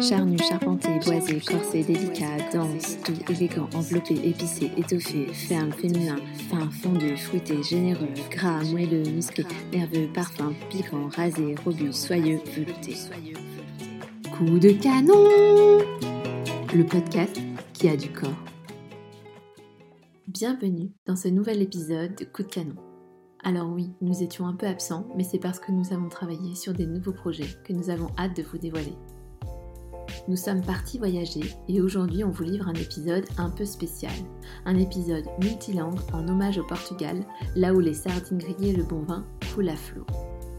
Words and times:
Charnu, 0.00 0.38
charpenté, 0.38 0.88
boisé, 1.04 1.40
corsé, 1.40 1.82
délicat, 1.82 2.36
dense, 2.52 2.98
doux, 3.04 3.32
élégant, 3.32 3.68
enveloppé, 3.74 4.14
épicé, 4.14 4.70
étoffé, 4.76 5.26
ferme, 5.26 5.72
féminin, 5.72 6.16
fin, 6.48 6.70
fondu, 6.70 7.16
fruité, 7.16 7.60
généreux, 7.64 8.08
gras, 8.30 8.62
moelleux, 8.64 9.02
musclé, 9.10 9.44
nerveux, 9.72 10.08
parfum, 10.14 10.52
piquant, 10.70 11.08
rasé, 11.08 11.56
robuste, 11.64 12.06
soyeux, 12.06 12.38
velouté. 12.54 12.94
Coup 14.36 14.58
de 14.60 14.70
canon 14.70 15.78
Le 16.72 16.84
podcast 16.84 17.36
qui 17.72 17.88
a 17.88 17.96
du 17.96 18.10
corps. 18.10 18.30
Bienvenue 20.28 20.92
dans 21.06 21.16
ce 21.16 21.26
nouvel 21.26 21.60
épisode 21.60 22.14
de 22.14 22.24
Coup 22.24 22.44
de 22.44 22.48
canon. 22.48 22.76
Alors 23.42 23.68
oui, 23.68 23.90
nous 24.00 24.22
étions 24.22 24.46
un 24.46 24.54
peu 24.54 24.66
absents, 24.66 25.08
mais 25.16 25.24
c'est 25.24 25.38
parce 25.38 25.58
que 25.58 25.72
nous 25.72 25.92
avons 25.92 26.08
travaillé 26.08 26.54
sur 26.54 26.72
des 26.72 26.86
nouveaux 26.86 27.12
projets 27.12 27.48
que 27.64 27.72
nous 27.72 27.90
avons 27.90 28.10
hâte 28.16 28.36
de 28.36 28.42
vous 28.42 28.58
dévoiler. 28.58 28.94
Nous 30.28 30.36
sommes 30.36 30.60
partis 30.60 30.98
voyager 30.98 31.54
et 31.68 31.80
aujourd'hui 31.80 32.22
on 32.22 32.28
vous 32.28 32.44
livre 32.44 32.68
un 32.68 32.74
épisode 32.74 33.24
un 33.38 33.48
peu 33.48 33.64
spécial. 33.64 34.12
Un 34.66 34.76
épisode 34.76 35.24
multilangue 35.42 36.00
en 36.12 36.28
hommage 36.28 36.58
au 36.58 36.64
Portugal, 36.64 37.24
là 37.56 37.72
où 37.72 37.80
les 37.80 37.94
sardines 37.94 38.36
grillées 38.36 38.74
et 38.74 38.76
le 38.76 38.84
bon 38.84 39.00
vin 39.04 39.24
coulent 39.54 39.70
à 39.70 39.76
flot. 39.76 40.04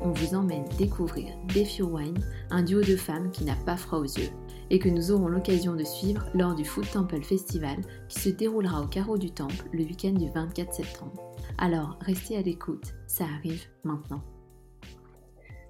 On 0.01 0.09
vous 0.09 0.33
emmène 0.33 0.65
découvrir 0.79 1.35
Defio 1.53 1.85
Wine, 1.85 2.17
un 2.49 2.63
duo 2.63 2.81
de 2.81 2.95
femmes 2.95 3.29
qui 3.29 3.43
n'a 3.43 3.55
pas 3.57 3.77
froid 3.77 3.99
aux 3.99 4.05
yeux 4.05 4.31
et 4.71 4.79
que 4.79 4.89
nous 4.89 5.11
aurons 5.11 5.27
l'occasion 5.27 5.75
de 5.75 5.83
suivre 5.83 6.25
lors 6.33 6.55
du 6.55 6.65
Food 6.65 6.89
Temple 6.91 7.21
Festival 7.21 7.77
qui 8.07 8.19
se 8.19 8.29
déroulera 8.29 8.81
au 8.81 8.87
carreau 8.87 9.19
du 9.19 9.29
Temple 9.29 9.69
le 9.71 9.83
week-end 9.83 10.13
du 10.13 10.31
24 10.31 10.73
septembre. 10.73 11.35
Alors, 11.59 11.99
restez 12.01 12.37
à 12.37 12.41
l'écoute, 12.41 12.95
ça 13.05 13.25
arrive 13.25 13.65
maintenant. 13.83 14.23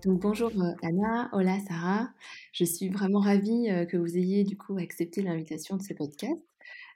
Donc 0.05 0.21
bonjour 0.21 0.49
euh, 0.55 0.71
Anna, 0.81 1.29
hola 1.33 1.59
Sarah, 1.67 2.09
je 2.53 2.63
suis 2.63 2.87
vraiment 2.87 3.19
ravie 3.19 3.69
euh, 3.69 3.85
que 3.85 3.97
vous 3.97 4.17
ayez 4.17 4.45
du 4.45 4.57
coup 4.57 4.77
accepté 4.77 5.21
l'invitation 5.21 5.75
de 5.75 5.81
ce 5.81 5.93
podcast. 5.93 6.39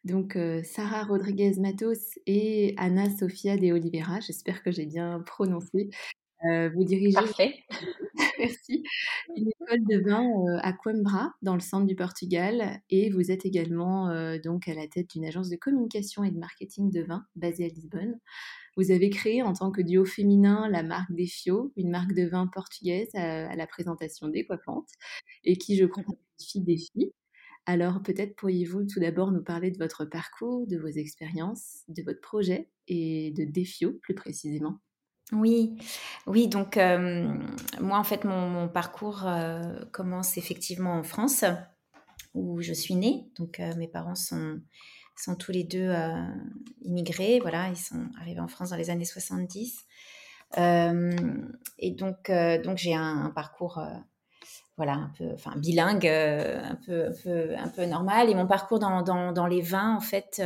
Donc 0.06 0.38
euh, 0.38 0.64
Sarah 0.64 1.04
Rodriguez 1.04 1.52
Matos 1.60 2.18
et 2.28 2.74
Anna 2.78 3.10
Sofia 3.10 3.58
de 3.58 3.74
Oliveira, 3.74 4.22
j'espère 4.22 4.64
que 4.64 4.72
j'ai 4.72 4.86
bien 4.86 5.20
prononcé. 5.26 5.90
vous 6.44 6.84
dirigez 6.86 7.14
Parfait. 7.14 7.56
Merci. 8.40 8.84
une 9.36 9.50
école 9.50 9.86
de 9.86 10.00
vin 10.00 10.60
à 10.62 10.72
Coimbra, 10.72 11.34
dans 11.42 11.56
le 11.56 11.62
centre 11.62 11.86
du 11.86 11.96
Portugal, 11.96 12.82
et 12.90 13.10
vous 13.10 13.32
êtes 13.32 13.46
également 13.46 14.10
donc 14.44 14.68
à 14.68 14.74
la 14.74 14.88
tête 14.88 15.10
d'une 15.12 15.26
agence 15.26 15.50
de 15.50 15.56
communication 15.56 16.24
et 16.24 16.32
de 16.32 16.40
marketing 16.40 16.90
de 16.92 17.02
vin 17.02 17.26
basée 17.36 17.66
à 17.66 17.68
Lisbonne. 17.68 18.18
Vous 18.76 18.92
avez 18.92 19.10
créé 19.10 19.44
en 19.44 19.54
tant 19.54 19.72
que 19.72 19.82
duo 19.82 20.06
féminin 20.06 20.68
la 20.70 20.84
marque 20.84 21.12
Defio, 21.12 21.72
une 21.78 21.92
marque 21.92 22.14
de 22.14 22.26
vin 22.28 22.48
portugaise 22.48 23.10
à, 23.14 23.56
la 23.56 23.68
présentation 23.68 24.28
décoiffante 24.28 24.90
et 25.44 25.58
qui, 25.58 25.78
je 25.78 25.86
crois, 25.86 26.04
des 26.56 26.62
défi. 26.62 27.14
Alors 27.66 28.02
peut-être 28.04 28.36
pourriez-vous 28.36 28.86
tout 28.86 29.00
d'abord 29.00 29.32
nous 29.32 29.44
parler 29.44 29.72
de 29.72 29.78
votre 29.78 30.06
parcours, 30.06 30.68
de 30.68 30.78
vos 30.78 30.88
expériences, 30.88 31.84
de 31.88 32.04
votre 32.04 32.20
projet 32.20 32.70
et 32.88 33.32
de 33.32 33.46
Defio 33.46 33.94
plus 34.02 34.16
précisément? 34.16 34.80
Oui, 35.32 35.78
oui, 36.28 36.48
donc 36.50 36.76
moi 36.76 37.98
en 37.98 38.04
fait 38.04 38.26
mon, 38.26 38.68
parcours 38.68 39.26
commence 39.92 40.38
effectivement 40.38 40.96
en 40.96 41.04
France 41.04 41.46
où 42.34 42.62
je 42.62 42.74
suis 42.74 42.96
née. 42.96 43.32
Donc 43.38 43.60
mes 43.78 43.88
parents 43.88 44.16
sont 44.16 44.60
sont 45.16 45.36
tous 45.36 45.52
les 45.52 45.64
deux 45.64 45.90
euh, 45.90 46.26
immigrés. 46.82 47.40
Voilà, 47.42 47.70
ils 47.70 47.78
sont 47.78 48.08
arrivés 48.20 48.40
en 48.40 48.48
France 48.48 48.70
dans 48.70 48.76
les 48.76 48.90
années 48.90 49.06
70. 49.06 49.86
Euh, 50.58 51.12
et 51.80 51.92
donc, 51.92 52.30
euh, 52.30 52.62
donc 52.62 52.78
j'ai 52.78 52.94
un, 52.94 53.32
parcours 53.34 53.84
voilà, 54.78 54.94
un 54.94 55.12
peu, 55.18 55.32
enfin, 55.34 55.56
bilingue, 55.58 56.08
un, 56.08 56.78
peu, 56.86 57.06
un, 57.06 57.14
peu, 57.24 57.56
un 57.56 57.68
peu 57.70 57.86
normal. 57.86 58.30
Et 58.30 58.36
mon 58.36 58.48
parcours 58.48 58.80
dans, 58.80 59.02
dans, 59.02 59.32
dans 59.32 59.48
les 59.48 59.62
vins, 59.62 59.96
en 59.96 60.02
fait, 60.02 60.42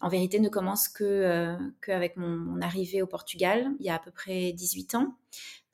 en 0.00 0.08
vérité, 0.08 0.38
ne 0.38 0.48
commence 0.48 0.88
que 0.88 1.56
qu'avec 1.82 2.16
mon, 2.16 2.60
arrivée 2.60 3.02
au 3.02 3.06
Portugal, 3.06 3.72
il 3.80 3.86
y 3.86 3.90
a 3.90 3.96
à 3.96 3.98
peu 3.98 4.12
près 4.12 4.52
18 4.52 4.94
ans. 4.94 5.16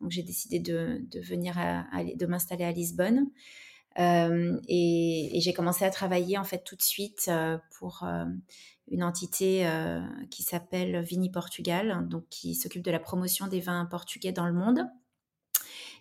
Donc, 0.01 0.11
j'ai 0.11 0.23
décidé 0.23 0.59
de, 0.59 1.03
de 1.11 1.21
venir, 1.21 1.57
de 2.15 2.27
m'installer 2.27 2.65
à 2.65 2.73
Lisbonne. 2.73 3.27
Euh, 3.99 4.61
et, 4.69 5.39
j'ai 5.41 5.53
commencé 5.53 5.85
à 5.85 5.91
travailler 5.91 6.37
en 6.39 6.45
fait 6.45 6.65
tout 6.65 6.77
de 6.77 6.83
suite 6.83 7.27
euh, 7.29 7.59
pour 7.79 8.03
euh, 8.03 8.25
une 8.89 9.03
entité 9.03 9.67
qui 10.31 10.43
s'appelle 10.43 11.01
Vini 11.03 11.31
Portugal, 11.31 12.07
donc 12.09 12.29
qui 12.29 12.55
s'occupe 12.55 12.83
de 12.83 12.91
la 12.91 12.99
promotion 12.99 13.47
des 13.47 13.61
vins 13.61 13.87
portugais 13.87 14.33
dans 14.33 14.47
le 14.47 14.53
monde. 14.53 14.87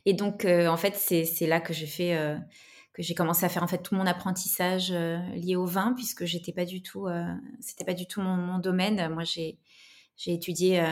Et 0.05 0.13
donc 0.13 0.45
en 0.45 0.75
fait 0.75 0.95
c'est 0.95 1.47
là 1.47 1.61
que 1.61 1.73
j'ai 1.73 1.87
fait 1.87 2.37
que 2.91 3.01
j'ai 3.01 3.15
commencé 3.15 3.45
à 3.45 3.49
faire 3.49 3.63
en 3.63 3.67
fait 3.67 3.81
tout 3.81 3.95
mon 3.95 4.05
apprentissage 4.05 4.91
lié 4.91 5.55
au 5.55 5.65
vin 5.65 5.93
puisque 5.95 6.25
j'étais 6.25 6.51
pas 6.51 6.65
du 6.65 6.81
tout 6.81 7.07
c'était 7.61 7.85
pas 7.85 7.93
du 7.93 8.05
tout 8.05 8.19
mon, 8.19 8.35
mon 8.35 8.59
domaine. 8.59 9.07
Moi 9.13 9.23
j'ai 9.23 9.59
j'ai 10.17 10.33
étudié 10.33 10.83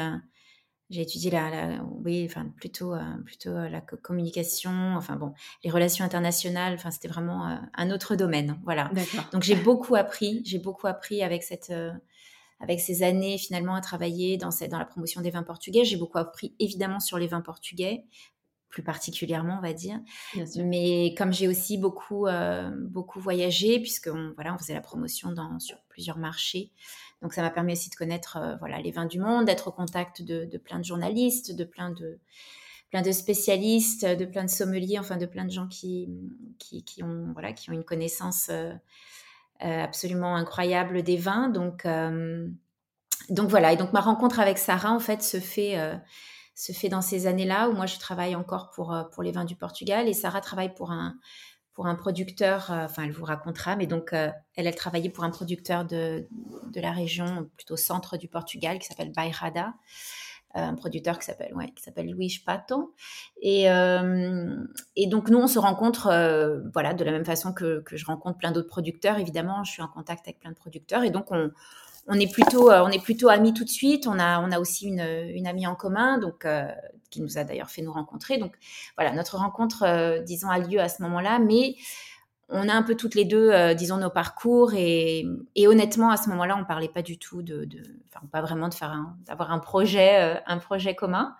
j'ai 0.92 1.02
étudié 1.02 1.32
la, 1.32 1.82
oui, 2.04 2.28
enfin 2.30 2.52
plutôt, 2.58 2.94
euh, 2.94 3.00
plutôt 3.26 3.52
euh, 3.52 3.70
la 3.70 3.80
communication, 3.80 4.96
enfin 4.98 5.16
bon, 5.16 5.34
les 5.64 5.72
relations 5.72 6.04
internationales. 6.04 6.74
Enfin, 6.74 6.92
c'était 6.92 7.08
vraiment 7.08 7.48
euh, 7.48 7.56
un 7.76 7.92
autre 7.92 8.16
domaine, 8.16 8.60
voilà. 8.64 8.92
Donc 9.32 9.42
j'ai 9.42 9.56
beaucoup 9.56 9.96
appris, 9.96 10.42
j'ai 10.46 10.60
beaucoup 10.60 10.88
appris 10.88 11.24
avec 11.24 11.44
cette, 11.44 11.74
avec 12.60 12.82
ces 12.82 13.04
années 13.04 13.38
finalement 13.38 13.74
à 13.74 13.82
travailler 13.82 14.38
dans 14.38 14.52
cette, 14.52 14.72
dans 14.72 14.80
la 14.80 14.86
promotion 14.86 15.22
des 15.22 15.32
vins 15.32 15.44
portugais. 15.44 15.86
J'ai 15.86 15.98
beaucoup 15.98 16.18
appris 16.18 16.54
évidemment 16.60 17.00
sur 17.00 17.18
les 17.18 17.28
vins 17.28 17.42
portugais, 17.42 18.04
plus 18.68 18.84
particulièrement, 18.84 19.60
on 19.60 19.62
va 19.62 19.74
dire. 19.74 20.00
Mais 20.58 21.16
comme 21.18 21.32
j'ai 21.32 21.48
aussi 21.48 21.78
beaucoup, 21.78 22.28
beaucoup 22.80 23.22
voyagé, 23.22 23.80
puisque 23.80 24.10
voilà, 24.10 24.54
on 24.54 24.58
faisait 24.58 24.74
la 24.74 24.82
promotion 24.82 25.32
dans, 25.32 25.58
sur 25.60 25.78
plusieurs 25.88 26.18
marchés. 26.18 26.72
Donc 27.22 27.34
ça 27.34 27.42
m'a 27.42 27.52
permis 27.52 27.74
aussi 27.74 27.90
de 27.90 27.96
connaître 27.96 28.38
euh, 28.38 28.56
voilà 28.58 28.80
les 28.82 28.92
vins 28.92 29.06
du 29.06 29.20
monde, 29.20 29.46
d'être 29.46 29.68
au 29.68 29.72
contact 29.72 30.22
de, 30.22 30.58
plein 30.58 30.80
de 30.80 30.86
journalistes, 30.86 31.56
de 31.56 31.64
plein 31.64 31.92
de 31.92 32.20
plein 32.90 33.02
de 33.02 33.12
spécialistes, 33.12 34.06
de 34.06 34.26
plein 34.26 34.44
de 34.44 34.50
sommeliers, 34.50 35.00
enfin 35.00 35.18
de 35.18 35.26
plein 35.26 35.46
de 35.46 35.52
gens 35.52 35.68
qui 35.68 36.10
qui, 36.58 37.04
ont 37.04 37.32
voilà 37.34 37.54
qui 37.54 37.70
ont 37.70 37.74
une 37.74 37.86
connaissance 37.86 38.48
euh, 38.50 38.74
euh, 39.64 39.84
absolument 39.84 40.36
incroyable 40.36 41.04
des 41.04 41.18
vins. 41.18 41.50
Donc 41.50 41.88
donc 43.30 43.50
voilà 43.50 43.74
et 43.74 43.78
donc 43.78 43.94
ma 43.94 44.02
rencontre 44.02 44.40
avec 44.40 44.58
Sarah 44.58 44.92
en 44.92 45.00
fait 45.00 45.22
se 45.22 45.40
fait 45.40 45.78
se 46.56 46.72
fait 46.74 46.90
dans 46.90 47.02
ces 47.02 47.28
années-là 47.28 47.70
où 47.70 47.74
moi 47.74 47.86
je 47.86 48.00
travaille 48.00 48.36
encore 48.36 48.72
pour 48.72 48.96
pour 49.14 49.22
les 49.22 49.32
vins 49.32 49.46
du 49.46 49.56
Portugal 49.56 50.08
et 50.10 50.14
Sarah 50.14 50.42
travaille 50.42 50.74
pour 50.74 50.92
un 50.92 51.16
un 51.88 51.96
producteur, 51.96 52.72
euh, 52.72 52.86
enfin 52.86 53.04
elle 53.04 53.12
vous 53.12 53.26
racontera, 53.26 53.76
mais 53.76 53.88
donc 53.88 54.14
euh, 54.14 54.30
elle, 54.56 54.68
elle 54.68 54.76
travaillait 54.76 55.10
pour 55.10 55.24
un 55.24 55.30
producteur 55.30 55.86
de, 55.86 56.28
de, 56.72 56.82
la 56.82 56.92
région, 56.92 57.50
plutôt 57.56 57.78
centre 57.78 58.18
du 58.18 58.28
Portugal, 58.28 58.80
qui 58.80 58.88
s'appelle 58.88 59.12
Bairrada, 59.12 59.74
euh, 60.56 60.60
un 60.60 60.76
producteur 60.76 61.20
qui 61.20 61.26
s'appelle 61.26 61.54
ouais, 61.56 61.74
Pato. 62.46 62.94
Et, 63.42 63.64
et 63.64 65.08
donc 65.08 65.30
nous 65.30 65.40
on 65.40 65.48
se 65.48 65.60
rencontre, 65.60 66.08
voilà, 66.74 66.94
de 66.94 67.04
la 67.04 67.12
même 67.12 67.26
façon 67.26 67.54
que, 67.54 67.82
que 67.82 67.98
je 67.98 68.06
rencontre 68.06 68.38
plein 68.38 68.52
d'autres 68.52 68.70
producteurs. 68.70 69.18
Évidemment, 69.18 69.64
je 69.64 69.72
suis 69.72 69.82
en 69.82 69.88
contact 69.88 70.28
avec 70.28 70.40
plein 70.40 70.52
de 70.52 70.56
producteurs, 70.56 71.04
et 71.04 71.10
donc 71.10 71.32
on, 71.32 71.52
on 72.08 72.20
est 72.20 72.32
plutôt, 72.32 72.72
on 72.72 72.90
est 72.90 73.02
plutôt 73.02 73.30
amis 73.30 73.54
tout 73.54 73.64
de 73.64 73.70
suite. 73.70 74.08
On 74.08 74.20
a, 74.20 74.40
on 74.42 74.52
a 74.52 74.60
aussi 74.60 74.88
une, 74.88 75.02
une 75.34 75.48
amie 75.48 75.68
en 75.68 75.76
commun, 75.76 76.18
donc 76.18 76.46
qui 77.12 77.22
nous 77.22 77.38
a 77.38 77.44
d'ailleurs 77.44 77.70
fait 77.70 77.84
nous 77.84 77.94
rencontrer. 77.94 78.40
Donc 78.40 78.56
voilà, 78.98 79.14
notre 79.14 79.38
rencontre, 79.38 79.84
euh, 79.84 80.20
disons, 80.20 80.50
a 80.50 80.58
lieu 80.58 80.80
à 80.80 80.90
ce 80.90 81.04
moment-là, 81.04 81.38
mais 81.38 81.76
on 82.50 82.68
a 82.68 82.74
un 82.74 82.82
peu 82.82 82.96
toutes 82.96 83.14
les 83.14 83.26
deux, 83.26 83.52
euh, 83.52 83.76
disons, 83.76 83.98
nos 83.98 84.10
parcours 84.10 84.74
et, 84.74 85.26
honnêtement, 85.68 86.10
à 86.10 86.18
ce 86.18 86.30
moment-là, 86.30 86.58
on 86.60 86.66
parlait 86.66 86.90
pas 86.90 87.04
du 87.04 87.20
tout 87.20 87.44
de, 87.44 87.68
enfin, 88.10 88.26
pas 88.32 88.42
vraiment 88.42 88.68
de 88.68 88.74
faire 88.74 88.98
d'avoir 89.26 89.52
un 89.52 89.60
projet, 89.60 90.22
euh, 90.22 90.40
un 90.48 90.58
projet 90.58 90.96
commun. 90.96 91.36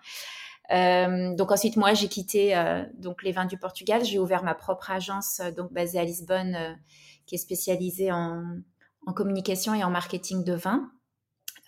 donc 0.70 1.50
ensuite, 1.50 1.76
moi, 1.76 1.92
j'ai 1.94 2.08
quitté 2.08 2.54
donc 2.94 3.22
les 3.24 3.32
vins 3.32 3.46
du 3.46 3.58
Portugal. 3.58 4.04
J'ai 4.04 4.18
ouvert 4.18 4.42
ma 4.42 4.54
propre 4.54 4.90
agence, 4.90 5.40
donc 5.56 5.72
basée 5.72 5.98
à 5.98 6.04
Lisbonne, 6.04 6.78
qui 7.26 7.34
est 7.34 7.38
spécialisée 7.38 8.10
en, 8.10 8.42
en 9.06 9.12
communication 9.12 9.74
et 9.74 9.84
en 9.84 9.90
marketing 9.90 10.44
de 10.44 10.54
vins. 10.54 10.90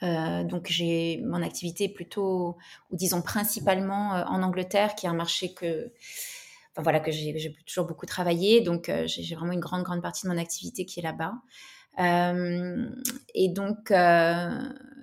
Euh, 0.03 0.45
donc 0.45 0.67
j'ai 0.69 1.23
mon 1.25 1.43
activité 1.43 1.89
plutôt, 1.89 2.57
ou 2.91 2.97
disons 2.97 3.23
principalement 3.23 4.15
euh, 4.15 4.25
en 4.25 4.43
Angleterre, 4.43 4.95
qui 4.95 5.07
est 5.07 5.09
un 5.09 5.15
marché 5.15 5.55
que, 5.55 5.93
enfin, 6.73 6.83
voilà, 6.83 7.01
que 7.01 7.11
j'ai 7.11 7.57
toujours 7.67 7.87
beaucoup 7.87 8.07
travaillé. 8.07 8.61
Donc 8.61 8.89
euh, 8.89 9.05
j'ai 9.07 9.35
vraiment 9.35 9.53
une 9.53 9.61
grande 9.61 9.83
grande 9.83 10.03
partie 10.03 10.27
de 10.27 10.33
mon 10.33 10.39
activité 10.39 10.85
qui 10.85 11.01
est 11.01 11.03
là-bas. 11.03 11.35
et 13.35 13.49
donc 13.49 13.93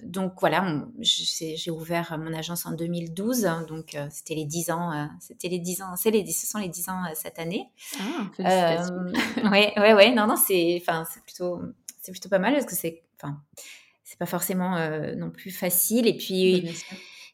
donc 0.03 0.33
voilà, 0.39 0.83
j'ai 0.99 1.71
ouvert 1.71 2.17
mon 2.19 2.33
agence 2.33 2.65
en 2.65 2.71
2012. 2.71 3.47
donc 3.67 3.95
c'était 4.09 4.35
les 4.35 4.45
10 4.45 4.71
ans, 4.71 5.09
c'était 5.19 5.47
les 5.47 5.59
10 5.59 5.83
ans, 5.83 5.95
c'est 5.95 6.11
les 6.11 6.25
ce 6.31 6.47
sont 6.47 6.57
les 6.57 6.69
10 6.69 6.89
ans 6.89 7.01
cette 7.13 7.39
année. 7.39 7.69
Ah, 8.43 8.83
ouais 9.51 9.71
ouais 9.77 9.93
ouais, 9.93 10.13
non 10.13 10.27
non 10.27 10.35
c'est 10.35 10.79
enfin 10.81 11.05
c'est 11.11 11.23
plutôt 11.23 11.61
c'est 12.01 12.11
plutôt 12.11 12.29
pas 12.29 12.39
mal 12.39 12.53
parce 12.53 12.65
que 12.65 12.75
c'est 12.75 13.03
enfin 13.15 13.41
c'est 14.03 14.19
pas 14.19 14.25
forcément 14.25 14.75
euh, 14.77 15.15
non 15.15 15.31
plus 15.31 15.51
facile. 15.51 16.07
Et 16.07 16.17
puis, 16.17 16.69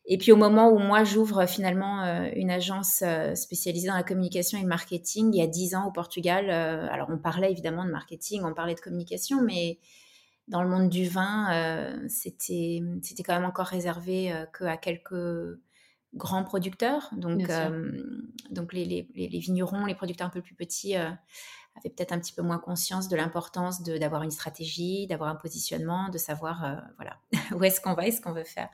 Et 0.09 0.17
puis 0.17 0.31
au 0.31 0.37
moment 0.37 0.69
où 0.69 0.79
moi 0.79 1.03
j'ouvre 1.03 1.45
finalement 1.47 2.05
une 2.33 2.49
agence 2.49 3.03
spécialisée 3.35 3.89
dans 3.89 3.95
la 3.95 4.03
communication 4.03 4.57
et 4.57 4.61
le 4.61 4.67
marketing, 4.67 5.33
il 5.33 5.39
y 5.39 5.41
a 5.41 5.47
dix 5.47 5.75
ans 5.75 5.85
au 5.85 5.91
Portugal, 5.91 6.49
alors 6.49 7.09
on 7.09 7.17
parlait 7.17 7.51
évidemment 7.51 7.83
de 7.83 7.91
marketing, 7.91 8.43
on 8.45 8.53
parlait 8.53 8.75
de 8.75 8.79
communication, 8.79 9.43
mais 9.43 9.79
dans 10.47 10.63
le 10.63 10.69
monde 10.69 10.87
du 10.87 11.09
vin, 11.09 12.07
c'était 12.07 12.81
c'était 13.01 13.23
quand 13.23 13.33
même 13.33 13.43
encore 13.43 13.65
réservé 13.65 14.33
qu'à 14.57 14.77
quelques 14.77 15.59
grands 16.13 16.45
producteurs. 16.45 17.09
Donc, 17.11 17.51
donc 18.49 18.71
les, 18.71 18.85
les, 18.85 19.09
les, 19.13 19.39
vignerons, 19.39 19.85
les 19.85 19.95
producteurs 19.95 20.27
un 20.27 20.31
peu 20.31 20.41
plus 20.41 20.55
petits 20.55 20.95
avaient 21.77 21.93
peut-être 21.93 22.11
un 22.11 22.19
petit 22.19 22.33
peu 22.33 22.41
moins 22.41 22.59
conscience 22.59 23.07
de 23.07 23.15
l'importance 23.15 23.83
d'avoir 23.83 24.23
une 24.23 24.31
stratégie, 24.31 25.07
d'avoir 25.07 25.29
un 25.29 25.35
positionnement, 25.35 26.09
de 26.09 26.17
savoir 26.17 26.81
voilà 26.97 27.17
où 27.55 27.63
est-ce 27.63 27.81
qu'on 27.81 27.93
va 27.93 28.07
et 28.07 28.11
ce 28.11 28.21
qu'on 28.21 28.33
veut 28.33 28.43
faire. 28.43 28.69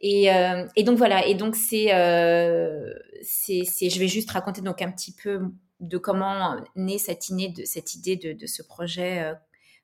Et, 0.00 0.32
euh, 0.32 0.66
donc 0.84 0.96
voilà, 0.96 1.26
et 1.26 1.34
donc 1.34 1.56
c'est, 1.56 1.92
euh, 1.92 2.94
c'est, 3.22 3.64
je 3.64 3.98
vais 3.98 4.08
juste 4.08 4.30
raconter 4.30 4.60
donc 4.60 4.80
un 4.80 4.90
petit 4.90 5.12
peu 5.12 5.40
de 5.80 5.98
comment 5.98 6.56
naît 6.76 6.98
cette, 6.98 7.28
idée 7.28 7.48
de, 7.48 7.64
cette 7.64 7.94
idée 7.94 8.16
de, 8.16 8.32
de 8.32 8.46
ce 8.46 8.62
projet 8.62 9.22
euh, 9.22 9.34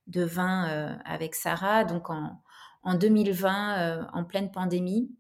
de 0.07 0.23
vin 0.23 0.69
euh, 0.69 0.95
avec 1.05 1.35
Sarah. 1.35 1.85
Donc 1.85 2.11
en, 2.11 2.41
en 2.83 2.95
2020, 2.95 3.79
euh, 3.79 4.03
en 4.13 4.25
pleine 4.25 4.51
pandémie, 4.51 5.11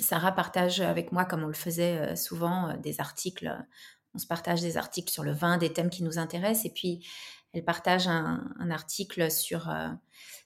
Sarah 0.00 0.32
partage 0.32 0.80
avec 0.80 1.12
moi, 1.12 1.24
comme 1.24 1.44
on 1.44 1.48
le 1.48 1.52
faisait 1.52 2.16
souvent, 2.16 2.76
des 2.78 3.00
articles. 3.00 3.56
On 4.14 4.18
se 4.18 4.26
partage 4.26 4.60
des 4.60 4.76
articles 4.76 5.12
sur 5.12 5.24
le 5.24 5.32
vin, 5.32 5.58
des 5.58 5.72
thèmes 5.72 5.90
qui 5.90 6.02
nous 6.02 6.18
intéressent, 6.18 6.66
et 6.66 6.70
puis 6.70 7.06
elle 7.52 7.64
partage 7.64 8.08
un, 8.08 8.70
article 8.70 9.30
sur 9.30 9.72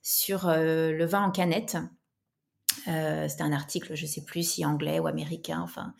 sur 0.02 0.48
le 0.48 1.04
vin 1.04 1.22
en 1.22 1.30
canette 1.30 1.76
euh, 2.86 3.28
c'était 3.28 3.42
un 3.42 3.52
article, 3.52 3.94
je 3.94 4.02
ne 4.02 4.08
sais 4.08 4.24
plus 4.24 4.48
si 4.48 4.64
anglais 4.64 4.98
ou 4.98 5.06
américain, 5.06 5.60
enfin. 5.60 5.94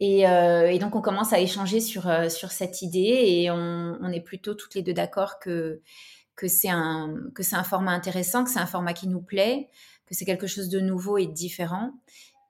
Et, 0.00 0.28
euh, 0.28 0.78
donc 0.78 0.94
on 0.94 1.00
commence 1.00 1.32
à 1.32 1.40
échanger 1.40 1.80
sur, 1.80 2.08
euh, 2.08 2.28
sur 2.28 2.52
cette 2.52 2.82
idée 2.82 3.24
et 3.26 3.50
on, 3.50 4.10
est 4.12 4.20
plutôt 4.20 4.54
toutes 4.54 4.76
les 4.76 4.82
deux 4.82 4.94
d'accord 4.94 5.40
que, 5.40 5.82
que 6.36 6.46
c'est 6.46 6.68
un, 6.68 7.16
un 7.52 7.64
format 7.64 7.92
intéressant, 7.92 8.44
que 8.44 8.50
c'est 8.50 8.60
un 8.60 8.66
format 8.66 8.92
qui 8.92 9.08
nous 9.08 9.20
plaît, 9.20 9.68
que 10.06 10.14
c'est 10.14 10.24
quelque 10.24 10.46
chose 10.46 10.68
de 10.68 10.78
nouveau 10.78 11.18
et 11.18 11.26
de 11.26 11.32
différent. 11.32 11.92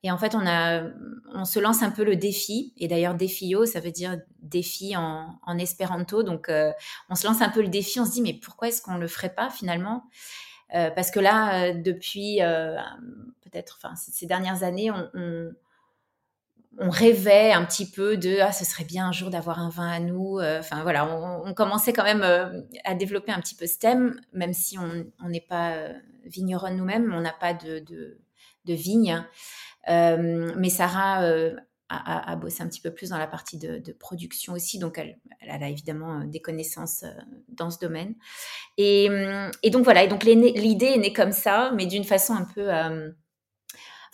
Et 0.03 0.11
en 0.11 0.19
fait, 0.19 0.35
on, 0.35 0.47
a, 0.47 0.83
on 1.35 1.45
se 1.45 1.59
lance 1.59 1.83
un 1.83 1.91
peu 1.91 2.05
le 2.05 2.17
défi. 2.17 2.73
Et 2.77 2.89
d'ailleurs, 2.89 3.15
défio, 3.15 3.67
ça 3.67 3.81
veut 3.81 3.91
dire 3.91 4.19
défi 4.41 4.97
en, 4.97 5.59
espéranto. 5.59 6.23
Donc, 6.23 6.51
on 7.09 7.15
se 7.15 7.27
lance 7.27 7.43
un 7.43 7.49
peu 7.49 7.63
le 7.63 7.69
défi. 7.69 7.99
On 7.99 8.05
se 8.05 8.13
dit, 8.13 8.23
mais 8.23 8.35
pourquoi 8.35 8.69
est-ce 8.69 8.81
qu'on 8.81 8.95
ne 8.95 9.01
le 9.01 9.09
ferait 9.09 9.35
pas 9.35 9.51
finalement? 9.51 10.05
Euh, 10.75 10.91
parce 10.91 11.11
que 11.11 11.21
là, 11.21 11.73
depuis 11.73 12.39
peut-être, 13.43 13.79
ces 13.97 14.27
dernières 14.27 14.63
années, 14.63 14.91
on, 14.91 15.09
on, 16.79 16.91
rêvait 16.91 17.53
un 17.53 17.65
petit 17.65 17.91
peu 17.91 18.17
de 18.17 18.39
ah, 18.41 18.53
ce 18.53 18.65
serait 18.65 18.85
bien 18.85 19.09
un 19.09 19.13
jour 19.13 19.31
d'avoir 19.31 19.59
un 19.59 19.71
vin 19.71 19.89
à 19.89 20.01
nous. 20.01 20.39
Euh, 20.39 20.61
enfin 20.61 20.83
voilà, 20.83 21.07
on, 21.07 21.55
commençait 21.55 21.93
quand 21.93 22.05
même 22.05 22.23
euh, 22.23 22.61
à 22.85 22.95
développer 22.95 23.33
un 23.33 23.41
petit 23.41 23.55
peu 23.55 23.67
ce 23.67 23.79
thème, 23.79 24.21
même 24.33 24.53
si 24.53 24.79
on 24.79 25.29
n'est 25.29 25.41
pas 25.41 25.73
euh, 25.73 25.93
vigneronne 26.25 26.77
nous-mêmes, 26.77 27.13
on 27.13 27.21
n'a 27.21 27.33
pas 27.33 27.55
de, 27.55 27.81
de 27.81 28.75
vigne. 28.75 29.25
Mais 29.89 30.71
Sarah 30.71 31.23
a, 31.89 32.37
bossé 32.37 32.63
un 32.63 32.69
petit 32.69 32.81
peu 32.81 32.93
plus 32.93 33.11
dans 33.11 33.19
la 33.19 33.27
partie 33.27 33.59
de, 33.59 33.93
production 33.93 34.53
aussi, 34.53 34.79
donc 34.79 34.99
elle, 34.99 35.19
elle, 35.41 35.63
a 35.63 35.69
évidemment 35.69 36.25
des 36.25 36.41
connaissances 36.41 37.05
dans 37.49 37.71
ce 37.71 37.79
domaine. 37.79 38.15
Et, 38.77 39.09
et 39.63 39.71
donc 39.71 39.85
voilà, 39.85 40.05
et 40.05 40.09
donc 40.09 40.25
l'idée 40.25 40.87
est 40.87 40.99
née 40.99 41.13
comme 41.13 41.33
ça, 41.33 41.73
mais 41.75 41.87
d'une 41.87 42.05
façon 42.05 42.35
un 42.35 42.45
peu 42.45 42.71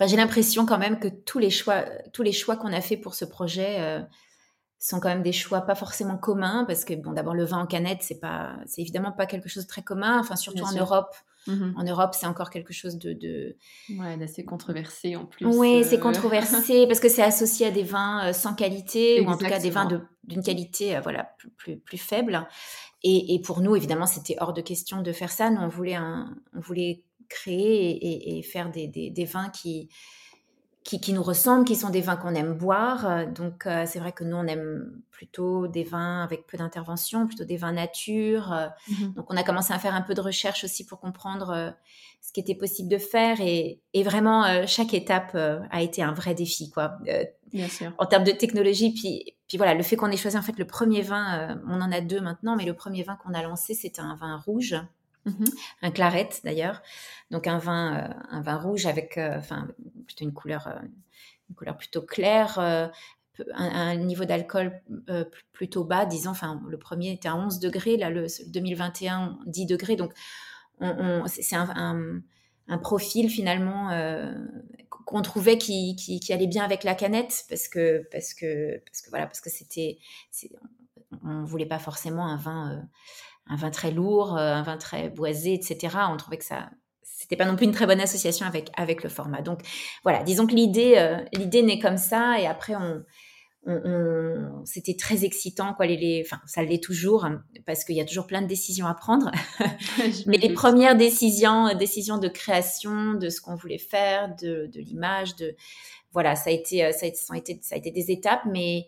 j'ai 0.00 0.16
l'impression 0.16 0.66
quand 0.66 0.78
même 0.78 0.98
que 0.98 1.08
tous 1.08 1.38
les 1.38 1.50
choix, 1.50 1.84
tous 2.12 2.22
les 2.22 2.32
choix 2.32 2.56
qu'on 2.56 2.72
a 2.72 2.80
fait 2.80 2.96
pour 2.96 3.14
ce 3.14 3.24
projet 3.24 3.80
euh, 3.80 4.02
sont 4.78 5.00
quand 5.00 5.08
même 5.08 5.22
des 5.22 5.32
choix 5.32 5.62
pas 5.62 5.74
forcément 5.74 6.18
communs 6.18 6.64
parce 6.64 6.84
que 6.84 6.94
bon, 6.94 7.12
d'abord 7.12 7.34
le 7.34 7.44
vin 7.44 7.58
en 7.58 7.66
canette, 7.66 8.02
c'est 8.02 8.18
pas, 8.18 8.56
c'est 8.66 8.80
évidemment 8.80 9.12
pas 9.12 9.26
quelque 9.26 9.48
chose 9.48 9.64
de 9.64 9.68
très 9.68 9.82
commun. 9.82 10.18
Enfin, 10.18 10.36
surtout 10.36 10.64
en 10.64 10.72
Europe. 10.72 11.14
Mmh 11.46 11.72
en 11.76 11.84
Europe, 11.84 12.14
c'est 12.18 12.26
encore 12.26 12.50
quelque 12.50 12.72
chose 12.72 12.96
de, 12.96 13.12
de... 13.12 13.56
Ouais, 13.98 14.16
d'assez 14.16 14.44
controversé 14.44 15.16
en 15.16 15.26
plus. 15.26 15.44
Oui, 15.44 15.84
c'est 15.84 15.98
euh. 15.98 16.00
controversé 16.00 16.86
parce 16.86 17.00
que 17.00 17.08
c'est 17.08 17.22
associé 17.22 17.66
à 17.66 17.70
des 17.70 17.82
vins 17.82 18.28
euh, 18.28 18.32
sans 18.32 18.54
qualité 18.54 19.20
ou 19.20 19.28
en 19.28 19.36
tout 19.36 19.46
cas 19.46 19.58
des 19.58 19.70
vins 19.70 19.88
d'une 20.24 20.42
qualité 20.42 20.98
voilà 21.02 21.24
plus, 21.38 21.50
plus, 21.50 21.76
plus 21.76 21.98
faible. 21.98 22.46
Et, 23.02 23.34
et, 23.34 23.40
pour 23.40 23.60
nous, 23.60 23.76
évidemment, 23.76 24.06
c'était 24.06 24.36
hors 24.40 24.54
de 24.54 24.62
question 24.62 25.02
de 25.02 25.12
faire 25.12 25.30
ça. 25.30 25.50
Nous, 25.50 25.60
on 25.60 25.68
voulait 25.68 25.94
un, 25.94 26.34
on 26.54 26.60
voulait 26.60 27.04
créer 27.28 28.38
et, 28.38 28.42
faire 28.42 28.70
des, 28.70 28.88
des, 28.88 29.24
vins 29.24 29.50
qui, 29.50 29.88
qui, 30.84 31.14
nous 31.14 31.22
ressemblent, 31.22 31.64
qui 31.64 31.76
sont 31.76 31.88
des 31.88 32.02
vins 32.02 32.16
qu'on 32.16 32.34
aime 32.34 32.52
boire. 32.52 33.26
Donc, 33.26 33.66
euh, 33.66 33.84
c'est 33.86 33.98
vrai 33.98 34.12
que 34.12 34.22
nous, 34.22 34.36
on 34.36 34.46
aime 34.46 35.00
plutôt 35.10 35.66
des 35.66 35.82
vins 35.82 36.22
avec 36.22 36.46
peu 36.46 36.58
d'intervention, 36.58 37.26
plutôt 37.26 37.44
des 37.44 37.56
vins 37.56 37.72
nature. 37.72 38.54
Mmh 38.88 39.14
donc, 39.16 39.26
on 39.30 39.36
a 39.36 39.42
commencé 39.42 39.72
à 39.72 39.78
faire 39.78 39.94
un 39.94 40.02
peu 40.02 40.12
de 40.12 40.20
recherche 40.20 40.62
aussi 40.62 40.84
pour 40.84 41.00
comprendre 41.00 41.50
euh, 41.50 41.70
ce 42.20 42.32
qui 42.32 42.40
était 42.40 42.54
possible 42.54 42.90
de 42.90 42.98
faire. 42.98 43.40
Et, 43.40 43.80
vraiment, 44.04 44.44
euh, 44.44 44.64
chaque 44.66 44.92
étape 44.92 45.34
a 45.34 45.80
été 45.80 46.02
un 46.02 46.12
vrai 46.12 46.34
défi, 46.34 46.70
quoi. 46.70 46.98
Bien 47.52 47.68
sûr. 47.68 47.92
En 47.96 48.04
termes 48.04 48.24
de 48.24 48.32
technologie, 48.32 48.92
puis, 48.92 49.34
puis 49.48 49.56
voilà, 49.56 49.72
le 49.72 49.82
fait 49.82 49.96
qu'on 49.96 50.10
ait 50.10 50.16
choisi 50.18 50.36
en 50.36 50.42
fait 50.42 50.58
le 50.58 50.66
premier 50.66 51.00
vin, 51.00 51.56
on 51.66 51.80
en 51.80 51.92
a 51.92 52.02
deux 52.02 52.20
maintenant, 52.20 52.56
mais 52.56 52.64
le 52.64 52.74
premier 52.74 53.04
vin 53.04 53.16
qu'on 53.16 53.32
a 53.32 53.42
lancé, 53.42 53.72
c'était 53.74 54.02
un 54.02 54.16
vin 54.16 54.36
rouge 54.36 54.76
Mmh 55.26 55.44
un 55.82 55.90
claret 55.90 56.28
d'ailleurs, 56.44 56.82
donc 57.30 57.46
un 57.46 57.58
vin, 57.58 57.96
euh, 57.96 58.14
un 58.30 58.42
vin 58.42 58.56
rouge 58.56 58.86
avec, 58.86 59.16
euh, 59.18 59.38
enfin 59.38 59.68
plutôt 60.06 60.24
une 60.24 60.32
couleur, 60.32 60.66
euh, 60.66 60.80
une 61.48 61.54
couleur 61.56 61.76
plutôt 61.76 62.02
claire, 62.02 62.58
un, 63.54 63.96
niveau 63.96 64.24
d'alcool 64.24 64.80
plutôt 65.52 65.84
bas, 65.84 66.06
disons. 66.06 66.30
Enfin, 66.30 66.62
le 66.68 66.78
premier 66.78 67.12
était 67.12 67.28
à 67.28 67.36
11 67.36 67.58
degrés, 67.58 67.96
là 67.96 68.10
le, 68.10 68.26
2021 68.46 69.38
10 69.46 69.66
degrés, 69.66 69.96
donc 69.96 70.12
on, 70.80 71.24
c'est 71.26 71.56
un, 71.56 72.22
un, 72.68 72.78
profil 72.78 73.28
finalement 73.28 73.90
qu'on 74.88 75.22
trouvait 75.22 75.58
qui, 75.58 75.96
qui, 75.96 76.20
qui, 76.20 76.32
allait 76.32 76.46
bien 76.46 76.64
avec 76.64 76.82
la 76.84 76.94
canette 76.94 77.44
parce 77.48 77.68
que 77.68 78.06
parce 78.10 78.32
que 78.34 78.78
parce 78.86 79.02
que 79.02 79.10
voilà 79.10 79.26
parce 79.26 79.40
que 79.40 79.50
c'était, 79.50 79.98
on 81.24 81.44
voulait 81.44 81.66
pas 81.66 81.78
forcément 81.78 82.26
un 82.26 82.36
vin 82.36 82.88
un 83.46 83.56
vin 83.56 83.70
très 83.70 83.90
lourd, 83.90 84.36
euh, 84.36 84.54
un 84.54 84.62
vin 84.62 84.76
très 84.76 85.10
boisé, 85.10 85.54
etc. 85.54 85.96
On 86.10 86.16
trouvait 86.16 86.38
que 86.38 86.44
ça, 86.44 86.70
c'était 87.02 87.36
pas 87.36 87.44
non 87.44 87.56
plus 87.56 87.66
une 87.66 87.72
très 87.72 87.86
bonne 87.86 88.00
association 88.00 88.46
avec 88.46 88.70
avec 88.76 89.02
le 89.02 89.08
format. 89.08 89.42
Donc 89.42 89.60
voilà, 90.02 90.22
disons 90.22 90.46
que 90.46 90.54
l'idée 90.54 90.94
euh, 90.96 91.18
l'idée 91.32 91.62
naît 91.62 91.78
comme 91.78 91.98
ça 91.98 92.38
et 92.40 92.46
après 92.46 92.74
on, 92.74 93.04
c'était 94.66 94.94
très 94.94 95.24
excitant 95.24 95.72
quoi 95.72 95.86
les, 95.86 95.96
les 95.96 96.22
enfin 96.26 96.38
ça 96.44 96.62
l'est 96.62 96.82
toujours 96.82 97.24
hein, 97.24 97.42
parce 97.64 97.84
qu'il 97.84 97.96
y 97.96 98.00
a 98.02 98.04
toujours 98.04 98.26
plein 98.26 98.42
de 98.42 98.46
décisions 98.46 98.86
à 98.86 98.92
prendre 98.92 99.30
mais 100.26 100.36
les 100.36 100.52
premières 100.52 100.98
décisions 100.98 101.68
euh, 101.68 101.74
décisions 101.74 102.18
de 102.18 102.28
création 102.28 103.14
de 103.14 103.30
ce 103.30 103.40
qu'on 103.40 103.54
voulait 103.54 103.78
faire 103.78 104.34
de, 104.36 104.66
de 104.66 104.80
l'image 104.80 105.34
de 105.36 105.56
voilà 106.12 106.36
ça 106.36 106.50
a 106.50 106.52
été 106.52 106.92
ça 106.92 107.06
a 107.06 107.38
été 107.38 107.58
ça 107.62 107.74
a 107.74 107.78
été 107.78 107.90
des 107.90 108.10
étapes 108.10 108.42
mais 108.44 108.86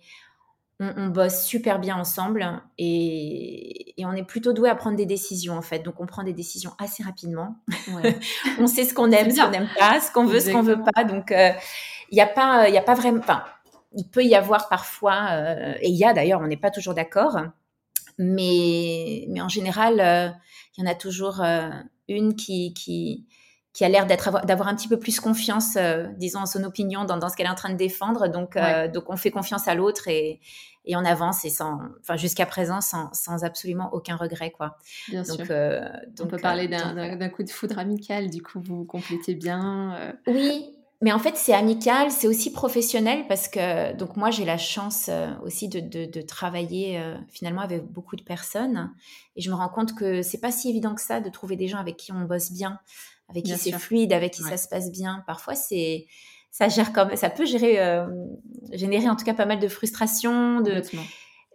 on, 0.78 1.06
bosse 1.06 1.44
super 1.44 1.78
bien 1.78 1.96
ensemble 1.96 2.46
et, 2.78 3.94
on 3.98 4.12
est 4.12 4.24
plutôt 4.24 4.52
doué 4.52 4.68
à 4.68 4.74
prendre 4.74 4.96
des 4.96 5.06
décisions 5.06 5.54
en 5.54 5.62
fait. 5.62 5.80
Donc 5.80 6.00
on 6.00 6.06
prend 6.06 6.22
des 6.22 6.34
décisions 6.34 6.72
assez 6.78 7.02
rapidement. 7.02 7.56
on 8.58 8.66
sait 8.66 8.84
ce 8.84 8.94
qu'on 8.94 9.10
aime, 9.10 9.30
ce 9.30 9.40
qu'on 9.40 9.50
n'aime 9.50 9.68
pas, 9.78 10.00
ce 10.00 10.12
qu'on 10.12 10.26
veut, 10.26 10.40
ce 10.40 10.50
qu'on 10.50 10.62
veut 10.62 10.80
pas. 10.80 11.04
Donc 11.04 11.28
il 11.30 11.36
euh, 11.36 11.52
n'y 12.12 12.20
a 12.20 12.26
pas, 12.26 12.68
il 12.68 12.76
a 12.76 12.82
pas 12.82 12.94
vraiment. 12.94 13.20
Enfin, 13.20 13.42
il 13.92 14.08
peut 14.08 14.24
y 14.24 14.34
avoir 14.34 14.68
parfois, 14.68 15.28
euh, 15.32 15.74
et 15.80 15.88
il 15.88 15.96
y 15.96 16.04
a 16.04 16.12
d'ailleurs, 16.12 16.40
on 16.42 16.46
n'est 16.46 16.58
pas 16.58 16.70
toujours 16.70 16.94
d'accord, 16.94 17.40
mais 18.18 19.24
mais 19.28 19.40
en 19.40 19.48
général, 19.48 20.00
euh, 20.00 20.28
il 20.76 20.84
y 20.84 20.86
en 20.86 20.90
a 20.90 20.94
toujours 20.94 21.42
une 22.08 22.36
qui 22.36 22.74
qui 22.74 23.26
qui 23.76 23.84
a 23.84 23.90
l'air 23.90 24.06
d'être 24.06 24.46
d'avoir 24.46 24.68
un 24.68 24.74
petit 24.74 24.88
peu 24.88 24.98
plus 24.98 25.20
confiance, 25.20 25.76
euh, 25.76 26.06
disons, 26.16 26.40
en 26.40 26.46
son 26.46 26.64
opinion 26.64 27.04
dans, 27.04 27.18
dans 27.18 27.28
ce 27.28 27.36
qu'elle 27.36 27.44
est 27.44 27.50
en 27.50 27.54
train 27.54 27.68
de 27.68 27.76
défendre. 27.76 28.26
Donc, 28.26 28.56
euh, 28.56 28.88
donc 28.88 29.10
on 29.10 29.18
fait 29.18 29.30
confiance 29.30 29.68
à 29.68 29.74
l'autre 29.74 30.08
et, 30.08 30.40
et 30.86 30.96
on 30.96 31.04
avance 31.04 31.44
et 31.44 31.50
sans, 31.50 31.80
enfin, 32.00 32.16
jusqu'à 32.16 32.46
présent, 32.46 32.80
sans, 32.80 33.12
sans, 33.12 33.44
absolument 33.44 33.90
aucun 33.92 34.16
regret, 34.16 34.50
quoi. 34.50 34.78
Bien 35.08 35.24
donc, 35.24 35.44
sûr. 35.44 35.46
Euh, 35.50 35.86
on 36.20 36.26
peut 36.26 36.38
parler 36.38 36.68
d'un 36.68 37.28
coup 37.28 37.42
de 37.42 37.50
foudre 37.50 37.78
amical. 37.78 38.30
Du 38.30 38.42
coup, 38.42 38.62
vous 38.62 38.86
complétez 38.86 39.34
bien. 39.34 40.14
Oui. 40.26 40.72
Mais 41.02 41.12
en 41.12 41.18
fait, 41.18 41.36
c'est 41.36 41.52
amical, 41.52 42.10
c'est 42.10 42.28
aussi 42.28 42.54
professionnel 42.54 43.26
parce 43.28 43.46
que 43.46 43.92
donc 43.92 44.16
moi 44.16 44.30
j'ai 44.30 44.46
la 44.46 44.56
chance 44.56 45.10
aussi 45.42 45.68
de, 45.68 45.80
de, 45.80 46.06
de 46.06 46.20
travailler 46.22 46.98
finalement 47.28 47.60
avec 47.60 47.84
beaucoup 47.84 48.16
de 48.16 48.22
personnes 48.22 48.90
et 49.36 49.42
je 49.42 49.50
me 49.50 49.54
rends 49.54 49.68
compte 49.68 49.94
que 49.94 50.22
c'est 50.22 50.40
pas 50.40 50.50
si 50.50 50.70
évident 50.70 50.94
que 50.94 51.02
ça 51.02 51.20
de 51.20 51.28
trouver 51.28 51.56
des 51.56 51.68
gens 51.68 51.76
avec 51.76 51.98
qui 51.98 52.12
on 52.12 52.22
bosse 52.22 52.50
bien 52.50 52.80
avec 53.28 53.44
qui 53.44 53.56
c'est 53.58 53.72
fluide, 53.72 54.12
avec 54.12 54.32
qui 54.32 54.42
ça 54.42 54.56
se 54.56 54.68
passe 54.68 54.90
bien. 54.90 55.22
Parfois, 55.26 55.54
c'est 55.54 56.06
ça 56.50 56.68
gère 56.68 56.92
comme 56.92 57.14
ça 57.16 57.28
peut 57.28 57.44
gérer 57.44 57.80
euh, 57.80 58.06
générer 58.72 59.08
en 59.08 59.16
tout 59.16 59.26
cas 59.26 59.34
pas 59.34 59.44
mal 59.44 59.58
de 59.58 59.68
frustration 59.68 60.60
de 60.60 60.80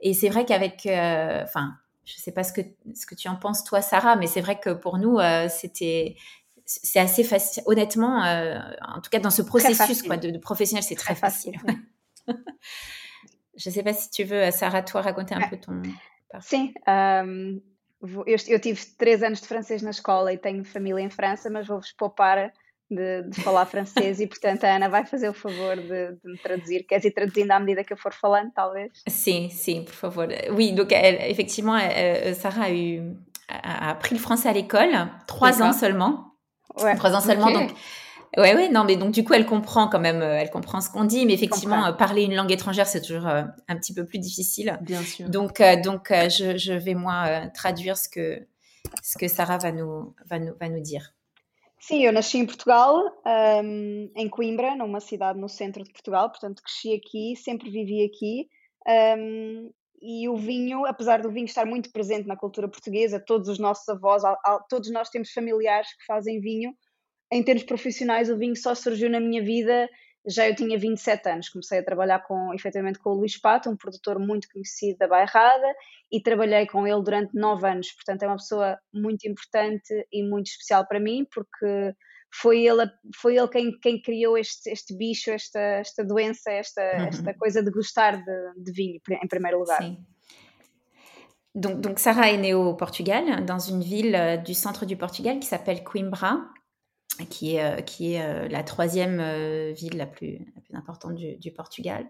et 0.01 0.13
c'est 0.13 0.29
vrai 0.29 0.45
qu'avec 0.45 0.85
euh, 0.85 1.41
enfin 1.43 1.73
je 2.05 2.13
sais 2.17 2.31
pas 2.31 2.43
ce 2.43 2.53
que 2.53 2.61
ce 2.93 3.07
que 3.07 3.15
tu 3.15 3.27
en 3.27 3.35
penses 3.35 3.63
toi 3.63 3.81
Sarah 3.81 4.15
mais 4.15 4.27
c'est 4.27 4.41
vrai 4.41 4.59
que 4.59 4.69
pour 4.69 4.99
nous 4.99 5.17
euh, 5.17 5.47
c'était 5.49 6.17
c'est 6.83 6.99
assez 6.99 7.23
facile. 7.23 7.63
Honnêtement, 7.65 8.23
euh, 8.23 8.59
en 8.87 9.01
tout 9.01 9.09
cas 9.09 9.19
dans 9.19 9.29
ce 9.29 9.41
processus 9.41 10.03
quoi, 10.03 10.17
de, 10.17 10.37
professionnel, 10.37 10.83
c'est 10.83 10.95
très, 10.95 11.15
facile. 11.15 11.55
Je 13.57 13.69
ne 13.69 13.73
sais 13.73 13.83
pas 13.83 13.93
si 13.93 14.09
tu 14.09 14.23
veux, 14.23 14.49
Sarah, 14.51 14.81
toi, 14.81 15.01
raconter 15.01 15.35
un 15.35 15.47
peu 15.49 15.57
ton. 15.57 15.81
Um, 16.87 17.59
eu, 18.01 18.35
eu 18.47 18.59
tive 18.59 18.81
três 18.97 19.21
anos 19.21 19.41
de 19.41 19.47
francês 19.47 19.81
na 19.81 19.91
escola 19.91 20.33
e 20.33 20.37
tenho 20.37 20.63
família 20.63 21.01
em 21.01 21.09
França, 21.09 21.49
mas 21.49 21.67
vou-vos 21.67 21.91
poupar 21.93 22.51
de, 22.89 23.23
de, 23.23 23.41
falar 23.41 23.65
francês 23.65 24.19
e, 24.19 24.27
portanto, 24.27 24.63
a 24.65 24.75
Ana 24.75 24.89
vai 24.89 25.05
fazer 25.05 25.29
o 25.29 25.33
favor 25.33 25.77
de, 25.77 26.11
de, 26.11 26.31
me 26.31 26.37
traduzir. 26.37 26.83
Queres 26.83 27.05
ir 27.05 27.11
traduzindo 27.11 27.51
à 27.51 27.59
medida 27.59 27.83
que 27.83 27.93
eu 27.93 27.97
for 27.97 28.13
falando, 28.13 28.51
talvez? 28.53 28.91
Sim, 29.07 29.49
sim, 29.49 29.83
por 29.83 29.93
favor. 29.93 30.27
Oui, 30.51 30.73
donc 30.73 30.91
effectivement, 30.91 31.77
elle, 31.77 32.35
Sarah 32.35 32.65
a, 32.65 32.71
eu, 32.71 33.15
a, 33.47 33.91
appris 33.91 34.15
le 34.15 34.19
français 34.19 34.49
à 34.49 34.53
l'école, 34.53 34.91
trois 35.25 35.61
ans 35.61 35.73
seulement. 35.73 36.31
Ouais. 36.81 36.95
Trois 36.95 37.15
ans 37.15 37.21
seulement, 37.21 37.47
okay. 37.47 37.67
donc. 37.67 37.75
Ouais, 38.37 38.55
ouais, 38.55 38.69
non, 38.69 38.85
mais 38.85 38.95
donc 38.95 39.11
du 39.11 39.23
coup, 39.25 39.33
elle 39.33 39.45
comprend 39.45 39.89
quand 39.89 39.99
même, 39.99 40.21
euh, 40.21 40.39
elle 40.39 40.49
comprend 40.49 40.79
ce 40.79 40.89
qu'on 40.89 41.03
dit, 41.03 41.25
mais 41.25 41.33
effectivement, 41.33 41.85
euh, 41.85 41.91
parler 41.91 42.23
une 42.23 42.35
langue 42.35 42.51
étrangère, 42.51 42.87
c'est 42.87 43.01
toujours 43.01 43.27
euh, 43.27 43.43
un 43.67 43.75
petit 43.75 43.93
peu 43.93 44.05
plus 44.05 44.19
difficile. 44.19 44.79
Bien 44.81 45.01
sûr. 45.01 45.29
Donc, 45.29 45.61
donc, 45.83 46.07
je, 46.09 46.57
je, 46.57 46.73
vais 46.73 46.93
moi 46.93 47.47
traduire 47.53 47.97
ce 47.97 48.07
que 48.07 48.47
ce 49.03 49.17
que 49.17 49.27
Sarah 49.27 49.57
va 49.57 49.71
nous 49.71 50.15
va 50.25 50.39
nous 50.39 50.53
va 50.59 50.69
nous 50.69 50.79
dire. 50.79 51.13
Sim, 51.81 52.05
eu 52.05 52.11
nasci 52.11 52.37
em 52.37 52.45
Portugal, 52.45 52.93
um, 53.25 54.11
em 54.15 54.29
Coimbra, 54.29 54.75
numa 54.75 54.99
cidade 54.99 55.39
no 55.39 55.49
centro 55.49 55.83
de 55.83 55.91
Portugal, 55.91 56.29
portanto 56.29 56.61
cresci 56.61 56.93
aqui, 56.93 57.35
sempre 57.35 57.71
vivi 57.71 58.05
aqui. 58.05 58.47
Um, 58.87 59.71
e 59.99 60.29
o 60.29 60.35
vinho, 60.35 60.85
apesar 60.85 61.21
do 61.21 61.31
vinho 61.31 61.45
estar 61.45 61.65
muito 61.65 61.91
presente 61.91 62.27
na 62.27 62.35
cultura 62.35 62.67
portuguesa, 62.67 63.19
todos 63.19 63.47
os 63.47 63.57
nossos 63.57 63.89
avós, 63.89 64.21
todos 64.69 64.91
nós 64.91 65.09
temos 65.09 65.31
familiares 65.31 65.89
que 65.97 66.05
fazem 66.05 66.39
vinho. 66.39 66.71
Em 67.31 67.43
termos 67.43 67.63
profissionais, 67.63 68.29
o 68.29 68.37
vinho 68.37 68.55
só 68.55 68.75
surgiu 68.75 69.09
na 69.09 69.19
minha 69.19 69.41
vida 69.43 69.89
já 70.25 70.47
eu 70.47 70.55
tinha 70.55 70.77
27 70.77 71.29
anos, 71.29 71.49
comecei 71.49 71.79
a 71.79 71.83
trabalhar 71.83 72.19
com, 72.19 72.53
efetivamente 72.53 72.99
com 72.99 73.09
o 73.11 73.13
Luís 73.15 73.39
Pato, 73.39 73.69
um 73.69 73.75
produtor 73.75 74.19
muito 74.19 74.47
conhecido 74.51 74.99
da 74.99 75.07
Bairrada, 75.07 75.73
e 76.11 76.21
trabalhei 76.21 76.67
com 76.67 76.85
ele 76.85 77.01
durante 77.01 77.35
9 77.35 77.67
anos, 77.67 77.91
portanto 77.93 78.23
é 78.23 78.27
uma 78.27 78.35
pessoa 78.35 78.77
muito 78.93 79.27
importante 79.27 80.07
e 80.11 80.23
muito 80.23 80.47
especial 80.47 80.87
para 80.87 80.99
mim, 80.99 81.25
porque 81.33 81.95
foi 82.33 82.65
ele, 82.65 82.89
foi 83.15 83.37
ele 83.37 83.47
quem, 83.47 83.79
quem 83.79 84.01
criou 84.01 84.37
este, 84.37 84.69
este 84.69 84.95
bicho, 84.95 85.31
esta, 85.31 85.59
esta 85.59 86.03
doença, 86.05 86.51
esta, 86.51 86.81
uhum. 86.81 87.07
esta 87.07 87.33
coisa 87.33 87.63
de 87.63 87.71
gostar 87.71 88.23
de, 88.23 88.63
de, 88.63 88.71
vinho, 88.71 89.01
em 89.09 89.27
primeiro 89.27 89.59
lugar. 89.59 89.81
Sim. 89.81 89.97
Donc, 91.53 91.81
donc, 91.81 91.99
Sarah 91.99 92.31
est 92.31 92.37
née 92.37 92.53
au 92.53 92.75
Portugal, 92.75 93.43
dans 93.45 93.59
une 93.59 93.81
ville 93.81 94.41
du 94.45 94.53
centre 94.53 94.85
du 94.85 94.95
Portugal 94.95 95.37
qui 95.37 95.47
s'appelle 95.47 95.83
Coimbra. 95.83 96.47
Qui 97.25 97.55
est, 97.55 97.63
euh, 97.63 97.81
qui 97.81 98.13
est 98.13 98.21
euh, 98.21 98.47
la 98.47 98.63
troisième 98.63 99.19
euh, 99.19 99.71
ville 99.75 99.97
la 99.97 100.05
plus, 100.05 100.39
la 100.55 100.61
plus 100.61 100.75
importante 100.75 101.15
du, 101.15 101.51
Portugal. 101.51 102.05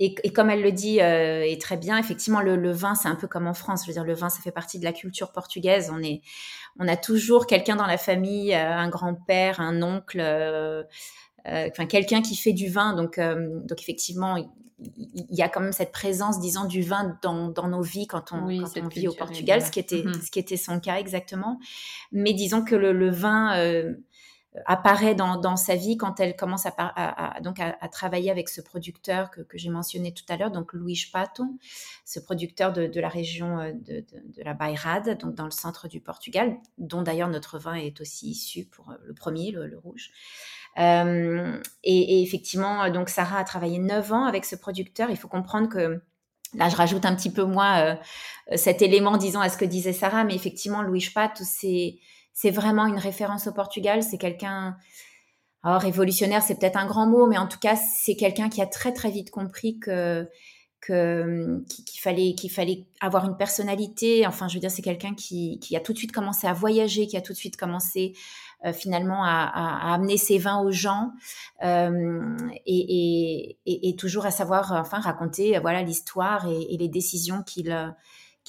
Et, 0.00 0.14
comme 0.32 0.50
elle 0.50 0.62
le 0.62 0.72
dit, 0.72 0.98
et 0.98 1.58
très 1.60 1.76
bien, 1.76 1.98
effectivement, 1.98 2.40
le, 2.40 2.70
vin, 2.70 2.94
c'est 2.94 3.08
un 3.08 3.16
peu 3.16 3.26
comme 3.26 3.48
en 3.48 3.54
France. 3.54 3.82
Je 3.82 3.88
veux 3.88 3.94
dire, 3.94 4.04
le 4.04 4.14
vin, 4.14 4.28
ça 4.28 4.40
fait 4.40 4.52
partie 4.52 4.78
de 4.78 4.84
la 4.84 4.92
culture 4.92 5.32
portugaise. 5.32 5.90
On, 5.92 6.00
est, 6.02 6.22
on 6.78 6.86
a 6.86 6.96
toujours 6.96 7.46
quelqu'un 7.46 7.74
dans 7.74 7.86
la 7.86 7.98
famille, 7.98 8.54
un 8.54 8.88
grand-père, 8.88 9.60
un 9.60 9.82
oncle, 9.82 10.20
enfin, 11.44 11.86
quelqu'un 11.86 12.22
qui 12.22 12.36
fait 12.36 12.52
du 12.52 12.68
vin. 12.68 12.94
Donc, 12.94 13.18
donc 13.18 13.80
effectivement, 13.80 14.36
il 14.80 15.36
y 15.36 15.42
a 15.42 15.48
quand 15.48 15.60
même 15.60 15.72
cette 15.72 15.92
présence, 15.92 16.38
disons, 16.38 16.64
du 16.64 16.82
vin 16.82 17.18
dans, 17.22 17.48
dans 17.48 17.66
nos 17.66 17.82
vies 17.82 18.06
quand 18.06 18.32
on, 18.32 18.46
quand 18.46 18.80
on 18.80 18.88
vit 18.88 19.08
au 19.08 19.14
Portugal, 19.14 19.62
ce 19.62 19.72
qui, 19.72 19.80
était, 19.80 20.02
mm-hmm. 20.02 20.24
ce 20.24 20.30
qui 20.30 20.38
était 20.38 20.56
son 20.56 20.78
cas 20.78 20.98
exactement. 20.98 21.58
Mais 22.12 22.32
disons 22.32 22.62
que 22.62 22.76
le, 22.76 22.92
le 22.92 23.10
vin 23.10 23.52
apparaît 24.64 25.14
dans, 25.14 25.36
dans, 25.36 25.56
sa 25.56 25.76
vie 25.76 25.96
quand 25.96 26.20
elle 26.20 26.34
commence 26.34 26.66
à, 26.66 27.38
donc 27.42 27.60
à, 27.60 27.88
travailler 27.88 28.30
avec 28.30 28.48
ce 28.48 28.60
producteur 28.60 29.30
que, 29.30 29.42
que 29.42 29.58
j'ai 29.58 29.68
mentionné 29.68 30.12
tout 30.12 30.24
à 30.28 30.36
l'heure, 30.36 30.50
donc 30.50 30.72
Louis 30.72 31.00
Pato, 31.12 31.44
ce 32.04 32.18
producteur 32.18 32.72
de, 32.72 32.86
de 32.86 33.00
la 33.00 33.08
région 33.08 33.58
euh, 33.58 33.72
de, 33.72 34.00
de, 34.00 34.42
la 34.42 34.54
Bairrade, 34.54 35.18
donc 35.18 35.34
dans 35.34 35.44
le 35.44 35.50
centre 35.50 35.86
du 35.86 36.00
Portugal, 36.00 36.56
dont 36.78 37.02
d'ailleurs 37.02 37.28
notre 37.28 37.58
vin 37.58 37.74
est 37.74 38.00
aussi 38.00 38.30
issu 38.30 38.64
pour 38.64 38.90
euh, 38.90 38.94
le 39.04 39.14
premier, 39.14 39.50
le, 39.50 39.78
rouge. 39.78 40.10
Euh, 40.78 41.60
et, 41.84 42.22
effectivement, 42.22 42.88
donc 42.90 43.10
Sarah 43.10 43.38
a 43.38 43.44
travaillé 43.44 43.78
9 43.78 44.12
ans 44.12 44.24
avec 44.24 44.44
ce 44.44 44.56
producteur. 44.56 45.10
Il 45.10 45.16
faut 45.16 45.28
comprendre 45.28 45.68
que 45.68 46.00
Là, 46.54 46.70
je 46.70 46.76
rajoute 46.76 47.04
un 47.04 47.14
petit 47.14 47.30
peu 47.30 47.44
moi 47.44 47.98
cet 48.56 48.80
élément, 48.80 49.18
disons, 49.18 49.40
à 49.40 49.50
ce 49.50 49.58
que 49.58 49.66
disait 49.66 49.92
Sarah, 49.92 50.24
mais 50.24 50.34
effectivement, 50.34 50.80
Louis 50.80 51.06
Pato, 51.14 51.44
c'est 51.44 51.98
c'est 52.40 52.50
vraiment 52.52 52.86
une 52.86 52.98
référence 52.98 53.48
au 53.48 53.52
Portugal. 53.52 54.04
C'est 54.04 54.16
quelqu'un, 54.16 54.76
alors 55.64 55.80
révolutionnaire, 55.80 56.40
c'est 56.40 56.56
peut-être 56.56 56.76
un 56.76 56.86
grand 56.86 57.08
mot, 57.08 57.26
mais 57.26 57.36
en 57.36 57.48
tout 57.48 57.58
cas, 57.58 57.74
c'est 57.74 58.14
quelqu'un 58.14 58.48
qui 58.48 58.62
a 58.62 58.66
très 58.66 58.92
très 58.92 59.10
vite 59.10 59.32
compris 59.32 59.80
que 59.80 60.28
qu'il 60.86 62.00
fallait 62.00 62.34
qu'il 62.36 62.52
fallait 62.52 62.86
avoir 63.00 63.24
une 63.24 63.36
personnalité. 63.36 64.24
Enfin, 64.24 64.46
je 64.46 64.54
veux 64.54 64.60
dire, 64.60 64.70
c'est 64.70 64.82
quelqu'un 64.82 65.14
qui, 65.14 65.58
a 65.74 65.80
tout 65.80 65.92
de 65.92 65.98
suite 65.98 66.12
commencé 66.12 66.46
à 66.46 66.52
voyager, 66.52 67.08
qui 67.08 67.16
a 67.16 67.20
tout 67.20 67.32
de 67.32 67.38
suite 67.38 67.56
commencé 67.56 68.14
euh, 68.64 68.72
finalement 68.72 69.24
à, 69.24 69.92
amener 69.92 70.16
ses 70.16 70.38
vins 70.38 70.62
aux 70.62 70.70
gens 70.70 71.10
euh, 71.64 72.36
et, 72.64 73.96
toujours 73.98 74.26
à 74.26 74.30
savoir 74.30 74.70
enfin 74.70 75.00
raconter 75.00 75.58
voilà 75.58 75.82
l'histoire 75.82 76.46
et, 76.48 76.76
les 76.76 76.88
décisions 76.88 77.42
qu'il 77.42 77.72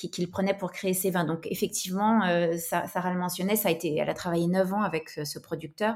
qu'il 0.08 0.30
prenait 0.32 0.54
pour 0.54 0.72
créer 0.72 0.94
ses 0.94 1.12
vins. 1.12 1.26
Donc 1.26 1.48
effectivement, 1.50 2.24
euh, 2.26 2.56
Sarah 2.58 3.14
le 3.14 3.20
mentionnait, 3.20 3.56
ça 3.56 3.70
a 3.70 3.72
été, 3.72 3.96
elle 3.98 4.10
a 4.10 4.14
travaillé 4.14 4.48
9 4.48 4.74
ans 4.74 4.82
avec 4.82 5.18
euh, 5.18 5.26
ce 5.26 5.40
producteur. 5.40 5.96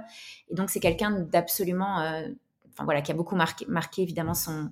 Et 0.50 0.56
donc 0.56 0.70
c'est 0.70 0.80
quelqu'un 0.80 1.12
d'absolument, 1.12 2.02
euh, 2.02 2.28
enfin 2.72 2.84
voilà, 2.84 3.02
qui 3.02 3.12
a 3.12 3.16
beaucoup 3.16 3.36
marqué, 3.36 3.66
marqué 3.68 4.02
évidemment 4.02 4.34
son, 4.34 4.72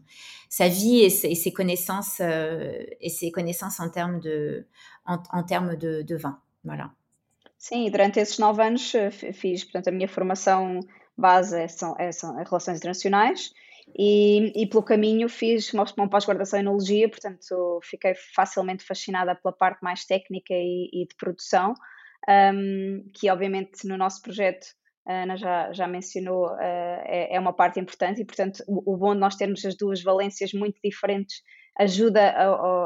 sa 0.49 0.67
vie 0.67 0.99
et 1.01 1.09
ses, 1.09 1.53
connaissances 1.53 2.19
et 2.19 3.09
ses 3.09 3.31
connaissances 3.31 3.79
en 3.79 3.89
termes 3.89 4.19
de, 4.19 4.67
en, 5.05 5.43
termes 5.43 5.75
de, 5.75 6.01
de 6.01 6.15
vin. 6.15 6.39
Voilà. 6.63 6.91
Sim, 7.57 7.91
durante 7.91 8.17
esses 8.17 8.39
nove 8.39 8.59
anos 8.59 8.95
fiz, 9.33 9.63
portanto, 9.63 9.87
a 9.89 9.91
minha 9.91 10.07
formação 10.07 10.79
base 11.15 11.67
são, 11.69 11.95
são 12.11 12.35
relações 12.35 12.77
internacionais 12.77 13.53
E, 13.97 14.51
e 14.55 14.67
pelo 14.67 14.83
caminho 14.83 15.27
fiz 15.27 15.73
uma, 15.73 15.85
pós-graduação 16.09 16.59
em 16.59 16.61
Enologia, 16.61 17.09
portanto 17.09 17.79
fiquei 17.83 18.13
facilmente 18.35 18.83
fascinada 18.83 19.35
pela 19.35 19.53
parte 19.53 19.81
mais 19.83 20.05
técnica 20.05 20.53
e, 20.53 20.89
e 20.93 21.07
de 21.07 21.15
produção, 21.15 21.73
um, 22.53 23.09
que 23.13 23.29
obviamente 23.29 23.87
no 23.87 23.97
nosso 23.97 24.21
projeto 24.21 24.67
a 25.05 25.23
Ana 25.23 25.35
já, 25.35 25.73
já 25.73 25.87
mencionou, 25.87 26.47
uh, 26.47 26.59
é, 26.59 27.35
é, 27.35 27.39
uma 27.39 27.53
parte 27.53 27.79
importante 27.79 28.21
e, 28.21 28.25
portanto, 28.25 28.63
o, 28.67 28.93
o, 28.93 28.97
bom 28.97 29.13
de 29.13 29.19
nós 29.19 29.35
termos 29.35 29.65
as 29.65 29.75
duas 29.75 30.01
valências 30.01 30.53
muito 30.53 30.79
diferentes 30.83 31.41
ajuda, 31.79 32.35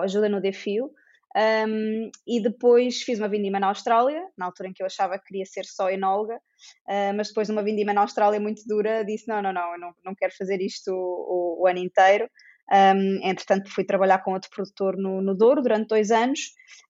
ajuda 0.01 0.29
no 0.29 0.39
desafio. 0.39 0.89
Um, 1.36 2.10
e 2.25 2.42
depois 2.42 3.01
fiz 3.01 3.20
uma 3.20 3.27
vindima 3.27 3.60
na 3.60 3.68
Austrália, 3.68 4.25
na 4.38 4.46
altura 4.46 4.70
em 4.70 4.74
que 4.74 4.82
eu 4.82 4.86
achava 4.86 5.20
que 5.20 5.25
queria 5.25 5.46
ser 5.46 5.65
só 5.65 5.89
enóloga, 5.89 6.36
uh, 6.36 7.13
mas 7.13 7.27
depois 7.27 7.48
de 7.48 7.51
uma 7.51 7.62
vindima 7.62 7.94
na 7.94 8.01
Austrália 8.01 8.39
muito 8.39 8.63
dura, 8.65 9.04
disse: 9.04 9.27
não, 9.27 9.42
não, 9.42 9.51
não, 9.51 9.74
eu 9.74 9.80
não, 9.80 9.94
não 10.06 10.15
quero 10.15 10.34
fazer 10.34 10.62
isto 10.62 10.92
o, 10.94 11.63
o 11.63 11.68
ano 11.68 11.80
inteiro. 11.80 12.30
Um, 12.72 13.20
entretanto, 13.22 13.70
fui 13.70 13.84
trabalhar 13.84 14.20
com 14.24 14.34
outro 14.34 14.50
produtor 14.50 14.98
no, 14.98 15.22
no 15.22 15.36
Douro 15.36 15.62
durante 15.62 15.89
dois 15.89 16.10
anos, 16.10 16.39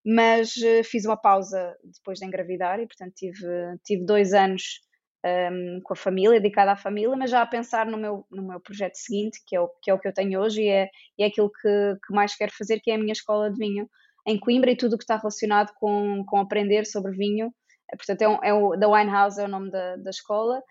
mas 0.05 0.55
uh, 0.57 0.83
fiz 0.83 1.05
uma 1.05 1.17
pausa 1.17 1.75
depois 1.83 2.19
de 2.19 2.25
engravidar 2.25 2.79
e, 2.79 2.85
portanto, 2.85 3.13
tive, 3.15 3.47
tive 3.83 4.05
dois 4.05 4.31
anos 4.31 4.79
um, 5.25 5.81
com 5.83 5.93
a 5.93 5.97
família, 5.97 6.39
dedicada 6.39 6.71
à 6.71 6.75
família, 6.75 7.15
mas 7.17 7.31
já 7.31 7.41
a 7.41 7.47
pensar 7.47 7.87
no 7.87 7.97
meu, 7.97 8.25
no 8.29 8.47
meu 8.47 8.59
projeto 8.59 8.95
seguinte, 8.95 9.39
que 9.45 9.55
é 9.55 9.59
o 9.59 9.67
que, 9.81 9.89
é 9.89 9.93
o 9.93 9.99
que 9.99 10.07
eu 10.07 10.13
tenho 10.13 10.39
hoje 10.39 10.61
e 10.61 10.67
é, 10.67 10.87
e 11.17 11.23
é 11.23 11.25
aquilo 11.25 11.49
que, 11.49 11.97
que 12.07 12.13
mais 12.13 12.35
quero 12.35 12.53
fazer, 12.55 12.79
que 12.79 12.91
é 12.91 12.95
a 12.95 12.99
minha 12.99 13.11
escola 13.13 13.49
de 13.49 13.57
vinho 13.57 13.89
em 14.25 14.39
Coimbra 14.39 14.71
e 14.71 14.77
tudo 14.77 14.93
o 14.93 14.97
que 14.97 15.03
está 15.03 15.17
relacionado 15.17 15.73
com, 15.75 16.23
com 16.25 16.37
aprender 16.39 16.85
sobre 16.85 17.11
vinho. 17.11 17.53
Portanto, 17.89 18.21
é, 18.21 18.27
um, 18.27 18.43
é 18.43 18.53
o 18.53 18.77
The 18.77 18.87
Wine 18.87 19.11
House 19.11 19.37
é 19.37 19.45
o 19.45 19.47
nome 19.47 19.71
da, 19.71 19.95
da 19.97 20.09
escola. 20.09 20.61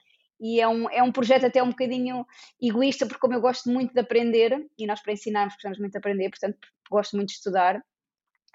E 0.41 0.61
é 0.61 0.69
um, 0.69 0.91
é 0.91 1.03
um 1.03 1.13
projeto 1.13 1.47
até 1.47 1.63
um 1.63 1.71
bocadinho 1.71 2.27
egoísta, 2.61 3.07
porque 3.07 3.21
como 3.21 3.35
eu 3.35 3.41
gosto 3.41 3.71
muito 3.71 3.95
de 3.95 4.01
aprender, 4.01 4.67
e 4.77 4.87
nós 4.87 5.01
para 5.01 5.13
ensinarmos 5.13 5.55
precisamos 5.55 5.79
muito 5.79 5.93
de 5.93 5.99
aprender, 5.99 6.29
portanto 6.29 6.59
gosto 6.91 7.17
muito 7.17 7.29
de 7.29 7.35
estudar, 7.37 7.77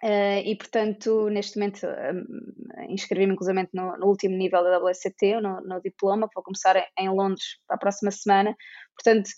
uh, 0.04 0.40
e 0.44 0.56
portanto 0.58 1.30
neste 1.30 1.58
momento 1.58 1.88
um, 1.88 2.94
inscrevi-me 2.94 3.34
inclusivamente 3.34 3.72
no, 3.74 3.98
no, 3.98 4.08
último 4.08 4.36
nível 4.36 4.64
da 4.64 4.78
WSCT, 4.78 5.40
no, 5.42 5.62
no 5.62 5.82
diploma, 5.82 6.28
que 6.28 6.36
vou 6.36 6.44
começar 6.44 6.76
em 6.98 7.10
Londres 7.10 7.58
para 7.66 7.78
a 7.78 7.80
próxima 7.80 8.12
semana, 8.12 8.56
portanto 8.94 9.30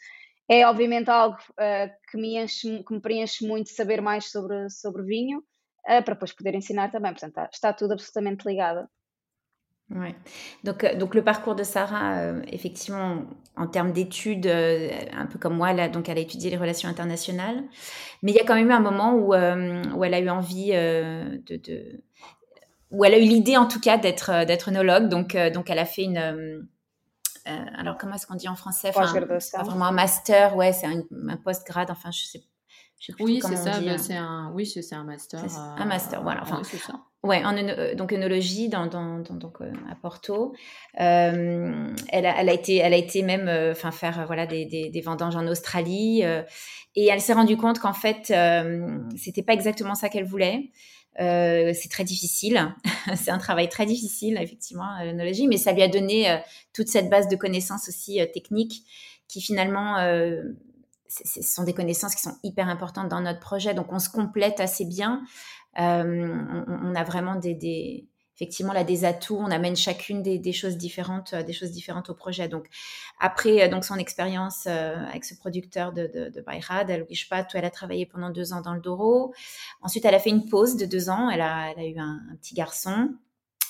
é 0.50 0.68
obviamente 0.68 1.10
algo 1.10 1.38
uh, 1.52 1.90
que, 2.10 2.18
me 2.18 2.38
enche, 2.38 2.84
que 2.84 2.94
me 2.94 3.00
preenche 3.00 3.48
muito 3.48 3.70
saber 3.70 4.02
mais 4.02 4.30
sobre, 4.30 4.70
sobre 4.70 5.04
vinho, 5.04 5.44
uh, 5.88 6.02
para 6.04 6.14
depois 6.14 6.34
poder 6.34 6.56
ensinar 6.56 6.90
também. 6.92 7.12
Portanto, 7.12 7.38
está, 7.38 7.50
está 7.52 7.74
tudo 7.74 7.94
absolutamente 7.94 8.48
ligado. 8.48 8.88
Ouais. 9.94 10.16
Donc, 10.64 10.86
euh, 10.86 10.96
donc 10.96 11.16
le 11.16 11.22
parcours 11.22 11.54
de 11.54 11.64
Sarah, 11.64 12.20
euh, 12.20 12.42
effectivement, 12.48 13.26
en 13.58 13.68
termes 13.68 13.92
d'études, 13.92 14.48
euh, 14.48 14.90
un 15.12 15.26
peu 15.26 15.38
comme 15.38 15.58
moi, 15.58 15.74
là, 15.74 15.90
donc 15.90 16.08
elle 16.08 16.18
a 16.18 16.22
étudié 16.22 16.50
les 16.50 16.56
relations 16.56 16.88
internationales, 16.88 17.62
mais 18.24 18.32
il 18.32 18.36
y 18.36 18.40
a 18.40 18.46
quand 18.46 18.56
même 18.56 18.70
eu 18.70 18.74
un 18.74 18.80
moment 18.80 19.14
où, 19.16 19.34
euh, 19.34 19.84
où 19.94 20.06
elle 20.06 20.14
a 20.14 20.20
eu 20.22 20.30
envie 20.30 20.72
de, 20.72 21.58
de, 21.58 22.04
où 22.90 23.04
elle 23.04 23.16
a 23.16 23.18
eu 23.18 23.24
l'idée 23.24 23.58
en 23.58 23.68
tout 23.68 23.82
cas 23.82 23.98
d'être 23.98 24.46
d'être 24.46 24.70
œnologue. 24.70 25.10
Donc, 25.10 25.36
donc 25.54 25.70
elle 25.70 25.80
a 25.80 25.86
fait 25.86 26.04
une 26.04 26.70
alors 27.46 27.98
comment 27.98 28.16
est-ce 28.16 28.28
qu'on 28.28 28.36
dit 28.36 28.48
en 28.48 28.56
français? 28.56 28.94
Enfin, 28.96 29.12
pas 29.12 29.64
vraiment 29.64 29.86
un 29.86 29.92
master, 29.92 30.56
ouais, 30.56 30.72
c'est 30.72 30.88
un, 30.88 31.02
un 31.28 31.38
post-grade, 31.38 31.92
enfin 31.92 32.12
je 32.12 32.24
sais 32.24 32.44
oui, 33.20 33.42
c'est 33.42 33.56
ça. 33.56 33.80
Bah, 33.82 33.98
c'est 33.98 34.16
un, 34.16 34.52
oui, 34.54 34.66
c'est 34.66 34.96
un 34.96 35.04
master. 35.04 35.44
Un 35.78 35.86
master, 35.86 36.22
voilà. 36.22 36.42
Enfin, 36.44 36.62
c'est 36.64 36.78
ça. 36.78 36.94
Ouais, 37.24 37.44
en 37.46 37.56
euh, 37.56 37.94
donc 37.94 38.14
œnologie 38.14 38.68
dans, 38.68 38.88
dans, 38.88 39.20
donc, 39.20 39.62
euh, 39.62 39.72
à 39.92 39.96
Porto. 39.96 40.56
Euh, 41.00 41.94
elle, 42.10 42.26
a, 42.26 42.42
elle, 42.42 42.50
a, 42.50 42.54
été, 42.54 42.78
elle 42.78 42.96
a 42.96 42.98
été 42.98 43.22
même 43.22 43.48
enfin 43.72 43.92
faire 43.92 44.24
voilà 44.26 44.48
des, 44.48 44.66
des, 44.66 44.90
des, 44.90 45.02
vendanges 45.02 45.36
en 45.36 45.46
Australie 45.48 46.24
et 46.96 47.08
elle 47.08 47.22
s'est 47.22 47.34
rendue 47.34 47.58
compte 47.58 47.78
qu'en 47.78 47.94
fait 47.94 48.34
c'était 49.16 49.44
pas 49.44 49.54
exactement 49.54 49.94
ça 49.94 50.10
qu'elle 50.10 50.26
voulait. 50.26 50.72
c'est 51.20 51.90
très 51.92 52.04
difficile, 52.04 52.74
c'est 53.16 53.32
un 53.32 53.38
travail 53.38 53.70
très 53.70 53.86
difficile 53.86 54.40
effectivement 54.42 54.98
l'œnologie, 55.04 55.48
mais 55.48 55.58
ça 55.58 55.74
lui 55.74 55.84
a 55.84 55.88
donné 55.88 56.42
toute 56.74 56.88
cette 56.88 57.10
base 57.10 57.28
de 57.28 57.36
connaissances 57.36 57.88
aussi 57.88 58.20
techniques 58.34 58.84
qui 59.28 59.42
finalement 59.42 59.98
ce 61.12 61.42
sont 61.42 61.64
des 61.64 61.74
connaissances 61.74 62.16
qui 62.16 62.22
sont 62.22 62.38
hyper 62.44 62.70
importantes 62.70 63.10
dans 63.10 63.22
notre 63.22 63.40
projet. 63.40 63.74
Donc, 63.74 63.92
on 63.92 64.00
se 64.00 64.10
complète 64.10 64.60
assez 64.60 64.86
bien. 64.86 65.24
Euh, 65.80 66.64
on, 66.68 66.96
a 66.96 67.04
vraiment 67.04 67.36
des, 67.36 68.08
effectivement 68.36 68.74
là 68.74 68.84
des 68.84 69.06
atouts. 69.06 69.38
On 69.38 69.52
amène 69.52 69.76
chacune 69.76 70.22
des, 70.22 70.54
choses 70.54 70.78
différentes, 70.78 71.34
euh, 71.34 71.44
des 71.44 71.54
choses 71.54 71.72
différentes 71.72 72.10
au 72.10 72.14
projet. 72.14 72.48
Donc, 72.48 72.68
après 73.20 73.64
euh, 73.64 73.70
donc 73.70 73.86
son 73.86 73.96
expérience 73.96 74.68
avec 74.68 75.26
ce 75.26 75.36
producteur 75.36 75.94
de, 75.94 76.30
de, 76.34 76.42
Bayrad, 76.42 76.90
elle, 76.90 77.06
elle 77.54 77.66
a 77.66 77.70
travaillé 77.70 78.06
pendant 78.06 78.30
deux 78.30 78.54
ans 78.54 78.62
dans 78.62 78.74
le 78.74 78.82
Doro. 78.82 79.34
Ensuite, 79.82 80.06
elle 80.06 80.16
a 80.16 80.20
fait 80.20 80.30
une 80.30 80.50
pause 80.50 80.78
de 80.78 80.86
deux 80.86 81.10
ans. 81.10 81.30
Elle 81.30 81.42
a, 81.42 81.74
eu 81.78 82.00
un 82.00 82.20
petit 82.42 82.54
garçon. 82.54 83.10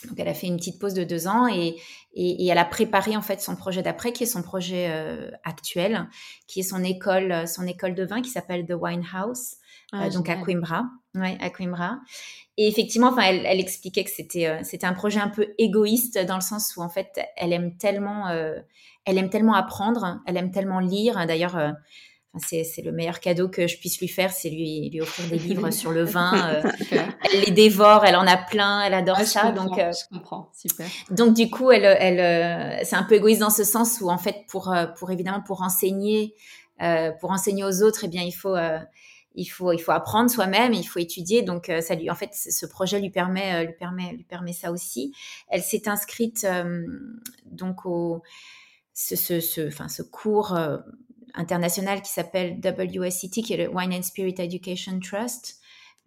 Donc, 0.07 0.19
elle 0.19 0.27
a 0.27 0.33
fait 0.33 0.47
une 0.47 0.57
petite 0.57 0.79
pause 0.79 0.93
de 0.93 1.03
deux 1.03 1.27
ans 1.27 1.47
et, 1.47 1.75
et, 2.13 2.47
elle 2.47 2.57
a 2.57 2.65
préparé 2.65 3.15
en 3.15 3.21
fait 3.21 3.41
son 3.41 3.55
projet 3.55 3.81
d'après, 3.81 4.13
qui 4.13 4.23
est 4.23 4.27
son 4.27 4.41
projet 4.41 4.87
euh, 4.89 5.31
actuel, 5.43 6.07
qui 6.47 6.59
est 6.61 6.63
son 6.63 6.83
école, 6.83 7.47
son 7.47 7.65
école 7.65 7.95
de 7.95 8.03
vin 8.03 8.21
qui 8.21 8.29
s'appelle 8.29 8.65
The 8.65 8.73
Wine 8.79 9.05
House, 9.13 9.55
ah, 9.91 10.05
euh, 10.05 10.09
donc 10.09 10.29
à 10.29 10.35
Coimbra. 10.35 10.85
Ouais, 11.15 11.37
à 11.39 11.49
Coimbra. 11.49 11.99
Et 12.57 12.67
effectivement, 12.67 13.09
enfin, 13.09 13.23
elle, 13.23 13.45
elle 13.45 13.59
expliquait 13.59 14.03
que 14.03 14.11
c'était 14.11 14.47
euh, 14.47 14.59
c'était 14.63 14.85
un 14.87 14.93
projet 14.93 15.19
un 15.19 15.29
peu 15.29 15.53
égoïste 15.57 16.17
dans 16.25 16.35
le 16.35 16.41
sens 16.41 16.75
où 16.75 16.81
en 16.81 16.89
fait, 16.89 17.19
elle 17.37 17.53
aime 17.53 17.77
tellement, 17.77 18.29
elle 18.29 19.17
aime 19.17 19.29
tellement 19.29 19.53
apprendre, 19.53 20.21
elle 20.27 20.37
aime 20.37 20.51
tellement 20.51 20.79
lire. 20.79 21.25
D'ailleurs 21.27 21.57
c'est 22.37 22.81
le 22.83 22.93
meilleur 22.93 23.19
cadeau 23.19 23.49
que 23.49 23.67
je 23.67 23.77
puisse 23.77 23.99
lui 23.99 24.07
faire, 24.07 24.31
c'est 24.31 24.49
lui, 24.49 24.89
lui 24.89 25.01
offrir 25.01 25.29
des 25.29 25.37
livres 25.37 25.69
sur 25.71 25.91
le 25.91 26.03
vin. 26.03 26.63
Euh, 26.63 26.71
elle 27.33 27.41
les 27.41 27.51
dévore, 27.51 28.05
elle 28.05 28.15
en 28.15 28.25
a 28.25 28.37
plein, 28.37 28.81
elle 28.83 28.93
adore 28.93 29.19
ça. 29.21 29.51
donc, 29.51 29.77
euh, 29.77 29.91
je 29.91 30.15
comprends, 30.15 30.49
super. 30.55 30.87
Donc 31.09 31.35
du 31.35 31.49
coup, 31.49 31.71
elle, 31.71 31.83
elle, 31.83 32.19
euh, 32.19 32.79
c'est 32.83 32.95
un 32.95 33.03
peu 33.03 33.15
égoïste 33.15 33.41
dans 33.41 33.49
ce 33.49 33.65
sens 33.65 33.99
où 33.99 34.09
en 34.09 34.17
fait, 34.17 34.45
pour, 34.47 34.73
pour 34.97 35.11
évidemment 35.11 35.41
pour 35.41 35.61
enseigner, 35.61 36.33
pour 37.19 37.31
enseigner 37.31 37.63
aux 37.63 37.83
autres, 37.83 38.05
eh 38.05 38.07
bien 38.07 38.23
il 38.23 38.31
faut 38.31 38.55
il 39.35 39.45
faut 39.45 39.71
il 39.71 39.79
faut 39.79 39.91
apprendre 39.91 40.29
soi-même, 40.29 40.73
il 40.73 40.83
faut 40.83 40.99
étudier. 40.99 41.41
Donc 41.41 41.69
ça 41.81 41.95
lui, 41.95 42.09
en 42.09 42.15
fait, 42.15 42.31
ce 42.33 42.65
projet 42.65 42.99
lui 42.99 43.09
permet 43.09 43.65
lui 43.65 43.73
permet 43.73 44.13
lui 44.13 44.23
permet 44.23 44.53
ça 44.53 44.71
aussi. 44.71 45.13
Elle 45.49 45.61
s'est 45.61 45.87
inscrite 45.89 46.47
donc 47.45 47.85
au 47.85 48.23
ce, 48.93 49.15
ce, 49.15 49.39
ce, 49.39 49.67
enfin, 49.67 49.87
ce 49.87 50.01
cours 50.01 50.57
international 51.33 52.01
qui 52.01 52.11
s'appelle 52.11 52.59
WSET, 52.63 53.41
qui 53.41 53.53
est 53.53 53.57
le 53.57 53.69
Wine 53.69 53.93
and 53.93 54.03
Spirit 54.03 54.35
Education 54.37 54.99
Trust, 54.99 55.59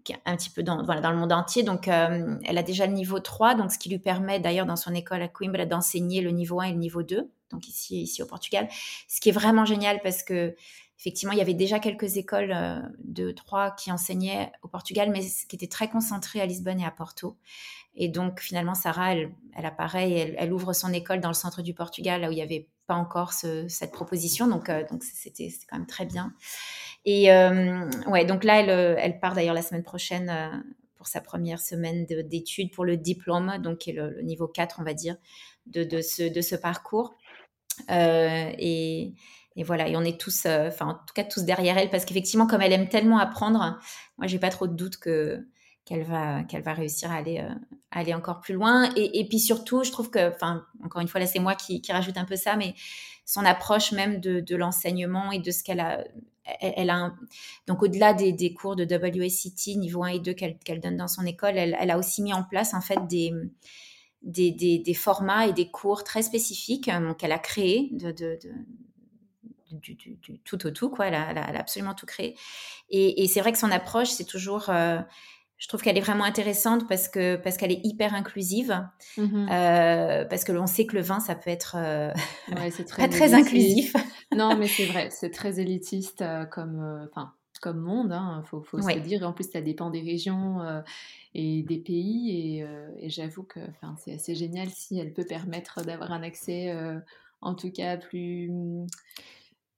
qui 0.05 0.13
est 0.13 0.19
un 0.27 0.37
petit 0.37 0.51
peu 0.51 0.63
dans, 0.63 0.85
voilà, 0.85 1.01
dans 1.01 1.11
le 1.11 1.17
monde 1.17 1.33
entier. 1.33 1.63
Donc, 1.63 1.89
euh, 1.89 2.37
elle 2.45 2.59
a 2.59 2.63
déjà 2.63 2.87
le 2.87 2.93
niveau 2.93 3.21
3, 3.21 3.55
donc 3.55 3.73
ce 3.73 3.79
qui 3.79 3.89
lui 3.89 3.99
permet 3.99 4.39
d'ailleurs 4.39 4.67
dans 4.67 4.77
son 4.77 4.95
école 4.95 5.23
à 5.23 5.29
Coimbra 5.29 5.65
d'enseigner 5.65 6.21
le 6.21 6.31
niveau 6.31 6.61
1 6.61 6.65
et 6.65 6.73
le 6.73 6.79
niveau 6.79 7.03
2, 7.03 7.31
donc 7.51 7.69
ici, 7.69 8.03
ici 8.03 8.23
au 8.23 8.27
Portugal. 8.27 8.69
Ce 9.09 9.21
qui 9.21 9.31
est 9.31 9.33
vraiment 9.33 9.65
génial 9.65 10.01
parce 10.03 10.23
que 10.23 10.55
effectivement, 10.99 11.33
il 11.33 11.39
y 11.39 11.43
avait 11.43 11.55
déjà 11.55 11.81
quelques 11.81 12.17
écoles 12.17 12.53
euh, 12.55 12.81
de 13.03 13.31
3 13.31 13.73
qui 13.73 13.91
enseignaient 13.91 14.53
au 14.63 14.69
Portugal, 14.69 15.11
mais 15.11 15.21
qui 15.21 15.57
étaient 15.57 15.67
très 15.67 15.89
concentrées 15.89 16.41
à 16.41 16.47
Lisbonne 16.47 16.81
et 16.81 16.87
à 16.87 16.91
Porto. 16.91 17.37
Et 17.97 18.09
donc, 18.09 18.41
finalement, 18.41 18.75
Sarah, 18.75 19.13
elle, 19.13 19.33
elle 19.57 19.67
apparaît 19.67 20.35
elle, 20.37 20.53
ouvre 20.53 20.73
son 20.73 20.93
école 20.93 21.21
dans 21.21 21.29
le 21.29 21.35
centre 21.35 21.63
du 21.63 21.75
Portugal, 21.75 22.21
là 22.21 22.29
où 22.29 22.33
il 22.33 22.37
n'y 22.37 22.43
avait 22.43 22.69
pas 22.87 22.95
encore 22.95 23.33
cette 23.33 23.93
proposition. 23.93 24.47
Donc, 24.47 24.69
euh, 24.69 24.85
donc 24.91 25.03
c'était 25.03 25.49
quand 25.69 25.79
même 25.79 25.87
très 25.87 26.07
bien. 26.07 26.33
Et 27.05 27.33
euh, 27.33 27.89
ouais, 28.07 28.25
donc 28.25 28.45
là, 28.45 28.61
elle, 28.61 28.97
elle 28.99 29.21
part 29.21 29.35
d'ailleurs 29.35 29.55
la 29.55 29.63
semaine 29.63 29.83
prochaine 29.83 30.31
euh, 30.31 30.57
pour 30.97 31.07
sa 31.07 31.21
première 31.21 31.61
semaine 31.61 32.07
d'études 32.07 32.71
pour 32.73 32.85
le 32.85 32.97
diplôme, 32.97 33.59
donc 33.59 33.79
qui 33.79 33.91
est 33.91 33.95
le, 33.95 34.23
niveau 34.23 34.49
4, 34.49 34.77
on 34.81 34.85
va 34.85 34.95
dire, 34.95 35.17
de, 35.67 35.85
de, 35.85 36.01
ce, 36.01 36.23
de 36.23 36.41
ce 36.41 36.57
parcours. 36.57 37.15
et, 37.89 39.13
et 39.57 39.63
voilà, 39.63 39.89
et 39.89 39.97
on 39.97 40.03
est 40.03 40.19
tous, 40.21 40.47
enfin 40.47 40.87
en 40.87 40.95
tout 40.95 41.15
cas 41.15 41.25
tous 41.25 41.45
derrière 41.45 41.79
elle, 41.79 41.91
parce 41.91 42.05
qu'effectivement, 42.05 42.47
comme 42.47 42.63
elle 42.63 42.73
aime 42.73 42.89
tellement 42.89 43.19
apprendre, 43.19 43.79
moi 44.19 44.27
j'ai 44.27 44.39
pas 44.39 44.51
trop 44.51 44.67
de 44.67 44.75
doute 44.75 44.97
que 44.97 45.47
qu'elle 45.85 46.05
va 46.05 46.43
qu'elle 46.45 46.63
va 46.63 46.73
réussir 46.73 47.11
à 47.11 47.17
aller 47.17 47.39
euh, 47.39 47.55
aller 47.91 48.15
encore 48.15 48.41
plus 48.41 48.55
loin. 48.55 48.91
Et, 48.97 49.21
et, 49.21 49.29
puis 49.29 49.39
surtout 49.39 49.85
je 49.85 49.91
trouve 49.91 50.11
que 50.11 50.35
enfin 50.35 50.65
encore 50.83 51.03
une 51.03 51.09
fois 51.09 51.21
là 51.21 51.27
c'est 51.27 51.39
moi 51.39 51.55
qui, 51.55 51.81
qui, 51.81 51.93
rajoute 51.93 52.17
un 52.17 52.25
peu 52.25 52.37
ça 52.37 52.57
mais 52.57 52.75
son 53.25 53.45
approche 53.45 53.93
même 53.93 54.21
de, 54.21 54.41
de 54.41 54.57
l'enseignement 54.57 55.33
et 55.33 55.39
de 55.39 55.51
ce 55.51 55.63
qu'elle 55.63 55.81
a 55.81 56.05
elle, 56.61 56.91
a 56.91 57.15
donc 57.67 57.83
au-delà 57.83 58.13
des, 58.13 58.31
des, 58.31 58.53
cours 58.53 58.77
de 58.77 58.85
WSET 58.85 59.77
niveau 59.77 60.05
1 60.05 60.09
et 60.09 60.21
2 60.21 60.35
qu'elle 60.35 60.81
donne 60.81 60.99
dans 60.99 61.09
son 61.09 61.25
école 61.25 61.57
elle, 61.57 61.75
elle, 61.81 61.91
a 61.91 61.97
aussi 61.97 62.21
mis 62.21 62.35
en 62.35 62.43
place 62.45 62.75
en 62.75 62.83
fait 62.83 63.07
des 63.09 63.33
des, 64.23 64.51
des, 64.53 64.95
formats 64.95 65.47
et 65.47 65.55
des 65.55 65.71
cours 65.71 66.05
très 66.05 66.23
spécifiques 66.23 66.91
donc 66.91 67.25
elle 67.25 67.33
a 67.33 67.39
créé 67.39 67.89
de, 67.93 68.13
de, 68.13 68.39
du, 69.81 69.97
tout 70.45 70.67
au 70.67 70.71
tout 70.71 70.89
quoi. 70.89 71.07
Elle 71.07 71.15
a, 71.15 71.31
elle 71.31 71.57
a, 71.57 71.61
absolument 71.61 71.95
tout 71.95 72.07
créé. 72.07 72.37
Et, 72.91 73.23
et 73.23 73.27
c'est 73.27 73.41
vrai 73.41 73.53
que 73.53 73.59
son 73.59 73.71
approche 73.71 74.09
c'est 74.09 74.25
toujours 74.25 74.71
euh, 74.71 74.99
je 75.65 75.69
trouve 75.69 75.81
qu'elle 75.81 75.97
est 75.97 76.03
vraiment 76.03 76.25
intéressante 76.25 76.87
parce 76.87 77.09
que 77.09 77.37
parce 77.37 77.57
qu'elle 77.57 77.73
est 77.73 77.81
hyper 77.85 78.13
inclusive. 78.13 78.87
Mmh 79.17 79.47
euh, 79.51 80.27
parce 80.27 80.45
que 80.45 80.53
l'on 80.53 80.67
sait 80.67 80.85
que 80.85 80.95
le 80.95 81.01
vin 81.01 81.21
ça 81.21 81.35
peut 81.35 81.49
être 81.49 81.77
euh, 81.79 82.13
très 82.87 82.87
pas 82.99 83.09
très 83.09 83.33
inclusif. 83.33 83.97
Non 84.37 84.57
mais 84.59 84.69
c'est 84.69 84.85
vrai 84.85 85.09
c'est 85.11 85.31
très 85.31 85.61
élitiste 85.61 86.21
euh, 86.21 86.45
comme 86.45 87.09
enfin 87.11 87.33
comme 87.63 87.79
monde 87.79 88.13
hein, 88.13 88.43
faut, 88.45 88.61
faut 88.61 88.83
se 88.83 88.99
dire. 88.99 89.23
Et 89.23 89.25
en 89.25 89.33
plus 89.33 89.51
ça 89.51 89.63
dépend 89.63 89.89
des 89.89 90.03
régions 90.03 90.59
et 91.35 91.63
des 91.63 91.79
pays. 91.79 92.59
Et, 92.59 92.67
et 92.99 93.09
j'avoue 93.09 93.45
que 93.45 93.61
c'est 93.97 94.13
assez 94.13 94.35
génial 94.35 94.69
si 94.69 94.99
elle 94.99 95.15
peut 95.15 95.25
permettre 95.25 95.83
d'avoir 95.83 96.13
un 96.13 96.23
accès 96.23 96.77
en 97.41 97.55
tout 97.55 97.71
cas 97.71 97.97
plus 97.97 98.51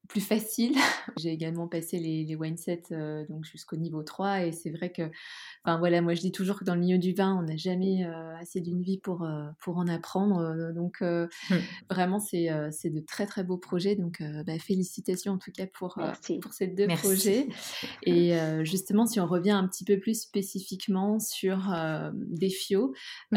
plus 0.08 0.20
facile. 0.20 0.74
J'ai 1.18 1.30
également 1.30 1.68
passé 1.68 1.98
les, 1.98 2.24
les 2.24 2.34
wine 2.34 2.56
sets 2.56 2.84
euh, 2.92 3.24
donc 3.28 3.44
jusqu'au 3.44 3.76
niveau 3.76 4.02
3 4.02 4.46
et 4.46 4.52
c'est 4.52 4.70
vrai 4.70 4.90
que, 4.90 5.02
enfin 5.64 5.78
voilà, 5.78 6.00
moi 6.02 6.14
je 6.14 6.20
dis 6.20 6.32
toujours 6.32 6.58
que 6.58 6.64
dans 6.64 6.74
le 6.74 6.80
milieu 6.80 6.98
du 6.98 7.12
vin, 7.12 7.36
on 7.36 7.42
n'a 7.42 7.56
jamais 7.56 8.04
euh, 8.04 8.36
assez 8.36 8.60
d'une 8.60 8.82
vie 8.82 8.98
pour, 8.98 9.22
euh, 9.22 9.46
pour 9.60 9.78
en 9.78 9.86
apprendre. 9.88 10.72
donc 10.72 11.00
mmh. 11.00 11.56
vraiment, 11.90 12.18
c'est 12.18 12.48
c'est 12.70 12.90
de 12.90 13.00
très 13.00 13.26
très 13.26 13.44
beaux 13.44 13.58
projets. 13.58 13.96
Donc 13.96 14.22
bah, 14.46 14.58
félicitations 14.58 15.32
en 15.32 15.38
tout 15.38 15.52
cas 15.52 15.66
pour, 15.66 15.98
pour 16.42 16.52
ces 16.52 16.66
deux 16.66 16.88
projets. 16.88 17.48
Et 18.04 18.36
justement, 18.62 19.06
si 19.06 19.20
on 19.20 19.26
revient 19.26 19.50
un 19.50 19.66
petit 19.66 19.84
peu 19.84 19.98
plus 19.98 20.22
spécifiquement 20.22 21.18
sur 21.18 21.72
des 22.14 22.50
FIO 22.50 22.94
mmh 23.32 23.36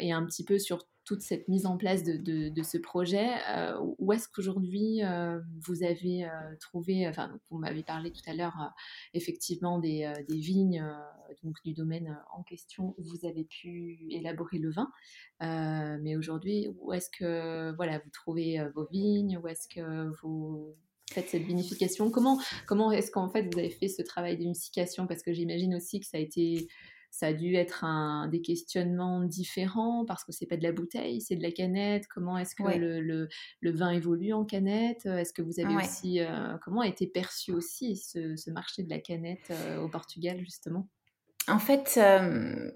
et 0.00 0.12
un 0.12 0.24
petit 0.24 0.44
peu 0.44 0.58
sur 0.58 0.86
toute 1.08 1.22
cette 1.22 1.48
mise 1.48 1.64
en 1.64 1.78
place 1.78 2.04
de, 2.04 2.62
ce 2.62 2.76
projet. 2.76 3.30
Euh, 3.48 3.80
où 3.96 4.12
est-ce 4.12 4.28
qu'aujourd'hui 4.28 5.02
euh, 5.02 5.40
vous 5.66 5.82
avez 5.82 6.26
euh, 6.26 6.28
trouvé, 6.60 7.08
enfin 7.08 7.32
vous 7.48 7.56
m'avez 7.56 7.82
parlé 7.82 8.12
tout 8.12 8.20
à 8.26 8.34
l'heure 8.34 8.74
effectivement 9.14 9.78
des, 9.78 10.12
vignes 10.28 10.84
donc 11.42 11.56
du 11.64 11.72
domaine 11.72 12.18
en 12.36 12.42
question 12.42 12.94
où 12.98 13.02
vous 13.02 13.26
avez 13.26 13.44
pu 13.44 13.96
élaborer 14.10 14.58
le 14.58 14.70
vin, 14.70 14.90
mais 15.40 16.14
aujourd'hui 16.16 16.68
où 16.78 16.92
est-ce 16.92 17.08
que 17.08 17.74
voilà 17.76 17.98
vous 18.00 18.10
trouvez 18.10 18.62
vos 18.74 18.86
vignes, 18.86 19.38
où 19.42 19.48
est-ce 19.48 19.66
que 19.66 20.10
vous 20.20 20.74
faites 21.10 21.28
cette 21.30 21.44
vinification? 21.44 22.10
Comment, 22.10 22.38
comment 22.66 22.92
est-ce 22.92 23.10
qu'en 23.10 23.30
fait 23.30 23.50
vous 23.50 23.58
avez 23.58 23.70
fait 23.70 23.88
ce 23.88 24.02
travail 24.02 24.36
d'unification 24.36 25.06
Parce 25.06 25.22
que 25.22 25.32
j'imagine 25.32 25.74
aussi 25.74 26.00
que 26.00 26.06
ça 26.06 26.18
a 26.18 26.20
été 26.20 26.68
ça 27.10 27.28
a 27.28 27.32
dû 27.32 27.54
être 27.54 27.84
un, 27.84 28.28
des 28.28 28.40
questionnements 28.40 29.24
différents 29.24 30.04
parce 30.04 30.24
que 30.24 30.32
c'est 30.32 30.46
pas 30.46 30.56
de 30.56 30.62
la 30.62 30.72
bouteille, 30.72 31.20
c'est 31.20 31.36
de 31.36 31.42
la 31.42 31.50
canette. 31.50 32.06
Comment 32.08 32.38
est-ce 32.38 32.54
que 32.54 32.62
le, 32.62 33.28
le, 33.60 33.70
vin 33.72 33.90
évolue 33.90 34.32
en 34.32 34.44
canette? 34.44 35.06
Est-ce 35.06 35.32
que 35.32 35.42
vous 35.42 35.60
avez 35.60 35.76
aussi 35.76 36.20
euh, 36.20 36.56
comment 36.64 36.82
a 36.82 36.86
été 36.86 37.06
perçu 37.06 37.52
aussi 37.52 37.96
ce, 37.96 38.50
marché 38.50 38.82
de 38.82 38.90
la 38.90 38.98
canette 38.98 39.50
euh, 39.50 39.80
au 39.80 39.88
Portugal 39.88 40.38
justement? 40.40 40.88
En 41.48 41.58
fait, 41.58 41.94
euh, 41.96 42.70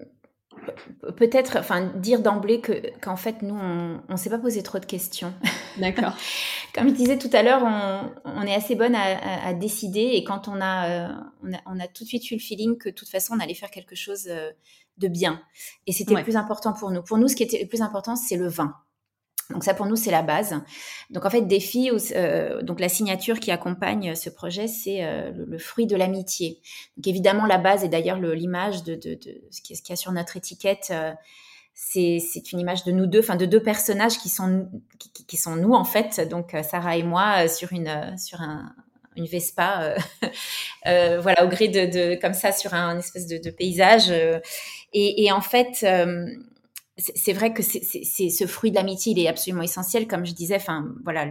peut-être, 1.17 1.57
enfin, 1.57 1.91
dire 1.95 2.21
d'emblée 2.21 2.61
que 2.61 2.73
qu'en 2.99 3.15
fait, 3.15 3.41
nous, 3.41 3.55
on 3.55 4.01
ne 4.09 4.17
s'est 4.17 4.29
pas 4.29 4.37
posé 4.37 4.63
trop 4.63 4.79
de 4.79 4.85
questions. 4.85 5.33
D'accord. 5.77 6.15
Comme 6.75 6.89
je 6.89 6.93
disais 6.93 7.17
tout 7.17 7.29
à 7.33 7.43
l'heure, 7.43 7.63
on, 7.63 8.11
on, 8.25 8.41
est 8.43 8.53
assez 8.55 8.75
bonne 8.75 8.95
à, 8.95 9.47
à, 9.47 9.53
décider 9.53 10.11
et 10.13 10.23
quand 10.23 10.47
on 10.47 10.59
a, 10.61 10.89
euh, 10.89 11.13
on 11.43 11.53
a, 11.53 11.57
on 11.65 11.79
a, 11.79 11.87
tout 11.87 12.03
de 12.03 12.09
suite 12.09 12.29
eu 12.31 12.35
le 12.35 12.39
feeling 12.39 12.77
que 12.77 12.89
de 12.89 12.93
toute 12.93 13.09
façon, 13.09 13.35
on 13.35 13.39
allait 13.39 13.53
faire 13.53 13.71
quelque 13.71 13.95
chose 13.95 14.27
euh, 14.29 14.51
de 14.97 15.07
bien. 15.07 15.41
Et 15.87 15.91
c'était 15.91 16.15
le 16.15 16.23
plus 16.23 16.37
important 16.37 16.73
pour 16.73 16.91
nous. 16.91 17.01
Pour 17.03 17.17
nous, 17.17 17.27
ce 17.27 17.35
qui 17.35 17.43
était 17.43 17.61
le 17.61 17.67
plus 17.67 17.81
important, 17.81 18.15
c'est 18.15 18.37
le 18.37 18.47
vin. 18.47 18.75
Donc 19.49 19.63
ça 19.63 19.73
pour 19.73 19.85
nous 19.85 19.95
c'est 19.95 20.11
la 20.11 20.21
base. 20.21 20.55
Donc 21.09 21.25
en 21.25 21.29
fait 21.29 21.41
défi, 21.41 21.91
euh, 22.15 22.61
donc 22.61 22.79
la 22.79 22.89
signature 22.89 23.39
qui 23.39 23.51
accompagne 23.51 24.15
ce 24.15 24.29
projet 24.29 24.67
c'est 24.67 25.03
euh, 25.03 25.31
le, 25.31 25.57
fruit 25.57 25.85
de 25.85 25.95
l'amitié. 25.95 26.59
Donc 26.97 27.07
évidemment 27.07 27.45
la 27.45 27.57
base 27.57 27.83
et 27.83 27.89
d'ailleurs 27.89 28.19
l'image 28.19 28.83
de, 28.83 28.97
ce 29.51 29.61
qu'il 29.61 29.75
y 29.89 29.93
a 29.93 29.95
sur 29.95 30.11
notre 30.11 30.37
étiquette, 30.37 30.89
euh, 30.91 31.11
c'est 31.73 32.51
une 32.51 32.59
image 32.59 32.83
de 32.83 32.91
nous 32.91 33.05
deux, 33.05 33.19
enfin 33.19 33.35
de 33.35 33.45
deux 33.45 33.61
personnages 33.61 34.17
qui 34.17 34.29
sont 34.29 34.69
qui, 35.27 35.37
sont 35.37 35.55
nous 35.55 35.73
en 35.73 35.83
fait. 35.83 36.21
Donc 36.29 36.55
Sarah 36.63 36.97
et 36.97 37.03
moi 37.03 37.47
sur 37.47 37.73
une 37.73 38.17
sur 38.17 38.41
un 38.41 38.73
une 39.15 39.27
Vespa, 39.27 39.95
voilà 40.85 41.45
au 41.45 41.47
gré 41.47 41.67
de, 41.67 42.19
comme 42.19 42.33
ça 42.33 42.51
sur 42.51 42.73
un, 42.73 42.97
espèce 42.97 43.27
de, 43.27 43.49
paysage. 43.51 44.11
Et, 44.93 45.31
en 45.31 45.41
fait 45.41 45.85
c'est 46.97 47.33
vrai 47.33 47.53
que 47.53 47.63
c'est 47.63 48.29
ce 48.29 48.45
fruit 48.45 48.69
de 48.69 48.75
l'amitié, 48.75 49.13
il 49.13 49.19
est 49.19 49.27
absolument 49.27 49.63
essentiel. 49.63 50.07
Comme 50.07 50.25
je 50.27 50.33
disais, 50.33 50.57
enfin 50.57 50.93
voilà, 51.03 51.25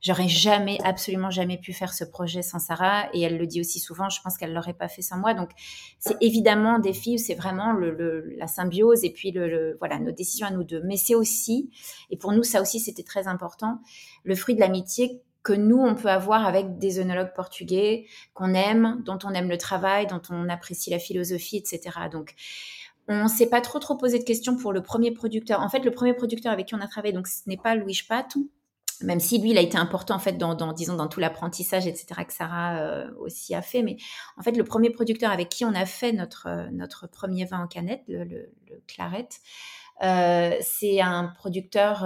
j'aurais 0.00 0.28
jamais, 0.28 0.78
absolument 0.82 1.30
jamais 1.30 1.58
pu 1.58 1.74
faire 1.74 1.92
ce 1.92 2.04
projet 2.04 2.40
sans 2.40 2.58
Sarah, 2.58 3.08
et 3.12 3.20
elle 3.20 3.36
le 3.36 3.46
dit 3.46 3.60
aussi 3.60 3.80
souvent. 3.80 4.08
Je 4.08 4.22
pense 4.22 4.38
qu'elle 4.38 4.54
l'aurait 4.54 4.72
pas 4.72 4.88
fait 4.88 5.02
sans 5.02 5.18
moi. 5.18 5.34
Donc 5.34 5.50
c'est 5.98 6.16
évidemment 6.22 6.78
des 6.78 6.94
filles, 6.94 7.18
c'est 7.18 7.34
vraiment 7.34 7.72
le, 7.72 8.34
la 8.38 8.46
symbiose 8.46 9.04
et 9.04 9.10
puis 9.10 9.30
le, 9.30 9.76
voilà 9.78 9.98
nos 9.98 10.12
décisions 10.12 10.46
à 10.46 10.50
nous 10.50 10.64
deux. 10.64 10.80
Mais 10.84 10.96
c'est 10.96 11.14
aussi, 11.14 11.70
et 12.10 12.16
pour 12.16 12.32
nous 12.32 12.42
ça 12.42 12.62
aussi 12.62 12.80
c'était 12.80 13.02
très 13.02 13.28
important, 13.28 13.80
le 14.22 14.34
fruit 14.34 14.54
de 14.54 14.60
l'amitié 14.60 15.20
que 15.44 15.52
nous, 15.52 15.78
on 15.78 15.94
peut 15.94 16.08
avoir 16.08 16.46
avec 16.46 16.78
des 16.78 16.98
œnologues 16.98 17.34
portugais 17.34 18.06
qu'on 18.32 18.54
aime, 18.54 19.02
dont 19.04 19.18
on 19.24 19.34
aime 19.34 19.50
le 19.50 19.58
travail, 19.58 20.06
dont 20.06 20.22
on 20.30 20.48
apprécie 20.48 20.88
la 20.88 20.98
philosophie, 20.98 21.58
etc. 21.58 21.80
Donc, 22.10 22.34
on 23.08 23.28
s'est 23.28 23.48
pas 23.48 23.60
trop 23.60 23.78
trop 23.78 23.96
posé 23.96 24.18
de 24.18 24.24
questions 24.24 24.56
pour 24.56 24.72
le 24.72 24.82
premier 24.82 25.10
producteur. 25.10 25.60
En 25.60 25.68
fait, 25.68 25.80
le 25.80 25.90
premier 25.90 26.14
producteur 26.14 26.52
avec 26.52 26.66
qui 26.66 26.74
on 26.74 26.80
a 26.80 26.86
travaillé, 26.86 27.12
donc 27.12 27.26
ce 27.26 27.42
n'est 27.46 27.56
pas 27.56 27.74
Louis 27.74 27.94
Spat, 27.94 28.36
même 29.02 29.20
si 29.20 29.38
lui, 29.38 29.50
il 29.50 29.58
a 29.58 29.60
été 29.60 29.76
important 29.76 30.14
en 30.14 30.18
fait 30.18 30.38
dans, 30.38 30.72
disons 30.72 30.96
dans 30.96 31.08
tout 31.08 31.20
l'apprentissage, 31.20 31.86
etc. 31.86 32.24
que 32.26 32.32
Sarah 32.32 32.78
euh, 32.78 33.10
aussi 33.18 33.54
a 33.54 33.62
fait. 33.62 33.82
Mais 33.82 33.96
en 34.38 34.42
fait, 34.42 34.56
le 34.56 34.64
premier 34.64 34.90
producteur 34.90 35.30
avec 35.30 35.48
qui 35.48 35.64
on 35.64 35.74
a 35.74 35.86
fait 35.86 36.12
notre 36.12 36.46
euh, 36.48 36.68
notre 36.72 37.08
premier 37.08 37.44
vin 37.44 37.60
en 37.60 37.66
canette, 37.66 38.02
le, 38.08 38.50
Claret, 38.86 39.28
euh, 40.02 40.56
c'est 40.60 41.00
un 41.00 41.32
producteur 41.36 42.04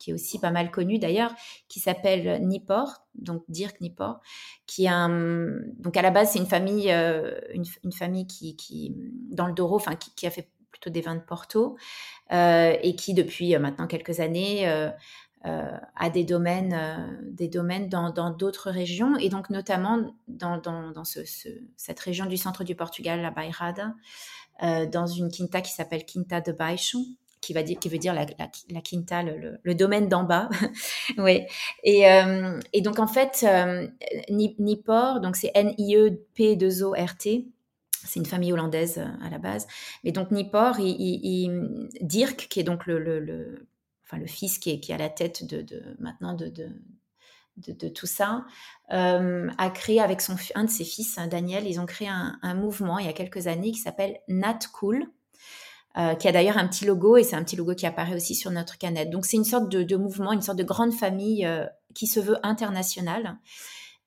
qui 0.00 0.10
est 0.10 0.14
aussi 0.14 0.40
pas 0.40 0.50
mal 0.50 0.70
connu 0.70 0.98
d'ailleurs, 0.98 1.32
qui 1.68 1.78
s'appelle 1.78 2.44
Nippor, 2.44 3.06
donc 3.14 3.44
Dirk 3.48 3.80
Nippor, 3.80 4.20
qui 4.66 4.88
a 4.88 5.08
donc 5.08 5.96
à 5.96 6.02
la 6.02 6.10
base 6.10 6.32
c'est 6.32 6.38
une 6.38 6.46
famille, 6.46 6.90
euh, 6.90 7.38
une, 7.52 7.92
famille 7.92 8.26
qui, 8.26 8.56
qui, 8.56 8.96
dans 9.30 9.46
le 9.46 9.52
Douro, 9.52 9.76
enfin 9.76 9.96
qui, 9.96 10.26
a 10.26 10.30
fait 10.30 10.48
plutôt 10.70 10.90
des 10.90 11.00
vins 11.00 11.14
de 11.14 11.20
Porto 11.20 11.76
euh, 12.32 12.76
et 12.82 12.94
qui 12.94 13.14
depuis 13.14 13.54
euh, 13.54 13.58
maintenant 13.58 13.86
quelques 13.86 14.20
années 14.20 14.66
a 15.42 16.10
des 16.10 16.24
domaines, 16.24 17.18
des 17.32 17.48
domaines 17.48 17.88
dans 17.88 18.30
d'autres 18.30 18.70
régions 18.70 19.16
et 19.16 19.30
donc 19.30 19.48
notamment 19.48 20.14
dans, 20.28 20.58
dans, 20.58 20.90
dans 20.90 21.04
ce, 21.04 21.20
cette 21.76 22.00
région 22.00 22.26
du 22.26 22.36
centre 22.36 22.62
du 22.62 22.74
Portugal, 22.74 23.22
la 23.22 23.30
Bairrada, 23.30 23.94
dans 24.60 25.06
une 25.06 25.30
quinta 25.30 25.62
qui 25.62 25.72
s'appelle 25.72 26.04
Quinta 26.04 26.42
de 26.42 26.52
Baixo, 26.52 26.98
qui, 27.40 27.54
veut 27.88 27.98
dire 27.98 28.14
la, 28.14 28.26
quinta, 28.80 29.22
le, 29.22 29.74
domaine 29.74 30.08
d'en 30.08 30.24
bas. 30.24 30.48
ouais. 31.18 31.46
Et, 31.82 32.08
euh, 32.08 32.60
donc, 32.80 32.98
en 32.98 33.06
fait, 33.06 33.44
euh, 33.44 33.86
donc 35.20 35.36
c'est 35.36 35.50
N-I-E-P-2-O-R-T, 35.54 37.46
c'est 38.06 38.20
une 38.20 38.26
famille 38.26 38.52
hollandaise 38.52 38.98
euh, 38.98 39.26
à 39.26 39.30
la 39.30 39.38
base. 39.38 39.66
Mais 40.04 40.12
donc, 40.12 40.30
Nipor, 40.30 40.78
il, 40.80 41.88
Dirk, 42.00 42.46
qui 42.48 42.60
est 42.60 42.64
donc 42.64 42.86
le, 42.86 43.66
fils 44.26 44.58
qui 44.58 44.70
est, 44.70 44.90
à 44.90 44.98
la 44.98 45.08
tête 45.08 45.44
de, 45.44 45.64
maintenant 45.98 46.34
de, 46.34 47.88
tout 47.88 48.06
ça, 48.06 48.44
a 48.88 49.70
créé 49.70 50.00
avec 50.00 50.20
son, 50.20 50.36
un 50.54 50.64
de 50.64 50.70
ses 50.70 50.84
fils, 50.84 51.18
hein, 51.18 51.26
Daniel, 51.26 51.66
ils 51.66 51.80
ont 51.80 51.86
créé 51.86 52.08
un, 52.08 52.54
mouvement 52.54 52.98
il 52.98 53.06
y 53.06 53.08
a 53.08 53.12
quelques 53.12 53.46
années 53.46 53.72
qui 53.72 53.80
s'appelle 53.80 54.18
Nat 54.28 54.58
Cool, 54.72 55.06
euh, 55.98 56.14
qui 56.14 56.28
a 56.28 56.32
d'ailleurs 56.32 56.56
un 56.56 56.68
petit 56.68 56.84
logo 56.84 57.16
et 57.16 57.24
c'est 57.24 57.34
un 57.34 57.42
petit 57.42 57.56
logo 57.56 57.74
qui 57.74 57.84
apparaît 57.84 58.14
aussi 58.14 58.36
sur 58.36 58.52
notre 58.52 58.78
canette. 58.78 59.10
Donc 59.10 59.26
c'est 59.26 59.36
une 59.36 59.44
sorte 59.44 59.68
de, 59.68 59.96
mouvement, 59.96 60.32
une 60.32 60.40
sorte 60.40 60.58
de 60.58 60.62
grande 60.62 60.92
famille 60.92 61.44
euh, 61.44 61.66
qui 61.96 62.06
se 62.06 62.20
veut 62.20 62.38
internationale. 62.44 63.38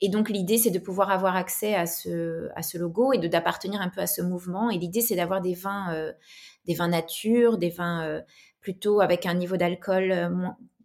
Et 0.04 0.10
donc 0.10 0.30
l'idée 0.30 0.58
c'est 0.58 0.70
de 0.70 0.80
pouvoir 0.80 1.12
avoir 1.12 1.38
accès 1.38 1.76
à 1.76 1.86
ce, 1.86 2.78
logo 2.78 3.14
et 3.14 3.18
d'appartenir 3.30 3.82
un 3.82 3.88
peu 3.88 4.02
à 4.02 4.08
ce 4.08 4.22
mouvement. 4.22 4.70
Et 4.70 4.78
l'idée 4.78 5.00
c'est 5.00 5.16
d'avoir 5.16 5.40
des 5.40 5.54
vins, 5.54 5.94
euh, 5.94 6.12
des 6.66 6.74
vins 6.74 6.90
nature, 6.90 7.58
des 7.58 7.70
vins 7.70 8.22
plutôt 8.60 9.00
avec 9.00 9.26
un 9.26 9.34
niveau 9.34 9.56
d'alcool 9.56 10.30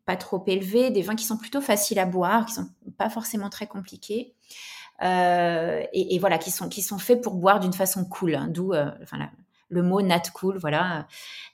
pas 0.07 0.17
trop 0.17 0.43
élevé, 0.47 0.91
des 0.91 1.03
vins 1.03 1.17
qui 1.17 1.25
sont 1.25 1.37
plutôt 1.37 1.61
faciles 1.61 1.99
à 1.99 2.07
boire, 2.07 2.47
qui 2.47 2.55
sont 2.55 2.69
pas 2.97 3.11
forcément 3.11 3.51
très 3.51 3.67
compliqués. 3.67 4.35
et, 5.03 6.19
voilà, 6.21 6.39
qui 6.39 6.51
sont, 6.51 6.99
faits 6.99 7.21
pour 7.21 7.35
boire 7.35 7.59
d'une 7.59 7.73
façon 7.73 8.05
cool, 8.05 8.37
hein, 8.37 8.49
d'où 8.49 8.73
le 9.69 9.83
mot 9.83 10.01
nat 10.03 10.23
cool, 10.35 10.59
voilà. 10.59 11.07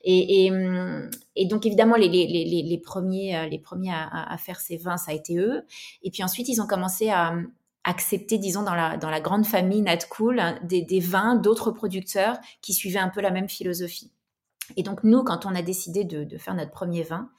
Et, 0.04 0.50
hum, 0.50 1.10
et, 1.36 1.46
donc 1.46 1.66
évidemment 1.66 1.96
les, 1.96 2.08
les, 2.08 2.62
les, 2.62 2.78
premiers, 2.78 3.36
euh, 3.36 3.58
premiers 3.62 3.92
à, 3.92 4.36
faire 4.38 4.60
ces 4.60 4.76
vins, 4.76 4.96
ça 4.96 5.12
a 5.12 5.14
été 5.14 5.36
eux. 5.36 5.64
Et 6.02 6.10
puis 6.10 6.22
ensuite 6.22 6.48
ils 6.48 6.60
ont 6.60 6.66
commencé 6.66 7.10
à 7.10 7.30
hum, 7.30 7.50
accepter, 7.84 8.38
disons 8.38 8.62
dans 8.62 8.74
la, 8.74 9.20
grande 9.20 9.46
famille 9.46 9.82
nat 9.82 9.98
cool, 10.08 10.40
hein, 10.40 10.58
des, 10.62 11.00
vins 11.00 11.36
d'autres 11.36 11.70
producteurs 11.70 12.38
qui 12.62 12.72
suivaient 12.72 12.98
un 12.98 13.10
peu 13.10 13.20
la 13.20 13.30
même 13.30 13.48
philosophie. 13.48 14.10
Et 14.76 14.82
donc 14.82 15.04
nous, 15.04 15.22
quand 15.22 15.44
on 15.44 15.54
a 15.54 15.62
décidé 15.62 16.04
de 16.04 16.38
faire 16.38 16.54
notre 16.54 16.70
premier 16.70 17.02
vin, 17.02 17.30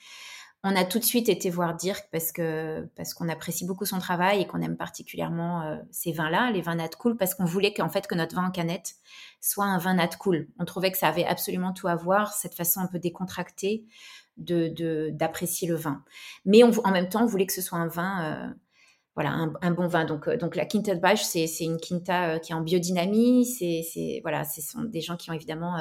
on 0.67 0.75
a 0.75 0.83
tout 0.83 0.97
de 0.97 1.03
suite 1.03 1.29
été 1.29 1.51
voir 1.51 1.75
Dirk 1.75 2.07
parce 2.11 2.31
que 2.31 2.89
parce 2.95 3.13
qu'on 3.13 3.29
apprécie 3.29 3.67
beaucoup 3.67 3.85
son 3.85 3.99
travail 3.99 4.41
et 4.41 4.47
qu'on 4.47 4.61
aime 4.61 4.77
particulièrement 4.77 5.61
euh, 5.61 5.77
ces 5.91 6.11
vins-là, 6.11 6.49
les 6.49 6.61
vins 6.61 6.73
nat 6.73 6.89
cool, 6.97 7.17
parce 7.17 7.35
qu'on 7.35 7.45
voulait 7.45 7.71
qu'en 7.71 7.87
fait 7.87 8.07
que 8.07 8.15
notre 8.15 8.35
vin 8.35 8.47
en 8.47 8.51
canette 8.51 8.95
soit 9.39 9.65
un 9.65 9.77
vin 9.77 9.93
nat 9.93 10.09
cool. 10.19 10.47
On 10.57 10.65
trouvait 10.65 10.91
que 10.91 10.97
ça 10.97 11.07
avait 11.07 11.23
absolument 11.23 11.71
tout 11.71 11.87
à 11.87 11.95
voir, 11.95 12.33
cette 12.33 12.55
façon 12.55 12.79
un 12.79 12.87
peu 12.87 12.97
décontractée 12.97 13.85
de 14.37 15.11
d'apprécier 15.11 15.67
le 15.67 15.75
vin. 15.75 16.03
Mais 16.45 16.63
en 16.63 16.91
même 16.91 17.09
temps, 17.09 17.21
on 17.21 17.27
voulait 17.27 17.45
que 17.45 17.53
ce 17.53 17.61
soit 17.61 17.77
un 17.77 17.87
vin 17.87 18.25
euh, 18.25 18.53
voilà 19.13 19.29
un, 19.61 19.71
bon 19.71 19.87
vin 19.87 20.03
donc 20.03 20.27
euh, 20.27 20.35
donc 20.35 20.55
la 20.55 20.65
Quinta 20.65 20.95
de 20.95 20.99
Baix 20.99 21.15
c'est 21.15 21.47
une 21.61 21.77
quinta 21.77 22.39
qui 22.39 22.53
est 22.53 22.55
en 22.55 22.61
biodynamie 22.61 23.45
c'est 23.45 24.19
voilà 24.23 24.43
ce 24.43 24.61
sont 24.61 24.81
des 24.81 25.01
gens 25.01 25.15
qui 25.15 25.29
ont 25.29 25.33
évidemment 25.33 25.77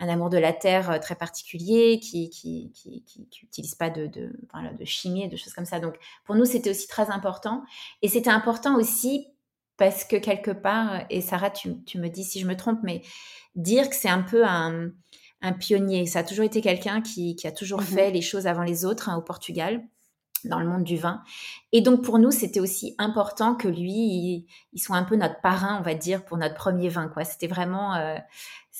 un 0.00 0.08
amour 0.08 0.30
de 0.30 0.38
la 0.38 0.52
terre 0.52 0.90
euh, 0.90 0.98
très 0.98 1.14
particulier, 1.14 2.00
qui 2.00 2.30
qui, 2.30 2.72
qui, 2.74 3.42
utilise 3.42 3.74
pas 3.74 3.90
de, 3.90 4.06
de, 4.06 4.32
de 4.78 4.84
chimie, 4.84 5.28
de 5.28 5.36
choses 5.36 5.52
comme 5.52 5.66
ça. 5.66 5.78
Donc 5.78 5.96
pour 6.24 6.34
nous, 6.34 6.46
c'était 6.46 6.70
aussi 6.70 6.88
très 6.88 7.10
important. 7.10 7.62
Et 8.02 8.08
c'était 8.08 8.30
important 8.30 8.76
aussi 8.76 9.28
parce 9.76 10.04
que 10.04 10.16
quelque 10.16 10.50
part, 10.50 11.04
et 11.08 11.20
Sarah, 11.20 11.50
tu, 11.50 11.70
me 11.70 12.08
dis 12.08 12.24
si 12.24 12.40
je 12.40 12.46
me 12.46 12.56
trompe, 12.56 12.80
mais 12.82 13.02
dire 13.54 13.88
que 13.88 13.96
c'est 13.96 14.10
un 14.10 14.22
peu 14.22 14.44
un, 14.44 14.90
pionnier. 15.58 16.04
Ça 16.04 16.18
a 16.18 16.22
toujours 16.22 16.44
été 16.44 16.60
quelqu'un 16.60 17.00
qui, 17.00 17.34
a 17.44 17.52
toujours 17.52 17.80
mmh 17.80 17.84
fait 17.84 18.10
les 18.10 18.20
choses 18.20 18.46
avant 18.46 18.62
les 18.62 18.84
autres 18.84 19.08
hein, 19.08 19.16
au 19.16 19.22
Portugal 19.22 19.82
dans 20.44 20.60
le 20.60 20.66
monde 20.66 20.84
du 20.84 20.96
vin. 20.96 21.22
Et 21.72 21.80
donc 21.80 22.02
pour 22.02 22.18
nous, 22.18 22.30
c'était 22.30 22.60
aussi 22.60 22.94
important 22.98 23.54
que 23.54 23.68
lui, 23.68 24.46
il, 24.72 24.78
soit 24.78 24.96
un 24.96 25.04
peu 25.04 25.16
notre 25.16 25.40
parrain, 25.40 25.78
on 25.78 25.82
va 25.82 25.94
dire, 25.94 26.24
pour 26.24 26.36
notre 26.36 26.54
premier 26.54 26.88
vin. 26.88 27.08
Quoi. 27.08 27.24
C'était 27.24 27.46
vraiment, 27.46 27.94
euh, 27.94 28.16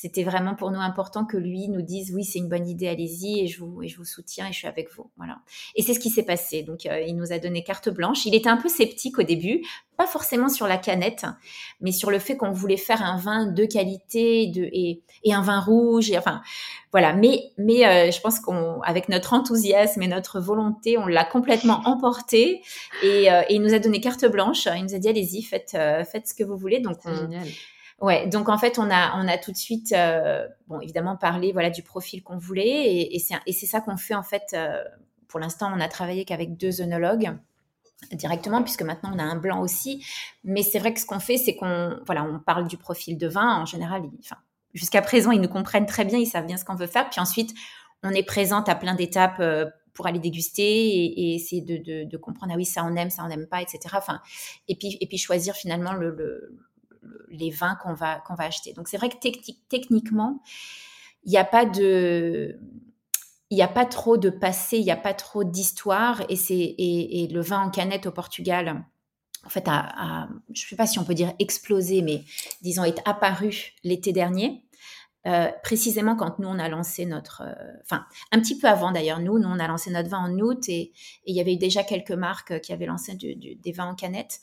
c'était 0.00 0.24
vraiment 0.24 0.54
pour 0.54 0.70
nous 0.70 0.80
important 0.80 1.26
que 1.26 1.36
lui 1.36 1.68
nous 1.68 1.82
dise 1.82 2.10
oui, 2.14 2.24
c'est 2.24 2.38
une 2.38 2.48
bonne 2.48 2.66
idée, 2.66 2.88
allez-y, 2.88 3.40
et 3.40 3.46
je 3.48 3.62
vous, 3.62 3.82
et 3.82 3.88
je 3.88 3.98
vous 3.98 4.06
soutiens 4.06 4.48
et 4.48 4.52
je 4.52 4.56
suis 4.56 4.66
avec 4.66 4.90
vous. 4.94 5.10
Voilà. 5.18 5.40
Et 5.74 5.82
c'est 5.82 5.92
ce 5.92 6.00
qui 6.00 6.08
s'est 6.08 6.22
passé. 6.22 6.62
Donc 6.62 6.86
euh, 6.86 7.02
il 7.02 7.14
nous 7.16 7.34
a 7.34 7.38
donné 7.38 7.62
carte 7.62 7.90
blanche. 7.90 8.24
Il 8.24 8.34
était 8.34 8.48
un 8.48 8.56
peu 8.56 8.70
sceptique 8.70 9.18
au 9.18 9.24
début, 9.24 9.60
pas 9.98 10.06
forcément 10.06 10.48
sur 10.48 10.66
la 10.66 10.78
canette, 10.78 11.26
mais 11.82 11.92
sur 11.92 12.10
le 12.10 12.18
fait 12.18 12.38
qu'on 12.38 12.50
voulait 12.50 12.78
faire 12.78 13.02
un 13.02 13.18
vin 13.18 13.44
de 13.44 13.66
qualité 13.66 14.46
de, 14.46 14.70
et, 14.72 15.02
et 15.22 15.34
un 15.34 15.42
vin 15.42 15.60
rouge. 15.60 16.10
Enfin, 16.16 16.40
voilà. 16.92 17.12
Mais, 17.12 17.52
mais 17.58 17.86
euh, 17.86 18.10
je 18.10 18.22
pense 18.22 18.40
qu'avec 18.40 19.10
notre 19.10 19.34
enthousiasme 19.34 20.00
et 20.00 20.08
notre 20.08 20.40
volonté, 20.40 20.96
on 20.96 21.08
l'a 21.08 21.26
complètement 21.26 21.82
emporté 21.84 22.62
et, 23.02 23.30
euh, 23.30 23.42
et, 23.50 23.56
il 23.56 23.60
nous 23.60 23.74
a 23.74 23.78
donné 23.78 24.00
carte 24.00 24.24
blanche. 24.24 24.66
Il 24.74 24.82
nous 24.82 24.94
a 24.94 24.98
dit 24.98 25.10
allez-y, 25.10 25.42
faites, 25.42 25.72
faites 25.72 26.26
ce 26.26 26.32
que 26.32 26.42
vous 26.42 26.56
voulez. 26.56 26.80
Donc 26.80 26.96
on, 27.04 27.14
génial. 27.14 27.46
Ouais, 28.00 28.26
donc 28.26 28.48
en 28.48 28.56
fait, 28.56 28.78
on 28.78 28.90
a, 28.90 29.16
on 29.18 29.28
a 29.28 29.36
tout 29.36 29.52
de 29.52 29.56
suite, 29.56 29.94
bon, 30.68 30.80
évidemment, 30.80 31.16
parlé 31.16 31.52
voilà, 31.52 31.70
du 31.70 31.82
profil 31.82 32.22
qu'on 32.22 32.38
voulait. 32.38 32.94
Et, 32.94 33.16
et 33.16 33.52
c'est 33.52 33.66
ça 33.66 33.80
qu'on 33.80 33.96
fait, 33.96 34.14
en 34.14 34.22
fait. 34.22 34.56
pour 35.28 35.38
l'instant, 35.38 35.70
on 35.74 35.80
a 35.80 35.88
travaillé 35.88 36.24
qu'avec 36.24 36.56
deux 36.56 36.80
œnologues 36.80 37.36
directement 38.12 38.62
puisque 38.62 38.82
maintenant 38.82 39.12
on 39.14 39.18
a 39.18 39.22
un 39.22 39.36
blanc 39.36 39.60
aussi 39.60 40.04
mais 40.44 40.62
c'est 40.62 40.78
vrai 40.78 40.94
que 40.94 41.00
ce 41.00 41.06
qu'on 41.06 41.20
fait 41.20 41.36
c'est 41.36 41.54
qu'on 41.56 41.98
voilà 42.06 42.24
on 42.24 42.38
parle 42.38 42.66
du 42.66 42.76
profil 42.76 43.18
de 43.18 43.28
vin 43.28 43.60
en 43.60 43.66
général 43.66 44.02
jusqu'à 44.74 45.02
présent 45.02 45.30
ils 45.30 45.40
nous 45.40 45.48
comprennent 45.48 45.86
très 45.86 46.04
bien 46.04 46.18
ils 46.18 46.26
savent 46.26 46.46
bien 46.46 46.56
ce 46.56 46.64
qu'on 46.64 46.74
veut 46.74 46.86
faire 46.86 47.08
puis 47.10 47.20
ensuite 47.20 47.54
on 48.02 48.10
est 48.10 48.22
présente 48.22 48.68
à 48.68 48.74
plein 48.74 48.94
d'étapes 48.94 49.40
euh, 49.40 49.66
pour 49.92 50.06
aller 50.06 50.18
déguster 50.18 50.62
et, 50.62 51.34
essayer 51.34 51.60
de, 51.60 52.16
comprendre 52.16 52.52
ah 52.54 52.56
oui 52.56 52.64
ça 52.64 52.84
on 52.84 52.96
aime 52.96 53.10
ça 53.10 53.22
on 53.24 53.28
n'aime 53.28 53.46
pas 53.46 53.60
etc 53.60 53.96
et 54.68 54.76
puis 54.76 54.96
et 55.00 55.06
puis 55.06 55.18
choisir 55.18 55.54
finalement 55.54 55.92
le, 55.92 56.58
les 57.28 57.50
vins 57.50 57.76
qu'on 57.76 57.94
va 57.94 58.20
qu'on 58.20 58.34
va 58.34 58.44
acheter 58.44 58.72
donc 58.72 58.88
c'est 58.88 58.96
vrai 58.96 59.08
que 59.08 59.16
techniquement 59.68 60.42
il 61.24 61.30
n'y 61.30 61.38
a 61.38 61.44
pas 61.44 61.64
de 61.64 62.58
il 63.50 63.56
n'y 63.56 63.62
a 63.62 63.68
pas 63.68 63.84
trop 63.84 64.16
de 64.16 64.30
passé, 64.30 64.78
il 64.78 64.84
n'y 64.84 64.92
a 64.92 64.96
pas 64.96 65.12
trop 65.12 65.42
d'histoire 65.42 66.22
et 66.28 66.36
c'est 66.36 66.54
et, 66.78 67.28
le 67.30 67.40
vin 67.40 67.66
en 67.66 67.70
canette 67.70 68.06
au 68.06 68.12
Portugal 68.12 68.84
en 69.44 69.48
fait, 69.48 69.64
a, 69.66 70.28
je 70.52 70.64
ne 70.64 70.68
sais 70.68 70.76
pas 70.76 70.86
si 70.86 70.98
on 70.98 71.04
peut 71.04 71.14
dire 71.14 71.32
explosé, 71.38 72.02
mais 72.02 72.22
disons 72.60 72.84
est 72.84 73.00
apparu 73.06 73.72
l'été 73.84 74.12
dernier. 74.12 74.62
Euh, 75.26 75.50
précisément 75.62 76.16
quand 76.16 76.38
nous 76.38 76.48
on 76.48 76.59
a 76.59 76.70
lancé 76.70 77.04
notre, 77.04 77.42
euh, 77.44 77.72
enfin 77.83 78.06
un 78.33 78.40
petit 78.40 78.56
peu 78.56 78.66
avant 78.66 78.90
d'ailleurs 78.90 79.20
nous, 79.20 79.38
nous 79.38 79.48
on 79.48 79.59
a 79.59 79.68
lancé 79.68 79.90
notre 79.90 80.09
vin 80.09 80.16
en 80.16 80.38
août 80.38 80.66
et, 80.68 80.92
il 81.26 81.37
y 81.37 81.40
avait 81.42 81.52
eu 81.52 81.59
déjà 81.59 81.85
quelques 81.85 82.11
marques 82.11 82.59
qui 82.62 82.72
avaient 82.72 82.87
lancé 82.87 83.14
des 83.14 83.72
vins 83.72 83.85
en 83.85 83.94
canette. 83.94 84.40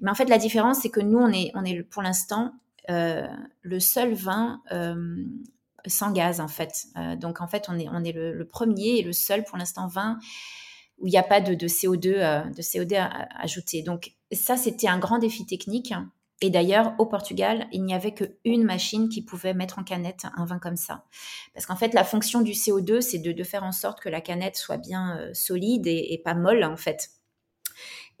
Mais 0.00 0.10
en 0.10 0.14
fait 0.14 0.26
la 0.26 0.36
différence 0.36 0.80
c'est 0.80 0.90
que 0.90 1.00
nous 1.00 1.18
on 1.18 1.32
est, 1.32 1.50
on 1.54 1.64
est 1.64 1.82
pour 1.82 2.02
l'instant 2.02 2.52
euh, 2.90 3.26
le 3.62 3.80
seul 3.80 4.12
vin 4.12 4.60
sans 5.86 6.12
gaz 6.12 6.40
en 6.40 6.48
fait. 6.48 6.88
donc 7.16 7.40
en 7.40 7.48
fait 7.48 7.64
on 7.70 7.78
est, 7.78 7.88
on 7.90 8.04
est 8.04 8.12
le, 8.12 8.44
premier 8.44 8.98
et 8.98 9.02
le 9.02 9.14
seul 9.14 9.44
pour 9.44 9.56
l'instant 9.56 9.88
vin 9.88 10.18
où 10.98 11.06
il 11.06 11.10
n'y 11.10 11.16
a 11.16 11.22
pas 11.22 11.40
de, 11.40 11.54
CO2, 11.54 12.52
de 12.54 12.62
CO2 12.62 13.08
ajouté. 13.38 13.82
Donc 13.82 14.12
ça 14.30 14.58
c'était 14.58 14.88
un 14.88 14.98
grand 14.98 15.18
défi 15.18 15.46
technique 15.46 15.94
et 16.40 16.50
d'ailleurs, 16.50 16.94
au 16.98 17.06
Portugal, 17.06 17.66
il 17.72 17.82
n'y 17.84 17.94
avait 17.94 18.14
qu'une 18.14 18.62
machine 18.62 19.08
qui 19.08 19.22
pouvait 19.22 19.54
mettre 19.54 19.80
en 19.80 19.82
canette 19.82 20.24
un 20.36 20.44
vin 20.44 20.60
comme 20.60 20.76
ça. 20.76 21.04
Parce 21.52 21.66
qu'en 21.66 21.74
fait, 21.74 21.94
la 21.94 22.04
fonction 22.04 22.42
du 22.42 22.52
CO2, 22.52 23.00
c'est 23.00 23.18
de, 23.18 23.44
faire 23.44 23.64
en 23.64 23.72
sorte 23.72 24.00
que 24.00 24.08
la 24.08 24.20
canette 24.20 24.56
soit 24.56 24.76
bien 24.76 25.18
euh, 25.18 25.34
solide 25.34 25.86
et, 25.88 26.20
pas 26.24 26.34
molle, 26.34 26.62
en 26.62 26.76
fait. 26.76 27.10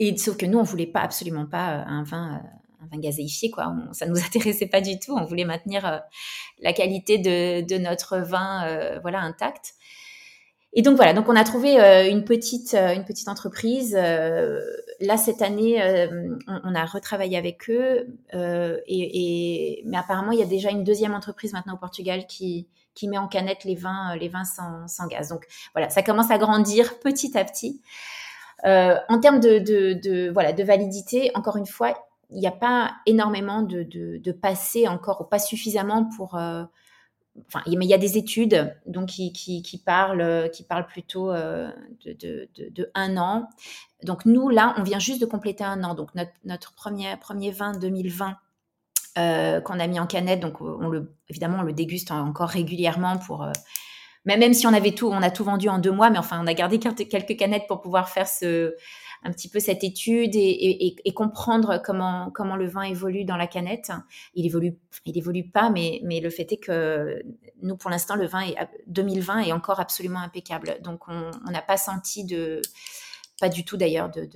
Et 0.00 0.16
sauf 0.16 0.36
que 0.36 0.46
nous, 0.46 0.58
on 0.58 0.64
voulait 0.64 0.86
pas 0.86 1.00
absolument 1.00 1.46
pas 1.46 1.74
euh, 1.74 1.84
un 1.86 2.02
vin, 2.02 2.34
euh, 2.34 2.84
un 2.84 2.86
vin 2.88 2.98
gazéifié, 2.98 3.50
quoi. 3.50 3.72
Ça 3.92 4.00
ça 4.00 4.06
nous 4.06 4.18
intéressait 4.24 4.66
pas 4.66 4.80
du 4.80 4.98
tout. 4.98 5.16
On 5.16 5.24
voulait 5.24 5.44
maintenir 5.44 6.02
la 6.58 6.72
qualité 6.72 7.18
de, 7.18 7.78
notre 7.78 8.18
vin, 8.18 8.98
voilà, 9.00 9.20
intact. 9.20 9.74
Et 10.72 10.82
donc 10.82 10.96
voilà, 10.96 11.14
donc 11.14 11.28
on 11.28 11.36
a 11.36 11.44
trouvé 11.44 11.78
une 12.10 12.24
petite 12.24 12.74
une 12.74 13.04
petite 13.04 13.28
entreprise. 13.28 13.96
Euh, 15.00 15.06
là 15.06 15.16
cette 15.16 15.42
année, 15.42 15.82
on, 16.46 16.74
a 16.74 16.84
retravaillé 16.84 17.36
avec 17.36 17.68
eux, 17.70 18.18
et, 18.86 19.82
mais 19.86 19.96
apparemment 19.96 20.32
il 20.32 20.38
y 20.38 20.42
a 20.42 20.46
déjà 20.46 20.70
une 20.70 20.84
deuxième 20.84 21.14
entreprise 21.14 21.52
maintenant 21.52 21.74
au 21.74 21.78
Portugal 21.78 22.26
qui 22.26 22.68
qui 22.94 23.06
met 23.06 23.18
en 23.18 23.28
canette 23.28 23.64
les 23.64 23.76
vins 23.76 24.16
les 24.16 24.28
vins 24.28 24.44
sans, 24.44 25.06
gaz. 25.06 25.28
Donc 25.28 25.46
voilà, 25.74 25.88
ça 25.88 26.02
commence 26.02 26.30
à 26.30 26.38
grandir 26.38 26.98
petit 27.00 27.36
à 27.38 27.44
petit. 27.44 27.80
en 28.64 29.20
termes 29.20 29.40
de, 29.40 30.30
voilà 30.32 30.52
de 30.52 30.62
validité, 30.62 31.30
encore 31.34 31.56
une 31.56 31.66
fois, 31.66 31.94
il 32.30 32.40
n'y 32.40 32.46
a 32.46 32.52
pas 32.52 32.94
énormément 33.06 33.62
de, 33.62 33.84
de, 33.84 34.18
de 34.18 34.32
passé 34.32 34.86
encore, 34.86 35.22
ou 35.22 35.24
pas 35.24 35.38
suffisamment 35.38 36.08
pour 36.16 36.36
enfin, 37.46 37.62
mais 37.66 37.84
il 37.84 37.88
y 37.88 37.94
a 37.94 37.98
des 37.98 38.18
études 38.18 38.74
donc 38.86 39.08
qui, 39.08 39.82
parlent, 39.84 40.50
qui 40.52 40.62
parlent 40.62 40.86
plutôt 40.86 41.30
euh, 41.30 41.70
de, 42.04 42.90
un 42.94 43.16
an. 43.16 43.48
Donc 44.02 44.26
nous, 44.26 44.48
là, 44.48 44.74
on 44.78 44.82
vient 44.82 44.98
juste 44.98 45.20
de 45.20 45.26
compléter 45.26 45.64
un 45.64 45.84
an. 45.84 45.94
Donc 45.94 46.10
notre, 46.44 46.74
premier, 46.74 47.16
premier 47.16 47.50
vin 47.50 47.72
2020 47.72 48.36
euh, 49.18 49.60
qu'on 49.60 49.80
a 49.80 49.86
mis 49.86 49.98
en 49.98 50.06
canette, 50.06 50.40
donc 50.40 50.58
évidemment, 51.28 51.58
on 51.60 51.62
le 51.62 51.72
déguste 51.72 52.10
encore 52.10 52.48
régulièrement 52.48 53.18
pour... 53.18 53.42
Euh, 53.42 53.52
même 54.24 54.52
si 54.52 54.66
on 54.66 54.74
avait 54.74 54.92
tout, 54.92 55.08
on 55.08 55.22
a 55.22 55.30
tout 55.30 55.44
vendu 55.44 55.70
en 55.70 55.78
deux 55.78 55.90
mois, 55.90 56.10
mais 56.10 56.18
enfin, 56.18 56.38
on 56.42 56.46
a 56.46 56.52
gardé 56.52 56.78
quelques 56.78 57.36
canettes 57.36 57.66
pour 57.66 57.80
pouvoir 57.80 58.10
faire 58.10 58.28
ce, 58.28 58.74
un 59.24 59.32
petit 59.32 59.48
peu 59.48 59.60
cette 59.60 59.84
étude 59.84 60.32
et, 60.34 61.12
comprendre 61.14 61.80
comment, 61.84 62.30
comment 62.32 62.56
le 62.56 62.66
vin 62.66 62.82
évolue 62.82 63.24
dans 63.24 63.36
la 63.36 63.46
canette. 63.46 63.90
Il 64.34 64.46
évolue, 64.46 64.76
il 65.04 65.18
évolue 65.18 65.48
pas, 65.48 65.70
mais, 65.70 66.00
mais 66.04 66.20
le 66.20 66.30
fait 66.30 66.52
est 66.52 66.58
que 66.58 67.22
nous, 67.62 67.76
pour 67.76 67.90
l'instant, 67.90 68.14
le 68.14 68.26
vin 68.26 68.40
est, 68.40 68.56
2020 68.86 69.40
est 69.40 69.52
encore 69.52 69.80
absolument 69.80 70.20
impeccable. 70.20 70.78
Donc, 70.82 71.08
on 71.08 71.50
n'a 71.50 71.62
pas 71.62 71.76
senti 71.76 72.24
de, 72.24 72.62
pas 73.40 73.48
du 73.48 73.64
tout 73.64 73.76
d'ailleurs, 73.76 74.10
de, 74.10 74.28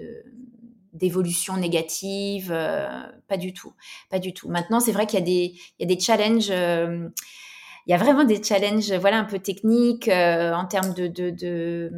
d'évolution 0.92 1.56
négative, 1.56 2.50
euh, 2.52 2.88
pas 3.28 3.36
du 3.36 3.52
tout, 3.52 3.72
pas 4.10 4.18
du 4.18 4.34
tout. 4.34 4.48
Maintenant, 4.48 4.80
c'est 4.80 4.92
vrai 4.92 5.06
qu'il 5.06 5.18
y 5.18 5.22
a 5.22 5.24
des, 5.24 5.54
il 5.78 5.80
y 5.80 5.84
a 5.84 5.94
des 5.94 6.00
challenges. 6.00 6.50
Euh, 6.50 7.08
il 7.86 7.90
y 7.90 7.94
a 7.94 7.96
vraiment 7.96 8.24
des 8.24 8.40
challenges, 8.42 8.92
voilà, 8.92 9.18
un 9.18 9.24
peu 9.24 9.40
techniques 9.40 10.06
euh, 10.06 10.52
en 10.52 10.66
termes 10.66 10.94
de, 10.94 11.90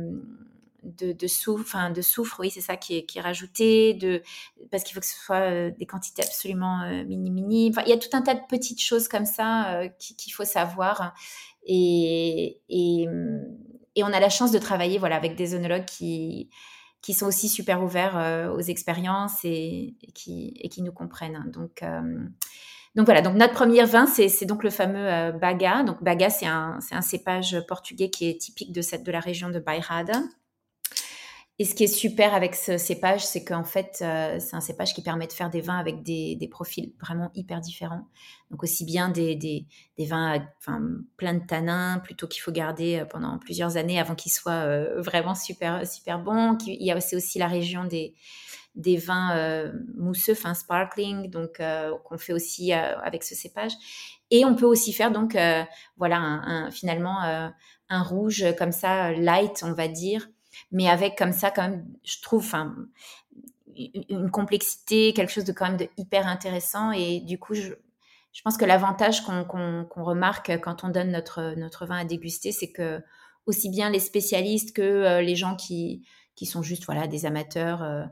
de 0.84 1.26
soufre, 1.26 1.62
enfin 1.62 1.90
de 1.90 2.02
soufre, 2.02 2.40
oui, 2.40 2.50
c'est 2.50 2.60
ça 2.60 2.76
qui 2.76 2.96
est, 2.96 3.20
rajouté, 3.20 3.94
de, 3.94 4.22
parce 4.70 4.84
qu'il 4.84 4.94
faut 4.94 5.00
que 5.00 5.06
ce 5.06 5.16
soit 5.18 5.50
euh, 5.50 5.70
des 5.78 5.86
quantités 5.86 6.22
absolument 6.22 6.82
euh, 6.82 7.04
mini 7.04 7.30
mini. 7.30 7.72
Il 7.86 7.88
y 7.88 7.92
a 7.92 7.98
tout 7.98 8.10
un 8.12 8.22
tas 8.22 8.34
de 8.34 8.40
petites 8.48 8.82
choses 8.82 9.08
comme 9.08 9.24
ça 9.24 9.74
euh, 9.74 9.88
qu'il 9.98 10.32
faut 10.32 10.44
savoir. 10.44 11.14
Et, 11.66 12.58
on 13.96 14.12
a 14.12 14.20
la 14.20 14.28
chance 14.28 14.52
de 14.52 14.58
travailler 14.58 14.98
voilà, 14.98 15.16
avec 15.16 15.36
des 15.36 15.54
œnologues 15.54 15.86
qui, 15.86 16.50
sont 17.14 17.26
aussi 17.26 17.48
super 17.48 17.82
ouverts 17.82 18.52
aux 18.54 18.60
expériences 18.60 19.44
et, 19.44 19.94
qui, 20.14 20.82
nous 20.82 20.92
comprennent. 20.92 21.50
Donc, 21.50 21.82
voilà, 23.04 23.22
donc 23.22 23.36
notre 23.36 23.54
premier 23.54 23.84
vin, 23.84 24.06
c'est 24.06 24.44
donc 24.44 24.62
le 24.62 24.70
fameux 24.70 25.32
Baga. 25.38 25.82
Donc 25.84 26.02
Baga, 26.02 26.28
c'est 26.28 26.46
un, 26.46 26.78
un, 26.90 27.00
cépage 27.00 27.64
portugais 27.66 28.10
qui 28.10 28.28
est 28.28 28.38
typique 28.38 28.72
de, 28.72 28.82
cette, 28.82 29.04
de 29.04 29.12
la 29.12 29.20
région 29.20 29.48
de 29.48 29.58
Bairrada. 29.58 30.20
Et 31.60 31.64
ce 31.64 31.76
qui 31.76 31.84
est 31.84 31.86
super 31.86 32.34
avec 32.34 32.56
ce 32.56 32.78
cépage, 32.78 33.24
c'est 33.24 33.44
qu'en 33.44 33.62
fait, 33.62 34.00
euh, 34.02 34.40
c'est 34.40 34.56
un 34.56 34.60
cépage 34.60 34.92
qui 34.92 35.02
permet 35.02 35.28
de 35.28 35.32
faire 35.32 35.50
des 35.50 35.60
vins 35.60 35.78
avec 35.78 36.02
des, 36.02 36.48
profils 36.50 36.92
vraiment 37.00 37.30
hyper 37.36 37.60
différents. 37.60 38.08
Donc 38.50 38.64
aussi 38.64 38.84
bien 38.84 39.08
des, 39.08 39.36
des, 39.36 39.66
vins 40.04 40.44
enfin, 40.58 40.82
plein 41.16 41.34
de 41.34 41.46
tanins, 41.46 42.00
plutôt 42.00 42.26
qu'il 42.26 42.42
faut 42.42 42.50
garder 42.50 42.98
euh, 42.98 43.04
pendant 43.04 43.38
plusieurs 43.38 43.76
années 43.76 44.00
avant 44.00 44.16
qu'ils 44.16 44.32
soient 44.32 44.52
euh, 44.52 45.00
vraiment 45.00 45.36
super, 45.36 45.86
super 45.86 46.18
bons. 46.18 46.58
Il 46.66 46.84
y 46.84 46.90
a 46.90 46.96
aussi, 46.96 47.14
aussi 47.14 47.38
la 47.38 47.46
région 47.46 47.84
des, 47.84 48.16
des 48.74 48.96
vins 48.96 49.70
mousseux, 49.96 50.32
enfin 50.32 50.54
sparkling, 50.54 51.30
donc 51.30 51.62
qu'on 52.04 52.18
fait 52.18 52.32
aussi 52.32 52.72
avec 52.72 53.22
ce 53.22 53.36
cépage. 53.36 53.70
Et 54.32 54.44
on 54.44 54.56
peut 54.56 54.66
aussi 54.66 54.92
faire 54.92 55.12
donc, 55.12 55.38
voilà, 55.96 56.68
finalement 56.72 57.20
un 57.88 58.02
rouge 58.02 58.44
comme 58.58 58.72
ça, 58.72 59.12
light, 59.12 59.62
on 59.62 59.72
va 59.72 59.86
dire, 59.86 60.28
mais 60.72 60.88
avec 60.88 61.16
comme 61.16 61.32
ça, 61.32 61.50
quand 61.50 61.62
même, 61.62 61.86
je 62.04 62.20
trouve, 62.22 62.54
une 63.76 64.30
complexité, 64.30 65.12
quelque 65.12 65.32
chose 65.32 65.44
de 65.44 65.52
quand 65.52 65.66
même 65.66 65.76
de 65.76 65.88
hyper 65.96 66.26
intéressant. 66.26 66.92
Et 66.92 67.20
du 67.20 67.38
coup, 67.38 67.54
je, 67.54 67.72
je 68.32 68.42
pense 68.42 68.56
que 68.56 68.64
l'avantage 68.64 69.22
qu'on 69.22 69.86
remarque 69.96 70.50
quand 70.60 70.84
on 70.84 70.88
donne 70.88 71.12
notre, 71.12 71.54
notre 71.56 71.86
vin 71.86 71.98
à 71.98 72.04
déguster, 72.04 72.52
c'est 72.52 72.72
que 72.72 73.02
aussi 73.46 73.68
bien 73.68 73.90
les 73.90 74.00
spécialistes 74.00 74.74
que 74.74 74.82
euh, 74.82 75.22
les 75.22 75.36
gens 75.36 75.54
qui, 75.54 76.06
qui 76.34 76.46
sont 76.46 76.62
juste 76.62 76.84
voilà, 76.86 77.06
des 77.06 77.26
amateurs 77.26 77.82
euh, 77.82 78.04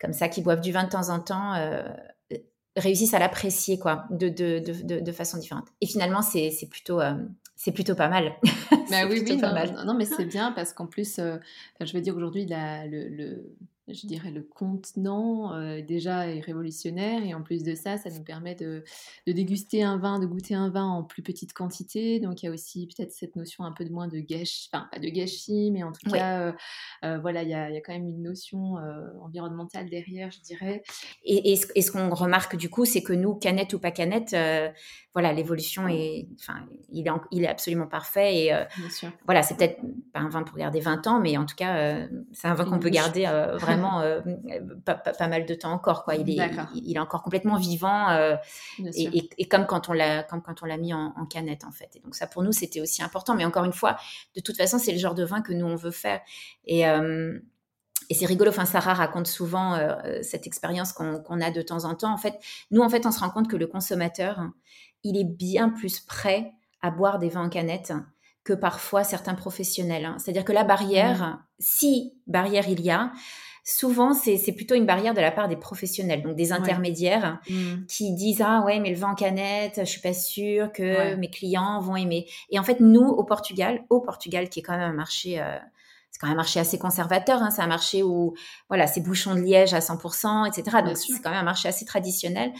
comme 0.00 0.12
ça, 0.12 0.28
qui 0.28 0.42
boivent 0.42 0.60
du 0.60 0.72
vin 0.72 0.84
de 0.84 0.90
temps 0.90 1.08
en 1.08 1.20
temps, 1.20 1.54
euh, 1.54 1.82
réussissent 2.76 3.14
à 3.14 3.18
l'apprécier 3.18 3.78
quoi, 3.78 4.04
de, 4.10 4.28
de, 4.28 4.58
de, 4.58 5.00
de, 5.00 5.12
façon 5.12 5.38
différente. 5.38 5.68
Et 5.80 5.86
finalement, 5.86 6.20
c'est 6.20 6.68
plutôt, 6.70 7.00
c'est 7.56 7.72
plutôt 7.72 7.94
pas 7.94 8.08
mal. 8.08 8.36
Bah 8.88 9.04
oui, 9.10 9.20
oui, 9.26 9.36
non, 9.36 9.84
non, 9.84 9.94
mais 9.94 10.04
c'est 10.04 10.26
bien 10.26 10.52
parce 10.52 10.72
qu'en 10.72 10.86
plus, 10.86 11.16
je 11.16 11.92
veux 11.92 12.00
dire 12.00 12.16
aujourd'hui, 12.16 12.46
le, 12.48 13.08
le, 13.08 13.56
je 13.88 14.06
dirais, 14.06 14.32
le 14.32 14.42
contenant 14.42 15.54
euh, 15.54 15.80
déjà 15.80 16.28
est 16.28 16.40
révolutionnaire 16.40 17.22
et 17.22 17.34
en 17.34 17.42
plus 17.42 17.62
de 17.62 17.74
ça, 17.76 17.98
ça 17.98 18.10
nous 18.10 18.22
permet 18.24 18.56
de, 18.56 18.82
déguster 19.26 19.82
un 19.84 19.96
vin, 19.96 20.18
de 20.18 20.26
goûter 20.26 20.54
un 20.54 20.70
vin 20.70 20.84
en 20.84 21.04
plus 21.04 21.22
petite 21.22 21.52
quantité. 21.52 22.18
Donc 22.18 22.42
il 22.42 22.46
y 22.46 22.48
a 22.48 22.52
aussi 22.52 22.88
peut-être 22.88 23.12
cette 23.12 23.36
notion 23.36 23.64
un 23.64 23.72
peu 23.72 23.84
de 23.84 23.92
moins 23.92 24.08
de 24.08 24.18
gâchis, 24.18 24.68
enfin 24.72 24.88
pas 24.90 24.98
de 24.98 25.08
gâchis, 25.08 25.70
mais 25.70 25.84
en 25.84 25.92
tout 25.92 26.10
cas, 26.10 26.40
euh, 26.40 26.52
euh, 27.04 27.18
voilà, 27.18 27.44
il 27.44 27.48
y, 27.48 27.54
a, 27.54 27.70
quand 27.80 27.92
même 27.92 28.08
une 28.08 28.22
notion 28.22 28.74
environnementale 29.22 29.88
derrière, 29.88 30.30
je 30.32 30.40
dirais. 30.40 30.82
Et, 31.24 31.52
et 31.52 31.56
ce, 31.56 31.90
qu'on 31.90 32.12
remarque 32.12 32.56
du 32.56 32.68
coup, 32.68 32.84
c'est 32.84 33.02
que 33.02 33.12
nous, 33.12 33.34
canette 33.34 33.72
ou 33.72 33.78
pas 33.78 33.92
canette, 33.92 34.34
voilà, 35.14 35.32
l'évolution 35.32 35.88
est, 35.88 36.26
enfin, 36.40 36.66
il 36.92 37.06
est, 37.06 37.10
il 37.30 37.44
est 37.44 37.48
absolument 37.48 37.86
parfait 37.86 38.36
et 38.36 38.52
voilà, 39.24 39.42
c'est 39.42 39.56
peut-être 39.56 39.80
pas 40.12 40.20
un 40.20 40.28
vin 40.28 40.42
pour 40.42 40.56
garder 40.58 40.80
20 40.80 41.06
ans, 41.06 41.20
mais 41.20 41.36
en 41.36 41.46
tout 41.46 41.54
cas, 41.54 42.06
c'est 42.32 42.48
un 42.48 42.54
vin 42.54 42.64
qu'on 42.64 42.80
peut 42.80 42.90
garder 42.90 43.24
vraiment 43.54 43.75
euh, 43.84 44.20
pas, 44.84 45.28
mal 45.28 45.46
de 45.46 45.54
temps 45.54 45.72
encore. 45.72 46.04
Quoi. 46.04 46.16
Il, 46.16 46.30
est, 46.30 46.50
il, 46.74 46.96
est 46.96 46.98
encore 46.98 47.22
complètement 47.22 47.56
vivant 47.56 48.10
euh, 48.10 48.36
et, 48.94 49.48
comme 49.48 49.66
quand 49.66 49.88
on 49.88 49.92
l'a 49.92 50.22
comme 50.22 50.42
quand 50.42 50.62
on 50.62 50.66
l'a 50.66 50.76
mis 50.76 50.92
en, 50.94 51.12
canette 51.26 51.64
en 51.64 51.72
fait. 51.72 51.90
Et 51.96 52.00
donc 52.00 52.14
ça 52.14 52.26
pour 52.26 52.42
nous 52.42 52.52
c'était 52.52 52.80
aussi 52.80 53.02
important. 53.02 53.34
Mais 53.34 53.44
encore 53.44 53.64
une 53.64 53.72
fois, 53.72 53.96
de 54.34 54.40
toute 54.40 54.56
façon 54.56 54.78
c'est 54.78 54.92
le 54.92 54.98
genre 54.98 55.14
de 55.14 55.24
vin 55.24 55.42
que 55.42 55.52
nous 55.52 55.66
on 55.66 55.76
veut 55.76 55.90
faire. 55.90 56.20
Et 56.64 56.88
euh, 56.88 57.38
et 58.08 58.14
c'est 58.14 58.26
rigolo, 58.26 58.50
enfin 58.50 58.66
Sarah 58.66 58.94
raconte 58.94 59.26
souvent 59.26 59.76
cette 60.22 60.46
expérience 60.46 60.92
qu'on 60.92 61.40
a 61.40 61.50
de 61.50 61.62
temps 61.62 61.84
en 61.84 61.96
temps. 61.96 62.12
En 62.12 62.18
fait, 62.18 62.38
nous 62.70 62.82
en 62.82 62.88
fait 62.88 63.04
on 63.04 63.10
se 63.10 63.18
rend 63.18 63.30
compte 63.30 63.48
que 63.48 63.56
le 63.56 63.66
consommateur, 63.66 64.38
il 65.02 65.16
est 65.16 65.24
bien 65.24 65.70
plus 65.70 65.98
prêt 65.98 66.52
à 66.82 66.90
boire 66.90 67.18
des 67.18 67.30
vins 67.30 67.46
en 67.46 67.48
canette 67.48 67.92
que 68.46 68.52
parfois 68.52 69.02
certains 69.02 69.34
professionnels. 69.34 70.04
Hein. 70.04 70.16
C'est-à-dire 70.18 70.44
que 70.44 70.52
la 70.52 70.62
barrière, 70.62 71.44
si 71.58 72.14
barrière 72.28 72.68
il 72.68 72.80
y 72.80 72.90
a, 72.90 73.12
souvent, 73.66 74.14
c'est 74.14 74.52
plutôt 74.52 74.76
une 74.76 74.86
barrière 74.86 75.12
de 75.12 75.20
la 75.20 75.32
part 75.32 75.48
des 75.48 75.56
professionnels, 75.56 76.22
donc 76.22 76.36
des 76.36 76.52
intermédiaires 76.52 77.40
mmh. 77.50 77.86
qui 77.88 78.14
disent 78.14 78.40
Ah 78.40 78.62
ouais, 78.64 78.78
mais 78.78 78.90
le 78.90 78.96
vin 78.96 79.10
en 79.10 79.14
canette, 79.14 79.80
je 79.80 79.84
suis 79.84 80.00
pas 80.00 80.14
sûre 80.14 80.72
que 80.72 81.16
mes 81.16 81.28
clients 81.28 81.80
vont 81.80 81.96
aimer. 81.96 82.26
Et 82.50 82.60
en 82.60 82.62
fait, 82.62 82.78
nous, 82.78 83.04
au 83.04 83.24
Portugal, 83.24 83.84
au 83.90 84.00
Portugal, 84.00 84.48
qui 84.48 84.60
est 84.60 84.62
quand 84.62 84.76
même 84.78 84.90
un 84.90 84.94
marché. 84.94 85.40
Euh, 85.40 85.58
c'est 86.12 86.20
quand 86.20 86.28
même 86.28 86.36
un 86.36 86.42
marché 86.42 86.60
assez 86.60 86.78
conservateur, 86.78 87.42
hein, 87.42 87.50
c'est 87.50 87.60
un 87.60 87.66
marché 87.66 88.02
où 88.02 88.34
voilà, 88.68 88.86
c'est 88.86 89.02
bouchon 89.02 89.34
de 89.34 89.40
liège 89.40 89.74
à 89.74 89.80
100%, 89.80 90.46
etc. 90.46 90.78
Donc 90.82 90.96
c'est 90.96 91.20
quand 91.20 91.28
même 91.28 91.40
un 91.40 91.42
marché 91.42 91.68
assez 91.68 91.84
traditionnel. 91.84 92.54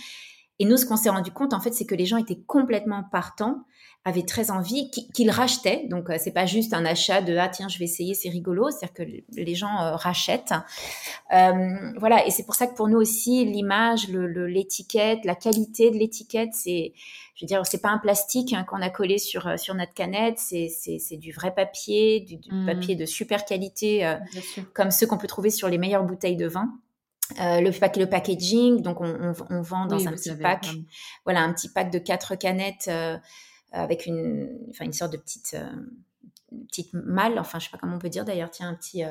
Et 0.59 0.67
nous, 0.67 0.77
ce 0.77 0.85
qu'on 0.85 0.97
s'est 0.97 1.09
rendu 1.09 1.31
compte, 1.31 1.55
en 1.55 1.61
fait, 1.61 1.73
c'est 1.73 1.87
que 1.87 1.95
les 1.95 2.05
gens 2.05 2.19
étaient 2.19 2.41
complètement 2.47 3.05
partants, 3.05 3.65
avaient 4.07 4.25
très 4.25 4.53
envie, 4.53 4.91
qu'ils 4.91 5.31
rachetaient. 5.31 5.85
Donc, 5.91 6.09
euh, 6.09 6.17
c'est 6.19 6.31
pas 6.31 6.47
juste 6.47 6.73
un 6.73 6.85
achat 6.85 7.21
de 7.21 7.37
ah 7.37 7.49
tiens, 7.49 7.69
je 7.69 7.79
vais 7.79 7.87
essayer, 7.87 8.15
c'est 8.15 8.29
rigolo. 8.29 8.71
C'est-à-dire 8.71 8.95
que 8.95 9.03
les 9.41 9.55
gens 9.57 9.83
euh, 9.83 9.97
rachètent. 9.97 10.55
Euh, 11.35 11.93
voilà. 11.99 12.25
Et 12.25 12.31
c'est 12.31 12.45
pour 12.45 12.55
ça 12.55 12.69
que 12.69 12.75
pour 12.75 12.89
nous 12.89 12.99
aussi, 12.99 13.45
l'image, 13.45 14.09
l'étiquette, 14.09 15.25
la 15.25 15.35
qualité 15.35 15.91
de 15.91 15.97
l'étiquette, 15.97 16.51
c'est, 16.53 16.93
je 17.35 17.45
veux 17.45 17.49
dire, 17.49 17.67
c'est 17.67 17.83
pas 17.83 17.91
un 17.91 17.99
plastique 17.99 18.53
hein, 18.53 18.65
qu'on 18.65 18.81
a 18.81 18.91
collé 18.91 19.19
sur 19.19 19.59
sur 19.59 19.75
notre 19.75 19.93
canette. 19.93 20.39
C'est 20.39 20.69
c'est 20.69 21.17
du 21.17 21.33
vrai 21.33 21.53
papier, 21.53 22.21
du, 22.21 22.37
mmh. 22.37 22.67
papier 22.67 22.95
de 22.95 23.07
super 23.07 23.45
qualité, 23.45 24.17
comme 24.73 24.93
ceux 24.93 25.09
qu'on 25.09 25.19
peut 25.19 25.27
trouver 25.27 25.51
sur 25.51 25.69
les 25.69 25.79
meilleures 25.79 26.05
bouteilles 26.05 26.37
de 26.37 26.47
vin. 26.47 26.71
Euh, 27.41 27.61
le, 27.61 27.73
pack, 27.73 27.97
le 27.97 28.09
packaging, 28.09 28.83
donc 28.83 29.01
on, 29.01 29.35
on, 29.51 29.61
vend 29.61 29.87
dans 29.87 30.07
un 30.07 30.13
petit 30.13 30.33
pack, 30.37 30.69
voilà, 31.25 31.41
un 31.41 31.53
petit 31.53 31.69
pack 31.69 31.91
de 31.91 31.99
quatre 31.99 32.37
canettes 32.37 32.87
euh, 32.87 33.17
avec 33.73 34.07
une, 34.07 34.59
enfin 34.71 34.85
une 34.85 34.93
sorte 34.93 35.13
de 35.13 35.17
petite, 35.17 35.55
euh, 35.55 36.63
petite 36.69 36.93
malle, 36.93 37.39
enfin 37.39 37.59
je 37.59 37.65
sais 37.65 37.71
pas 37.71 37.79
comment 37.79 37.97
on 37.97 37.99
peut 37.99 38.09
dire 38.09 38.25
d'ailleurs, 38.25 38.51
tiens 38.51 38.69
un 38.69 38.75
petit, 38.75 39.03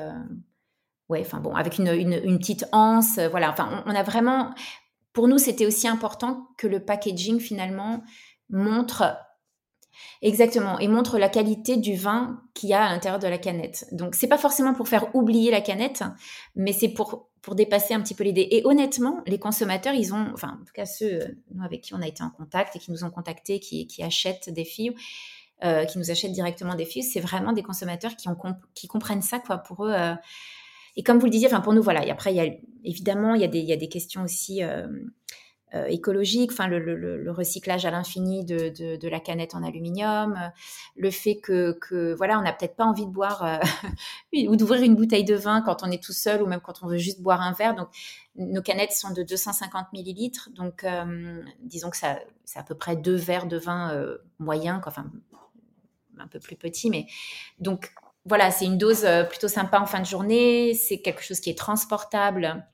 ouais, 1.08 1.20
enfin 1.20 1.40
bon, 1.40 1.54
avec 1.54 1.78
une, 1.78 1.88
une, 1.88 2.20
une 2.24 2.38
petite 2.38 2.66
anse, 2.72 3.18
voilà, 3.18 3.50
enfin 3.50 3.84
on, 3.86 3.92
on, 3.92 3.94
a 3.94 4.02
vraiment, 4.02 4.54
pour 5.12 5.28
nous 5.28 5.38
c'était 5.38 5.66
aussi 5.66 5.86
important 5.86 6.48
que 6.58 6.66
le 6.66 6.80
packaging 6.80 7.38
finalement 7.38 8.02
montre 8.48 9.16
Exactement, 10.22 10.78
et 10.78 10.88
montre 10.88 11.18
la 11.18 11.28
qualité 11.28 11.76
du 11.76 11.94
vin 11.94 12.42
qu'il 12.54 12.70
y 12.70 12.74
a 12.74 12.84
à 12.84 12.90
l'intérieur 12.90 13.18
de 13.18 13.28
la 13.28 13.38
canette. 13.38 13.86
Donc 13.92 14.14
c'est 14.14 14.28
pas 14.28 14.38
forcément 14.38 14.74
pour 14.74 14.88
faire 14.88 15.14
oublier 15.14 15.50
la 15.50 15.60
canette, 15.60 16.04
mais 16.54 16.72
c'est 16.72 16.88
pour 16.88 17.30
pour 17.46 17.54
dépasser 17.54 17.94
un 17.94 18.00
petit 18.00 18.16
peu 18.16 18.24
l'idée. 18.24 18.48
Et 18.50 18.62
honnêtement, 18.64 19.22
les 19.24 19.38
consommateurs, 19.38 19.94
ils 19.94 20.12
ont, 20.12 20.32
enfin 20.32 20.58
en 20.60 20.64
tout 20.64 20.72
cas 20.74 20.84
ceux 20.84 21.38
nous 21.54 21.62
avec 21.62 21.80
qui 21.80 21.94
on 21.94 22.02
a 22.02 22.08
été 22.08 22.24
en 22.24 22.30
contact 22.30 22.74
et 22.74 22.80
qui 22.80 22.90
nous 22.90 23.04
ont 23.04 23.10
contactés, 23.10 23.60
qui, 23.60 24.02
achètent 24.02 24.50
des 24.50 24.64
filles, 24.64 24.96
euh, 25.64 25.84
qui 25.84 25.98
nous 25.98 26.10
achètent 26.10 26.32
directement 26.32 26.74
des 26.74 26.84
filles, 26.84 27.04
c'est 27.04 27.20
vraiment 27.20 27.52
des 27.52 27.62
consommateurs 27.62 28.16
qui 28.16 28.28
ont 28.28 28.36
qui 28.74 28.88
comprennent 28.88 29.22
ça 29.22 29.38
quoi 29.38 29.58
pour 29.58 29.86
eux. 29.86 29.92
Euh. 29.92 30.16
et 30.96 31.04
comme 31.04 31.20
vous 31.20 31.26
le 31.26 31.30
disiez, 31.30 31.46
enfin 31.46 31.60
pour 31.60 31.72
nous 31.72 31.84
voilà. 31.84 32.04
Et 32.04 32.10
après 32.10 32.32
il 32.32 32.36
y 32.36 32.40
a 32.40 32.52
évidemment 32.82 33.36
il 33.36 33.42
y 33.42 33.44
il 33.44 33.64
y 33.64 33.72
a 33.72 33.76
des 33.76 33.88
questions 33.88 34.24
aussi. 34.24 34.62
Euh, 35.76 35.86
écologique, 35.86 36.52
enfin 36.52 36.68
le, 36.68 37.30
recyclage 37.30 37.84
à 37.86 37.90
l'infini 37.90 38.44
de, 38.44 39.08
la 39.08 39.20
canette 39.20 39.54
en 39.54 39.62
aluminium, 39.62 40.32
euh, 40.32 40.48
le 40.96 41.10
fait 41.10 41.36
que, 41.36 42.14
voilà, 42.14 42.38
on 42.38 42.42
n'a 42.42 42.52
peut-être 42.52 42.76
pas 42.76 42.84
envie 42.84 43.06
de 43.06 43.10
boire 43.10 43.42
euh, 43.44 43.58
ou 44.48 44.56
d'ouvrir 44.56 44.82
une 44.82 44.94
bouteille 44.94 45.24
de 45.24 45.34
vin 45.34 45.62
quand 45.62 45.82
on 45.82 45.90
est 45.90 46.02
tout 46.02 46.12
seul 46.12 46.42
ou 46.42 46.46
même 46.46 46.60
quand 46.60 46.82
on 46.82 46.86
veut 46.86 46.98
juste 46.98 47.20
boire 47.20 47.40
un 47.40 47.52
verre. 47.52 47.74
Donc 47.74 47.88
nos 48.36 48.62
canettes 48.62 48.92
sont 48.92 49.12
de 49.12 49.22
250 49.22 49.92
millilitres, 49.92 50.50
donc 50.54 50.84
disons 51.60 51.90
que 51.90 51.96
ça, 51.96 52.18
c'est 52.44 52.58
à 52.58 52.62
peu 52.62 52.74
près 52.74 52.96
deux 52.96 53.14
verres 53.14 53.46
de 53.46 53.56
vin 53.56 53.98
moyen, 54.38 54.80
enfin 54.86 55.06
un 56.18 56.28
peu 56.28 56.38
plus 56.38 56.56
petit, 56.56 56.90
mais 56.90 57.06
donc 57.58 57.92
voilà, 58.26 58.50
c'est 58.50 58.66
une 58.66 58.76
dose 58.76 59.06
plutôt 59.30 59.48
sympa 59.48 59.80
en 59.80 59.86
fin 59.86 60.00
de 60.00 60.06
journée. 60.06 60.74
C'est 60.74 61.00
quelque 61.00 61.22
chose 61.22 61.40
qui 61.40 61.48
est 61.48 61.58
transportable 61.58 62.66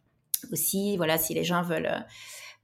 aussi. 0.50 0.96
Voilà, 0.96 1.16
si 1.16 1.32
les 1.32 1.44
gens 1.44 1.62
veulent 1.62 2.04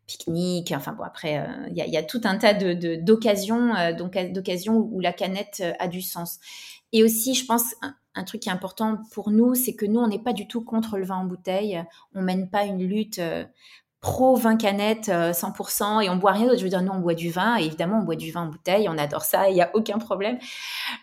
pique-nique. 0.09 0.73
Enfin 0.75 0.93
bon, 0.93 1.05
après, 1.05 1.39
euh, 1.39 1.69
il 1.71 1.77
y, 1.77 1.97
a 1.97 2.03
tout 2.03 2.23
un 2.25 2.37
tas 2.37 2.55
de, 2.55 2.97
d'occasions, 2.97 3.77
euh, 3.77 3.93
d'occasions 3.93 4.77
où 4.77 4.99
la 4.99 5.13
canette 5.13 5.59
euh, 5.61 5.73
a 5.79 5.87
du 5.87 6.03
sens. 6.03 6.41
Et 6.93 7.05
aussi, 7.05 7.35
je 7.35 7.45
pense, 7.45 7.75
un, 8.15 8.25
truc 8.25 8.41
qui 8.41 8.49
est 8.49 8.53
important 8.53 8.99
pour 9.13 9.31
nous, 9.31 9.55
c'est 9.55 9.75
que 9.75 9.87
nous, 9.87 10.01
on 10.01 10.09
n'est 10.09 10.19
pas 10.19 10.33
du 10.33 10.49
tout 10.49 10.65
contre 10.65 10.97
le 10.97 11.05
vin 11.05 11.19
en 11.19 11.25
bouteille. 11.25 11.85
On 12.15 12.23
mène 12.23 12.51
pas 12.51 12.65
une 12.65 12.83
lutte 12.83 13.21
pro 14.01 14.35
vin 14.35 14.57
canette 14.57 15.09
100% 15.09 16.03
et 16.03 16.09
on 16.09 16.17
boit 16.17 16.33
rien 16.33 16.47
d'autre. 16.47 16.59
Je 16.59 16.65
veux 16.65 16.71
dire, 16.71 16.83
nous, 16.83 16.91
on 16.91 16.99
boit 16.99 17.15
du 17.15 17.31
vin. 17.31 17.59
Et 17.59 17.67
évidemment, 17.67 17.99
on 18.01 18.05
boit 18.05 18.17
du 18.17 18.33
vin 18.33 18.43
en 18.43 18.47
bouteille. 18.47 18.89
On 18.89 18.99
adore 18.99 19.23
ça. 19.23 19.51
Il 19.51 19.55
n'y 19.55 19.63
a 19.63 19.71
aucun 19.75 19.99
problème. 19.99 20.39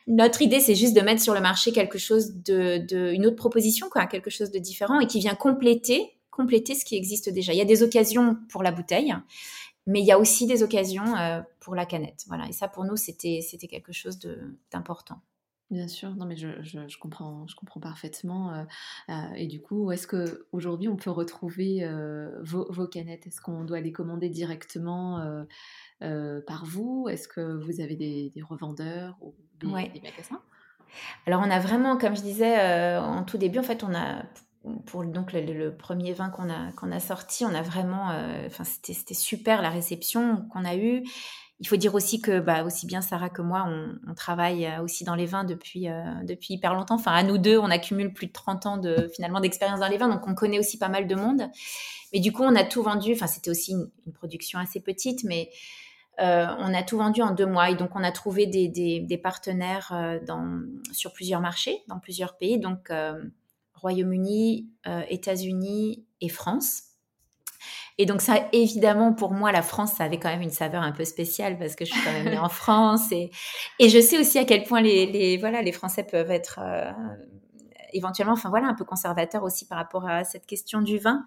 Notre 0.08 0.42
idée, 0.42 0.60
c'est 0.60 0.76
juste 0.76 0.96
de 0.96 1.02
mettre 1.02 1.22
sur 1.22 1.36
le 1.36 1.40
marché 1.40 1.72
quelque 1.72 2.00
chose 2.00 2.34
de, 2.34 2.80
de 2.86 3.14
une 3.14 3.28
autre 3.28 3.38
proposition, 3.38 3.88
quoi, 3.90 4.08
quelque 4.08 4.32
chose 4.32 4.52
de 4.52 4.60
différent 4.60 5.00
et 5.00 5.08
qui 5.08 5.20
vient 5.20 5.36
compléter 5.36 6.16
compléter 6.36 6.76
ce 6.76 6.84
qui 6.84 6.96
existe 6.96 7.30
déjà. 7.30 7.54
Il 7.54 7.58
y 7.58 7.62
a 7.62 7.66
des 7.66 7.82
occasions 7.82 8.38
pour 8.50 8.62
la 8.62 8.72
bouteille, 8.72 9.16
mais 9.88 10.02
il 10.02 10.06
y 10.06 10.12
a 10.12 10.20
aussi 10.20 10.48
des 10.48 10.64
occasions 10.64 11.16
euh, 11.16 11.42
pour 11.60 11.76
la 11.76 11.86
canette. 11.86 12.26
Voilà. 12.28 12.48
Et 12.48 12.52
ça, 12.52 12.68
pour 12.68 12.84
nous, 12.84 12.98
c'était 12.98 13.42
quelque 13.70 13.94
chose 13.94 14.20
d'important. 14.72 15.22
Bien 15.72 15.88
sûr, 15.88 16.16
non 16.16 16.28
mais 16.28 16.36
je, 16.36 16.62
je, 16.62 16.98
comprends, 17.00 17.48
je 17.48 17.56
comprends 17.56 17.80
parfaitement. 17.80 18.54
Euh, 18.54 18.64
euh, 19.10 19.34
et 19.36 19.48
du 19.48 19.60
coup, 19.60 19.92
est-ce 19.92 20.06
que 20.06 20.46
aujourd'hui 20.52 20.88
on 20.88 20.96
peut 20.96 21.10
retrouver 21.10 21.84
vos, 22.44 22.72
vos, 22.72 22.88
canettes? 22.88 23.26
Est-ce 23.26 23.42
qu'on 23.42 23.64
doit 23.64 23.80
les 23.80 23.92
commander 23.92 24.30
directement 24.30 25.44
par 26.00 26.66
vous? 26.66 27.08
Est-ce 27.10 27.28
que 27.28 27.58
vous 27.58 27.82
avez 27.82 27.96
des, 27.96 28.30
des 28.30 28.42
revendeurs 28.44 29.18
ou 29.22 29.34
des, 29.60 29.68
des, 29.68 30.02
magasins? 30.02 30.42
Alors 31.26 31.42
on 31.44 31.50
a 31.50 31.60
vraiment, 31.60 31.98
comme 31.98 32.16
je 32.16 32.22
disais 32.22 32.98
en 32.98 33.24
tout 33.24 33.40
début, 33.40 33.58
en 33.58 33.64
fait, 33.64 33.84
on 33.84 33.96
a 33.96 34.24
pour 34.86 35.04
donc 35.06 35.34
le, 35.34 35.70
premier 35.76 36.14
vin 36.14 36.30
qu'on 36.30 36.92
a 36.92 37.00
sorti, 37.00 37.46
on 37.46 37.54
a 37.54 37.62
vraiment, 37.62 38.12
euh, 38.12 38.48
enfin 38.48 38.64
c'était 38.64 39.14
super 39.14 39.62
la 39.62 39.70
réception 39.70 40.48
qu'on 40.52 40.66
a 40.66 40.76
eue. 40.76 41.04
Il 41.62 41.68
faut 41.68 41.78
dire 41.78 41.96
aussi 41.96 42.20
que 42.20 42.40
bah, 42.40 42.66
aussi 42.66 42.86
bien 42.86 43.02
Sarah 43.02 43.30
que 43.30 43.42
moi, 43.42 43.66
on, 44.08 44.14
travaille 44.14 44.66
euh, 44.66 44.82
aussi 44.82 45.06
dans 45.06 45.16
les 45.16 45.26
vins 45.26 45.46
depuis 45.46 45.90
euh, 45.90 46.04
depuis 46.24 46.56
hyper 46.56 46.74
longtemps. 46.74 46.96
Enfin 46.96 47.14
à 47.14 47.24
nous 47.24 47.38
deux, 47.38 47.58
on 47.58 47.70
accumule 47.70 48.14
plus 48.14 48.28
de 48.28 48.34
30 48.34 48.66
ans 48.66 48.82
finalement 49.14 49.40
d'expérience 49.40 49.80
dans 49.80 49.88
les 49.88 49.98
vins, 49.98 50.10
donc 50.10 50.28
on 50.28 50.36
connaît 50.36 50.60
aussi 50.60 50.78
pas 50.78 50.90
mal 50.90 51.08
de 51.08 51.16
monde. 51.16 51.44
Mais 52.14 52.20
du 52.20 52.32
coup, 52.32 52.44
on 52.44 52.56
a 52.56 52.64
tout 52.64 52.84
vendu. 52.84 53.14
Enfin 53.14 53.28
c'était 53.28 53.52
aussi 53.52 53.72
une, 53.74 54.14
production 54.14 54.60
assez 54.60 54.80
petite, 54.80 55.24
mais 55.24 55.50
on 56.18 56.74
a 56.74 56.84
tout 56.84 56.98
vendu 56.98 57.22
en 57.22 57.32
deux 57.32 57.46
mois 57.46 57.70
et 57.70 57.76
donc 57.76 57.92
on 57.96 58.04
a 58.04 58.12
trouvé 58.12 58.48
des, 58.48 59.20
partenaires 59.22 59.94
sur 60.92 61.14
plusieurs 61.14 61.42
marchés, 61.42 61.84
dans 61.88 62.00
plusieurs 62.00 62.38
pays. 62.38 62.60
Donc 62.60 62.90
Royaume-Uni, 63.86 64.68
euh, 64.88 65.04
États-Unis 65.10 66.08
et 66.20 66.30
France. 66.30 66.82
Et 68.00 68.08
donc 68.08 68.20
ça, 68.20 68.50
évidemment, 68.52 69.14
pour 69.14 69.32
moi, 69.32 69.52
la 69.52 69.62
France, 69.62 69.94
ça 69.94 70.06
avait 70.06 70.18
quand 70.18 70.30
même 70.30 70.42
une 70.42 70.50
saveur 70.50 70.82
un 70.82 70.92
peu 70.92 71.06
spéciale 71.06 71.60
parce 71.60 71.76
que 71.76 71.86
je 71.86 71.92
suis 71.92 72.02
quand 72.02 72.12
même 72.12 72.26
née 72.26 72.40
en 72.40 72.50
France 72.64 73.12
et, 73.12 73.30
et 73.80 73.90
je 73.90 74.02
sais 74.02 74.20
aussi 74.20 74.40
à 74.40 74.44
quel 74.44 74.64
point 74.64 74.82
les, 74.82 75.06
les 75.06 75.38
voilà, 75.38 75.62
les 75.62 75.72
Français 75.72 76.04
peuvent 76.04 76.32
être 76.32 76.60
euh, 76.64 76.92
éventuellement, 77.94 78.34
enfin 78.34 78.50
voilà, 78.50 78.68
un 78.68 78.74
peu 78.74 78.86
conservateurs 78.86 79.44
aussi 79.44 79.68
par 79.68 79.78
rapport 79.78 80.10
à 80.10 80.24
cette 80.24 80.48
question 80.48 80.82
du 80.82 80.98
vin. 80.98 81.24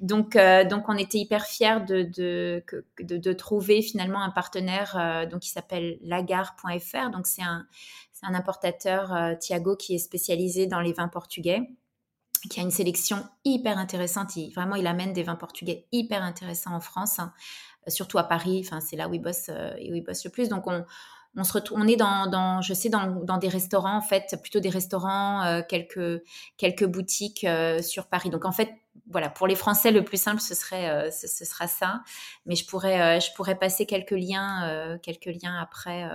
Donc, 0.00 0.34
euh, 0.34 0.64
donc 0.64 0.88
on 0.88 0.96
était 0.96 1.18
hyper 1.18 1.46
fiers 1.46 1.80
de, 1.86 2.02
de, 2.02 2.64
de, 3.00 3.18
de 3.18 3.32
trouver 3.32 3.82
finalement 3.82 4.20
un 4.20 4.30
partenaire 4.30 5.28
donc 5.30 5.40
qui 5.42 5.50
s'appelle 5.50 5.96
lagar.fr. 6.02 7.10
Donc 7.12 7.28
c'est 7.28 7.42
un, 7.42 7.66
un 8.22 8.34
importateur, 8.34 9.38
Thiago, 9.38 9.76
qui 9.76 9.94
est 9.94 9.98
spécialisé 9.98 10.66
dans 10.66 10.80
les 10.80 10.92
vins 10.92 11.08
portugais 11.08 11.62
qui 12.48 12.60
a 12.60 12.62
une 12.62 12.70
sélection 12.70 13.24
hyper 13.44 13.78
intéressante. 13.78 14.32
Vraiment, 14.54 14.76
il 14.76 14.86
amène 14.86 15.12
des 15.12 15.22
vins 15.22 15.36
portugais 15.36 15.86
hyper 15.92 16.22
intéressants 16.22 16.74
en 16.74 16.80
France, 16.80 17.18
hein, 17.18 17.32
euh, 17.86 17.90
surtout 17.90 18.18
à 18.18 18.24
Paris. 18.24 18.62
Enfin, 18.64 18.80
c'est 18.80 18.96
là 18.96 19.08
où 19.08 19.14
il 19.14 19.20
bosse, 19.20 19.48
euh, 19.48 19.74
le 19.78 20.28
plus. 20.28 20.48
Donc, 20.48 20.64
on, 20.66 21.44
se 21.44 21.52
retrouve, 21.52 21.78
on 21.80 21.86
est 21.86 21.96
dans, 21.96 22.60
je 22.62 22.74
sais, 22.74 22.88
dans, 22.88 23.38
des 23.38 23.48
restaurants, 23.48 23.96
en 23.96 24.00
fait, 24.00 24.36
plutôt 24.40 24.60
des 24.60 24.70
restaurants, 24.70 25.42
euh, 25.44 25.62
quelques, 25.68 26.22
quelques 26.56 26.86
boutiques 26.86 27.46
sur 27.82 28.06
Paris. 28.06 28.30
Donc, 28.30 28.44
en 28.44 28.52
fait, 28.52 28.72
voilà, 29.08 29.28
pour 29.28 29.46
les 29.46 29.56
Français, 29.56 29.90
le 29.90 30.04
plus 30.04 30.20
simple, 30.20 30.40
ce 30.40 30.54
serait, 30.54 31.10
ce, 31.10 31.44
sera 31.44 31.66
ça. 31.66 32.02
Mais 32.46 32.56
je 32.56 32.66
pourrais, 32.66 33.20
je 33.20 33.32
pourrais 33.34 33.58
passer 33.58 33.86
quelques 33.86 34.10
liens, 34.10 34.98
quelques 35.02 35.30
liens 35.42 35.56
après 35.60 36.08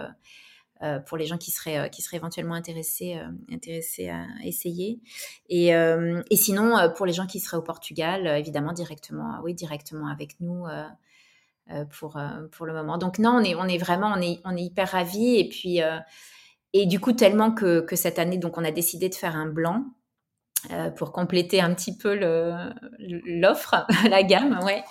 euh, 0.83 0.99
pour 0.99 1.17
les 1.17 1.25
gens 1.25 1.37
qui 1.37 1.51
seraient, 1.51 1.77
euh, 1.77 1.87
qui 1.87 2.01
seraient 2.01 2.17
éventuellement 2.17 2.53
intéressés, 2.53 3.15
euh, 3.17 3.29
intéressés 3.53 4.09
à 4.09 4.25
essayer. 4.43 4.99
Et, 5.47 5.69
et 5.69 6.35
sinon, 6.35 6.75
pour 6.95 7.05
les 7.05 7.13
gens 7.13 7.27
qui 7.27 7.39
seraient 7.39 7.57
au 7.57 7.61
Portugal, 7.61 8.27
évidemment, 8.27 8.73
directement, 8.73 9.39
oui, 9.43 9.53
directement 9.53 10.07
avec 10.07 10.39
nous. 10.39 10.65
pour, 11.97 12.19
pour 12.51 12.65
le 12.67 12.73
moment. 12.73 12.97
Donc 12.97 13.17
non, 13.17 13.31
on 13.31 13.43
est, 13.43 13.55
on 13.55 13.65
est 13.65 13.77
vraiment, 13.77 14.13
on 14.15 14.21
est, 14.21 14.39
on 14.43 14.55
est 14.55 14.61
hyper 14.61 14.89
ravis. 14.91 15.37
Et 15.37 15.49
puis, 15.49 15.79
et 16.73 16.85
du 16.85 16.99
coup, 16.99 17.13
tellement 17.13 17.51
que, 17.51 17.81
que, 17.81 17.95
cette 17.95 18.19
année, 18.19 18.37
donc 18.37 18.57
on 18.57 18.63
a 18.63 18.71
décidé 18.71 19.09
de 19.09 19.15
faire 19.15 19.35
un 19.35 19.47
blanc 19.47 19.85
pour 20.97 21.11
compléter 21.11 21.61
un 21.61 21.73
petit 21.73 21.95
peu 21.95 22.15
l'offre, 22.99 23.85
la 24.09 24.23
gamme, 24.23 24.59
ouais. 24.63 24.83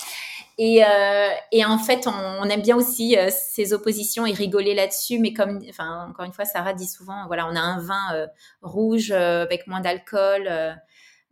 Et, 0.57 0.85
euh, 0.85 1.31
et, 1.51 1.65
en 1.65 1.79
fait, 1.79 2.07
on, 2.07 2.45
aime 2.45 2.63
bien 2.63 2.77
aussi 2.77 3.17
euh, 3.17 3.29
ces 3.31 3.73
oppositions 3.73 4.25
et 4.25 4.33
rigoler 4.33 4.75
là-dessus. 4.75 5.19
Mais 5.19 5.33
comme, 5.33 5.61
encore 5.79 6.25
une 6.25 6.33
fois, 6.33 6.45
Sarah 6.45 6.75
dit 6.75 6.87
souvent, 6.87 7.27
voilà, 7.27 7.47
on 7.49 7.57
a 7.57 7.61
un 7.61 7.81
vin 7.81 8.15
euh, 8.15 8.27
rouge 8.63 9.11
avec 9.11 9.67
moins 9.67 9.81
d'alcool 9.81 10.77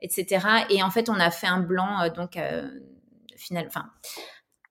etc. 0.04 0.44
Et 0.68 0.82
en 0.82 0.90
fait, 0.90 1.08
on 1.08 1.14
a 1.14 1.30
fait 1.30 1.46
un 1.46 1.60
blanc, 1.60 2.08
donc, 2.08 2.36
final, 3.36 3.66
enfin, 3.68 3.88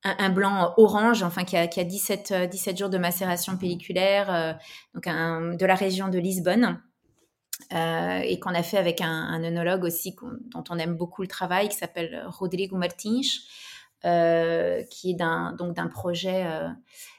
un, 0.04 0.28
blanc 0.28 0.74
orange, 0.76 1.22
enfin 1.22 1.44
qui 1.44 1.56
a, 1.56 1.66
qui 1.68 1.80
a 1.80 1.84
17, 1.84 2.50
17 2.50 2.76
jours 2.76 2.90
de 2.90 2.98
macération 2.98 3.56
pelliculaire, 3.56 4.58
donc 4.92 5.04
de 5.04 5.64
la 5.64 5.74
région 5.74 6.08
de 6.08 6.18
Lisbonne. 6.18 6.82
et 7.70 8.38
qu'on 8.40 8.54
a 8.54 8.62
fait 8.62 8.76
avec 8.76 9.00
un, 9.00 9.08
un 9.08 9.42
œnologue 9.42 9.84
aussi 9.84 10.14
dont 10.52 10.64
on 10.68 10.78
aime 10.78 10.98
beaucoup 10.98 11.22
le 11.22 11.28
travail, 11.28 11.70
qui 11.70 11.78
s'appelle 11.78 12.26
Rodrigo 12.28 12.76
Martins, 12.76 13.22
qui 14.02 15.10
est 15.10 15.14
d'un, 15.14 15.52
donc 15.52 15.74
d'un 15.74 15.88
projet 15.88 16.46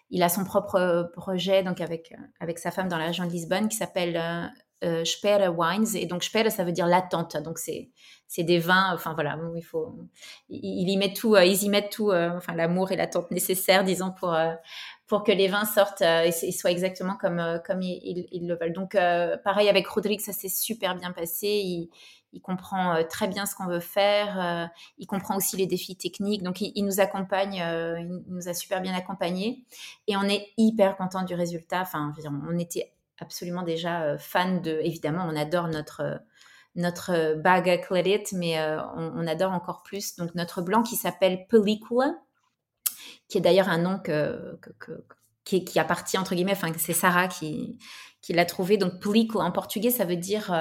il 0.10 0.22
a 0.22 0.30
son 0.30 0.44
propre 0.44 1.10
projet 1.14 1.64
donc 1.64 1.82
avec, 1.82 2.14
avec 2.40 2.60
sa 2.60 2.70
femme 2.70 2.88
dans 2.88 2.98
la 2.98 3.08
région 3.08 3.26
de 3.26 3.32
Lisbonne 3.32 3.68
qui 3.68 3.78
s'appelle 3.78 4.52
euh, 4.84 5.50
Wines. 5.50 5.96
Et 5.96 6.06
donc, 6.06 6.24
Sperre, 6.24 6.52
ça 6.52 6.64
veut 6.64 6.72
dire 6.72 6.88
l'attente. 6.88 7.38
Donc, 7.38 7.58
c'est, 7.58 7.90
c'est 8.28 8.44
des 8.44 8.60
vins, 8.60 8.92
enfin 8.94 9.14
voilà, 9.14 9.38
il 9.56 9.62
faut, 9.62 9.96
ils, 10.50 10.90
y 10.90 10.98
mettent 10.98 11.16
tout, 11.16 11.36
euh, 11.36 11.46
ils 11.46 11.64
y 11.64 11.70
mettent 11.70 11.92
tout, 11.92 12.12
euh, 12.12 12.32
enfin 12.36 12.54
l'amour 12.54 12.92
et 12.92 12.96
l'attente 12.96 13.32
nécessaire, 13.32 13.84
disons, 13.84 14.12
pour, 14.12 14.36
pour 15.08 15.24
que 15.24 15.32
les 15.32 15.48
vins 15.48 15.66
sortent 15.66 16.02
et, 16.02 16.32
soient 16.32 16.72
exactement 16.72 17.16
comme, 17.20 17.62
comme 17.66 17.82
ils, 17.82 18.28
ils, 18.32 18.48
le 18.48 18.56
veulent. 18.56 18.74
Donc, 18.74 18.94
pareil 19.44 19.70
avec 19.70 19.88
Rodrigue, 19.88 20.22
ça 20.22 20.34
s'est 20.34 20.50
super 20.50 20.96
bien 20.96 21.12
passé. 21.12 21.48
Il, 21.48 21.90
il 22.34 22.42
comprend 22.42 23.04
très 23.10 23.28
bien 23.28 23.46
ce 23.46 23.56
qu'on 23.56 23.68
veut 23.68 23.80
faire. 23.80 24.70
il 24.98 25.08
comprend 25.08 25.38
aussi 25.38 25.56
les 25.56 25.68
défis 25.68 25.96
techniques. 25.96 26.44
Donc, 26.44 26.62
il, 26.62 26.84
nous 26.84 27.00
accompagne, 27.00 27.56
il 27.56 28.24
nous 28.28 28.50
a 28.50 28.54
super 28.54 28.82
bien 28.82 28.94
accompagnés. 28.94 29.64
Et 30.08 30.18
on 30.18 30.24
est 30.24 30.48
hyper 30.58 30.98
content 30.98 31.24
du 31.24 31.36
résultat. 31.36 31.82
Enfin, 31.82 32.14
on 32.50 32.58
était 32.58 32.94
absolument 33.20 33.64
déjà 33.64 34.04
euh, 34.04 34.18
fan 34.18 34.62
de. 34.62 34.80
Évidemment, 34.84 35.26
on 35.28 35.36
adore 35.36 35.68
notre 35.68 36.02
euh, 36.02 36.18
notre 36.76 37.12
euh, 37.12 37.36
bag 37.36 37.82
Claret, 37.86 38.24
mais 38.34 38.60
on, 38.96 39.28
adore 39.28 39.52
encore 39.52 39.84
plus 39.84 40.16
donc 40.16 40.34
notre 40.34 40.62
blanc 40.62 40.82
qui 40.82 40.96
s'appelle 40.96 41.46
Pellicula, 41.48 42.16
qui 43.28 43.38
est 43.38 43.42
d'ailleurs 43.42 43.70
un 43.70 43.78
nom 43.78 44.00
que, 44.00 44.60
qui, 45.44 45.64
qui, 45.64 45.80
appartient 45.80 46.18
entre 46.18 46.34
guillemets, 46.34 46.54
enfin 46.54 46.72
c'est 46.78 46.94
Sarah 46.94 47.28
qui, 47.28 47.78
qui 48.22 48.34
l'a 48.34 48.46
trouvé. 48.46 48.78
Donc 48.78 49.00
Pellicula 49.00 49.44
en 49.44 49.52
portugais, 49.52 49.92
ça 49.92 50.06
veut 50.06 50.16
dire 50.16 50.52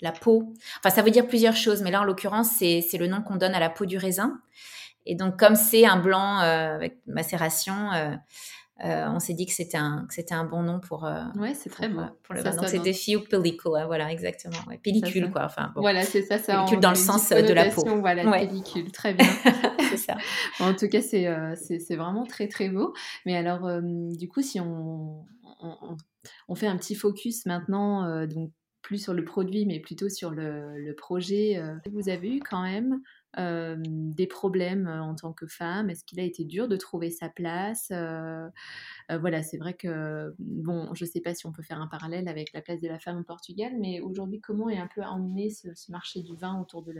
la 0.00 0.12
peau. 0.12 0.52
Enfin, 0.78 0.94
ça 0.94 1.02
veut 1.02 1.10
dire 1.10 1.26
plusieurs 1.26 1.56
choses, 1.56 1.82
mais 1.82 1.90
là 1.90 2.00
en 2.00 2.04
l'occurrence, 2.04 2.50
c'est 2.58 2.98
le 2.98 3.06
nom 3.06 3.22
qu'on 3.22 3.36
donne 3.36 3.54
à 3.54 3.60
la 3.60 3.70
peau 3.70 3.86
du 3.86 3.96
raisin. 3.96 4.40
Et 5.06 5.14
donc 5.14 5.38
comme 5.38 5.54
c'est 5.54 5.86
un 5.86 5.96
blanc 5.96 6.38
avec 6.38 6.98
macération 7.06 7.90
euh, 8.84 9.06
on 9.08 9.18
s'est 9.18 9.34
dit 9.34 9.44
que 9.44 9.52
c'était 9.52 9.76
un, 9.76 10.06
c'était 10.08 10.34
un 10.34 10.44
bon 10.44 10.62
nom 10.62 10.80
pour. 10.80 11.04
Euh, 11.04 11.24
ouais, 11.36 11.52
c'est 11.52 11.68
très 11.68 11.88
bon. 11.88 12.08
Pour 12.22 12.34
le 12.34 12.42
Donc 12.42 12.66
c'était 12.66 12.94
Fiu 12.94 13.20
Pellicule, 13.20 13.84
voilà, 13.86 14.10
exactement. 14.10 14.56
pellicule, 14.82 15.30
quoi. 15.30 15.44
Enfin, 15.44 15.72
Voilà, 15.76 16.02
c'est 16.02 16.22
ça. 16.22 16.38
ça 16.38 16.56
pellicule 16.56 16.80
dans 16.80 16.90
le 16.90 16.96
sens 16.96 17.28
de 17.28 17.52
la 17.52 17.66
peau. 17.66 17.84
Voilà, 18.00 18.30
pellicule, 18.30 18.90
très 18.90 19.12
bien. 19.12 19.26
c'est 19.90 19.98
ça. 19.98 20.16
en 20.60 20.74
tout 20.74 20.88
cas, 20.88 21.00
euh, 21.12 21.54
c'est, 21.56 21.78
c'est, 21.78 21.96
vraiment 21.96 22.24
très, 22.24 22.48
très 22.48 22.70
beau. 22.70 22.94
Mais 23.26 23.36
alors, 23.36 23.68
du 23.82 24.28
coup, 24.28 24.40
si 24.40 24.60
on, 24.60 25.26
on, 25.60 25.96
on, 26.48 26.54
fait 26.54 26.66
un 26.66 26.76
petit 26.78 26.94
focus 26.94 27.44
maintenant, 27.44 28.26
donc 28.26 28.50
plus 28.90 28.98
sur 28.98 29.14
le 29.14 29.24
produit, 29.24 29.66
mais 29.66 29.78
plutôt 29.78 30.08
sur 30.08 30.32
le, 30.32 30.76
le 30.76 30.94
projet, 30.96 31.62
vous 31.92 32.08
avez 32.08 32.34
eu 32.34 32.40
quand 32.40 32.62
même 32.62 33.00
des 33.86 34.26
problèmes 34.26 34.88
en 34.88 35.14
tant 35.14 35.32
que 35.32 35.46
femme? 35.46 35.90
Est-ce 35.90 36.04
qu'il 36.04 36.18
a 36.18 36.24
été 36.24 36.42
dur 36.42 36.66
de 36.66 36.74
trouver 36.74 37.08
sa 37.12 37.28
place 37.28 37.92
Voilà, 39.08 39.42
c'est 39.44 39.58
vrai 39.58 39.74
que, 39.74 40.34
bon, 40.40 40.92
je 40.94 41.04
ne 41.04 41.08
sais 41.08 41.20
pas 41.20 41.36
si 41.36 41.46
on 41.46 41.52
peut 41.52 41.62
faire 41.62 41.80
un 41.80 41.86
parallèle 41.86 42.26
avec 42.26 42.52
la 42.52 42.62
place 42.62 42.80
de 42.80 42.88
la 42.88 42.98
femme 42.98 43.18
au 43.20 43.22
Portugal, 43.22 43.74
mais 43.78 44.00
aujourd'hui, 44.00 44.40
comment 44.40 44.68
est 44.68 44.78
un 44.78 44.88
peu 44.92 45.02
emmené 45.02 45.50
ce, 45.50 45.68
marché 45.92 46.22
du 46.22 46.34
vin 46.34 46.60
autour 46.60 46.82
de 46.82 46.92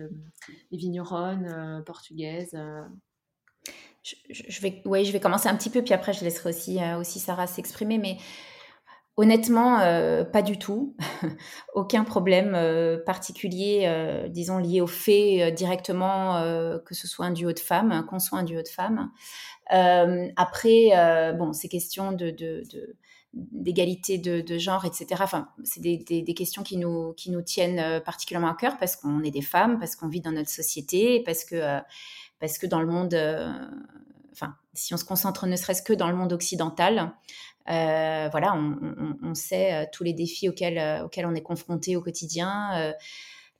des 0.70 0.76
vigneronnes 0.76 1.82
portugaises 1.84 2.57
je, 4.05 4.61
vais, 4.61 4.80
ouais, 4.84 5.05
je 5.05 5.11
vais 5.11 5.18
commencer 5.18 5.49
un 5.49 5.57
petit 5.57 5.70
peu, 5.70 5.82
puis 5.82 5.93
après 5.93 6.12
je 6.12 6.22
laisserai 6.22 6.51
aussi, 6.51 6.78
aussi 7.01 7.18
Sarah 7.18 7.49
s'exprimer, 7.49 7.99
mais 7.99 8.18
Honnêtement, 9.21 9.81
euh, 9.81 10.25
pas 10.25 10.41
du 10.41 10.59
tout. 10.59 10.97
Aucun 11.75 12.05
problème 12.05 12.55
euh, 12.55 12.97
particulier, 13.05 13.83
euh, 13.85 14.29
disons, 14.29 14.57
lié 14.57 14.81
au 14.81 14.87
fait 14.87 15.53
directement 15.53 16.41
que 16.87 16.95
ce 16.95 17.07
soit 17.07 17.27
un 17.27 17.31
duo 17.31 17.53
de 17.53 17.59
femmes, 17.59 18.07
qu'on 18.09 18.18
soit 18.18 18.39
un 18.39 18.45
duo 18.45 18.62
de 18.62 18.68
femmes. 18.68 19.11
après, 19.68 21.35
bon, 21.39 21.53
ces 21.53 21.68
questions 21.68 22.12
de, 22.12 22.35
d'égalité 23.35 24.16
de, 24.16 24.59
genre, 24.59 24.87
etc. 24.87 25.07
Enfin, 25.21 25.51
c'est 25.64 25.83
des, 25.83 25.99
des, 25.99 26.35
questions 26.35 26.62
qui 26.62 26.79
nous, 26.79 27.12
qui 27.12 27.31
nous 27.31 27.43
tiennent 27.43 28.01
particulièrement 28.01 28.51
à 28.51 28.55
cœur 28.55 28.79
parce 28.79 28.97
qu'on 28.97 29.23
est 29.23 29.31
des 29.31 29.43
femmes, 29.43 29.79
parce 29.79 29.97
qu'on 29.97 30.09
vit 30.09 30.23
dans 30.23 30.33
notre 30.33 30.49
société, 30.49 31.23
parce 31.27 31.45
que, 31.45 31.79
parce 32.39 32.57
que 32.57 32.66
dans 32.66 32.81
le 32.81 32.87
monde, 32.87 33.14
enfin, 34.33 34.55
si 34.73 34.95
on 34.95 34.97
se 34.97 35.05
concentre 35.05 35.47
ne 35.47 35.57
serait-ce 35.57 35.83
que 35.83 35.93
dans 35.93 36.09
le 36.09 36.16
monde 36.16 36.33
occidental, 36.33 37.12
euh, 37.68 38.28
voilà, 38.30 38.54
on, 38.54 39.34
sait 39.34 39.74
euh, 39.74 39.84
tous 39.92 40.02
les 40.02 40.12
défis 40.12 40.48
auxquels, 40.48 40.78
euh, 40.78 41.04
auxquels 41.04 41.26
on 41.26 41.34
est 41.34 41.42
confronté 41.42 41.96
au 41.96 42.00
quotidien, 42.00 42.94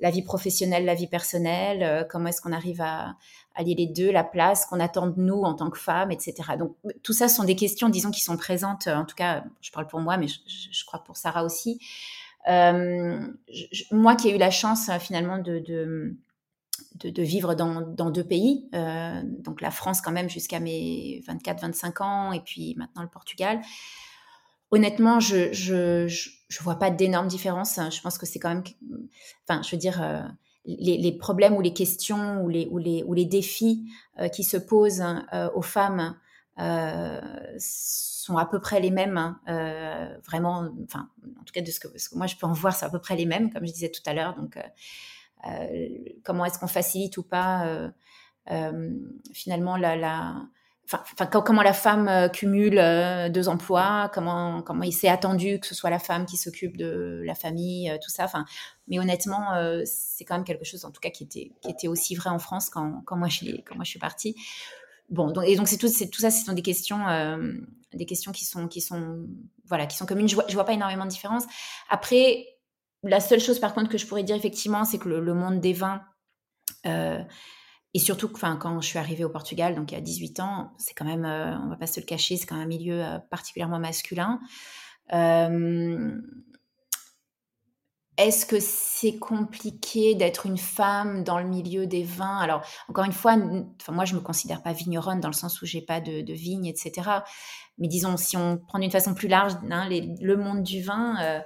la 0.01 0.11
vie 0.11 0.23
professionnelle, 0.23 0.87
la 0.87 0.95
vie 0.95 1.07
personnelle, 1.07 2.07
comment 2.09 2.29
est-ce 2.29 2.41
qu'on 2.41 2.53
arrive 2.53 2.81
à, 2.81 3.17
allier 3.55 3.75
les 3.75 3.87
deux, 3.87 4.11
la 4.11 4.25
place 4.25 4.65
qu'on 4.65 4.81
attend 4.81 5.09
de 5.09 5.21
nous 5.21 5.43
en 5.43 5.55
tant 5.55 5.69
que 5.69 5.79
femmes, 5.79 6.11
etc. 6.11 6.57
Donc 6.59 6.75
tout 7.03 7.13
ça 7.13 7.29
sont 7.29 7.45
des 7.45 7.57
questions, 7.57 7.91
disons, 7.91 8.11
qui 8.11 8.21
sont 8.21 8.39
présentes, 8.39 8.87
en 8.87 9.05
tout 9.05 9.17
cas, 9.17 9.45
je 9.61 9.71
parle 9.71 9.87
pour 9.87 10.01
moi, 10.01 10.17
mais 10.17 10.29
je, 10.29 10.85
crois 10.87 11.05
pour 11.05 11.19
Sarah 11.19 11.45
aussi. 11.45 11.79
moi 12.47 14.17
qui 14.17 14.29
ai 14.29 14.35
eu 14.35 14.39
la 14.39 14.51
chance 14.51 14.91
finalement 15.01 15.37
de, 15.37 15.59
de, 15.59 16.17
vivre 17.05 17.55
dans, 17.55 18.11
deux 18.11 18.25
pays, 18.25 18.69
donc 19.41 19.61
la 19.61 19.71
France 19.71 20.01
quand 20.01 20.13
même 20.13 20.29
jusqu'à 20.29 20.61
mes 20.61 21.23
24-25 21.29 22.03
ans, 22.03 22.33
et 22.33 22.41
puis 22.41 22.75
maintenant 22.77 23.03
le 23.03 23.09
Portugal 23.09 23.61
honnêtement, 24.71 25.21
je 25.21 25.53
je, 25.53 26.07
je, 26.07 26.63
vois 26.63 26.77
pas 26.77 26.91
d'énormes 26.91 27.29
différences. 27.29 27.79
Je 27.91 28.01
pense 28.01 28.19
que 28.19 28.27
c'est 28.27 28.39
quand 28.39 28.49
même, 28.49 28.63
enfin, 29.49 29.63
je 29.63 29.71
veux 29.73 29.79
dire, 29.79 30.03
euh, 30.03 30.23
les, 30.65 30.99
les, 30.99 31.13
problèmes 31.13 31.57
ou 31.57 31.61
les 31.61 31.73
questions 31.73 32.43
ou 32.43 32.49
les, 32.49 32.67
ou 32.71 32.79
les, 32.79 33.03
ou 33.05 33.15
les 33.15 33.25
défis 33.25 33.85
euh, 34.19 34.29
qui 34.29 34.45
se 34.45 34.57
posent 34.57 35.03
euh, 35.33 35.51
aux 35.55 35.63
femmes 35.63 36.17
sont 37.59 38.37
à 38.37 38.45
peu 38.45 38.61
près 38.61 38.81
les 38.81 38.91
mêmes. 38.91 39.17
Hein. 39.17 39.41
vraiment, 40.27 40.69
enfin, 40.85 41.09
en 41.41 41.45
tout 41.45 41.55
cas, 41.55 41.63
de 41.63 41.71
ce 41.71 41.81
que, 41.81 41.89
moi 42.15 42.27
je 42.27 42.37
peux 42.37 42.47
en 42.47 42.53
voir, 42.53 42.75
c'est 42.75 42.85
à 42.85 42.91
peu 42.91 42.99
près 42.99 43.17
les 43.17 43.25
mêmes, 43.25 43.51
comme 43.51 43.67
je 43.67 43.73
disais 43.73 43.91
tout 43.91 44.03
à 44.05 44.13
l'heure. 44.13 44.35
Donc, 44.35 44.59
comment 46.25 46.45
est-ce 46.45 46.59
qu'on 46.59 46.67
facilite 46.67 47.17
ou 47.17 47.23
pas 47.23 47.91
finalement 49.33 49.77
la, 49.77 49.97
la 49.97 50.43
Enfin, 50.93 51.27
comment 51.27 51.63
la 51.63 51.73
femme 51.73 52.09
euh, 52.09 52.29
cumule 52.29 52.79
euh, 52.79 53.29
deux 53.29 53.49
emplois, 53.49 54.11
comment, 54.13 54.61
comment 54.63 54.83
il 54.83 54.93
s'est 54.93 55.09
attendu 55.09 55.61
que 55.61 55.67
ce 55.67 55.75
soit 55.75 55.91
la 55.91 56.01
femme 56.01 56.27
qui 56.27 56.37
s'occupe 56.37 56.77
de 56.77 57.23
la 57.25 57.35
famille, 57.35 57.91
euh, 57.91 57.99
tout 58.03 58.11
ça. 58.11 58.25
Enfin, 58.25 58.45
mais 58.89 58.99
honnêtement, 58.99 59.51
c'est 59.85 60.25
quand 60.25 60.35
même 60.35 60.45
quelque 60.45 60.65
chose, 60.65 60.85
en 60.85 60.91
tout 60.91 61.01
cas, 61.01 61.11
qui 61.11 61.25
était, 61.25 61.53
qui 61.63 61.71
était 61.71 61.87
aussi 61.87 62.15
vrai 62.15 62.31
en 62.31 62.39
France 62.39 62.71
quand, 62.71 63.03
quand, 63.05 63.17
moi, 63.17 63.29
je, 63.29 63.45
quand 63.65 63.77
moi 63.77 63.85
je 63.85 63.91
suis 63.91 64.01
partie. 64.01 64.35
Bon, 65.11 65.31
donc, 65.31 65.45
et 65.47 65.57
donc 65.57 65.69
c'est 65.69 65.77
tout, 65.77 65.89
tout 65.89 66.21
ça, 66.21 66.31
ce 66.31 66.45
sont 66.45 66.53
des 66.53 66.63
questions, 66.63 66.99
des 67.93 68.07
questions 68.07 68.33
qui 68.33 68.45
sont, 68.45 68.67
qui 68.67 68.81
sont, 68.81 69.27
voilà, 69.67 69.87
qui 69.87 69.97
sont 69.97 70.07
communes. 70.07 70.29
Je 70.29 70.35
vois, 70.35 70.47
vois 70.51 70.65
pas 70.65 70.73
énormément 70.73 71.05
de 71.05 71.11
différence. 71.11 71.45
Après, 71.89 72.47
la 73.03 73.21
seule 73.21 73.41
chose, 73.41 73.59
par 73.59 73.75
contre, 73.75 73.91
que 73.91 73.99
je 73.99 74.07
pourrais 74.07 74.23
dire 74.23 74.37
effectivement, 74.37 74.85
c'est 74.85 74.99
que 74.99 75.09
le, 75.09 75.35
monde 75.35 75.61
des 75.61 75.73
vins 75.73 76.03
et 77.93 77.99
surtout, 77.99 78.29
quand 78.29 78.81
je 78.81 78.87
suis 78.87 78.99
arrivée 78.99 79.25
au 79.25 79.31
Portugal, 79.31 79.75
donc 79.75 79.91
il 79.91 79.97
y 79.97 79.99
a 79.99 80.01
18 80.01 80.41
ans, 80.41 80.73
c'est 80.79 80.95
quand 80.95 81.05
même, 81.05 81.25
euh, 81.25 81.57
on 81.59 81.69
va 81.69 81.77
pas 81.77 81.89
se 81.89 81.99
le 81.99 82.07
cacher, 82.07 82.37
c'est 82.37 82.47
quand 82.47 82.55
même 82.55 82.65
un 82.65 82.69
milieu 82.69 83.05
euh, 83.05 83.19
particulièrement 83.31 83.81
masculin. 83.81 84.41
Euh, 85.13 86.17
est-ce 88.17 88.47
que 88.47 88.61
c'est 88.61 89.19
compliqué 89.19 90.15
d'être 90.15 90.47
une 90.47 90.59
femme 90.59 91.25
dans 91.25 91.39
le 91.39 91.49
milieu 91.49 91.87
des 91.87 92.05
vins? 92.05 92.39
Alors, 92.39 92.63
encore 92.89 93.05
une 93.05 93.13
fois, 93.13 93.37
moi, 93.89 94.05
je 94.05 94.15
me 94.15 94.21
considère 94.21 94.63
pas 94.63 94.73
vigneronne 94.73 95.19
dans 95.21 95.29
le 95.29 95.35
sens 95.35 95.61
où 95.61 95.67
j'ai 95.67 95.81
pas 95.81 96.01
de, 96.01 96.21
de 96.21 96.33
vigne, 96.33 96.67
etc. 96.67 97.11
Mais 97.79 97.89
disons, 97.89 98.17
si 98.17 98.37
on 98.37 98.59
prend 98.59 98.79
d'une 98.79 98.91
façon 98.91 99.15
plus 99.15 99.29
large 99.29 99.55
hein, 99.71 99.89
le 99.89 100.37
monde 100.37 100.63
du 100.63 100.83
vin, 100.83 101.43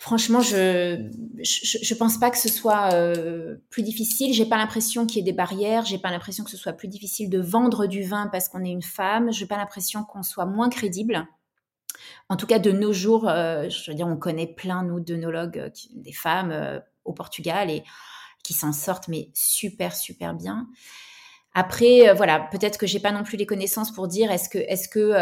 Franchement, 0.00 0.40
je, 0.40 1.10
je, 1.42 1.94
pense 1.94 2.18
pas 2.18 2.30
que 2.30 2.38
ce 2.38 2.48
soit 2.48 2.94
euh, 2.94 3.56
plus 3.68 3.82
difficile. 3.82 4.32
J'ai 4.32 4.46
pas 4.46 4.56
l'impression 4.56 5.06
qu'il 5.06 5.16
y 5.16 5.20
ait 5.20 5.32
des 5.32 5.36
barrières. 5.36 5.84
J'ai 5.84 5.98
pas 5.98 6.12
l'impression 6.12 6.44
que 6.44 6.50
ce 6.50 6.56
soit 6.56 6.72
plus 6.72 6.86
difficile 6.86 7.28
de 7.28 7.40
vendre 7.40 7.86
du 7.86 8.04
vin 8.04 8.28
parce 8.28 8.48
qu'on 8.48 8.64
est 8.64 8.70
une 8.70 8.82
femme. 8.82 9.32
J'ai 9.32 9.46
pas 9.46 9.56
l'impression 9.56 10.04
qu'on 10.04 10.22
soit 10.22 10.46
moins 10.46 10.68
crédible. 10.68 11.26
En 12.28 12.36
tout 12.36 12.46
cas, 12.46 12.60
de 12.60 12.70
nos 12.70 12.92
jours, 12.92 13.28
euh, 13.28 13.68
je 13.68 13.90
veux 13.90 13.96
dire, 13.96 14.06
on 14.06 14.16
connaît 14.16 14.46
plein 14.46 14.84
nous 14.84 15.00
d'œnologues, 15.00 15.58
euh, 15.58 15.70
des 15.94 16.12
femmes 16.12 16.80
au 17.04 17.12
Portugal 17.12 17.68
et 17.68 17.82
qui 18.44 18.54
s'en 18.54 18.72
sortent 18.72 19.08
mais 19.08 19.30
super 19.34 19.96
super 19.96 20.32
bien. 20.32 20.68
Après, 21.54 22.14
voilà, 22.14 22.46
peut-être 22.52 22.78
que 22.78 22.86
j'ai 22.86 23.00
pas 23.00 23.10
non 23.10 23.24
plus 23.24 23.36
les 23.36 23.46
connaissances 23.46 23.90
pour 23.90 24.06
dire 24.06 24.30
est-ce 24.30 24.48
que 24.48 24.58
est-ce 24.58 24.88
que 24.88 25.12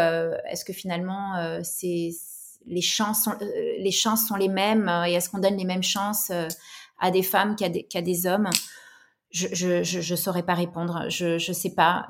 est-ce 0.51 0.63
que 0.63 0.73
finalement 0.73 1.33
c'est 1.63 2.11
les 2.67 2.81
chances 2.81 3.23
sont, 3.23 3.31
euh, 3.41 3.73
les 3.79 3.91
chances 3.91 4.27
sont 4.27 4.35
les 4.35 4.49
mêmes 4.49 4.87
euh, 4.89 5.05
et 5.05 5.13
est-ce 5.13 5.29
qu'on 5.29 5.39
donne 5.39 5.57
les 5.57 5.65
mêmes 5.65 5.83
chances 5.83 6.29
euh, 6.29 6.47
à 6.99 7.11
des 7.11 7.23
femmes 7.23 7.55
qu'à 7.55 7.69
des, 7.69 8.27
hommes? 8.27 8.49
Je 9.31 10.09
ne 10.11 10.15
saurais 10.15 10.43
pas 10.43 10.53
répondre. 10.53 11.05
Je 11.09 11.33
ne 11.35 11.53
sais 11.53 11.73
pas. 11.73 12.07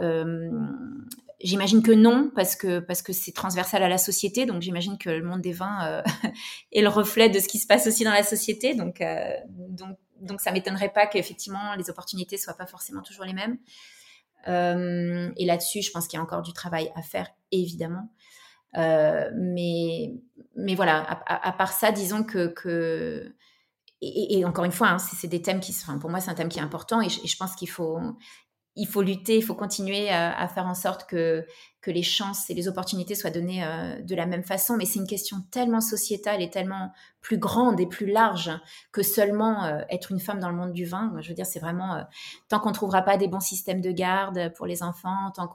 J'imagine 1.40 1.84
que 1.84 1.92
non, 1.92 2.32
parce 2.36 2.56
que 2.56 2.84
c'est 3.12 3.34
transversal 3.34 3.84
à 3.84 3.90
la 3.90 3.98
société. 3.98 4.46
Donc 4.46 4.62
j'imagine 4.62 4.98
que 4.98 5.10
le 5.10 5.24
monde 5.24 5.42
des 5.42 5.52
vins 5.52 6.02
est 6.72 6.82
le 6.82 6.88
reflet 6.88 7.30
de 7.30 7.40
ce 7.40 7.48
qui 7.48 7.60
se 7.60 7.68
passe 7.68 7.86
aussi 7.86 8.04
dans 8.04 8.12
la 8.12 8.24
société. 8.24 8.76
Donc, 8.76 9.02
euh, 9.02 9.34
donc, 9.70 9.98
donc 10.22 10.42
ça 10.42 10.52
m'étonnerait 10.52 10.94
pas 10.94 11.06
qu'effectivement 11.06 11.76
les 11.76 11.90
opportunités 11.90 12.38
soient 12.38 12.56
pas 12.58 12.66
forcément 12.66 13.02
toujours 13.02 13.26
les 13.26 13.34
mêmes. 13.34 13.58
Et 14.46 15.46
là-dessus, 15.46 15.82
je 15.82 15.92
pense 15.92 16.08
qu'il 16.08 16.18
y 16.18 16.20
a 16.22 16.24
encore 16.24 16.42
du 16.42 16.54
travail 16.54 16.90
à 16.96 17.02
faire, 17.02 17.28
évidemment. 17.52 18.10
Euh, 18.78 19.30
mais, 19.36 20.14
mais 20.56 20.76
voilà, 20.76 21.22
à, 21.26 21.52
part 21.52 21.72
ça, 21.72 21.92
disons 21.92 22.24
que. 22.24 23.34
et, 24.02 24.46
encore 24.46 24.66
une 24.66 24.72
fois, 24.72 24.90
hein, 24.90 25.00
c'est 25.00 25.28
des 25.28 25.42
thèmes 25.42 25.60
qui, 25.60 25.72
enfin, 25.72 25.98
pour 25.98 26.10
moi, 26.10 26.20
c'est 26.20 26.32
un 26.32 26.36
thème 26.36 26.50
qui 26.50 26.60
est 26.60 26.64
important 26.64 27.02
et 27.02 27.10
je 27.10 27.38
pense 27.38 27.56
qu'il 27.56 27.70
faut, 27.70 28.00
il 28.78 28.88
faut 28.88 29.02
lutter, 29.02 29.38
il 29.38 29.42
faut 29.44 29.56
continuer 29.56 30.10
à, 30.10 30.48
faire 30.48 30.68
en 30.68 30.76
sorte 30.76 31.06
que, 31.08 31.46
les 31.90 32.04
chances 32.04 32.50
et 32.50 32.54
les 32.54 32.68
opportunités 32.68 33.16
soient 33.16 33.30
données 33.30 33.64
euh, 33.64 34.02
de 34.02 34.14
la 34.14 34.26
même 34.26 34.44
façon. 34.44 34.76
Mais 34.76 34.84
c'est 34.84 35.00
une 35.00 35.08
question 35.08 35.38
tellement 35.52 35.80
sociétale 35.80 36.42
et 36.42 36.50
tellement 36.50 36.92
plus 37.22 37.38
grande 37.38 37.80
et 37.80 37.86
plus 37.86 38.08
large 38.08 38.52
que 38.92 39.02
seulement 39.02 39.64
euh, 39.64 39.80
être 39.90 40.12
une 40.12 40.20
femme 40.20 40.42
dans 40.42 40.50
le 40.50 40.56
monde 40.58 40.74
du 40.74 40.84
vin. 40.84 41.14
je 41.22 41.30
veux 41.30 41.34
dire, 41.34 41.46
c'est 41.46 41.62
vraiment 41.62 41.96
euh, 41.96 42.02
tant 42.50 42.60
qu'on 42.60 42.72
ne 42.72 42.74
trouvera 42.74 43.04
pas 43.04 43.16
des 43.16 43.30
bons 43.30 43.40
systèmes 43.40 43.80
de 43.80 43.92
garde 43.92 44.52
pour 44.56 44.66
les 44.66 44.84
enfants, 44.84 45.32
tant, 45.34 45.50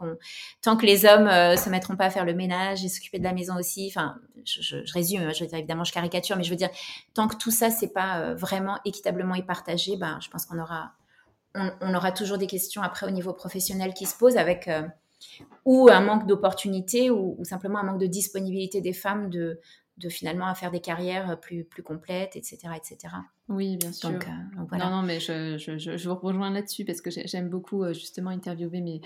tant 0.63 0.77
que 0.79 0.87
les 0.87 1.05
hommes 1.05 1.27
ne 1.27 1.57
se 1.57 1.69
mettront 1.69 1.97
pas 1.97 2.07
à 2.07 2.11
faire 2.11 2.25
le 2.25 2.33
ménage 2.33 2.83
et 2.83 2.89
s'occuper 2.89 3.19
de 3.19 3.25
la 3.25 3.35
maison 3.35 3.59
aussi. 3.59 3.93
Enfin, 3.95 4.17
je, 4.47 4.91
résume, 4.95 5.21
hein, 5.21 5.33
je 5.35 5.45
veux 5.45 5.49
dire, 5.49 5.59
évidemment, 5.59 5.85
je 5.85 5.93
caricature, 5.93 6.39
mais 6.39 6.45
je 6.45 6.51
veux 6.51 6.57
dire, 6.57 6.71
tant 7.13 7.29
que 7.29 7.37
tout 7.37 7.51
ça, 7.51 7.69
c'est 7.69 7.93
pas 7.93 8.33
vraiment 8.33 8.79
équitablement 8.87 9.35
et 9.35 9.43
partagé, 9.43 9.99
ben, 9.99 10.19
je 10.23 10.31
pense 10.31 10.47
qu'on 10.47 10.59
aura 10.59 10.93
on, 11.55 11.95
aura 11.95 12.13
toujours 12.13 12.39
des 12.39 12.47
questions 12.47 12.83
après 12.83 13.07
au 13.07 13.11
niveau 13.11 13.33
professionnel 13.33 13.95
qui 13.95 14.07
se 14.07 14.17
posent 14.17 14.37
avec 14.37 14.69
euh, 14.69 14.83
ou 15.65 15.89
un 15.91 16.01
manque 16.01 16.27
d'opportunités 16.27 17.11
ou, 17.11 17.39
simplement 17.45 17.79
un 17.79 17.85
manque 17.85 18.01
de 18.01 18.07
disponibilité 18.07 18.81
des 18.81 18.93
femmes 18.93 19.31
de, 19.31 19.61
de 19.99 20.09
finalement 20.09 20.47
à 20.47 20.55
faire 20.55 20.71
des 20.71 20.81
carrières 20.81 21.39
plus, 21.41 21.65
plus 21.65 21.83
complètes, 21.83 22.37
etc. 22.37 22.59
etc. 22.77 23.15
Oui, 23.49 23.77
bien 23.77 23.93
sûr. 23.93 24.11
Donc, 24.11 24.27
euh, 24.27 24.77
Non, 24.79 24.91
non, 24.91 25.03
mais 25.03 25.21
je, 25.21 25.59
je, 25.59 25.79
je 25.79 26.09
vous 26.09 26.15
rejoins 26.15 26.51
là-dessus 26.51 26.85
parce 26.85 27.01
que 27.01 27.11
j'aime 27.11 27.49
beaucoup 27.49 27.85
euh, 27.85 27.93
justement 27.93 28.31
interviewer 28.31 28.81
mes, 28.81 29.01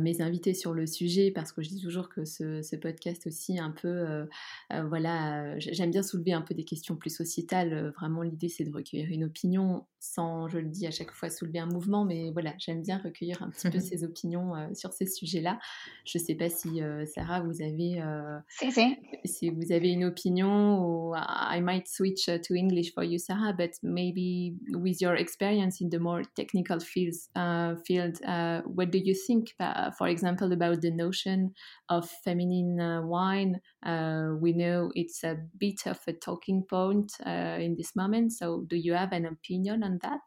mes 0.00 0.20
invités 0.20 0.54
sur 0.54 0.72
le 0.72 0.86
sujet 0.86 1.30
parce 1.30 1.52
que 1.52 1.62
je 1.62 1.68
dis 1.68 1.80
toujours 1.80 2.08
que 2.08 2.24
ce, 2.24 2.76
podcast 2.76 3.26
aussi 3.26 3.58
un 3.58 3.70
peu, 3.70 3.88
euh, 3.88 4.24
euh, 4.72 4.84
voilà, 4.84 5.58
j'aime 5.58 5.90
bien 5.90 6.02
soulever 6.02 6.32
un 6.32 6.42
peu 6.42 6.54
des 6.54 6.64
questions 6.64 6.96
plus 6.96 7.10
sociétales. 7.10 7.92
Vraiment, 7.98 8.22
l'idée 8.22 8.48
c'est 8.48 8.64
de 8.64 8.72
recueillir 8.72 9.08
une 9.10 9.24
opinion 9.24 9.84
sans, 10.04 10.48
je 10.48 10.58
le 10.58 10.68
dis 10.68 10.86
à 10.86 10.90
chaque 10.90 11.10
fois, 11.12 11.30
soulever 11.30 11.58
un 11.58 11.66
mouvement, 11.66 12.04
mais 12.04 12.30
voilà, 12.30 12.54
j'aime 12.58 12.82
bien 12.82 12.98
recueillir 12.98 13.42
un 13.42 13.50
petit 13.50 13.70
peu 13.70 13.78
ces 13.80 14.04
opinions 14.04 14.54
euh, 14.54 14.66
sur 14.74 14.92
ces 14.92 15.06
sujets-là. 15.06 15.58
Je 16.04 16.18
ne 16.18 16.22
sais 16.22 16.34
pas 16.34 16.48
si 16.48 16.80
Sarah, 17.06 17.40
vous 17.40 17.62
avez, 17.62 18.02
si, 18.48 18.72
si. 18.72 18.96
si 19.24 19.50
vous 19.50 19.72
avez 19.72 19.90
une 19.90 20.04
opinion 20.04 20.80
ou 20.84 21.14
I 21.14 21.60
might 21.60 21.88
switch 21.88 22.26
to 22.26 22.54
English 22.54 22.92
for 22.92 23.04
you, 23.04 23.18
Sarah, 23.18 23.52
but 23.52 23.72
maybe 23.82 24.56
with 24.72 25.00
your 25.00 25.14
experience 25.16 25.80
in 25.80 25.88
the 25.88 25.98
more 25.98 26.22
technical 26.36 26.80
fields, 26.80 27.28
uh, 27.36 27.74
field, 27.86 28.20
uh, 28.26 28.62
what 28.66 28.90
do 28.90 28.98
you 28.98 29.14
think? 29.14 29.54
uh, 29.60 29.90
for 29.92 30.08
example, 30.08 30.52
about 30.52 30.80
the 30.80 30.90
notion 30.90 31.54
of 31.88 32.08
feminine 32.24 32.80
uh, 32.80 33.02
wine? 33.02 33.60
Uh, 33.84 34.38
we 34.40 34.52
know 34.52 34.90
it's 34.94 35.22
a 35.24 35.36
bit 35.58 35.86
of 35.86 36.00
a 36.08 36.12
talking 36.14 36.64
point 36.66 37.12
uh, 37.26 37.58
in 37.60 37.76
this 37.76 37.94
moment. 37.94 38.32
So, 38.32 38.64
do 38.66 38.76
you 38.76 38.94
have 38.94 39.12
an 39.12 39.26
opinion 39.26 39.82
on 39.82 39.98
that? 39.98 40.22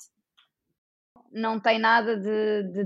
Não 1.31 1.59
tem 1.59 1.79
nada 1.79 2.15
de, 2.15 2.63
de, 2.71 2.83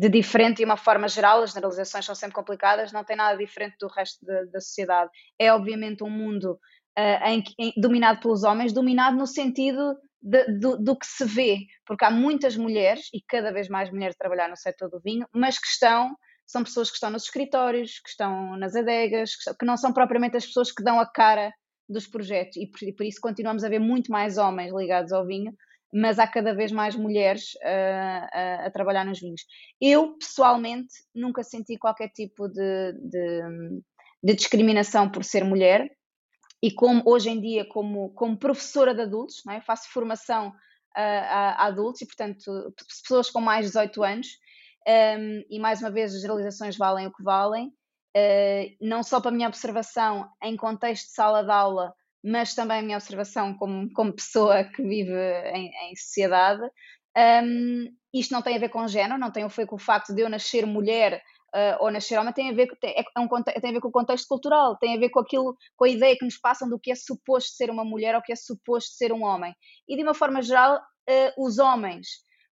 de, 0.00 0.08
diferente 0.08 0.56
de 0.58 0.64
uma 0.64 0.76
forma 0.76 1.06
geral, 1.06 1.42
as 1.42 1.52
generalizações 1.52 2.04
são 2.04 2.14
sempre 2.14 2.34
complicadas, 2.34 2.92
não 2.92 3.04
tem 3.04 3.16
nada 3.16 3.38
diferente 3.38 3.76
do 3.78 3.86
resto 3.86 4.24
da, 4.24 4.44
da 4.44 4.60
sociedade. 4.60 5.10
É 5.38 5.52
obviamente 5.52 6.02
um 6.02 6.10
mundo 6.10 6.58
uh, 6.98 7.28
em, 7.28 7.44
em, 7.58 7.72
dominado 7.76 8.20
pelos 8.20 8.42
homens, 8.42 8.72
dominado 8.72 9.16
no 9.16 9.26
sentido 9.26 9.96
do, 10.22 10.78
do, 10.78 10.96
que 10.96 11.06
se 11.06 11.24
vê, 11.24 11.58
porque 11.86 12.04
há 12.04 12.10
muitas 12.10 12.56
mulheres, 12.56 13.08
e 13.14 13.20
cada 13.26 13.52
vez 13.52 13.68
mais 13.68 13.90
mulheres 13.90 14.16
a 14.16 14.22
trabalhar 14.22 14.48
no 14.48 14.56
setor 14.56 14.90
do 14.90 15.00
vinho, 15.00 15.26
mas 15.32 15.58
que 15.58 15.66
estão, 15.66 16.14
são 16.50 16.64
pessoas 16.64 16.90
que 16.90 16.96
estão 16.96 17.10
nos 17.10 17.24
escritórios, 17.24 18.00
que 18.00 18.10
estão 18.10 18.56
nas 18.56 18.74
adegas, 18.74 19.36
que, 19.36 19.54
que 19.54 19.64
não 19.64 19.76
são 19.76 19.92
propriamente 19.92 20.36
as 20.36 20.46
pessoas 20.46 20.72
que 20.72 20.82
dão 20.82 20.98
a 20.98 21.06
cara 21.06 21.52
dos 21.88 22.06
projetos, 22.06 22.56
e 22.56 22.66
por, 22.66 22.82
e 22.82 22.92
por, 22.92 23.04
isso 23.04 23.20
continuamos 23.20 23.64
a 23.64 23.68
ver 23.68 23.80
muito 23.80 24.10
mais 24.10 24.38
homens 24.38 24.72
ligados 24.72 25.12
ao 25.12 25.26
vinho, 25.26 25.52
mas 25.92 26.18
há 26.18 26.26
cada 26.26 26.54
vez 26.54 26.70
mais 26.70 26.94
mulheres 26.94 27.54
uh, 27.54 28.28
a, 28.32 28.66
a, 28.66 28.70
trabalhar 28.70 29.04
nos 29.04 29.20
vinhos. 29.20 29.42
Eu, 29.80 30.16
pessoalmente, 30.16 30.94
nunca 31.12 31.42
senti 31.42 31.76
qualquer 31.76 32.08
tipo 32.10 32.48
de, 32.48 32.92
de, 32.92 33.82
de 34.22 34.34
discriminação 34.34 35.10
por 35.10 35.24
ser 35.24 35.44
mulher, 35.44 35.90
e 36.62 36.70
como 36.70 37.02
hoje 37.06 37.30
em 37.30 37.40
dia 37.40 37.64
como, 37.64 38.10
como 38.10 38.36
professora 38.36 38.94
de 38.94 39.02
adultos, 39.02 39.42
é? 39.48 39.60
faço 39.60 39.90
formação 39.90 40.48
uh, 40.48 40.52
a, 40.94 41.64
a, 41.64 41.66
adultos 41.66 42.02
e, 42.02 42.06
portanto, 42.06 42.74
pessoas 43.02 43.30
com 43.30 43.40
mais 43.40 43.66
de 43.66 43.72
18 43.72 44.02
anos, 44.04 44.28
um, 44.88 45.44
e 45.48 45.58
mais 45.58 45.80
uma 45.80 45.90
vez 45.90 46.14
as 46.14 46.20
generalizações 46.20 46.76
valem 46.76 47.06
o 47.06 47.12
que 47.12 47.22
valem, 47.22 47.68
uh, 47.68 48.76
não 48.80 49.02
só 49.02 49.20
para 49.20 49.30
a 49.30 49.34
minha 49.34 49.48
observação 49.48 50.28
em 50.42 50.56
contexto 50.56 51.06
de 51.06 51.12
sala 51.12 51.44
de 51.44 51.50
aula, 51.50 51.92
mas 52.22 52.54
também 52.54 52.78
a 52.78 52.82
minha 52.82 52.96
observação 52.96 53.54
como, 53.54 53.90
como 53.92 54.12
pessoa 54.12 54.64
que 54.64 54.82
vive 54.82 55.12
em, 55.54 55.70
em 55.90 55.96
sociedade. 55.96 56.62
Um, 57.16 57.86
isto 58.12 58.32
não 58.32 58.42
tem 58.42 58.56
a 58.56 58.60
ver 58.60 58.68
com 58.68 58.86
género, 58.86 59.18
não 59.18 59.30
tem 59.30 59.44
a 59.44 59.48
ver 59.48 59.66
com 59.66 59.76
o 59.76 59.78
facto 59.78 60.14
de 60.14 60.22
eu 60.22 60.28
nascer 60.28 60.66
mulher 60.66 61.22
uh, 61.54 61.82
ou 61.82 61.90
nascer 61.90 62.18
homem 62.18 62.32
tem 62.32 62.50
a, 62.50 62.52
ver, 62.52 62.68
tem, 62.80 62.90
é, 62.90 63.02
é 63.02 63.20
um, 63.20 63.28
tem 63.42 63.70
a 63.70 63.72
ver 63.72 63.80
com 63.80 63.88
o 63.88 63.92
contexto 63.92 64.26
cultural, 64.26 64.76
tem 64.78 64.96
a 64.96 64.98
ver 64.98 65.10
com 65.10 65.20
aquilo, 65.20 65.56
com 65.76 65.84
a 65.84 65.88
ideia 65.88 66.16
que 66.16 66.24
nos 66.24 66.38
passam 66.38 66.68
do 66.68 66.78
que 66.78 66.90
é 66.90 66.94
suposto 66.94 67.50
ser 67.52 67.70
uma 67.70 67.84
mulher 67.84 68.14
ou 68.14 68.22
que 68.22 68.32
é 68.32 68.36
suposto 68.36 68.94
ser 68.94 69.12
um 69.12 69.24
homem. 69.24 69.54
E 69.88 69.96
de 69.96 70.02
uma 70.02 70.14
forma 70.14 70.42
geral, 70.42 70.76
uh, 70.76 71.44
os 71.44 71.58
homens 71.58 72.06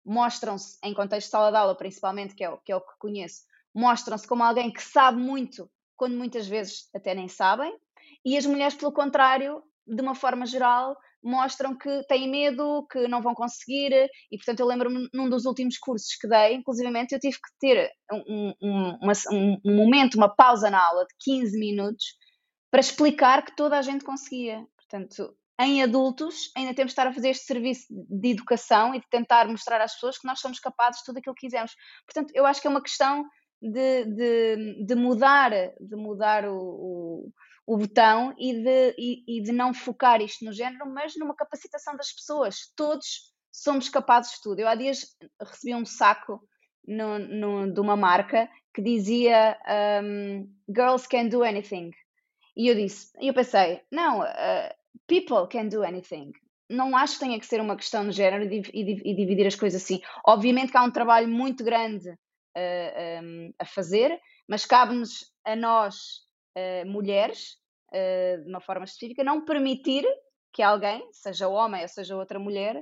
mostram-se, 0.05 0.77
em 0.83 0.93
contexto 0.93 1.27
de 1.27 1.31
sala 1.31 1.51
de 1.51 1.57
aula 1.57 1.75
principalmente, 1.75 2.35
que 2.35 2.43
é, 2.43 2.49
o, 2.49 2.57
que 2.57 2.71
é 2.71 2.75
o 2.75 2.81
que 2.81 2.97
conheço, 2.99 3.41
mostram-se 3.73 4.27
como 4.27 4.43
alguém 4.43 4.71
que 4.71 4.81
sabe 4.81 5.19
muito, 5.19 5.69
quando 5.97 6.15
muitas 6.15 6.47
vezes 6.47 6.89
até 6.93 7.15
nem 7.15 7.27
sabem, 7.27 7.75
e 8.23 8.37
as 8.37 8.45
mulheres, 8.45 8.75
pelo 8.75 8.91
contrário, 8.91 9.63
de 9.87 10.01
uma 10.01 10.15
forma 10.15 10.45
geral, 10.45 10.95
mostram 11.23 11.75
que 11.75 12.03
têm 12.07 12.29
medo, 12.29 12.85
que 12.91 13.07
não 13.07 13.21
vão 13.21 13.33
conseguir, 13.33 13.91
e 14.31 14.37
portanto 14.37 14.59
eu 14.59 14.67
lembro-me 14.67 15.09
num 15.11 15.27
dos 15.27 15.45
últimos 15.45 15.77
cursos 15.77 16.15
que 16.15 16.27
dei, 16.27 16.53
inclusivamente 16.53 17.13
eu 17.13 17.19
tive 17.19 17.35
que 17.35 17.49
ter 17.59 17.91
um, 18.11 18.53
um, 18.61 18.97
uma, 19.01 19.13
um, 19.31 19.75
momento, 19.75 20.15
uma 20.15 20.29
pausa 20.29 20.69
na 20.69 20.85
aula 20.87 21.05
de 21.05 21.15
15 21.19 21.57
minutos 21.59 22.05
para 22.69 22.79
explicar 22.79 23.43
que 23.43 23.55
toda 23.55 23.77
a 23.77 23.81
gente 23.81 24.05
conseguia. 24.05 24.65
Portanto, 24.77 25.35
em 25.59 25.81
adultos, 25.81 26.51
ainda 26.55 26.73
temos 26.73 26.91
de 26.91 26.93
estar 26.93 27.07
a 27.07 27.13
fazer 27.13 27.29
este 27.29 27.45
serviço 27.45 27.85
de 27.89 28.29
educação 28.29 28.93
e 28.93 28.99
de 28.99 29.07
tentar 29.09 29.47
mostrar 29.47 29.81
às 29.81 29.93
pessoas 29.93 30.17
que 30.17 30.27
nós 30.27 30.39
somos 30.39 30.59
capazes 30.59 30.99
de 30.99 31.05
tudo 31.05 31.17
aquilo 31.17 31.35
que 31.35 31.47
quisermos. 31.47 31.75
Portanto, 32.05 32.31
eu 32.35 32.45
acho 32.45 32.61
que 32.61 32.67
é 32.67 32.69
uma 32.69 32.81
questão 32.81 33.25
de, 33.61 34.05
de, 34.05 34.85
de 34.85 34.95
mudar, 34.95 35.51
de 35.51 35.95
mudar 35.95 36.45
o, 36.45 36.57
o 36.57 37.33
o 37.65 37.77
botão 37.77 38.33
e 38.37 38.53
de, 38.53 38.95
e, 38.97 39.39
e 39.39 39.41
de 39.41 39.51
não 39.51 39.73
focar 39.73 40.21
isto 40.21 40.45
no 40.45 40.53
género, 40.53 40.85
mas 40.87 41.15
numa 41.17 41.35
capacitação 41.35 41.95
das 41.95 42.11
pessoas. 42.11 42.71
Todos 42.75 43.33
somos 43.51 43.89
capazes 43.89 44.33
de 44.33 44.41
tudo. 44.41 44.59
Eu 44.59 44.67
há 44.67 44.75
dias 44.75 45.17
recebi 45.41 45.73
um 45.73 45.85
saco 45.85 46.47
no, 46.87 47.17
no, 47.17 47.73
de 47.73 47.79
uma 47.79 47.95
marca 47.95 48.47
que 48.73 48.81
dizia 48.81 49.57
um, 50.03 50.47
Girls 50.69 51.07
can 51.07 51.27
do 51.27 51.43
anything. 51.43 51.91
E 52.55 52.67
eu 52.67 52.75
disse, 52.75 53.11
e 53.19 53.27
eu 53.27 53.33
pensei, 53.33 53.81
não, 53.91 54.21
uh, 54.21 54.73
people 55.07 55.47
can 55.49 55.67
do 55.67 55.83
anything. 55.83 56.31
Não 56.69 56.95
acho 56.97 57.13
que 57.13 57.19
tenha 57.19 57.39
que 57.39 57.45
ser 57.45 57.61
uma 57.61 57.75
questão 57.75 58.07
de 58.07 58.15
género 58.15 58.43
e, 58.43 59.15
dividir 59.15 59.45
as 59.45 59.55
coisas 59.55 59.81
assim. 59.81 60.01
Obviamente 60.25 60.71
que 60.71 60.77
há 60.77 60.83
um 60.83 60.91
trabalho 60.91 61.27
muito 61.27 61.63
grande 61.63 62.09
uh, 62.09 63.23
um, 63.23 63.53
a 63.59 63.65
fazer, 63.65 64.19
mas 64.47 64.65
cabe-nos 64.65 65.31
a 65.45 65.55
nós 65.55 65.95
uh, 66.57 66.87
mulheres, 66.87 67.57
uh, 67.93 68.43
de 68.43 68.49
uma 68.49 68.61
forma 68.61 68.85
específica, 68.85 69.23
não 69.23 69.45
permitir 69.45 70.03
que 70.53 70.63
alguém, 70.63 71.07
seja 71.11 71.47
homem 71.47 71.81
ou 71.81 71.87
seja 71.87 72.15
outra 72.15 72.39
mulher, 72.39 72.81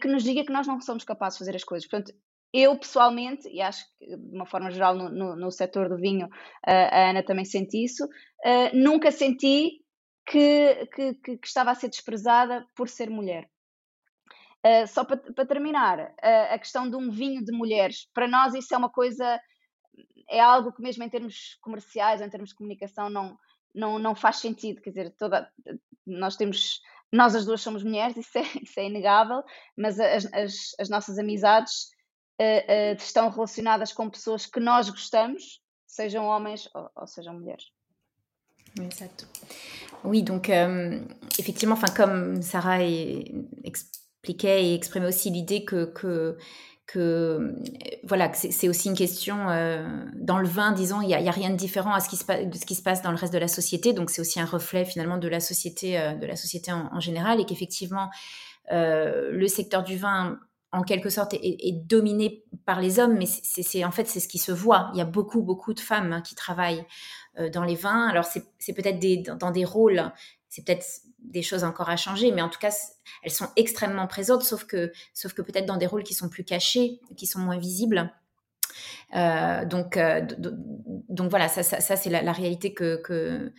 que 0.00 0.08
nos 0.08 0.24
diga 0.24 0.42
que 0.42 0.50
nós 0.50 0.66
não 0.66 0.80
somos 0.80 1.04
capazes 1.04 1.38
de 1.38 1.44
fazer 1.44 1.54
as 1.54 1.62
coisas. 1.62 1.86
Portanto, 1.86 2.12
eu 2.50 2.76
pessoalmente, 2.78 3.46
e 3.46 3.60
acho 3.60 3.84
que 3.98 4.06
de 4.06 4.34
uma 4.34 4.46
forma 4.46 4.70
geral 4.70 4.94
no, 4.94 5.10
no, 5.10 5.36
no 5.36 5.50
setor 5.50 5.90
do 5.90 5.98
vinho, 5.98 6.28
a 6.66 7.10
Ana 7.10 7.22
também 7.22 7.44
sente 7.44 7.84
isso, 7.84 8.08
nunca 8.72 9.12
senti 9.12 9.84
que, 10.26 10.86
que, 10.86 11.14
que, 11.14 11.46
estava 11.46 11.70
a 11.70 11.74
ser 11.74 11.88
desprezada 11.88 12.66
por 12.74 12.88
ser 12.88 13.08
mulher. 13.08 13.48
Uh, 14.64 14.86
só 14.88 15.04
para, 15.04 15.46
terminar, 15.46 16.00
uh, 16.00 16.54
a 16.54 16.58
questão 16.58 16.90
de 16.90 16.96
um 16.96 17.10
vinho 17.10 17.44
de 17.44 17.52
mulheres, 17.52 18.08
para 18.12 18.26
nós 18.26 18.52
isso 18.54 18.74
é 18.74 18.78
uma 18.78 18.90
coisa 18.90 19.40
é 20.28 20.40
algo 20.40 20.72
que 20.72 20.82
mesmo 20.82 21.04
em 21.04 21.08
termos 21.08 21.56
comerciais, 21.60 22.20
em 22.20 22.28
termos 22.28 22.50
de 22.50 22.56
comunicação, 22.56 23.08
não, 23.08 23.38
não, 23.74 23.98
não 23.98 24.14
faz 24.14 24.36
sentido. 24.36 24.82
Quer 24.82 24.90
dizer, 24.90 25.14
toda, 25.16 25.48
nós 26.04 26.36
temos 26.36 26.80
nós 27.12 27.34
as 27.34 27.46
duas 27.46 27.60
somos 27.60 27.84
mulheres, 27.84 28.16
isso 28.16 28.38
é, 28.38 28.42
isso 28.62 28.80
é 28.80 28.86
inegável, 28.86 29.42
mas 29.76 29.98
as, 30.00 30.26
as, 30.32 30.74
as 30.78 30.88
nossas 30.88 31.18
amizades 31.18 31.90
uh, 32.40 32.96
estão 32.98 33.30
relacionadas 33.30 33.92
com 33.92 34.10
pessoas 34.10 34.46
que 34.46 34.60
nós 34.60 34.90
gostamos, 34.90 35.62
sejam 35.86 36.26
homens 36.26 36.68
ou, 36.74 36.90
ou 36.96 37.06
sejam 37.06 37.34
mulheres. 37.34 37.64
Oui, 40.04 40.22
donc 40.22 40.50
euh, 40.50 41.00
effectivement, 41.38 41.74
enfin 41.74 41.92
comme 41.94 42.42
Sarah 42.42 42.82
expliquait 43.64 44.66
et 44.66 44.74
exprimait 44.74 45.06
aussi 45.06 45.30
l'idée 45.30 45.64
que, 45.64 45.86
que 45.86 46.36
que 46.86 47.52
voilà 48.04 48.32
c'est 48.32 48.68
aussi 48.68 48.88
une 48.88 48.96
question 48.96 49.50
euh, 49.50 49.84
dans 50.14 50.38
le 50.38 50.46
vin 50.46 50.70
disons 50.70 51.00
il 51.02 51.10
y, 51.10 51.14
a, 51.14 51.30
rien 51.32 51.50
de 51.50 51.56
différent 51.56 51.92
à 51.92 52.00
ce 52.00 52.08
qui 52.08 52.16
se 52.16 52.24
de 52.24 52.56
ce 52.56 52.64
qui 52.64 52.76
se 52.76 52.82
passe 52.82 53.02
dans 53.02 53.10
le 53.10 53.16
reste 53.16 53.32
de 53.32 53.38
la 53.38 53.48
société. 53.48 53.92
Donc 53.92 54.10
c'est 54.10 54.20
aussi 54.20 54.38
un 54.38 54.44
reflet 54.44 54.84
finalement 54.84 55.18
de 55.18 55.28
la 55.28 55.40
société 55.40 55.98
euh, 55.98 56.14
de 56.14 56.26
la 56.26 56.36
société 56.36 56.72
en, 56.72 57.00
général 57.00 57.40
et 57.40 57.44
qu'effectivement 57.44 58.08
euh, 58.72 59.30
le 59.32 59.48
secteur 59.48 59.82
du 59.82 59.96
vin 59.96 60.38
en 60.76 60.82
quelque 60.82 61.10
sorte 61.10 61.34
est, 61.34 61.86
dominé 61.86 62.44
par 62.64 62.80
les 62.80 62.98
hommes 62.98 63.16
mais 63.16 63.26
c'est 63.26 63.84
en 63.84 63.90
fait 63.90 64.06
c'est 64.06 64.20
ce 64.20 64.28
qui 64.28 64.38
se 64.38 64.52
voit 64.52 64.90
il 64.92 64.98
y 64.98 65.00
a 65.00 65.04
beaucoup 65.04 65.42
beaucoup 65.42 65.74
de 65.74 65.80
femmes 65.80 66.12
hein, 66.12 66.20
qui 66.20 66.34
travaillent 66.34 66.84
dans 67.52 67.64
les 67.64 67.74
vins 67.74 68.08
alors 68.08 68.24
c'est 68.24 68.72
peut-être 68.72 68.98
dans 69.38 69.50
des 69.50 69.64
rôles 69.64 70.12
c'est 70.48 70.64
peut-être 70.64 70.86
des 71.18 71.42
choses 71.42 71.64
encore 71.64 71.90
à 71.90 71.96
changer, 71.96 72.32
mais 72.32 72.42
en 72.42 72.48
tout 72.48 72.58
cas, 72.58 72.74
elles 73.22 73.32
sont 73.32 73.48
extrêmement 73.56 74.06
présentes, 74.06 74.42
sauf 74.42 74.64
que, 74.64 74.92
sauf 75.12 75.32
que 75.32 75.42
peut-être 75.42 75.66
dans 75.66 75.76
des 75.76 75.86
rôles 75.86 76.04
qui 76.04 76.14
sont 76.14 76.28
plus 76.28 76.44
cachés, 76.44 77.00
qui 77.16 77.26
sont 77.26 77.40
moins 77.40 77.58
visibles. 77.58 78.12
Euh, 79.14 79.64
donc, 79.64 79.96
euh, 79.96 80.20
donc 81.08 81.30
voilà, 81.30 81.48
ça, 81.48 81.62
ça, 81.62 81.96
c'est 81.96 82.10
la, 82.10 82.32
réalité 82.32 82.74
que, 82.74 82.96
que, 82.96 83.52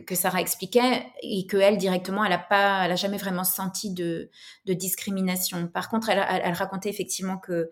que, 0.00 0.14
Sarah 0.14 0.40
expliquait 0.40 1.06
et 1.22 1.46
qu'elle, 1.46 1.76
directement, 1.76 2.24
elle 2.24 2.30
n'a 2.30 2.84
elle 2.84 2.92
a 2.92 2.96
jamais 2.96 3.18
vraiment 3.18 3.44
senti 3.44 3.92
de, 3.92 4.30
de 4.66 4.72
discrimination. 4.72 5.66
Par 5.68 5.88
contre, 5.88 6.10
elle, 6.10 6.24
elle, 6.44 6.54
racontait 6.54 6.88
effectivement 6.88 7.38
que 7.38 7.70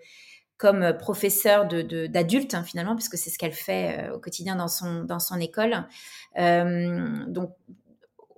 comme 0.57 0.97
professeure 0.99 1.67
d'adultes, 1.67 2.53
de, 2.53 2.57
hein, 2.57 2.63
finalement, 2.65 2.95
puisque 2.95 3.17
c'est 3.17 3.31
ce 3.31 3.39
qu'elle 3.39 3.53
fait 3.53 3.99
euh, 3.99 4.15
au 4.15 4.19
quotidien 4.19 4.57
dans 4.57 4.69
son, 4.69 5.05
dans 5.05 5.21
son 5.21 5.41
école. 5.41 5.87
donc, 6.37 7.55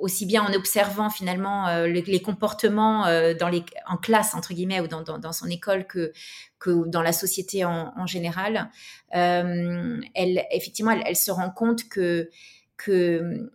aussi 0.03 0.27
bien 0.27 0.43
en 0.43 0.53
observant 0.53 1.11
finalement 1.11 1.69
euh, 1.69 1.87
les, 1.87 2.21
comportements 2.21 3.07
euh, 3.07 3.35
dans 3.35 3.49
les, 3.49 3.65
en 3.89 3.97
classe, 3.97 4.35
entre 4.35 4.53
guillemets, 4.53 4.81
ou 4.81 4.89
dans, 4.89 5.03
dans, 5.03 5.33
son 5.33 5.47
école 5.47 5.87
que, 5.87 6.13
que 6.59 6.89
dans 6.89 7.03
la 7.03 7.13
société 7.13 7.65
en, 7.65 8.07
général, 8.07 8.69
euh, 9.15 10.01
elle, 10.15 10.45
effectivement, 10.51 10.91
elle, 10.91 11.05
elle, 11.07 11.17
se 11.17 11.31
rend 11.31 11.51
compte 11.51 11.89
que, 11.89 12.29
que 12.77 13.53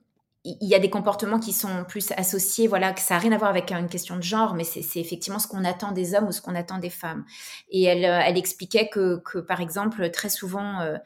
il 0.61 0.67
y 0.67 0.75
a 0.75 0.79
des 0.79 0.89
comportements 0.89 1.39
qui 1.39 1.51
sont 1.51 1.83
plus 1.83 2.11
associés, 2.15 2.67
voilà, 2.67 2.93
que 2.93 3.01
ça 3.01 3.15
n'a 3.15 3.19
rien 3.19 3.31
à 3.33 3.37
voir 3.37 3.49
avec 3.49 3.71
une 3.71 3.89
question 3.89 4.15
de 4.15 4.23
genre, 4.23 4.53
mais 4.53 4.63
c'est 4.63 4.99
effectivement 4.99 5.39
ce 5.39 5.47
qu'on 5.47 5.65
attend 5.65 5.91
des 5.91 6.15
hommes 6.15 6.27
ou 6.27 6.31
ce 6.31 6.41
qu'on 6.41 6.55
attend 6.55 6.77
des 6.77 6.89
femmes. 6.89 7.25
Et 7.69 7.83
elle, 7.83 8.05
euh, 8.05 8.21
elle 8.23 8.37
expliquait 8.37 8.87
que, 8.87 9.17
que, 9.17 9.39
par 9.39 9.59
exemple, 9.59 10.09
très 10.11 10.29
souvent, 10.29 10.79
euh, 10.81 10.97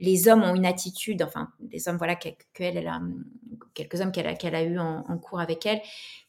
les 0.00 0.28
hommes 0.28 0.42
ont 0.42 0.54
une 0.54 0.66
attitude, 0.66 1.22
enfin, 1.22 1.50
des 1.60 1.88
hommes, 1.88 1.96
voilà, 1.96 2.14
a, 2.14 2.16
quelques 2.16 4.00
hommes 4.00 4.12
qu'elle 4.12 4.26
a, 4.26 4.34
qu'elle 4.34 4.54
a 4.54 4.62
eu 4.62 4.78
en, 4.78 5.18
cours 5.18 5.40
avec 5.40 5.64
elle, 5.66 5.80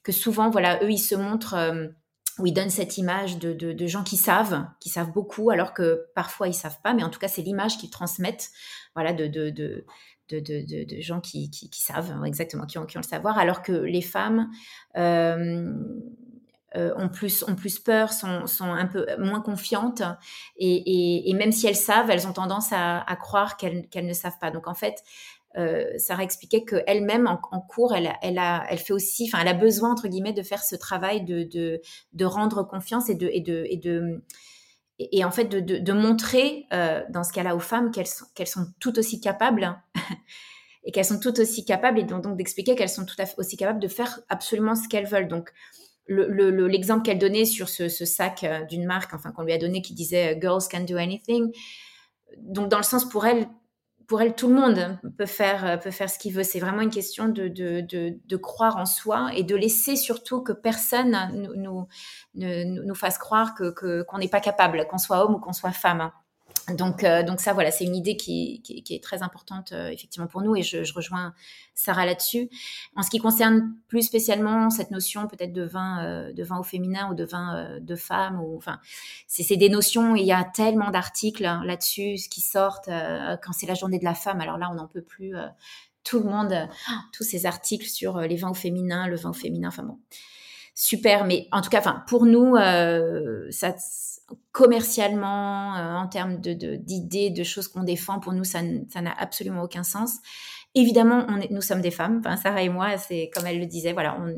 que 0.04 0.12
souvent, 0.12 0.50
voilà, 0.50 0.84
eux, 0.84 0.92
ils 0.92 1.00
se 1.00 1.16
montrent, 1.16 1.56
euh, 1.56 1.88
ou 2.38 2.46
ils 2.46 2.54
donnent 2.54 2.70
cette 2.70 2.98
image 2.98 3.38
de, 3.38 3.88
gens 3.88 4.04
qui 4.04 4.18
savent, 4.18 4.66
qui 4.80 4.90
savent 4.90 5.12
beaucoup, 5.12 5.50
alors 5.50 5.74
que 5.74 6.06
parfois 6.16 6.48
ils 6.48 6.54
savent 6.54 6.80
pas, 6.82 6.94
mais 6.94 7.04
en 7.04 7.10
tout 7.10 7.20
cas, 7.20 7.28
c'est 7.28 7.42
l'image 7.42 7.78
qu'ils 7.78 7.90
transmettent, 7.90 8.50
voilà, 8.96 9.14
de, 9.14 9.86
gens 11.02 11.20
qui, 11.22 11.50
savent 11.74 12.12
hein, 12.12 12.24
exactement, 12.24 12.66
qui 12.66 12.78
ont, 12.78 12.88
le 12.94 13.02
savoir, 13.04 13.38
alors 13.38 13.62
que 13.62 13.72
les 13.72 14.02
femmes 14.02 14.50
euh, 14.98 15.74
euh, 16.76 16.94
ont, 16.98 17.10
plus, 17.10 17.44
ont 17.48 17.56
plus 17.56 17.80
peur, 17.80 18.14
sont, 18.14 18.46
un 18.62 18.86
peu 18.86 19.06
moins 19.18 19.42
confiantes, 19.42 20.04
et, 20.58 21.34
même 21.36 21.52
si 21.52 21.68
elles 21.68 21.76
savent, 21.76 22.10
elles 22.10 22.28
ont 22.28 22.34
tendance 22.34 22.70
à, 22.72 23.04
croire 23.20 23.58
qu'elles 23.58 23.88
ne 23.96 24.14
savent 24.14 24.38
pas. 24.40 24.52
Donc 24.52 24.68
en 24.68 24.76
fait, 24.76 25.04
euh, 25.58 25.86
Sarah 25.98 26.24
expliquait 26.24 26.64
qu'elle-même 26.64 27.28
en, 27.28 27.60
cours, 27.60 27.96
elle, 27.96 28.14
elle, 28.22 28.38
a, 28.38 28.66
fait 28.78 28.94
aussi, 28.94 29.28
enfin, 29.28 29.40
elle 29.42 29.48
a 29.48 29.54
besoin 29.56 29.92
entre 29.92 30.08
guillemets 30.08 30.34
de 30.34 30.44
faire 30.44 30.64
ce 30.64 30.76
travail 30.76 31.24
de, 31.24 31.44
de, 32.14 32.26
rendre 32.26 32.64
confiance 32.64 33.10
et 33.10 33.16
de, 33.16 33.28
de, 33.44 33.66
et 33.68 33.78
de 33.78 34.24
et, 35.00 35.24
en 35.24 35.32
fait 35.32 35.46
de, 35.46 35.60
de, 35.60 35.94
montrer 35.94 36.66
euh, 36.74 37.02
dans 37.10 37.24
ce 37.24 37.32
cas-là 37.32 37.56
aux 37.56 37.60
femmes 37.60 37.92
qu'elles 37.92 38.08
sont, 38.08 38.26
qu'elles 38.36 38.48
sont 38.48 38.68
tout 38.80 39.00
aussi 39.00 39.22
capables 39.22 39.82
et 40.84 40.92
qu'elles 40.92 41.06
sont 41.06 41.20
tout 41.20 41.40
aussi 41.40 41.64
capables 41.66 42.00
et 42.00 42.04
donc, 42.04 42.36
d'expliquer 42.36 42.76
qu'elles 42.76 42.90
sont 42.90 43.06
tout 43.06 43.16
à 43.18 43.26
fait 43.26 43.36
aussi 43.38 43.56
capables 43.56 43.80
de 43.80 43.88
faire 43.88 44.20
absolument 44.28 44.76
ce 44.76 44.88
qu'elles 44.90 45.08
veulent. 45.08 45.30
Donc 45.30 45.52
l'exemple 46.08 47.02
le, 47.02 47.04
qu'elle 47.04 47.20
donnait 47.20 47.46
sur 47.46 47.70
ce, 47.70 47.88
ce 47.88 48.04
sac 48.04 48.44
euh, 48.44 48.66
d'une 48.66 48.86
marque, 48.86 49.14
enfin 49.14 49.32
qu'on 49.32 49.44
lui 49.44 49.54
a 49.54 49.58
donné 49.58 49.82
qui 49.82 49.94
disait 49.94 50.38
Girls 50.42 50.64
can 50.70 50.82
do 50.82 50.98
anything. 50.98 51.52
Donc 52.38 52.70
dans 52.70 52.78
le 52.78 52.84
sens 52.84 53.08
pour 53.08 53.26
elle, 53.26 53.48
pour 54.10 54.24
elle, 54.24 54.34
tout 54.34 54.48
le 54.48 54.56
monde 54.56 54.98
peut 55.18 55.28
faire, 55.28 55.64
euh, 55.64 55.78
peut 55.78 55.92
faire 55.92 56.10
ce 56.10 56.18
qu'il 56.18 56.34
veut. 56.34 56.42
C'est 56.42 56.60
vraiment 56.60 56.82
une 56.82 56.90
question 56.90 57.28
de, 57.28 57.48
de, 57.48 57.86
de, 58.26 58.38
croire 58.38 58.78
en 58.78 58.88
soi 58.88 59.30
et 59.36 59.44
de 59.44 59.56
laisser 59.56 59.96
surtout 59.96 60.42
que 60.42 60.52
personne 60.52 61.16
nous, 61.36 61.88
nous, 62.34 62.84
nous 62.84 62.96
fasse 62.96 63.20
croire 63.20 63.54
qu'on 63.54 63.72
que, 63.72 64.02
qu'on 64.02 64.18
n'est 64.18 64.28
pas 64.28 64.40
capable, 64.40 64.88
qu'on 64.88 64.98
soit 64.98 65.24
homme 65.24 65.36
ou 65.36 65.40
qu'on 65.40 65.54
soit 65.54 65.72
femme. 65.72 66.12
Donc, 66.76 67.04
euh, 67.04 67.24
donc 67.24 67.40
ça, 67.40 67.54
voilà, 67.54 67.72
c'est 67.72 67.84
une 67.84 67.96
idée 67.96 68.16
qui, 68.18 68.62
est 68.90 69.04
très 69.04 69.24
importante 69.24 69.72
euh, 69.72 69.90
effectivement 69.90 70.28
pour 70.28 70.42
nous 70.42 70.56
et 70.56 70.62
je, 70.62 70.94
rejoins 70.94 71.34
Sarah 71.74 72.06
là-dessus. 72.06 72.50
En 72.96 73.04
ce 73.04 73.10
qui 73.10 73.20
concerne 73.20 73.76
plus 73.88 74.04
spécialement 74.04 74.70
cette 74.70 74.92
notion 74.92 75.28
peut-être 75.28 75.54
de 75.54 75.64
vin, 75.64 76.04
euh, 76.04 76.34
de 76.34 76.44
vin 76.44 76.58
au 76.58 76.64
féminin 76.64 77.10
ou 77.12 77.16
de 77.16 77.24
vin 77.24 77.80
de 77.80 77.96
femme, 77.96 78.42
enfin, 78.56 78.80
c'est 79.28 79.58
des 79.58 79.70
notions. 79.70 80.16
Il 80.16 80.26
y 80.26 80.34
a 80.34 80.44
tellement 80.44 80.92
d'articles 80.92 81.46
hein, 81.46 81.62
là-dessus 81.66 82.16
qui 82.30 82.42
sortent 82.42 82.90
quand 83.42 83.54
c'est 83.54 83.68
la 83.68 83.76
journée 83.76 84.00
de 84.00 84.06
la 84.06 84.16
femme. 84.16 84.42
Alors 84.42 84.58
là, 84.58 84.70
on 84.72 84.76
n'en 84.76 84.88
peut 84.88 85.02
plus. 85.02 85.34
tout 86.04 86.20
le 86.20 86.30
monde, 86.30 86.54
tous 87.14 87.24
ces 87.24 87.46
articles 87.46 87.88
sur 87.88 88.20
les 88.20 88.36
vins 88.36 88.50
au 88.50 88.56
féminin, 88.56 89.08
le 89.08 89.16
vin 89.16 89.30
au 89.30 89.34
féminin. 89.34 89.70
Enfin 89.70 89.84
bon, 89.84 90.00
super. 90.74 91.26
Mais 91.26 91.48
en 91.52 91.62
tout 91.62 91.70
cas, 91.70 91.80
enfin 91.80 92.04
pour 92.08 92.26
nous, 92.26 92.56
ça 93.52 93.76
commercialement, 94.52 95.76
euh, 95.76 95.96
en 95.96 96.08
termes 96.08 96.38
d'idées, 96.38 97.30
de, 97.30 97.38
de, 97.38 97.44
choses 97.44 97.68
qu'on 97.68 97.84
défend, 97.84 98.20
pour 98.20 98.34
nous, 98.34 98.44
ça 98.44 98.62
n'a 98.62 99.14
absolument 99.18 99.64
aucun 99.64 99.84
sens. 99.84 100.18
Évidemment, 100.76 101.26
on 101.30 101.40
est, 101.40 101.52
nous 101.52 101.62
sommes 101.62 101.82
des 101.82 101.92
femmes. 101.92 102.22
Enfin, 102.24 102.36
Sarah 102.38 102.62
et 102.62 102.70
moi, 102.70 102.98
c'est 102.98 103.30
comme 103.34 103.46
elle 103.46 103.60
le 103.60 103.66
disait, 103.66 103.94
voilà, 103.94 104.18
on, 104.20 104.36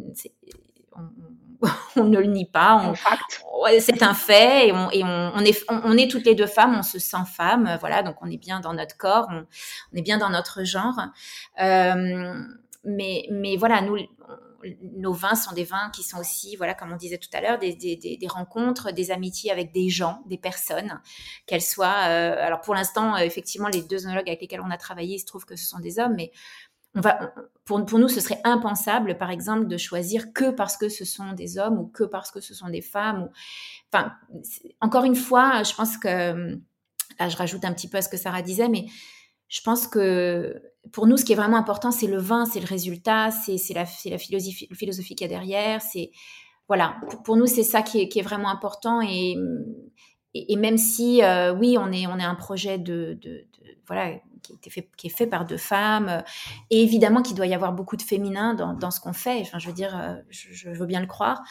on, 0.98 1.10
on 1.96 2.06
ne 2.06 2.20
le 2.20 2.26
nie 2.26 2.46
pas. 2.46 2.94
C'est 3.80 4.04
un 4.04 4.14
fait 4.14 4.70
et, 4.70 4.72
on, 4.72 4.90
et 4.92 5.04
on, 5.04 5.40
est, 5.40 5.66
on, 5.70 5.98
est 5.98 6.10
toutes 6.10 6.26
les 6.26 6.36
deux 6.36 6.48
femmes, 6.48 6.76
on 6.78 6.84
se 6.84 7.00
sent 7.00 7.26
femme, 7.32 7.78
voilà, 7.80 8.02
donc 8.02 8.16
on 8.22 8.30
est 8.30 8.38
bien 8.38 8.60
dans 8.60 8.74
notre 8.74 8.98
corps, 8.98 9.28
on, 9.32 9.46
est 9.98 10.02
bien 10.02 10.18
dans 10.18 10.30
notre 10.30 10.64
genre. 10.64 11.00
Euh, 11.62 12.34
mais, 12.84 13.28
mais 13.30 13.58
voilà, 13.58 13.82
nous, 13.82 13.98
nos 14.82 15.14
vins 15.14 15.36
sont 15.36 15.54
des 15.54 15.64
vins 15.64 15.90
qui 15.92 16.04
sont 16.04 16.20
aussi, 16.20 16.56
voilà, 16.56 16.74
comme 16.74 16.92
on 16.92 16.96
disait 16.96 17.18
tout 17.18 17.30
à 17.34 17.42
l'heure, 17.42 17.60
des, 17.60 18.20
rencontres, 18.30 18.92
des 18.92 19.12
amitiés 19.12 19.52
avec 19.52 19.72
des 19.74 19.90
gens, 19.90 20.22
des 20.26 20.38
personnes, 20.38 21.00
qu'elles 21.46 21.62
soient. 21.62 22.08
Euh, 22.08 22.36
alors 22.40 22.62
pour 22.62 22.76
l'instant, 22.76 23.16
euh, 23.16 23.20
effectivement, 23.20 23.68
les 23.68 23.82
deux 23.82 24.06
œnologues 24.06 24.30
avec 24.30 24.42
lesquels 24.42 24.62
on 24.62 24.72
a 24.72 24.78
travaillé, 24.78 25.16
il 25.16 25.20
se 25.20 25.26
trouve 25.26 25.46
que 25.46 25.56
ce 25.56 25.66
sont 25.66 25.80
des 25.80 26.00
hommes, 26.00 26.14
mais 26.16 26.32
on 26.96 27.02
va, 27.02 27.34
pour, 27.66 27.86
pour 27.86 28.00
nous, 28.00 28.10
ce 28.10 28.20
serait 28.20 28.42
impensable, 28.44 29.18
par 29.18 29.32
exemple, 29.32 29.68
de 29.68 29.78
choisir 29.78 30.34
que 30.34 30.52
parce 30.52 30.78
que 30.78 30.90
ce 30.90 31.06
sont 31.06 31.34
des 31.34 31.58
hommes 31.58 31.80
ou 31.80 31.88
que 31.88 32.04
parce 32.04 32.32
que 32.32 32.42
ce 32.42 32.54
sont 32.54 32.70
des 32.70 32.82
femmes. 32.82 33.24
Ou, 33.24 33.30
enfin, 33.92 34.14
encore 34.82 35.06
une 35.06 35.16
fois, 35.16 35.64
je 35.64 35.74
pense 35.74 35.98
que, 35.98 36.60
là, 37.20 37.30
je 37.30 37.38
rajoute 37.38 37.64
un 37.64 37.74
petit 37.74 37.88
peu 37.88 37.98
à 37.98 38.02
ce 38.02 38.10
que 38.10 38.18
Sarah 38.18 38.42
disait, 38.42 38.68
mais 38.68 38.88
je 39.48 39.62
pense 39.62 39.88
que 39.88 40.62
pour 40.92 41.08
nous, 41.08 41.18
ce 41.18 41.26
qui 41.26 41.34
est 41.34 41.36
vraiment 41.36 41.58
important, 41.58 41.92
c'est 41.92 42.08
le 42.08 42.18
vin, 42.18 42.46
c'est 42.46 42.60
le 42.60 42.66
résultat, 42.66 43.30
c'est 43.32 43.74
la, 43.74 43.86
philosophie, 43.86 44.68
philosophie 44.74 45.16
qu'il 45.16 45.26
y 45.26 45.30
a 45.30 45.34
derrière. 45.34 45.82
C'est 45.82 46.12
voilà, 46.68 46.96
pour, 47.24 47.36
nous, 47.38 47.48
c'est 47.48 47.64
ça 47.64 47.82
qui 47.82 48.02
est, 48.02 48.10
qui 48.10 48.20
est, 48.20 48.24
vraiment 48.24 48.50
important. 48.50 49.02
Et, 49.02 49.36
et, 50.34 50.56
même 50.56 50.78
si, 50.78 51.24
euh, 51.24 51.54
oui, 51.54 51.78
on 51.80 51.92
est, 51.92 52.08
on 52.08 52.18
est 52.18 52.24
un 52.24 52.36
projet 52.36 52.78
de, 52.78 53.18
de, 53.22 53.46
de 53.54 53.78
voilà, 53.88 54.14
qui, 54.62 54.70
fait, 54.70 54.90
qui 54.98 55.08
est 55.08 55.12
fait 55.16 55.28
par 55.28 55.46
deux 55.46 55.58
femmes. 55.58 56.10
Euh, 56.10 56.22
et 56.70 56.82
évidemment 56.82 57.22
qu'il 57.22 57.36
doit 57.36 57.48
y 57.48 57.54
avoir 57.54 57.74
beaucoup 57.74 57.96
de 57.98 58.02
féminin 58.02 58.54
dans, 58.54 58.74
dans 58.74 58.92
ce 58.92 59.00
qu'on 59.00 59.14
fait. 59.14 59.40
Enfin, 59.42 59.60
je 59.60 59.68
veux 59.68 59.74
dire, 59.74 59.98
euh, 60.00 60.16
je, 60.30 60.70
veux 60.70 60.86
bien 60.86 61.00
le 61.00 61.08
croire. 61.08 61.42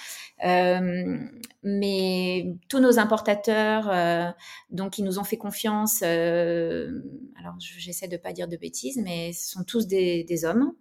Euh, 0.45 1.19
mais 1.63 2.55
tous 2.69 2.81
nos 2.81 2.99
importateurs, 2.99 4.35
donc, 4.71 4.93
qui 4.93 5.03
nous 5.03 5.19
ont 5.19 5.25
fait 5.25 5.37
confiance, 5.37 6.03
alors 6.03 7.55
j'essaie 7.59 8.09
de 8.09 8.17
pas 8.17 8.33
dire 8.33 8.49
de 8.49 8.57
bêtises, 8.57 8.99
mais 9.03 9.33
ce 9.33 9.51
sont 9.51 9.65
tous 9.65 9.87
des, 9.87 10.25
des 10.25 10.45
hommes. 10.45 10.73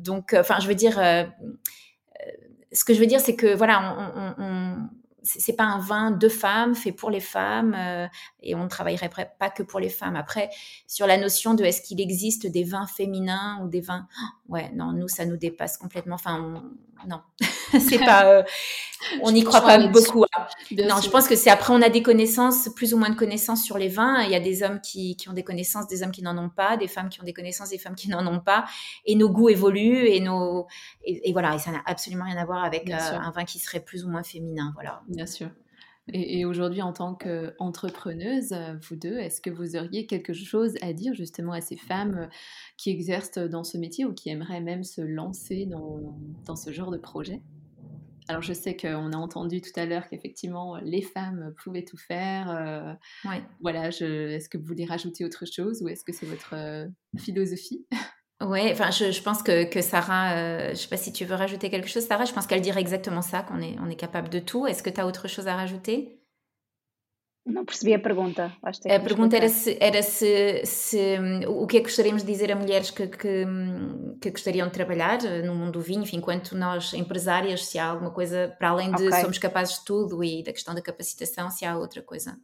donc, 0.00 0.34
enfin, 0.34 0.60
je 0.60 0.68
veux 0.68 0.74
dire, 0.74 0.94
ce 2.72 2.84
que 2.84 2.94
je 2.94 3.00
veux 3.00 3.06
dire, 3.06 3.20
c'est 3.20 3.36
que 3.36 3.54
voilà, 3.54 4.12
on, 4.16 4.34
on 4.42 4.88
c'est 5.22 5.54
pas 5.54 5.64
un 5.64 5.78
vin 5.78 6.10
de 6.10 6.28
femmes 6.28 6.74
fait 6.74 6.92
pour 6.92 7.10
les 7.10 7.20
femmes 7.20 7.74
euh, 7.76 8.06
et 8.40 8.54
on 8.54 8.64
ne 8.64 8.68
travaillerait 8.68 9.10
pas 9.38 9.50
que 9.50 9.62
pour 9.62 9.80
les 9.80 9.88
femmes. 9.88 10.16
Après, 10.16 10.50
sur 10.86 11.06
la 11.06 11.16
notion 11.16 11.54
de 11.54 11.64
est-ce 11.64 11.82
qu'il 11.82 12.00
existe 12.00 12.46
des 12.46 12.64
vins 12.64 12.86
féminins 12.86 13.60
ou 13.62 13.68
des 13.68 13.80
vins, 13.80 14.06
ouais, 14.48 14.70
non, 14.74 14.92
nous 14.92 15.08
ça 15.08 15.24
nous 15.24 15.36
dépasse 15.36 15.78
complètement. 15.78 16.16
Enfin, 16.16 16.62
non, 17.08 17.20
c'est 17.80 17.98
pas, 17.98 18.26
euh, 18.26 18.42
on 19.22 19.32
n'y 19.32 19.42
croit 19.42 19.60
pas 19.60 19.78
beaucoup. 19.88 20.24
Hein. 20.24 20.46
Non, 20.88 21.00
je 21.02 21.10
pense 21.10 21.26
que 21.26 21.34
c'est 21.34 21.50
après 21.50 21.72
on 21.72 21.82
a 21.82 21.88
des 21.88 22.02
connaissances, 22.02 22.68
plus 22.76 22.94
ou 22.94 22.98
moins 22.98 23.10
de 23.10 23.16
connaissances 23.16 23.62
sur 23.62 23.78
les 23.78 23.88
vins. 23.88 24.22
Il 24.22 24.30
y 24.30 24.34
a 24.34 24.40
des 24.40 24.62
hommes 24.62 24.80
qui, 24.80 25.16
qui 25.16 25.28
ont 25.28 25.32
des 25.32 25.42
connaissances, 25.42 25.86
des 25.88 26.02
hommes 26.02 26.12
qui 26.12 26.22
n'en 26.22 26.36
ont 26.38 26.48
pas, 26.48 26.76
des 26.76 26.88
femmes 26.88 27.08
qui 27.08 27.20
ont 27.20 27.24
des 27.24 27.32
connaissances, 27.32 27.70
des 27.70 27.78
femmes 27.78 27.94
qui 27.94 28.08
n'en 28.08 28.26
ont 28.26 28.40
pas, 28.40 28.64
et 29.04 29.14
nos 29.14 29.28
goûts 29.28 29.48
évoluent 29.48 30.06
et 30.06 30.20
nos 30.20 30.66
et, 31.04 31.32
voilà, 31.32 31.54
et 31.54 31.58
ça 31.58 31.70
n'a 31.70 31.82
absolument 31.86 32.24
rien 32.24 32.36
à 32.36 32.44
voir 32.44 32.64
avec 32.64 32.88
euh, 32.90 32.96
un 32.96 33.30
vin 33.30 33.44
qui 33.44 33.58
serait 33.58 33.80
plus 33.80 34.04
ou 34.04 34.08
moins 34.08 34.22
féminin, 34.22 34.72
voilà. 34.74 35.02
Bien 35.12 35.26
sûr. 35.26 35.50
Et, 36.12 36.44
aujourd'hui, 36.44 36.82
en 36.82 36.92
tant 36.92 37.14
qu'entrepreneuse, 37.14 38.52
vous 38.88 38.96
deux, 38.96 39.18
est-ce 39.18 39.40
que 39.40 39.50
vous 39.50 39.76
auriez 39.76 40.06
quelque 40.06 40.32
chose 40.32 40.74
à 40.82 40.92
dire 40.92 41.14
justement 41.14 41.52
à 41.52 41.60
ces 41.60 41.76
femmes 41.76 42.28
qui 42.76 42.90
exercent 42.90 43.38
dans 43.38 43.62
ce 43.62 43.78
métier 43.78 44.04
ou 44.04 44.12
qui 44.12 44.28
aimeraient 44.28 44.60
même 44.60 44.82
se 44.82 45.00
lancer 45.00 45.64
dans, 45.66 46.18
dans 46.44 46.56
ce 46.56 46.72
genre 46.72 46.90
de 46.90 46.98
projet? 46.98 47.40
Alors 48.28 48.42
je 48.42 48.52
sais 48.52 48.76
qu'on 48.76 49.12
a 49.12 49.16
entendu 49.16 49.60
tout 49.60 49.72
à 49.76 49.86
l'heure 49.86 50.08
qu'effectivement 50.08 50.76
les 50.78 51.02
femmes 51.02 51.54
pouvaient 51.62 51.84
tout 51.84 51.96
faire. 51.96 52.50
Euh, 52.50 52.92
Voilà, 53.60 53.88
est-ce 53.88 54.48
que 54.48 54.58
vous 54.58 54.64
voulez 54.64 54.84
rajouter 54.84 55.24
autre 55.24 55.44
chose 55.46 55.82
ou 55.82 55.88
est-ce 55.88 56.04
que 56.04 56.12
c'est 56.12 56.26
votre 56.26 56.54
euh, 56.54 56.86
philosophie? 57.18 57.86
Oui, 58.44 58.70
enfin, 58.72 58.90
je, 58.90 59.12
je, 59.12 59.22
pense 59.22 59.42
que, 59.42 59.64
que 59.64 59.80
Sarah, 59.80 60.32
euh, 60.32 60.66
je 60.66 60.70
ne 60.70 60.74
sais 60.74 60.88
pas 60.88 60.96
si 60.96 61.12
tu 61.12 61.24
veux 61.24 61.36
rajouter 61.36 61.70
quelque 61.70 61.88
chose, 61.88 62.04
Sarah, 62.04 62.24
je 62.24 62.32
pense 62.32 62.46
qu'elle 62.46 62.60
dirait 62.60 62.80
exactement 62.80 63.22
ça, 63.22 63.42
qu'on 63.42 63.60
est, 63.60 63.76
on 63.80 63.88
est 63.88 63.96
capable 63.96 64.28
de 64.28 64.40
tout. 64.40 64.66
Est-ce 64.66 64.82
que 64.82 64.90
tu 64.90 65.00
as 65.00 65.06
autre 65.06 65.28
chose 65.28 65.46
à 65.46 65.54
rajouter 65.54 66.18
Não 67.44 67.64
percebi 67.64 67.92
a 67.92 67.98
pergunta. 67.98 68.52
a 68.62 69.00
pergunta 69.00 69.36
era, 69.36 69.48
se, 69.48 69.76
era 69.80 70.00
se, 70.02 70.64
se, 70.64 71.18
o 71.48 71.66
que 71.66 71.78
é 71.78 71.80
que 71.80 71.86
gostaríamos 71.86 72.22
de 72.22 72.32
dizer 72.32 72.52
a 72.52 72.54
mulheres 72.54 72.90
que, 72.92 73.08
que, 73.08 73.44
que, 74.20 74.30
gostariam 74.30 74.68
de 74.68 74.72
trabalhar 74.72 75.20
no 75.44 75.52
mundo 75.52 75.72
do 75.72 75.80
vinho, 75.80 76.02
enfim, 76.02 76.18
enquanto 76.18 76.56
nós 76.56 76.94
empresárias, 76.94 77.66
se 77.66 77.80
há 77.80 77.86
alguma 77.86 78.12
coisa, 78.12 78.54
para 78.58 78.70
além 78.70 78.92
de 78.92 79.08
okay. 79.08 79.20
somos 79.20 79.38
capazes 79.38 79.80
de 79.80 79.84
tudo 79.84 80.22
e 80.22 80.44
da 80.44 80.52
questão 80.52 80.72
da 80.72 80.80
capacitação, 80.80 81.50
se 81.50 81.64
há 81.64 81.76
outra 81.76 82.00
coisa. 82.00 82.38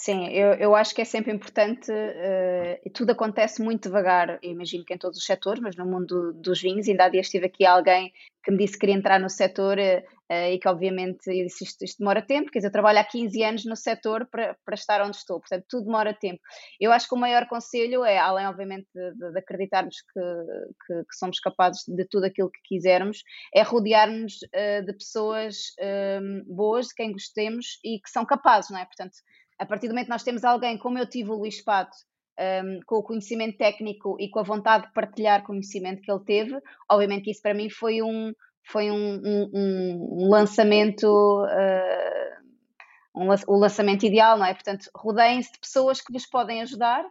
Sim, 0.00 0.28
eu, 0.28 0.54
eu 0.54 0.74
acho 0.74 0.94
que 0.94 1.02
é 1.02 1.04
sempre 1.04 1.30
importante, 1.30 1.92
uh, 1.92 2.90
tudo 2.94 3.10
acontece 3.10 3.62
muito 3.62 3.82
devagar, 3.82 4.38
eu 4.42 4.50
imagino 4.50 4.82
que 4.82 4.94
em 4.94 4.98
todos 4.98 5.18
os 5.18 5.26
setores, 5.26 5.60
mas 5.60 5.76
no 5.76 5.84
mundo 5.84 6.32
dos 6.32 6.62
vinhos, 6.62 6.88
ainda 6.88 7.04
há 7.04 7.08
dias 7.10 7.26
estive 7.26 7.44
aqui 7.44 7.66
alguém 7.66 8.10
que 8.42 8.50
me 8.50 8.56
disse 8.56 8.72
que 8.72 8.78
queria 8.78 8.94
entrar 8.94 9.20
no 9.20 9.28
setor 9.28 9.76
uh, 9.76 10.32
e 10.50 10.58
que 10.58 10.66
obviamente 10.66 11.26
eu 11.26 11.44
disse 11.44 11.64
isto, 11.64 11.84
isto, 11.84 11.98
demora 11.98 12.22
tempo, 12.22 12.50
quer 12.50 12.60
dizer, 12.60 12.68
eu 12.68 12.72
trabalho 12.72 12.98
há 12.98 13.04
15 13.04 13.42
anos 13.44 13.64
no 13.66 13.76
setor 13.76 14.24
para, 14.24 14.56
para 14.64 14.74
estar 14.74 15.02
onde 15.02 15.16
estou, 15.18 15.38
portanto 15.38 15.66
tudo 15.68 15.84
demora 15.84 16.14
tempo. 16.14 16.40
Eu 16.80 16.92
acho 16.92 17.06
que 17.06 17.14
o 17.14 17.18
maior 17.18 17.46
conselho 17.46 18.02
é, 18.02 18.16
além 18.16 18.46
obviamente 18.46 18.88
de, 18.94 19.32
de, 19.32 19.38
acreditarmos 19.38 19.96
que, 20.00 20.20
que, 20.86 21.04
que, 21.04 21.14
somos 21.14 21.38
capazes 21.40 21.84
de 21.86 22.06
tudo 22.06 22.24
aquilo 22.24 22.50
que 22.50 22.62
quisermos, 22.64 23.22
é 23.54 23.60
rodear-nos 23.60 24.36
uh, 24.44 24.82
de 24.82 24.94
pessoas 24.94 25.74
boas, 26.46 26.86
de 26.86 26.94
quem 26.94 27.12
gostemos 27.12 27.78
e 27.84 28.00
que 28.00 28.08
são 28.08 28.24
capazes, 28.24 28.70
não 28.70 28.78
é? 28.78 28.86
Portanto, 28.86 29.12
a 29.60 29.66
partir 29.66 29.88
do 29.88 29.90
momento 29.90 30.06
que 30.06 30.12
nós 30.12 30.22
temos 30.22 30.42
alguém, 30.42 30.78
como 30.78 30.98
eu 30.98 31.06
tive 31.06 31.30
o 31.30 31.36
Luís 31.36 31.62
Pato, 31.62 31.94
um, 32.64 32.80
com 32.86 32.96
o 32.96 33.02
conhecimento 33.02 33.58
técnico 33.58 34.16
e 34.18 34.30
com 34.30 34.40
a 34.40 34.42
vontade 34.42 34.86
de 34.86 34.92
partilhar 34.94 35.44
conhecimento 35.44 36.00
que 36.00 36.10
ele 36.10 36.24
teve, 36.24 36.58
obviamente 36.90 37.24
que 37.24 37.30
isso 37.30 37.42
para 37.42 37.52
mim 37.52 37.68
foi 37.68 38.00
um, 38.00 38.32
foi 38.64 38.90
um, 38.90 39.20
um, 39.22 40.24
um 40.24 40.28
lançamento, 40.30 41.04
uh, 41.44 42.40
um, 43.14 43.28
o 43.46 43.58
lançamento 43.58 44.06
ideal, 44.06 44.38
não 44.38 44.46
é? 44.46 44.54
Portanto, 44.54 44.88
rodeiem-se 44.96 45.52
de 45.52 45.58
pessoas 45.58 46.00
que 46.00 46.10
vos 46.10 46.24
podem 46.24 46.62
ajudar 46.62 47.04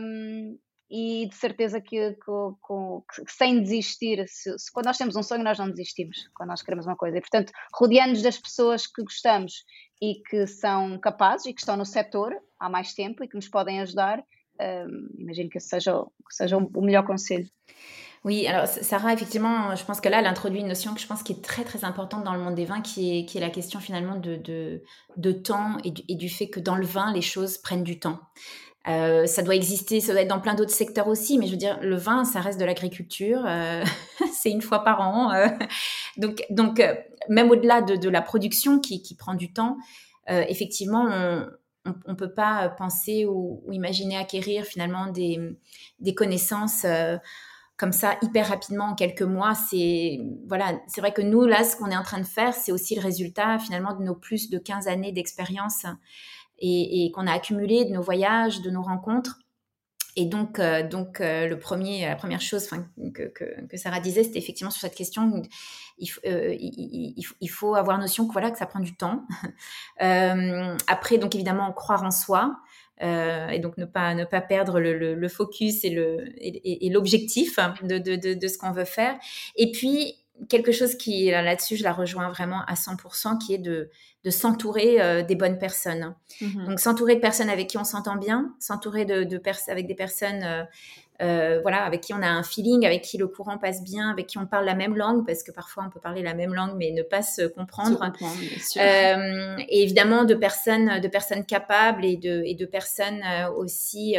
um, 0.00 0.56
e 0.90 1.26
de 1.28 1.34
certeza 1.34 1.80
que, 1.80 2.12
que, 2.12 2.16
que, 2.20 3.24
que 3.24 3.32
sem 3.32 3.62
desistir, 3.62 4.24
se, 4.28 4.58
se, 4.58 4.72
quando 4.72 4.86
nós 4.86 4.98
temos 4.98 5.16
um 5.16 5.22
sonho, 5.22 5.42
nós 5.42 5.58
não 5.58 5.70
desistimos, 5.70 6.28
quando 6.34 6.50
nós 6.50 6.62
queremos 6.62 6.86
uma 6.86 6.96
coisa. 6.96 7.16
E, 7.16 7.20
portanto, 7.20 7.52
rodeando-nos 7.74 8.22
das 8.22 8.38
pessoas 8.38 8.86
que 8.86 9.02
gostamos 9.02 9.64
e 10.00 10.20
que 10.28 10.46
são 10.46 10.98
capazes 10.98 11.46
e 11.46 11.54
que 11.54 11.60
estão 11.60 11.76
no 11.76 11.86
setor 11.86 12.34
há 12.58 12.68
mais 12.68 12.94
tempo 12.94 13.24
e 13.24 13.28
que 13.28 13.34
nos 13.34 13.48
podem 13.48 13.80
ajudar, 13.80 14.22
um, 14.60 15.08
imagino 15.18 15.48
que 15.48 15.58
esse 15.58 15.68
seja, 15.68 16.04
seja 16.30 16.56
o 16.56 16.82
melhor 16.82 17.06
conselho. 17.06 17.48
Oui, 18.24 18.46
alors 18.46 18.66
Sarah, 18.66 19.12
effectivement, 19.12 19.76
je 19.76 19.84
pense 19.84 20.00
que 20.00 20.08
là, 20.08 20.20
elle 20.20 20.26
introduit 20.26 20.60
une 20.60 20.68
notion 20.68 20.94
que 20.94 21.00
je 21.00 21.06
pense 21.06 21.22
qui 21.22 21.32
est 21.32 21.44
très 21.44 21.62
très 21.62 21.84
importante 21.84 22.24
dans 22.24 22.32
le 22.32 22.40
monde 22.40 22.54
des 22.54 22.64
vins, 22.64 22.80
qui 22.80 23.18
est, 23.18 23.26
qui 23.26 23.36
est 23.36 23.40
la 23.40 23.50
question 23.50 23.80
finalement 23.80 24.16
de, 24.16 24.36
de, 24.36 24.82
de 25.18 25.32
temps 25.32 25.76
et 25.84 26.14
du, 26.14 26.28
fait 26.30 26.48
que 26.48 26.58
dans 26.58 26.76
le 26.76 26.86
vin, 26.86 27.12
les 27.12 27.20
choses 27.20 27.58
prennent 27.58 27.84
du 27.84 27.98
temps. 27.98 28.20
Euh, 28.88 29.26
ça 29.26 29.42
doit 29.42 29.54
exister, 29.54 30.00
ça 30.00 30.12
doit 30.12 30.22
être 30.22 30.28
dans 30.28 30.40
plein 30.40 30.54
d'autres 30.54 30.72
secteurs 30.72 31.08
aussi, 31.08 31.38
mais 31.38 31.46
je 31.46 31.50
veux 31.52 31.58
dire, 31.58 31.78
le 31.82 31.96
vin, 31.96 32.24
ça 32.24 32.40
reste 32.40 32.58
de 32.58 32.64
l'agriculture, 32.64 33.42
euh, 33.46 33.84
c'est 34.32 34.50
une 34.50 34.62
fois 34.62 34.84
par 34.84 35.02
an. 35.02 35.30
Euh. 35.32 35.48
donc, 36.16 36.44
donc 36.48 36.82
même 37.28 37.50
au-delà 37.50 37.82
de, 37.82 37.94
de, 37.94 38.08
la 38.08 38.22
production 38.22 38.80
qui, 38.80 39.02
qui, 39.02 39.16
prend 39.16 39.34
du 39.34 39.52
temps, 39.52 39.76
effectivement, 40.28 41.08
on 41.84 42.10
ne 42.10 42.14
peut 42.14 42.32
pas 42.32 42.70
penser 42.70 43.26
ou, 43.26 43.62
ou, 43.66 43.72
imaginer 43.72 44.16
acquérir 44.16 44.64
finalement 44.64 45.08
des, 45.08 45.38
des 46.00 46.14
connaissances 46.14 46.86
comme 47.76 47.92
ça 47.92 48.16
hyper 48.22 48.48
rapidement 48.48 48.86
en 48.86 48.94
quelques 48.94 49.22
mois. 49.22 49.54
C'est 49.54 50.20
voilà, 50.46 50.78
c'est 50.86 51.00
vrai 51.00 51.12
que 51.12 51.22
nous 51.22 51.44
là, 51.44 51.64
ce 51.64 51.76
qu'on 51.76 51.90
est 51.90 51.96
en 51.96 52.02
train 52.02 52.20
de 52.20 52.26
faire, 52.26 52.54
c'est 52.54 52.72
aussi 52.72 52.94
le 52.94 53.00
résultat 53.00 53.58
finalement 53.58 53.94
de 53.94 54.04
nos 54.04 54.14
plus 54.14 54.50
de 54.50 54.58
15 54.58 54.88
années 54.88 55.12
d'expérience 55.12 55.84
et, 56.58 57.10
qu'on 57.14 57.26
a 57.26 57.32
accumulé 57.32 57.84
de 57.84 57.90
nos 57.90 58.02
voyages, 58.02 58.62
de 58.62 58.70
nos 58.70 58.82
rencontres. 58.82 59.38
Et 60.16 60.26
donc, 60.26 60.60
euh, 60.60 60.86
donc 60.88 61.20
euh, 61.20 61.48
le 61.48 61.58
premier, 61.58 62.06
la 62.06 62.14
première 62.14 62.40
chose 62.40 62.68
que, 63.14 63.22
que, 63.24 63.76
Sarah 63.76 63.98
disait, 63.98 64.22
c'était 64.22 64.38
effectivement 64.38 64.70
sur 64.70 64.80
cette 64.80 64.94
question, 64.94 65.42
il, 65.98 66.08
euh, 66.26 66.54
il, 66.56 67.16
il, 67.40 67.50
faut 67.50 67.74
avoir 67.74 67.98
notion 67.98 68.28
que 68.28 68.32
voilà 68.32 68.52
que 68.52 68.58
ça 68.58 68.66
prend 68.66 68.78
du 68.78 68.94
temps. 68.94 69.26
après, 69.98 71.18
donc 71.18 71.34
évidemment, 71.34 71.72
croire 71.72 72.04
en 72.04 72.12
soi. 72.12 72.56
Et 73.00 73.58
donc 73.58 73.76
ne 73.76 73.84
pas 73.84 74.14
ne 74.14 74.24
pas 74.24 74.40
perdre 74.40 74.78
le, 74.78 75.14
le, 75.14 75.28
focus 75.28 75.84
et 75.84 75.90
le 75.90 76.32
et, 76.38 76.88
l'objectif 76.90 77.58
de, 77.82 77.98
de, 77.98 78.16
de, 78.16 78.34
de, 78.34 78.48
ce 78.48 78.56
qu'on 78.56 78.70
veut 78.70 78.84
faire 78.84 79.16
et 79.56 79.72
puis 79.72 80.14
quelque 80.48 80.70
chose 80.70 80.94
qui 80.94 81.26
là-dessus 81.26 81.76
je 81.76 81.82
la 81.82 81.92
rejoins 81.92 82.28
vraiment 82.28 82.62
à 82.66 82.74
100% 82.74 83.38
qui 83.38 83.54
est 83.54 83.58
de 83.58 83.90
de 84.24 84.30
s'entourer 84.30 85.00
euh, 85.00 85.22
des 85.22 85.36
bonnes 85.36 85.58
personnes. 85.58 86.14
Mhm. 86.40 86.66
Donc 86.66 86.80
s'entourer 86.80 87.14
de 87.14 87.20
personnes 87.20 87.50
avec 87.50 87.68
qui 87.68 87.76
on 87.76 87.84
s'entend 87.84 88.16
bien, 88.16 88.54
s'entourer 88.58 89.04
de, 89.04 89.22
de 89.24 89.40
avec 89.68 89.86
des 89.86 89.94
personnes 89.94 90.66
euh, 91.22 91.44
euh, 91.44 91.60
voilà, 91.62 91.84
avec 91.84 92.00
qui 92.00 92.12
on 92.12 92.22
a 92.22 92.28
un 92.28 92.42
feeling, 92.42 92.84
avec 92.86 93.02
qui 93.02 93.18
le 93.18 93.28
courant 93.28 93.58
passe 93.58 93.82
bien, 93.82 94.10
avec 94.10 94.26
qui 94.26 94.38
on 94.38 94.46
parle 94.46 94.64
la 94.64 94.74
même 94.74 94.96
langue, 94.96 95.26
parce 95.26 95.42
que 95.42 95.52
parfois 95.52 95.84
on 95.86 95.90
peut 95.90 96.00
parler 96.00 96.22
la 96.22 96.34
même 96.34 96.54
langue 96.54 96.74
mais 96.76 96.90
ne 96.90 97.02
pas 97.02 97.22
se 97.22 97.42
comprendre. 97.46 98.00
et 98.76 99.82
évidemment 99.82 100.24
de 100.24 100.34
personnes, 100.34 101.00
de 101.00 101.08
personnes 101.08 101.44
capables 101.44 102.04
et 102.04 102.16
de, 102.16 102.42
et 102.44 102.54
de 102.54 102.66
personnes 102.66 103.22
aussi 103.56 104.16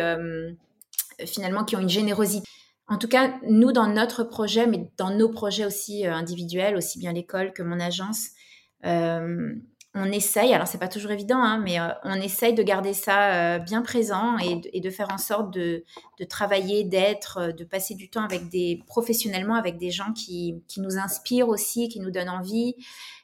finalement 1.25 1.63
qui 1.63 1.75
ont 1.75 1.81
une 1.81 1.89
générosité. 1.89 2.47
En 2.87 2.97
tout 2.97 3.07
cas, 3.07 3.33
nous, 3.47 3.71
dans 3.71 3.87
notre 3.87 4.23
projet, 4.23 4.67
mais 4.67 4.87
dans 4.97 5.09
nos 5.09 5.29
projets 5.29 5.65
aussi 5.65 6.05
individuels, 6.05 6.75
aussi 6.75 6.99
bien 6.99 7.13
l'école 7.13 7.51
que 7.51 7.63
mon 7.63 7.79
agence, 7.79 8.29
on 9.97 10.11
essaye, 10.11 10.53
alors 10.53 10.67
c'est 10.67 10.77
pas 10.77 10.89
toujours 10.89 11.11
évident, 11.11 11.41
hein, 11.41 11.57
mais 11.57 11.79
euh, 11.79 11.87
on 12.03 12.15
essaye 12.15 12.53
de 12.53 12.61
garder 12.63 12.93
ça 12.93 13.55
euh, 13.55 13.59
bien 13.59 13.81
présent 13.81 14.37
et, 14.37 14.81
de 14.81 14.89
faire 14.89 15.07
en 15.09 15.17
sorte 15.17 15.53
de, 15.53 15.85
travailler, 16.29 16.83
d'être, 16.83 17.37
euh, 17.37 17.51
de 17.53 17.63
passer 17.63 17.95
du 17.95 18.09
temps 18.09 18.23
avec 18.23 18.49
des 18.49 18.83
professionnellement 18.87 19.55
avec 19.55 19.77
des 19.77 19.91
gens 19.91 20.11
qui, 20.11 20.61
nous 20.77 20.97
inspirent 20.97 21.47
aussi, 21.47 21.87
qui 21.87 22.01
nous 22.01 22.11
donnent 22.11 22.29
envie 22.29 22.75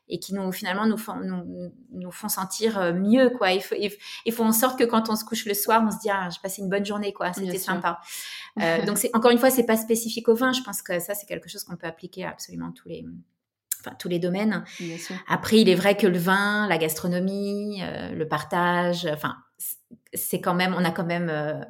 et 0.08 0.20
qui 0.20 0.34
nous 0.34 0.50
finalement 0.54 0.86
nous 0.86 0.98
font, 0.98 1.18
nous, 1.18 2.12
font 2.12 2.30
sentir 2.30 2.94
mieux 2.94 3.30
quoi. 3.32 3.52
Il 3.52 3.62
faut, 3.62 3.76
il 4.26 4.32
faut 4.32 4.44
en 4.44 4.54
sorte 4.54 4.80
que 4.80 4.86
quand 4.86 5.10
on 5.10 5.18
se 5.18 5.26
couche 5.26 5.46
le 5.46 5.54
soir, 5.54 5.84
on 5.86 5.92
se 5.92 6.00
dit 6.00 6.10
ah 6.10 6.30
j'ai 6.32 6.40
passé 6.42 6.62
une 6.62 6.70
bonne 6.70 6.86
journée 6.86 7.12
quoi, 7.12 7.34
c'était 7.34 7.58
sympa. 7.58 8.00
donc 8.86 8.98
c'est 8.98 9.14
encore 9.14 9.32
une 9.32 9.40
fois 9.40 9.50
c'est 9.50 9.66
pas 9.66 9.78
spécifique 9.78 10.30
au 10.30 10.36
vin, 10.36 10.54
je 10.54 10.62
pense 10.62 10.82
que 10.82 11.00
ça 11.00 11.16
c'est 11.16 11.26
quelque 11.26 11.50
chose 11.50 11.66
qu'on 11.66 11.76
peut 11.76 11.88
appliquer 11.88 12.24
à 12.24 12.30
absolument 12.30 12.72
tous 12.72 12.88
les 12.88 13.06
enfin 13.84 13.96
tous 13.98 14.10
les 14.10 14.20
domaines. 14.20 14.64
Après, 15.28 15.60
il 15.60 15.70
est 15.70 15.76
vrai 15.76 15.98
que 15.98 16.08
le 16.08 16.18
vin, 16.18 16.68
la 16.68 16.78
gastronomie, 16.78 17.82
euh, 17.84 18.12
le 18.12 18.28
partage, 18.28 19.08
enfin 19.12 19.36
c'est 20.14 20.42
quand 20.42 20.54
même, 20.54 20.74
on 20.78 20.84
a 20.84 20.92
quand 20.92 21.06
même 21.06 21.30
euh, 21.30 21.62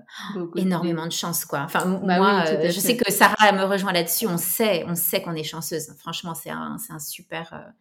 énormément 0.55 1.05
de 1.05 1.11
chance, 1.11 1.45
quoi. 1.45 1.61
Enfin, 1.61 1.99
bah 2.03 2.17
moi, 2.17 2.43
euh, 2.47 2.71
je 2.71 2.79
sais 2.79 2.97
que 2.97 3.11
Sarah 3.11 3.51
me 3.51 3.63
rejoint 3.63 3.91
là-dessus. 3.91 4.27
On 4.27 4.37
sait, 4.37 4.83
on 4.87 4.95
sait 4.95 5.21
qu'on 5.21 5.35
est 5.35 5.43
chanceuse. 5.43 5.93
Franchement, 5.99 6.33
c'est 6.33 6.49
un, 6.49 6.77
c'est 6.79 6.93
un 6.93 6.99
super, 6.99 7.71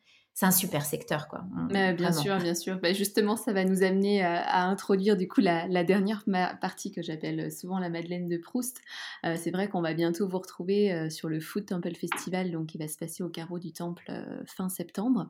c'est 0.40 0.46
un 0.46 0.52
super 0.52 0.86
secteur, 0.86 1.28
quoi. 1.28 1.44
bien 1.68 2.12
sûr, 2.12 2.38
bien 2.38 2.54
sûr. 2.54 2.80
Bah, 2.80 2.94
justement, 2.94 3.36
ça 3.36 3.52
va 3.52 3.62
nous 3.66 3.82
amener 3.82 4.22
à, 4.22 4.64
introduire 4.64 5.14
du 5.18 5.28
coup 5.28 5.42
la, 5.42 5.84
dernière 5.84 6.24
partie 6.62 6.90
que 6.90 7.02
j'appelle 7.02 7.52
souvent 7.52 7.78
la 7.78 7.90
Madeleine 7.90 8.26
de 8.26 8.38
Proust. 8.38 8.80
Euh, 9.26 9.34
c'est 9.36 9.50
vrai 9.50 9.68
qu'on 9.68 9.82
va 9.82 9.92
bientôt 9.92 10.26
vous 10.26 10.38
retrouver 10.38 10.94
euh, 10.94 11.10
sur 11.10 11.28
le 11.28 11.40
Food 11.40 11.66
Temple 11.66 11.94
Festival, 11.94 12.52
donc 12.52 12.68
qui 12.68 12.78
va 12.78 12.88
se 12.88 12.96
passer 12.96 13.22
au 13.22 13.28
carreau 13.28 13.58
du 13.58 13.74
Temple 13.74 14.06
euh, 14.08 14.42
fin 14.46 14.70
septembre. 14.70 15.28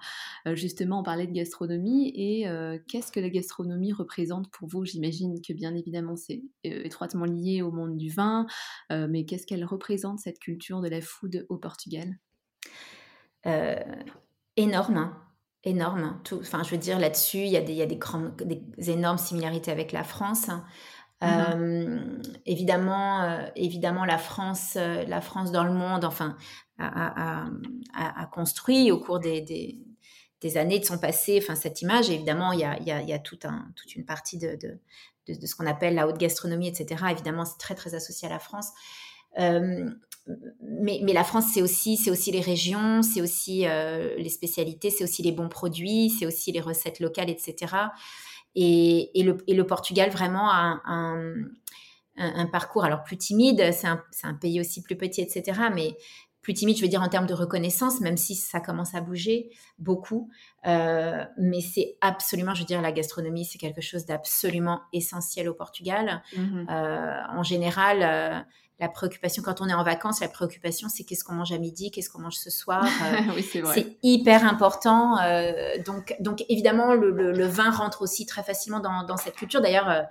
justement, 0.53 1.01
on 1.01 1.03
parlait 1.03 1.27
de 1.27 1.33
gastronomie 1.33 2.13
et 2.15 2.47
qu'est-ce 2.87 3.11
que 3.11 3.19
la 3.19 3.31
gastronomie 3.31 3.93
représente 3.93 4.49
pour 4.53 4.69
vous? 4.69 4.85
J'imagine 4.85 5.41
que 5.43 5.53
bien 5.53 5.75
évidemment 5.75 6.15
c'est 6.15 6.41
étroitement 6.63 7.25
lié 7.25 7.63
au 7.63 7.73
monde 7.73 7.97
du 7.97 8.11
vin, 8.11 8.47
mais 8.91 9.25
qu'est-ce 9.25 9.45
qu'elle 9.45 9.65
représente 9.65 10.21
cette 10.21 10.39
culture 10.39 10.81
de 10.81 10.89
la 10.89 11.01
food 11.01 11.47
au 11.49 11.57
Portugal? 11.57 12.17
Énorme, 14.63 14.97
hein. 14.97 15.17
énorme. 15.65 16.21
Tout, 16.25 16.39
enfin, 16.41 16.63
je 16.63 16.71
veux 16.71 16.79
dire, 16.79 16.99
là-dessus, 16.99 17.39
il 17.39 17.49
y 17.49 17.57
a, 17.57 17.61
des, 17.61 17.75
y 17.75 17.83
a 17.83 17.87
des, 17.87 17.99
des, 18.45 18.91
énormes 18.91 19.19
similarités 19.19 19.71
avec 19.71 19.93
la 19.93 20.05
France. 20.05 20.49
Hein. 20.49 20.65
Mm-hmm. 21.23 21.55
Euh, 21.55 22.23
évidemment, 22.47 23.23
euh, 23.23 23.47
évidemment, 23.57 24.05
la 24.05 24.19
France, 24.19 24.75
euh, 24.77 25.05
la 25.07 25.21
France 25.21 25.53
dans 25.53 25.65
le 25.65 25.73
monde, 25.73 26.05
enfin, 26.05 26.37
a, 26.79 27.45
a, 27.95 28.27
construit 28.27 28.91
au 28.91 28.99
cours 28.99 29.21
des, 29.21 29.43
des, 29.43 29.79
des, 30.41 30.57
années 30.57 30.79
de 30.79 30.85
son 30.87 30.99
passé, 30.99 31.39
enfin, 31.43 31.55
cette 31.55 31.83
image. 31.83 32.09
évidemment, 32.09 32.53
il 32.53 32.61
y 32.61 32.65
a, 32.65 32.81
y 32.81 32.91
a, 32.91 33.03
y 33.03 33.13
a 33.13 33.19
tout 33.19 33.39
un, 33.45 33.71
toute 33.77 33.95
une 33.97 34.07
partie 34.07 34.39
de, 34.39 34.57
de, 34.57 34.81
de, 35.29 35.47
ce 35.47 35.55
qu'on 35.55 35.67
appelle 35.67 35.95
la 35.95 36.09
haute 36.09 36.17
gastronomie, 36.17 36.69
etc. 36.69 37.05
Évidemment, 37.11 37.45
c'est 37.45 37.59
très, 37.59 37.75
très 37.75 37.95
associé 37.95 38.29
à 38.29 38.31
la 38.31 38.39
France 38.39 38.73
mais, 39.37 41.01
mais, 41.03 41.13
la 41.13 41.25
France, 41.25 41.47
c'est 41.53 41.63
aussi, 41.63 41.97
c'est 41.97 42.11
aussi 42.11 42.31
les 42.31 42.41
régions, 42.41 43.03
c'est 43.03 43.21
aussi 43.21 43.67
euh, 43.67 44.15
les 44.17 44.29
spécialités, 44.29 44.91
c'est 44.91 45.05
aussi 45.05 45.23
les 45.23 45.33
bons 45.33 45.49
produits, 45.49 46.11
c'est 46.11 46.27
aussi 46.27 46.53
les 46.53 46.61
recettes 46.61 47.01
locales, 47.01 47.31
etc. 47.31 47.75
Et, 48.55 49.19
et, 49.19 49.23
le, 49.23 49.39
et 49.47 49.55
le, 49.55 49.67
Portugal, 49.67 50.11
vraiment, 50.11 50.51
a 50.51 50.81
un, 50.85 51.35
un, 52.17 52.47
parcours, 52.47 52.85
alors 52.85 53.03
plus 53.03 53.17
timide, 53.17 53.73
c'est 53.73 53.87
un, 53.87 54.03
un, 54.25 54.35
pays 54.35 54.61
aussi 54.61 54.83
plus 54.83 54.97
petit, 54.97 55.21
etc. 55.21 55.61
Mais 55.75 55.97
plus 56.43 56.55
timide, 56.55 56.77
je 56.77 56.83
veux 56.83 56.89
dire, 56.89 57.03
en 57.03 57.09
termes 57.09 57.27
de 57.27 57.35
reconnaissance, 57.35 58.01
même 58.01 58.17
si 58.17 58.35
ça 58.35 58.61
commence 58.61 58.95
à 58.95 59.01
bouger 59.01 59.51
beaucoup. 59.79 60.31
Euh, 60.67 61.25
mais 61.39 61.61
c'est 61.61 61.97
absolument, 62.01 62.55
je 62.55 62.61
veux 62.61 62.67
dire, 62.67 62.81
la 62.81 62.93
gastronomie, 62.93 63.45
c'est 63.45 63.59
quelque 63.59 63.83
chose 63.83 64.07
d'absolument 64.07 64.81
essentiel 64.93 65.49
au 65.49 65.55
Portugal. 65.55 66.23
Mmh 66.37 66.67
euh, 66.71 67.23
en 67.31 67.43
général, 67.43 68.47
la 68.81 68.89
préoccupation 68.89 69.43
quand 69.43 69.61
on 69.61 69.69
est 69.69 69.75
en 69.75 69.85
vacances, 69.85 70.21
la 70.21 70.29
préoccupation 70.29 70.89
c'est 70.89 71.05
qu'est-ce 71.05 71.23
qu'on 71.23 71.35
mange 71.35 71.53
à 71.53 71.59
midi, 71.59 71.91
qu'est-ce 71.91 72.09
qu'on 72.09 72.21
mange 72.21 72.37
ce 72.37 72.51
soir. 72.51 72.85
Euh, 73.01 73.33
oui, 73.35 73.49
c'est 73.75 73.97
hyper 74.03 74.45
important. 74.45 75.19
Euh, 75.19 75.79
donc, 75.85 76.15
donc 76.21 76.45
évidemment, 76.49 76.95
le, 76.95 77.47
vin 77.47 77.71
rentre 77.71 78.03
aussi 78.03 78.25
très 78.25 78.43
facilement 78.43 78.79
dans, 78.81 79.17
cette 79.17 79.35
culture. 79.35 79.61
D'ailleurs, 79.61 79.89
euh, 79.89 80.03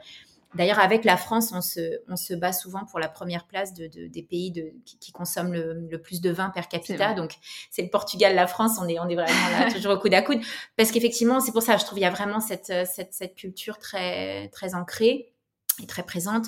d'ailleurs 0.55 0.80
avec 0.80 1.05
la 1.05 1.17
France, 1.17 1.51
on 1.53 1.61
se, 1.61 2.01
on 2.09 2.15
se 2.15 2.34
bat 2.34 2.51
souvent 2.51 2.86
pour 2.86 2.99
la 2.99 3.07
première 3.07 3.45
place 3.45 3.74
de, 3.74 3.88
des 3.88 4.24
pays 4.24 4.51
de, 4.51 4.74
qui, 4.86 5.11
consomment 5.11 5.53
le, 5.53 5.97
plus 6.01 6.20
de 6.20 6.30
vin 6.30 6.49
per 6.49 6.63
capita. 6.70 7.13
Donc 7.13 7.36
c'est 7.70 7.84
le 7.84 7.89
Portugal, 7.89 8.36
la 8.36 8.47
France, 8.47 8.78
on 8.82 8.88
est, 8.88 8.99
on 8.99 9.07
est 9.07 9.15
vraiment 9.15 9.49
là 9.59 9.72
toujours 9.74 9.93
au 9.93 9.99
coude 9.99 10.13
à 10.13 10.22
coude. 10.22 10.41
Parce 10.76 10.91
qu'effectivement, 10.91 11.39
c'est 11.39 11.51
pour 11.51 11.63
ça, 11.63 11.78
je 11.78 11.86
trouve, 11.86 11.99
il 11.99 12.03
y 12.03 12.05
a 12.05 12.11
vraiment 12.11 12.39
cette, 12.39 12.74
cette, 12.86 13.13
cette 13.13 13.36
culture 13.36 13.78
très, 13.78 14.49
très 14.49 14.76
ancrée 14.76 15.34
et 15.82 15.88
très 15.88 16.03
présente. 16.03 16.45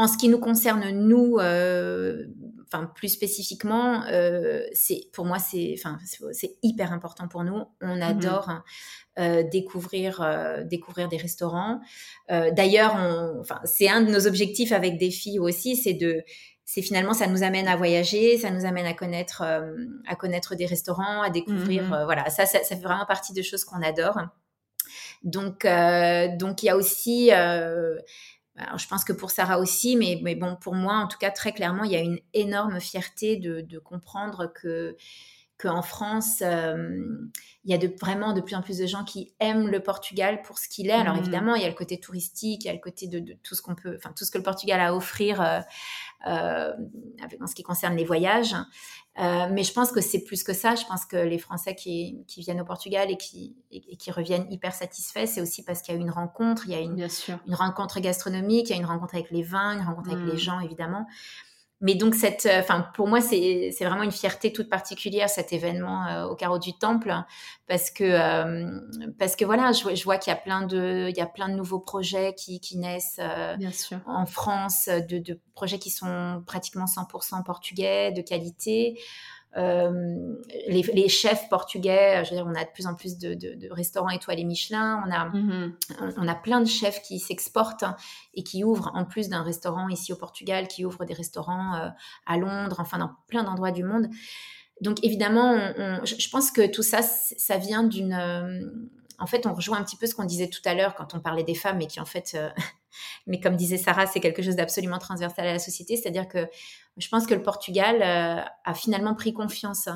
En 0.00 0.08
ce 0.08 0.16
qui 0.16 0.30
nous 0.30 0.38
concerne, 0.38 0.88
nous, 0.92 1.36
euh, 1.40 2.24
enfin 2.66 2.90
plus 2.94 3.10
spécifiquement, 3.10 4.02
euh, 4.06 4.62
c'est 4.72 5.02
pour 5.12 5.26
moi 5.26 5.38
c'est, 5.38 5.74
enfin 5.76 5.98
c'est 6.32 6.56
hyper 6.62 6.94
important 6.94 7.28
pour 7.28 7.44
nous. 7.44 7.64
On 7.82 7.96
mmh 7.96 8.02
adore 8.02 8.50
euh, 9.18 9.42
découvrir 9.42 10.26
découvrir 10.64 11.10
des 11.10 11.18
restaurants. 11.18 11.80
D'ailleurs, 12.30 12.94
enfin 13.40 13.60
c'est 13.64 13.90
un 13.90 14.00
de 14.00 14.10
nos 14.10 14.26
objectifs 14.26 14.72
avec 14.72 14.96
des 14.96 15.10
filles 15.10 15.38
aussi, 15.38 15.76
c'est 15.76 15.92
de 15.92 16.22
c'est 16.64 16.80
finalement 16.80 17.12
ça 17.12 17.26
nous 17.26 17.42
amène 17.42 17.68
à 17.68 17.76
voyager, 17.76 18.38
ça 18.38 18.50
nous 18.50 18.64
amène 18.64 18.86
à 18.86 18.94
connaître 18.94 19.42
à 19.42 20.16
connaître 20.16 20.54
des 20.54 20.64
restaurants, 20.64 21.20
à 21.20 21.28
découvrir 21.28 21.82
mmh 21.82 22.04
voilà 22.06 22.30
ça, 22.30 22.46
ça, 22.46 22.64
ça 22.64 22.74
fait 22.74 22.82
vraiment 22.82 23.04
partie 23.04 23.34
de 23.34 23.42
choses 23.42 23.64
qu'on 23.64 23.82
adore. 23.82 24.18
Donc 25.24 25.66
donc 26.38 26.62
il 26.62 26.66
y 26.66 26.70
a 26.70 26.76
aussi 26.78 27.30
je 28.76 28.86
pense 28.86 29.04
que 29.04 29.12
pour 29.12 29.30
Sarah 29.30 29.58
aussi, 29.58 29.96
mais, 29.96 30.20
mais, 30.22 30.34
bon, 30.34 30.56
pour 30.56 30.74
moi, 30.74 30.94
en 30.94 31.08
tout 31.08 31.18
cas, 31.18 31.30
très 31.30 31.52
clairement, 31.52 31.84
il 31.84 31.92
y 31.92 31.96
a 31.96 32.00
une 32.00 32.20
énorme 32.34 32.80
fierté 32.80 33.36
de, 33.36 33.60
de 33.60 33.78
comprendre 33.78 34.52
que 34.52 34.96
qu'en 35.60 35.82
France, 35.82 36.42
euh, 36.42 37.28
il 37.64 37.70
y 37.70 37.74
a 37.74 37.78
de, 37.78 37.92
vraiment 38.00 38.32
de 38.32 38.40
plus 38.40 38.54
en 38.54 38.62
plus 38.62 38.78
de 38.78 38.86
gens 38.86 39.04
qui 39.04 39.34
aiment 39.38 39.68
le 39.68 39.80
Portugal 39.80 40.40
pour 40.42 40.58
ce 40.58 40.68
qu'il 40.68 40.88
est. 40.88 40.92
Alors 40.92 41.16
mmh. 41.16 41.18
évidemment, 41.18 41.54
il 41.54 41.62
y 41.62 41.64
a 41.66 41.68
le 41.68 41.74
côté 41.74 42.00
touristique, 42.00 42.64
il 42.64 42.68
y 42.68 42.70
a 42.70 42.72
le 42.72 42.78
côté 42.78 43.06
de, 43.06 43.18
de, 43.18 43.34
tout 43.42 43.54
ce 43.54 43.60
qu'on 43.60 43.74
peut, 43.74 43.94
enfin 43.96 44.12
tout 44.16 44.24
ce 44.24 44.30
que 44.30 44.38
le 44.38 44.44
Portugal 44.44 44.80
a 44.80 44.88
à 44.88 44.94
offrir 44.94 45.42
euh, 45.42 45.60
euh, 46.26 46.72
en 47.40 47.46
ce 47.46 47.54
qui 47.54 47.62
concerne 47.62 47.96
les 47.96 48.04
voyages. 48.04 48.56
Euh, 49.18 49.48
mais 49.52 49.62
je 49.62 49.72
pense 49.74 49.92
que 49.92 50.00
c'est 50.00 50.24
plus 50.24 50.42
que 50.42 50.54
ça. 50.54 50.74
Je 50.74 50.86
pense 50.86 51.04
que 51.04 51.16
les 51.16 51.38
Français 51.38 51.74
qui, 51.74 52.24
qui 52.26 52.40
viennent 52.40 52.60
au 52.62 52.64
Portugal 52.64 53.10
et 53.10 53.18
qui, 53.18 53.56
et, 53.70 53.96
qui 53.96 54.10
reviennent 54.10 54.50
hyper 54.50 54.72
satisfaits, 54.72 55.26
c'est 55.26 55.42
aussi 55.42 55.62
parce 55.62 55.82
qu'il 55.82 55.94
y 55.94 55.98
a 55.98 56.00
une 56.00 56.10
rencontre, 56.10 56.62
il 56.66 56.72
y 56.72 56.76
a 56.76 56.80
une, 56.80 57.06
une 57.46 57.54
rencontre 57.54 58.00
gastronomique, 58.00 58.70
il 58.70 58.72
y 58.72 58.76
a 58.76 58.78
une 58.78 58.86
rencontre 58.86 59.16
avec 59.16 59.30
les 59.30 59.42
vins, 59.42 59.76
une 59.76 59.84
rencontre 59.84 60.12
avec 60.12 60.24
les 60.24 60.34
mmh. 60.34 60.38
gens 60.38 60.60
évidemment 60.60 61.06
mais 61.80 61.94
donc 61.94 62.14
cette, 62.14 62.46
euh, 62.46 62.60
enfin 62.60 62.88
pour 62.94 63.08
moi 63.08 63.20
c'est 63.20 63.70
c'est 63.76 63.84
vraiment 63.84 64.02
une 64.02 64.12
fierté 64.12 64.52
toute 64.52 64.68
particulière 64.68 65.28
cet 65.30 65.52
événement 65.52 66.06
euh, 66.06 66.26
au 66.26 66.34
carreau 66.34 66.58
du 66.58 66.76
temple 66.76 67.14
parce 67.66 67.90
que 67.90 68.04
euh, 68.04 68.80
parce 69.18 69.34
que 69.34 69.44
voilà 69.44 69.72
je, 69.72 69.94
je 69.94 70.04
vois 70.04 70.18
qu'il 70.18 70.30
y 70.30 70.34
a 70.34 70.38
plein 70.38 70.66
de 70.66 71.08
il 71.08 71.16
y 71.16 71.20
a 71.20 71.26
plein 71.26 71.48
de 71.48 71.54
nouveaux 71.54 71.80
projets 71.80 72.34
qui, 72.34 72.60
qui 72.60 72.78
naissent 72.78 73.20
Bien 73.58 73.72
sûr. 73.72 73.98
en 74.06 74.26
France 74.26 74.88
de, 74.88 75.18
de, 75.18 75.40
projets 75.54 75.78
qui 75.78 75.90
sont 75.90 76.42
pratiquement 76.46 76.86
100% 76.86 77.42
portugais 77.44 78.12
de 78.12 78.22
qualité 78.22 78.98
euh, 78.98 79.02
les, 79.56 80.82
les, 80.82 81.08
chefs 81.08 81.48
portugais, 81.48 82.24
je 82.24 82.30
veux 82.30 82.36
dire, 82.36 82.46
on 82.46 82.54
a 82.54 82.64
de 82.64 82.70
plus 82.72 82.86
en 82.86 82.94
plus 82.94 83.18
de, 83.18 83.34
de, 83.34 83.54
de 83.54 83.72
restaurants 83.72 84.10
étoilés 84.10 84.44
Michelin. 84.44 85.02
On 85.06 85.10
a, 85.10 85.28
mm-hmm. 85.28 86.14
on 86.16 86.28
a 86.28 86.34
plein 86.34 86.60
de 86.60 86.68
chefs 86.68 87.02
qui 87.02 87.18
s'exportent 87.18 87.84
et 88.34 88.42
qui 88.44 88.62
ouvrent, 88.62 88.92
en 88.94 89.04
plus 89.04 89.28
d'un 89.28 89.42
restaurant 89.42 89.88
ici 89.88 90.12
au 90.12 90.16
Portugal, 90.16 90.68
qui 90.68 90.84
ouvrent 90.84 91.04
des 91.04 91.14
restaurants 91.14 91.74
euh, 91.74 91.88
à 92.26 92.36
Londres, 92.36 92.76
enfin 92.78 92.98
dans 92.98 93.10
plein 93.26 93.42
d'endroits 93.42 93.72
du 93.72 93.82
monde. 93.82 94.08
Donc 94.80 95.04
évidemment, 95.04 95.58
on, 95.76 96.04
je 96.04 96.30
pense 96.30 96.50
que 96.50 96.66
tout 96.66 96.82
ça, 96.82 97.02
ça 97.02 97.56
vient 97.58 97.82
d'une... 97.82 98.14
Euh, 98.14 98.60
en 99.18 99.26
fait, 99.26 99.46
on 99.46 99.52
rejoint 99.52 99.76
un 99.76 99.84
petit 99.84 99.96
peu 99.96 100.06
ce 100.06 100.14
qu'on 100.14 100.24
disait 100.24 100.48
tout 100.48 100.62
à 100.64 100.74
l'heure 100.74 100.94
quand 100.94 101.14
on 101.14 101.20
parlait 101.20 101.44
des 101.44 101.54
femmes 101.54 101.80
et 101.82 101.86
qui 101.86 102.00
en 102.00 102.06
fait 102.06 102.38
mais 103.26 103.40
comme 103.40 103.56
disait 103.56 103.76
Sarah, 103.76 104.06
c'est 104.06 104.20
quelque 104.20 104.42
chose 104.42 104.56
d'absolument 104.56 104.98
transversal 104.98 105.46
à 105.46 105.52
la 105.52 105.58
société. 105.58 105.96
C'est-à-dire 105.96 106.28
que 106.28 106.48
je 107.00 107.08
pense 107.08 107.26
que 107.26 107.34
le 107.34 107.42
Portugal 107.42 108.02
euh, 108.02 108.44
a 108.64 108.74
finalement 108.74 109.14
pris 109.14 109.32
confiance. 109.32 109.88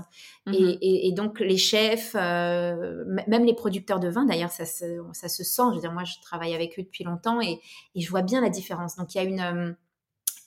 Mm-hmm. 0.47 0.79
et, 0.81 1.13
donc 1.13 1.41
les 1.41 1.57
chefs, 1.57 2.15
euh, 2.15 3.05
même 3.07 3.45
les 3.45 3.55
producteurs 3.55 4.01
de 4.01 4.09
vin, 4.09 4.25
d'ailleurs, 4.25 4.51
ça 4.51 4.65
se, 4.65 5.03
ça 5.13 5.29
se 5.29 5.45
sent. 5.45 5.63
Je 5.71 5.75
veux 5.75 5.81
dire, 5.81 5.93
moi, 5.93 6.05
je 6.05 6.15
travaille 6.23 6.55
avec 6.55 6.79
eux 6.79 6.83
depuis 6.83 7.05
longtemps 7.05 7.41
et, 7.41 7.61
je 7.95 8.09
vois 8.09 8.23
bien 8.23 8.41
la 8.41 8.51
différence. 8.51 8.97
Donc 8.97 9.15
il 9.15 9.19
y 9.19 9.21
a 9.21 9.25
une, 9.25 9.41
euh, 9.41 9.73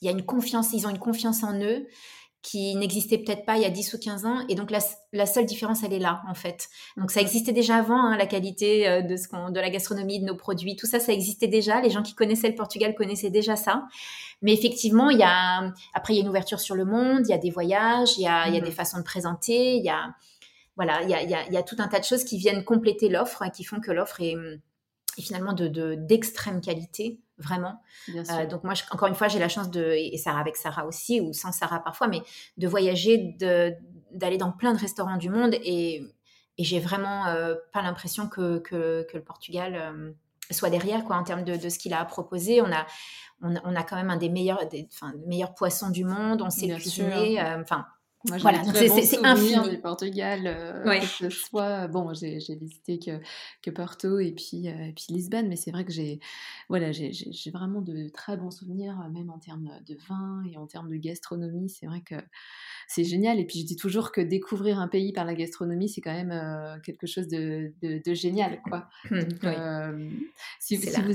il 0.02 0.06
y 0.06 0.08
a 0.08 0.12
une 0.12 0.24
confiance, 0.24 0.72
ils 0.72 0.86
ont 0.86 0.90
une 0.90 0.98
confiance 0.98 1.42
en 1.42 1.54
eux 1.60 1.86
qui 2.42 2.76
n'existait 2.76 3.18
peut-être 3.18 3.44
pas 3.44 3.56
il 3.56 3.62
y 3.62 3.66
a 3.66 3.70
10 3.70 3.94
ou 3.94 3.98
15 3.98 4.24
ans. 4.24 4.44
Et 4.48 4.54
donc, 4.54 4.70
la, 4.70 5.26
seule 5.26 5.44
différence, 5.44 5.82
elle 5.82 5.92
est 5.92 5.98
là, 5.98 6.22
en 6.28 6.34
fait. 6.34 6.68
Donc, 6.96 7.10
ça 7.10 7.20
existait 7.20 7.52
déjà 7.52 7.76
avant, 7.76 8.00
hein, 8.00 8.16
la 8.16 8.26
qualité 8.26 8.88
euh, 8.88 9.02
de, 9.02 9.16
ce 9.16 9.28
de 9.50 9.60
la 9.60 9.70
gastronomie, 9.70 10.20
de 10.20 10.24
nos 10.24 10.36
produits, 10.36 10.76
tout 10.76 10.86
ça, 10.86 11.00
ça 11.00 11.12
existait 11.12 11.48
déjà. 11.48 11.80
Les 11.80 11.90
gens 11.90 12.02
qui 12.02 12.14
connaissaient 12.14 12.48
le 12.48 12.54
Portugal 12.54 12.94
connaissaient 12.94 13.30
déjà 13.30 13.56
ça. 13.56 13.84
Mais 14.40 14.52
effectivement, 14.52 15.10
il 15.10 15.18
y 15.18 15.24
a, 15.24 15.72
après, 15.94 16.14
il 16.14 16.16
y 16.16 16.20
a 16.20 16.22
une 16.22 16.28
ouverture 16.28 16.60
sur 16.60 16.76
le 16.76 16.84
monde, 16.84 17.22
il 17.24 17.30
y 17.30 17.34
a 17.34 17.38
des 17.38 17.50
voyages, 17.50 18.16
il 18.18 18.22
y 18.22 18.28
a, 18.28 18.46
il 18.48 18.54
y 18.54 18.56
a 18.56 18.60
des 18.60 18.70
mmh. 18.70 18.74
façons 18.74 18.98
de 18.98 19.02
présenter, 19.02 19.76
il 19.76 19.84
y 19.84 19.90
a, 19.90 20.14
voilà, 20.76 21.02
il 21.02 21.10
y 21.10 21.14
a, 21.14 21.22
il 21.22 21.52
y 21.52 21.56
a, 21.56 21.62
tout 21.64 21.76
un 21.80 21.88
tas 21.88 21.98
de 21.98 22.04
choses 22.04 22.22
qui 22.22 22.38
viennent 22.38 22.62
compléter 22.64 23.08
l'offre 23.08 23.42
et 23.42 23.50
qui 23.50 23.64
font 23.64 23.80
que 23.80 23.90
l'offre 23.90 24.20
est, 24.20 24.36
est, 25.16 25.22
finalement 25.22 25.54
de, 25.54 25.96
d'extrême 25.96 26.60
qualité 26.60 27.18
vraiment. 27.38 27.80
Euh, 28.08 28.46
donc 28.46 28.64
moi, 28.64 28.74
encore 28.90 29.08
une 29.08 29.14
fois, 29.14 29.28
j'ai 29.28 29.38
la 29.38 29.48
chance 29.48 29.70
de, 29.70 29.92
et 29.96 30.16
Sarah 30.16 30.40
avec 30.40 30.56
Sarah 30.56 30.86
aussi, 30.86 31.20
ou 31.20 31.32
sans 31.32 31.52
Sarah 31.52 31.80
parfois, 31.80 32.08
mais 32.08 32.22
de 32.56 32.68
voyager, 32.68 33.36
d'aller 34.12 34.38
dans 34.38 34.52
plein 34.52 34.74
de 34.74 34.78
restaurants 34.78 35.16
du 35.16 35.30
monde, 35.30 35.54
et, 35.54 36.02
et 36.58 36.64
j'ai 36.64 36.80
vraiment 36.80 37.26
euh, 37.26 37.54
pas 37.72 37.82
l'impression 37.82 38.28
que, 38.28 38.58
que, 38.58 39.06
le 39.12 39.22
Portugal 39.22 39.74
euh, 39.74 40.12
soit 40.50 40.70
derrière, 40.70 41.04
quoi, 41.04 41.16
en 41.16 41.24
termes 41.24 41.44
de, 41.44 41.56
de 41.56 41.68
ce 41.68 41.78
qu'il 41.78 41.92
a 41.92 42.00
à 42.00 42.04
proposer. 42.04 42.60
On 42.60 42.72
a, 42.72 42.86
on, 43.42 43.76
a 43.76 43.82
quand 43.84 43.96
même 43.96 44.10
un 44.10 44.16
des 44.16 44.28
meilleurs, 44.28 44.66
des, 44.68 44.88
meilleurs 45.26 45.54
poissons 45.54 45.90
du 45.90 46.04
monde, 46.04 46.42
on 46.42 46.50
sait 46.50 46.68
cuisiner, 46.68 47.40
enfin 47.60 47.86
Moi, 48.24 48.36
j'ai 48.36 48.42
voilà, 48.42 48.64
c'est 48.64 49.24
infini. 49.24 49.70
du 49.70 49.78
Portugal, 49.78 50.42
euh, 50.44 50.98
que 50.98 51.06
ce 51.06 51.30
soit 51.30 51.86
bon, 51.86 52.12
j'ai 52.14 52.38
visité 52.56 52.98
que, 52.98 53.20
que 53.62 53.70
Porto 53.70 54.18
et 54.18 54.32
puis 54.32 54.68
euh, 54.68 54.90
puis 54.96 55.06
Lisbonne, 55.10 55.48
mais 55.48 55.54
c'est 55.54 55.70
vrai 55.70 55.84
que 55.84 55.92
j'ai 55.92 56.18
voilà, 56.68 56.90
j'ai 56.90 57.50
vraiment 57.52 57.80
de 57.80 58.08
très 58.08 58.36
bons 58.36 58.50
souvenirs, 58.50 59.00
euh, 59.04 59.10
même 59.10 59.30
en 59.30 59.38
termes 59.38 59.70
de 59.86 59.96
vin 60.08 60.42
et 60.50 60.56
en 60.56 60.66
termes 60.66 60.90
de 60.90 60.96
gastronomie. 60.96 61.70
C'est 61.70 61.86
vrai 61.86 62.00
que 62.00 62.16
c'est 62.88 63.04
génial. 63.04 63.38
Et 63.38 63.44
puis 63.44 63.60
je 63.60 63.66
dis 63.66 63.76
toujours 63.76 64.10
que 64.10 64.20
découvrir 64.20 64.80
un 64.80 64.88
pays 64.88 65.12
par 65.12 65.24
la 65.24 65.34
gastronomie, 65.34 65.88
c'est 65.88 66.00
quand 66.00 66.12
même 66.12 66.80
quelque 66.82 67.06
chose 67.06 67.28
de, 67.28 67.72
de, 67.82 68.14
génial, 68.14 68.60
quoi. 68.62 68.88
Oui. 69.12 69.20
si, 70.58 70.76
si 70.76 71.00
vous 71.02 71.12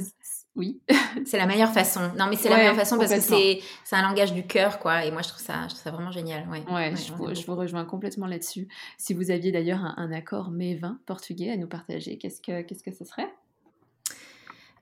oui. 0.56 0.80
c'est 1.26 1.38
la 1.38 1.46
meilleure 1.46 1.72
façon. 1.72 2.12
Non, 2.18 2.28
mais 2.30 2.36
c'est 2.36 2.50
la 2.50 2.58
meilleure 2.58 2.76
façon 2.76 2.98
parce 2.98 3.12
que 3.12 3.20
c'est, 3.20 3.62
c'est 3.84 3.96
un 3.96 4.02
langage 4.04 4.34
du 4.34 4.46
cœur, 4.46 4.80
quoi. 4.80 5.06
Et 5.06 5.12
moi, 5.12 5.22
je 5.22 5.30
trouve 5.30 5.42
ça, 5.42 5.64
je 5.64 5.70
trouve 5.70 5.82
ça 5.82 5.92
vraiment 5.92 6.12
génial. 6.12 6.48
Ouais, 6.48 6.64
ouais, 6.72 6.94
je, 6.96 7.14
vous, 7.14 7.56
rejoins 7.56 7.86
complètement 7.86 8.28
là-dessus. 8.28 8.68
Si 8.98 9.14
vous 9.14 9.32
aviez 9.32 9.52
d'ailleurs 9.52 9.94
un, 9.98 10.12
accord 10.12 10.52
mais-vin 10.52 11.00
portugais 11.06 11.52
à 11.52 11.58
nous 11.58 11.68
partager, 11.68 12.18
qu'est-ce 12.18 12.40
que, 12.40 12.62
qu'est-ce 12.62 12.84
que 12.84 12.92
ce 12.92 13.04
serait? 13.04 13.34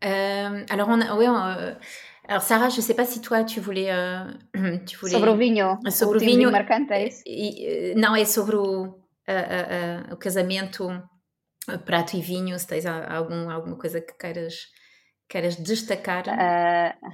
Euh, 0.03 0.65
Alors, 0.69 0.89
on 0.89 0.99
a, 0.99 1.57
euh, 1.57 1.74
alors, 2.28 2.41
Sarah, 2.41 2.69
je 2.69 2.78
ne 2.78 2.82
sais 2.82 2.93
pas 2.93 3.05
si 3.05 3.22
toi, 3.22 3.43
tu 3.45 3.61
voulais. 3.61 3.91
Euh, 3.91 4.26
tu 4.86 4.97
voulais... 4.97 5.13
Sobre 5.13 5.30
o 5.30 5.38
vinho. 5.38 5.78
Sobre 5.89 6.17
o 6.17 6.19
vinho. 6.19 6.51
marcante, 6.51 6.91
é 6.91 7.07
isso? 7.07 7.22
E, 7.26 7.93
não, 7.95 8.13
é 8.13 8.26
sobre 8.26 8.57
o, 8.57 8.88
uh, 8.88 10.13
o 10.13 10.17
casamento, 10.17 10.89
prato 11.86 12.17
e 12.17 12.22
vinho. 12.22 12.59
Se 12.59 12.67
tens 12.67 12.86
algum, 12.86 13.49
alguma 13.49 13.78
coisa 13.78 14.01
que 14.01 14.13
queiras 14.17 14.69
Queres 15.32 15.55
destacar? 15.55 16.25
Uh, 16.27 17.07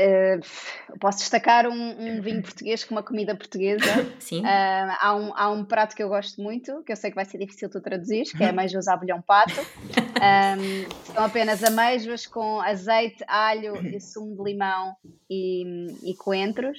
uh, 0.00 0.98
posso 0.98 1.18
destacar 1.18 1.66
um, 1.66 1.72
um, 1.72 2.22
vinho 2.22 2.40
português 2.40 2.82
com 2.82 2.94
uma 2.94 3.02
comida 3.02 3.36
portuguesa. 3.36 3.84
Sim. 4.18 4.40
Uh, 4.40 4.96
há, 4.98 5.14
um, 5.14 5.36
há 5.36 5.50
um 5.50 5.62
prato 5.62 5.94
que 5.94 6.02
eu 6.02 6.08
gosto 6.08 6.40
muito, 6.40 6.82
que 6.82 6.90
eu 6.90 6.96
sei 6.96 7.10
que 7.10 7.16
vai 7.16 7.26
ser 7.26 7.36
difícil 7.36 7.68
tu 7.68 7.78
traduzir, 7.78 8.24
que 8.24 8.42
é 8.42 8.48
ameijoas 8.48 8.88
à 8.88 8.96
bolhão 8.96 9.20
pato. 9.20 9.52
Um, 10.20 11.14
são 11.14 11.24
apenas 11.24 11.64
ameijoas 11.64 12.26
com 12.26 12.60
azeite, 12.60 13.24
alho 13.26 13.74
e 13.86 13.98
sumo 13.98 14.36
de 14.36 14.50
limão 14.50 14.94
e, 15.30 15.86
e 16.02 16.14
coentros. 16.14 16.76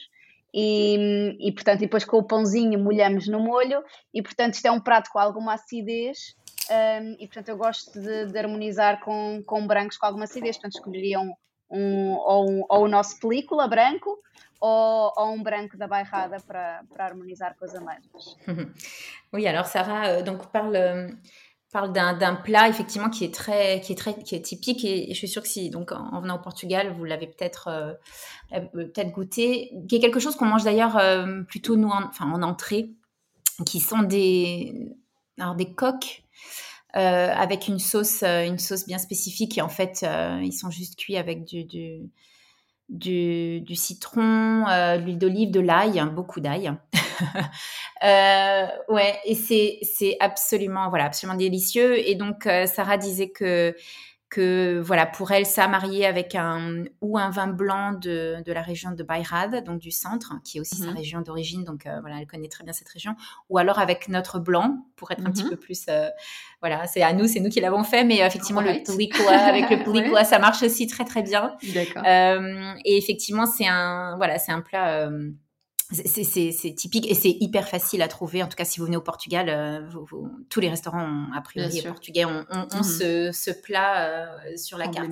E, 0.53 1.35
e, 1.39 1.51
portanto, 1.51 1.79
depois 1.79 2.05
com 2.05 2.17
o 2.17 2.23
pãozinho 2.23 2.77
molhamos 2.77 3.27
no 3.27 3.39
molho 3.39 3.83
e 4.13 4.21
portanto 4.21 4.53
isto 4.53 4.67
é 4.67 4.71
um 4.71 4.79
prato 4.79 5.09
com 5.11 5.17
alguma 5.17 5.55
acidez 5.55 6.35
um, 6.71 7.15
e 7.19 7.27
portanto 7.27 7.49
eu 7.49 7.57
gosto 7.57 7.99
de, 7.99 8.25
de, 8.25 8.39
harmonizar 8.39 8.99
com, 9.01 9.43
com 9.45 9.67
brancos 9.67 9.97
com 9.97 10.05
alguma 10.05 10.25
acidez, 10.25 10.57
portanto 10.57 10.75
escolheria 10.75 11.19
um, 11.19 11.33
ou, 11.69 12.49
um, 12.49 12.65
ou 12.69 12.85
o 12.85 12.87
nosso 12.87 13.19
película 13.19 13.67
branco 13.67 14.19
ou, 14.59 15.11
ou, 15.17 15.33
um 15.33 15.43
branco 15.43 15.75
da 15.77 15.87
bairrada 15.87 16.37
para, 16.39 16.83
para 16.93 17.05
harmonizar 17.05 17.55
com 17.57 17.65
as. 17.65 18.37
Oui, 19.33 19.47
alors 19.47 19.65
Sarah 19.65 20.07
euh, 20.07 20.21
donc 20.23 20.47
parle, 20.51 20.75
euh, 20.75 21.09
parle 21.71 21.93
d'un 21.93 22.35
plat 22.35 22.67
effectivement 22.67 23.09
qui 23.09 23.23
est 23.23 23.33
très, 23.33 23.79
qui 23.81 23.93
est 23.93 23.95
très, 23.95 24.13
qui 24.21 24.35
est 24.35 24.41
typique 24.41 24.83
et, 24.83 25.07
je 25.09 25.17
suis 25.17 25.27
sûre 25.27 25.41
que 25.41 25.47
si 25.47 25.69
donc 25.69 25.91
en, 25.91 26.21
venant 26.21 26.35
au 26.35 26.41
Portugal 26.41 26.93
vous 26.93 27.05
l'avez 27.05 27.27
peut-être 27.27 27.69
euh, 27.69 27.93
euh, 28.53 28.61
peut-être 28.73 29.11
goûté, 29.11 29.71
qui 29.87 29.95
est 29.95 29.99
quelque 29.99 30.19
chose 30.19 30.35
qu'on 30.35 30.45
mange 30.45 30.63
d'ailleurs 30.63 30.97
euh, 30.97 31.43
plutôt 31.43 31.77
nous 31.77 31.89
en, 31.89 32.03
enfin 32.03 32.29
en 32.31 32.43
entrée, 32.43 32.91
qui 33.65 33.79
sont 33.79 34.03
des 34.03 34.89
alors 35.39 35.55
des 35.55 35.73
coques 35.73 36.23
avec 36.93 37.67
une 37.67 37.79
sauce, 37.79 38.23
euh, 38.23 38.43
une 38.43 38.59
sauce 38.59 38.85
bien 38.85 38.97
spécifique. 38.97 39.57
Et 39.57 39.61
en 39.61 39.69
fait, 39.69 40.03
euh, 40.03 40.39
ils 40.43 40.53
sont 40.53 40.69
juste 40.69 40.97
cuits 40.97 41.17
avec 41.17 41.45
du, 41.45 41.65
citron, 43.75 44.21
de 44.21 44.99
l'huile 44.99 45.17
d'olive, 45.17 45.51
de 45.51 45.59
l'ail, 45.59 45.99
hein, 45.99 46.07
beaucoup 46.07 46.41
d'ail. 46.41 46.73
ouais, 48.03 49.19
et 49.25 49.35
c'est, 49.35 49.79
c'est 49.83 50.17
absolument, 50.19 50.89
voilà, 50.89 51.05
absolument 51.05 51.37
délicieux. 51.37 51.97
Et 52.07 52.15
donc, 52.15 52.47
Sarah 52.65 52.97
disait 52.97 53.29
que 53.29 53.75
que 54.31 54.79
voilà 54.79 55.05
pour 55.05 55.31
elle 55.31 55.45
ça 55.45 55.67
marié 55.67 56.05
avec 56.05 56.35
un 56.35 56.85
ou 57.01 57.17
un 57.17 57.29
vin 57.29 57.47
blanc 57.47 57.91
de, 57.91 58.37
de 58.43 58.53
la 58.53 58.61
région 58.61 58.91
de 58.91 59.03
Bayrad 59.03 59.63
donc 59.65 59.79
du 59.79 59.91
centre 59.91 60.33
qui 60.45 60.57
est 60.57 60.61
aussi 60.61 60.77
sa 60.77 60.85
mhm. 60.85 60.97
région 60.97 61.21
d'origine 61.21 61.65
donc 61.65 61.85
euh, 61.85 61.99
voilà 61.99 62.15
elle 62.19 62.27
connaît 62.27 62.47
très 62.47 62.63
bien 62.63 62.71
cette 62.71 62.87
région. 62.87 63.15
Ou 63.49 63.57
alors 63.57 63.77
avec 63.77 64.07
notre 64.07 64.39
blanc 64.39 64.85
pour 64.95 65.11
être 65.11 65.25
un 65.27 65.31
petit 65.31 65.43
mhm. 65.43 65.49
peu 65.49 65.57
plus 65.57 65.85
euh, 65.89 66.07
voilà 66.61 66.87
c'est 66.87 67.03
à 67.03 67.11
nous 67.11 67.27
c'est 67.27 67.41
nous 67.41 67.49
qui 67.49 67.59
l'avons 67.59 67.83
fait 67.83 68.05
mais 68.05 68.19
effectivement 68.19 68.61
le 68.61 68.81
pelicula 68.83 69.45
avec 69.45 69.69
le 69.69 69.83
pelicula 69.83 70.23
ça 70.23 70.39
marche 70.39 70.63
aussi 70.63 70.87
très 70.87 71.03
très 71.03 71.23
bien. 71.23 71.57
Euh, 71.97 72.73
et 72.85 72.97
effectivement 72.97 73.45
c'est 73.45 73.67
un 73.67 74.15
voilà 74.15 74.39
c'est 74.39 74.53
un 74.53 74.61
plat 74.61 75.09
c'est 75.91 76.73
typique 76.75 77.09
et 77.09 77.13
c'est 77.13 77.35
hyper 77.39 77.67
facile 77.67 78.01
à 78.01 78.07
trouver. 78.07 78.43
En 78.43 78.47
tout 78.47 78.55
cas, 78.55 78.65
si 78.65 78.79
vous 78.79 78.85
venez 78.85 78.97
au 78.97 79.01
Portugal, 79.01 79.47
euh, 79.49 79.81
tous 80.49 80.59
les 80.59 80.69
restaurants, 80.69 81.25
a 81.35 81.41
priori, 81.41 81.81
portugais, 81.81 82.25
ont, 82.25 82.45
mhm. 82.49 82.83
ce, 82.83 83.61
plat 83.61 84.07
euh, 84.07 84.57
sur 84.57 84.77
la 84.77 84.87
carte. 84.87 85.09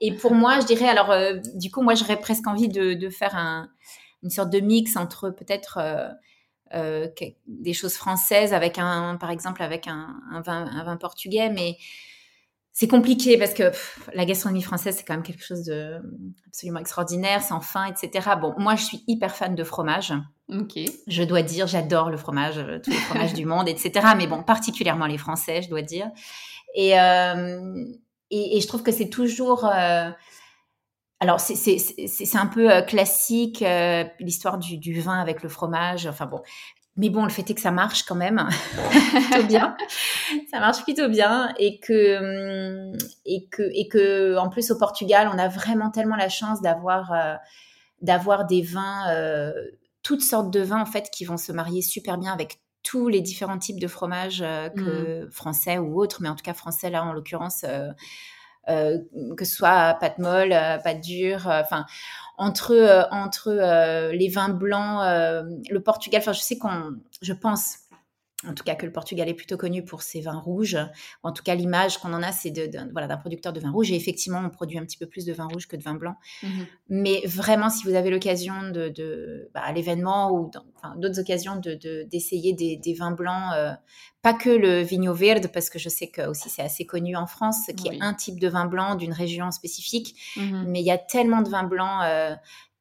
Et 0.00 0.12
pour 0.14 0.34
moi, 0.34 0.60
je 0.60 0.66
dirais, 0.66 0.88
alors, 0.88 1.10
euh, 1.10 1.34
du 1.54 1.70
coup, 1.70 1.82
moi, 1.82 1.94
j'aurais 1.94 2.20
presque 2.20 2.46
envie 2.46 2.68
de, 2.68 3.08
faire 3.10 3.34
une 4.22 4.30
sorte 4.30 4.50
de 4.50 4.60
mix 4.60 4.96
entre 4.96 5.30
peut-être 5.30 5.80
des 6.72 7.72
choses 7.72 7.94
françaises 7.94 8.52
avec 8.54 8.78
un, 8.78 9.16
par 9.16 9.30
exemple, 9.30 9.62
avec 9.62 9.86
un, 9.88 10.42
vin, 10.44 10.66
un 10.66 10.84
vin 10.84 10.96
portugais, 10.96 11.50
mais 11.50 11.76
c'est 12.72 12.88
compliqué 12.88 13.36
parce 13.36 13.52
que 13.52 13.70
la 14.14 14.24
gastronomie 14.24 14.62
française, 14.62 14.96
c'est 14.96 15.04
quand 15.04 15.12
même 15.12 15.22
quelque 15.22 15.44
chose 15.44 15.64
de 15.64 16.00
absolument 16.46 16.80
extraordinaire, 16.80 17.42
sans 17.42 17.60
fin, 17.60 17.84
etc. 17.84 18.30
Bon, 18.40 18.54
moi, 18.56 18.76
je 18.76 18.84
suis 18.84 19.04
hyper 19.06 19.36
fan 19.36 19.54
de 19.54 19.62
fromage. 19.62 20.14
Ok. 20.48 20.78
Je 21.06 21.22
dois 21.22 21.42
dire, 21.42 21.66
j'adore 21.66 22.08
le 22.08 22.16
fromage, 22.16 22.58
euh, 22.58 22.78
tous 22.82 22.90
les 22.90 22.96
fromages 22.96 23.34
du 23.34 23.44
monde, 23.44 23.68
etc. 23.68 24.06
Mais 24.16 24.26
bon, 24.26 24.42
particulièrement 24.42 25.06
les 25.06 25.18
Français, 25.18 25.60
je 25.60 25.68
dois 25.68 25.82
dire. 25.82 26.10
Et, 26.74 26.98
euh, 26.98 27.84
et, 28.30 28.60
je 28.60 28.66
trouve 28.66 28.82
que 28.82 28.92
c'est 28.92 29.10
toujours... 29.10 29.66
Euh, 29.66 30.10
alors, 31.20 31.38
c'est 31.38 32.36
un 32.36 32.46
peu 32.46 32.82
classique, 32.82 33.62
l'histoire 34.18 34.58
du, 34.58 34.78
du, 34.78 35.00
vin 35.00 35.20
avec 35.20 35.44
le 35.44 35.48
fromage. 35.48 36.06
Enfin 36.06 36.26
bon, 36.26 36.40
mais 36.96 37.08
bon, 37.08 37.24
le 37.24 37.30
fait 37.30 37.48
est 37.48 37.54
que 37.54 37.60
ça 37.60 37.70
marche 37.70 38.02
quand 38.02 38.14
même 38.14 38.46
plutôt 39.30 39.46
bien. 39.46 39.76
ça 40.50 40.60
marche 40.60 40.82
plutôt 40.82 41.08
bien 41.08 41.52
et 41.58 41.80
que 41.80 42.90
hum, 42.90 42.98
et 43.24 43.46
que 43.50 43.62
et 43.72 43.88
que 43.88 44.36
en 44.36 44.50
plus 44.50 44.70
au 44.70 44.78
Portugal, 44.78 45.30
on 45.32 45.38
a 45.38 45.48
vraiment 45.48 45.90
tellement 45.90 46.16
la 46.16 46.28
chance 46.28 46.60
d'avoir 46.60 47.12
euh, 47.12 47.34
d'avoir 48.02 48.46
des 48.46 48.60
vins 48.60 49.10
euh, 49.10 49.52
toutes 50.02 50.22
sortes 50.22 50.50
de 50.52 50.60
vins 50.60 50.82
en 50.82 50.86
fait 50.86 51.08
qui 51.10 51.24
vont 51.24 51.38
se 51.38 51.52
marier 51.52 51.80
super 51.80 52.18
bien 52.18 52.32
avec 52.32 52.60
tous 52.82 53.08
les 53.08 53.20
différents 53.20 53.58
types 53.58 53.80
de 53.80 53.86
fromages 53.86 54.42
euh, 54.42 54.68
que 54.68 55.24
mmh. 55.24 55.30
français 55.30 55.78
ou 55.78 55.98
autres, 55.98 56.20
mais 56.20 56.28
en 56.28 56.34
tout 56.34 56.44
cas 56.44 56.54
français 56.54 56.90
là 56.90 57.04
en 57.04 57.12
l'occurrence 57.12 57.64
que 58.66 59.44
ce 59.44 59.54
soit 59.56 59.96
pâte 59.98 60.18
molle, 60.18 60.50
pâte 60.84 61.00
dure, 61.00 61.46
enfin 61.46 61.84
entre 62.42 63.06
entre 63.10 63.50
les 64.12 64.28
vins 64.28 64.48
blancs, 64.48 65.00
le 65.70 65.78
Portugal. 65.80 66.20
Enfin, 66.20 66.32
je 66.32 66.40
sais 66.40 66.58
qu'on, 66.58 66.96
je 67.22 67.32
pense 67.32 67.81
en 68.48 68.54
tout 68.54 68.64
cas 68.64 68.74
que 68.74 68.86
le 68.86 68.92
Portugal 68.92 69.28
est 69.28 69.34
plutôt 69.34 69.56
connu 69.56 69.84
pour 69.84 70.02
ses 70.02 70.20
vins 70.20 70.38
rouges. 70.38 70.78
Ou 71.22 71.28
en 71.28 71.32
tout 71.32 71.42
cas, 71.42 71.54
l'image 71.54 71.98
qu'on 71.98 72.12
en 72.12 72.22
a, 72.22 72.32
c'est 72.32 72.50
de, 72.50 72.70
voilà, 72.92 73.06
d'un 73.06 73.16
producteur 73.16 73.52
de 73.52 73.60
vin 73.60 73.70
rouge. 73.70 73.90
Et 73.90 73.96
effectivement, 73.96 74.40
on 74.44 74.50
produit 74.50 74.78
un 74.78 74.84
petit 74.84 74.96
peu 74.96 75.06
plus 75.06 75.24
de 75.24 75.32
vin 75.32 75.46
rouge 75.46 75.68
que 75.68 75.76
de 75.76 75.82
vin 75.82 75.94
blanc. 75.94 76.16
Mmh 76.42 76.48
Mais 76.88 77.22
vraiment, 77.26 77.70
si 77.70 77.84
vous 77.84 77.94
avez 77.94 78.10
l'occasion 78.10 78.70
de, 78.70 78.88
de 78.88 79.50
bah, 79.54 79.62
à 79.64 79.72
l'événement 79.72 80.32
ou 80.32 80.50
d'autres 80.96 81.20
occasions 81.20 81.56
de, 81.56 81.74
d'essayer 82.04 82.52
des, 82.52 82.76
des, 82.76 82.94
vins 82.94 83.12
blancs, 83.12 83.52
euh, 83.54 83.72
pas 84.22 84.34
que 84.34 84.50
le 84.50 84.82
Vigno 84.82 85.14
Verde, 85.14 85.48
parce 85.52 85.70
que 85.70 85.78
je 85.78 85.88
sais 85.88 86.08
que 86.08 86.22
aussi 86.28 86.48
c'est 86.48 86.62
assez 86.62 86.86
connu 86.86 87.16
en 87.16 87.26
France, 87.26 87.70
qui 87.76 87.88
est 87.88 88.02
un 88.02 88.14
type 88.14 88.40
de 88.40 88.48
vin 88.48 88.66
blanc 88.66 88.94
d'une 88.94 89.12
région 89.12 89.50
spécifique. 89.50 90.16
Mmh 90.36 90.64
Mais 90.66 90.80
il 90.80 90.86
y 90.86 90.90
a 90.90 90.98
tellement 90.98 91.42
de 91.42 91.48
vins 91.48 91.64
blancs. 91.64 92.02
Euh, 92.04 92.34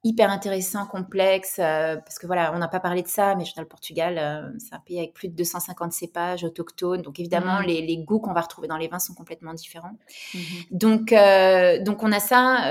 hyper 0.03 0.31
intéressant, 0.31 0.87
complexe, 0.87 1.57
euh, 1.59 1.95
parce 1.97 2.17
que 2.17 2.25
voilà, 2.25 2.53
on 2.55 2.57
n'a 2.57 2.67
pas 2.67 2.79
parlé 2.79 3.03
de 3.03 3.07
ça, 3.07 3.35
mais 3.35 3.45
je 3.45 3.53
le 3.59 3.67
Portugal, 3.67 4.17
euh, 4.17 4.49
c'est 4.57 4.73
un 4.73 4.79
pays 4.79 4.97
avec 4.97 5.13
plus 5.13 5.27
de 5.27 5.35
250 5.35 5.91
cépages 5.91 6.43
autochtones, 6.43 7.01
donc 7.01 7.19
évidemment, 7.19 7.59
mmh. 7.59 7.65
les, 7.65 7.81
les, 7.85 7.97
goûts 7.97 8.19
qu'on 8.19 8.33
va 8.33 8.41
retrouver 8.41 8.67
dans 8.67 8.77
les 8.77 8.87
vins 8.87 8.99
sont 8.99 9.13
complètement 9.13 9.53
différents. 9.53 9.97
Mmh 10.33 10.39
donc, 10.71 11.11
euh, 11.11 11.83
donc 11.83 12.01
on 12.03 12.11
a 12.11 12.19
ça, 12.19 12.69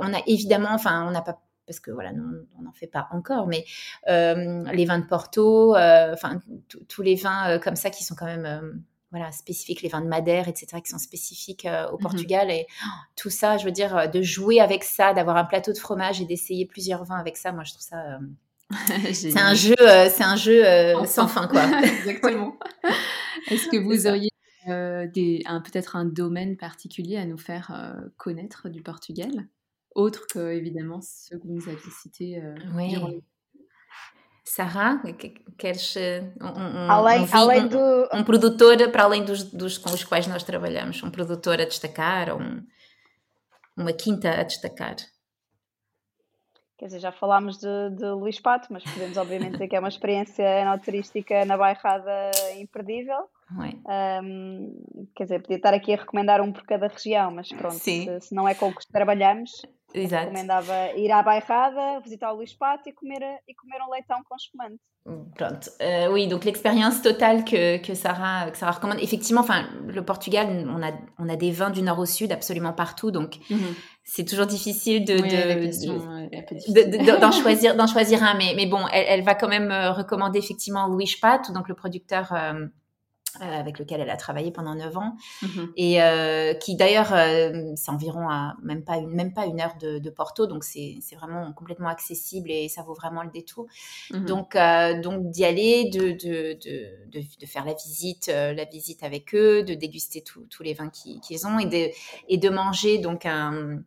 on 0.00 0.12
a 0.12 0.20
évidemment, 0.26 0.70
enfin, 0.72 1.06
on 1.06 1.10
n'a 1.10 1.22
pas 1.22 1.40
parce 1.66 1.78
que 1.78 1.92
voilà, 1.92 2.10
on 2.58 2.62
n'en 2.62 2.72
fait 2.72 2.88
pas 2.88 3.08
encore, 3.12 3.46
mais 3.46 3.64
les 4.06 4.84
vins 4.84 4.98
de 4.98 5.06
Porto, 5.06 5.76
enfin 5.76 6.40
tous 6.88 7.02
les 7.02 7.14
vins 7.14 7.58
comme 7.58 7.76
ça 7.76 7.90
qui 7.90 8.04
sont 8.04 8.14
quand 8.14 8.26
même 8.26 8.82
voilà, 9.12 9.30
spécifiques, 9.30 9.82
les 9.82 9.90
vins 9.90 10.00
de 10.00 10.08
Madère, 10.08 10.48
etc., 10.48 10.66
qui 10.82 10.90
sont 10.90 10.98
spécifiques 10.98 11.66
euh, 11.66 11.88
au 11.90 11.96
mmh 11.96 12.00
Portugal. 12.00 12.50
Et 12.50 12.66
oh, 12.66 12.88
tout 13.14 13.28
ça, 13.28 13.58
je 13.58 13.66
veux 13.66 13.70
dire, 13.70 13.94
euh, 13.94 14.06
de 14.06 14.22
jouer 14.22 14.58
avec 14.58 14.84
ça, 14.84 15.12
d'avoir 15.12 15.36
un 15.36 15.44
plateau 15.44 15.72
de 15.72 15.78
fromage 15.78 16.22
et 16.22 16.24
d'essayer 16.24 16.64
plusieurs 16.64 17.04
vins 17.04 17.18
avec 17.18 17.36
ça, 17.36 17.52
moi, 17.52 17.62
je 17.62 17.72
trouve 17.72 17.82
ça. 17.82 17.98
Euh, 17.98 18.18
c'est 19.12 19.38
un 19.38 19.54
jeu, 19.54 19.74
c'est 19.78 20.24
un 20.24 20.36
jeu 20.36 20.64
sans 21.04 21.28
fin, 21.28 21.46
quoi. 21.46 21.62
Exactement. 21.82 22.56
Est-ce 23.50 23.68
que 23.68 23.76
vous 23.76 24.06
auriez 24.06 24.30
peut-être 24.64 25.94
un 25.94 26.06
domaine 26.06 26.56
particulier 26.56 27.18
à 27.18 27.26
nous 27.26 27.36
faire 27.36 27.94
connaître 28.16 28.70
du 28.70 28.80
Portugal, 28.80 29.46
autre 29.94 30.26
que 30.26 30.52
évidemment 30.52 31.00
ceux 31.02 31.36
que 31.36 31.46
vous 31.46 31.52
nous 31.52 31.68
avez 31.68 31.76
cités 31.90 32.42
oui. 32.74 32.96
Sarah, 34.44 35.00
queres 35.56 35.94
um, 36.40 36.46
um, 36.46 36.90
além, 36.90 37.22
um, 37.22 37.28
além 37.32 37.68
do... 37.68 38.08
um, 38.12 38.24
produtor 38.24 38.76
para 38.90 39.04
além 39.04 39.24
dos, 39.24 39.44
dos, 39.44 39.78
com 39.78 39.90
os 39.90 40.02
quais 40.04 40.26
nós 40.26 40.42
trabalhamos, 40.42 41.02
um 41.02 41.10
produtor 41.10 41.60
a 41.60 41.64
destacar 41.64 42.28
ou 42.30 42.40
um, 42.40 42.66
uma 43.76 43.92
quinta 43.92 44.30
a 44.30 44.42
destacar? 44.42 44.96
Quer 46.82 46.86
dizer, 46.86 46.98
já 46.98 47.12
falámos 47.12 47.58
de, 47.58 47.90
de 47.96 48.06
Luís 48.06 48.40
Pato, 48.40 48.72
mas 48.72 48.82
podemos 48.82 49.16
obviamente 49.16 49.52
dizer 49.52 49.68
que 49.68 49.76
é 49.76 49.78
uma 49.78 49.88
experiência 49.88 50.42
enoturística 50.42 51.44
na 51.44 51.56
Bairrada 51.56 52.32
imperdível. 52.58 53.28
Um, 54.24 55.08
quer 55.14 55.22
dizer, 55.22 55.42
podia 55.42 55.58
estar 55.58 55.74
aqui 55.74 55.94
a 55.94 55.96
recomendar 55.98 56.40
um 56.40 56.52
por 56.52 56.64
cada 56.64 56.88
região, 56.88 57.30
mas 57.30 57.50
pronto, 57.50 57.76
se, 57.76 58.20
se, 58.20 58.34
não 58.34 58.48
é 58.48 58.54
com 58.56 58.68
o 58.68 58.74
que 58.74 58.84
trabalhamos, 58.90 59.52
Exato. 59.94 60.26
recomendava 60.26 60.92
ir 60.96 61.10
à 61.10 61.22
Bairrada, 61.22 62.00
visitar 62.00 62.32
o 62.32 62.36
Luís 62.36 62.54
Pato 62.54 62.88
e 62.88 62.92
comer, 62.92 63.22
e 63.48 63.54
comer 63.54 63.80
um 63.86 63.90
leitão 63.90 64.22
com 64.24 64.36
espumante. 64.36 64.80
Pronto. 65.34 65.68
Euh, 65.80 66.12
oui, 66.12 66.28
donc 66.28 66.44
l'expérience 66.44 67.02
totale 67.02 67.44
que, 67.44 67.78
que, 67.78 67.94
Sarah, 67.94 68.50
que 68.52 68.56
Sarah 68.56 68.72
recommande. 68.72 69.00
Effectivement, 69.02 69.40
enfin, 69.40 69.68
le 69.88 70.04
Portugal, 70.04 70.46
on 70.68 70.80
a, 70.80 70.92
on 71.18 71.28
a 71.28 71.34
des 71.34 71.50
vins 71.50 71.70
du 71.70 71.82
nord 71.82 71.98
au 71.98 72.06
sud 72.06 72.30
absolument 72.30 72.72
partout, 72.72 73.10
donc 73.10 73.38
mm 73.50 73.56
-hmm. 73.56 73.74
c'est 74.04 74.24
toujours 74.24 74.46
difficile 74.46 75.04
de, 75.04 75.16
d'en 77.20 77.32
choisir, 77.32 77.74
d'en 77.78 77.88
choisir 77.88 78.22
un. 78.22 78.34
Mais, 78.34 78.54
mais 78.54 78.66
bon, 78.66 78.86
elle, 78.92 79.06
elle, 79.08 79.24
va 79.24 79.34
quand 79.34 79.48
même 79.48 79.72
euh, 79.72 79.92
recommander 79.92 80.38
effectivement 80.38 80.86
Louis 80.86 81.12
Pat, 81.20 81.50
donc 81.52 81.68
le 81.68 81.74
producteur 81.74 82.32
euh, 82.32 82.66
avec 83.40 83.78
lequel 83.78 84.00
elle 84.00 84.10
a 84.10 84.16
travaillé 84.16 84.50
pendant 84.50 84.74
9 84.74 84.96
ans 84.96 85.16
mhm. 85.42 85.72
et 85.76 86.02
euh, 86.02 86.54
qui 86.54 86.76
d'ailleurs 86.76 87.12
euh, 87.12 87.72
c'est 87.76 87.90
environ 87.90 88.28
à 88.28 88.54
même 88.62 88.84
pas 88.84 88.96
une 88.96 89.08
même 89.08 89.32
pas 89.32 89.46
une 89.46 89.60
heure 89.60 89.76
de, 89.80 89.98
de 89.98 90.10
Porto 90.10 90.46
donc 90.46 90.64
c'est 90.64 91.00
vraiment 91.16 91.52
complètement 91.52 91.88
accessible 91.88 92.50
et 92.50 92.68
ça 92.68 92.82
vaut 92.82 92.94
vraiment 92.94 93.22
le 93.22 93.30
détour 93.30 93.66
mhm. 94.10 94.24
donc 94.24 94.56
donc 95.02 95.30
d'y 95.30 95.44
aller 95.44 95.90
de 95.90 96.12
de, 96.12 96.58
de 96.64 97.22
de, 97.40 97.46
faire 97.46 97.64
la 97.64 97.74
visite 97.74 98.28
la 98.28 98.64
visite 98.64 99.02
avec 99.02 99.34
eux 99.34 99.62
de 99.62 99.74
déguster 99.74 100.22
tous 100.22 100.62
les 100.62 100.74
vins 100.74 100.90
qu'ils 100.90 101.46
ont 101.46 101.58
et 101.58 101.66
de 101.66 101.90
et 102.28 102.38
de 102.38 102.48
manger 102.48 102.98
donc 102.98 103.26
un 103.26 103.82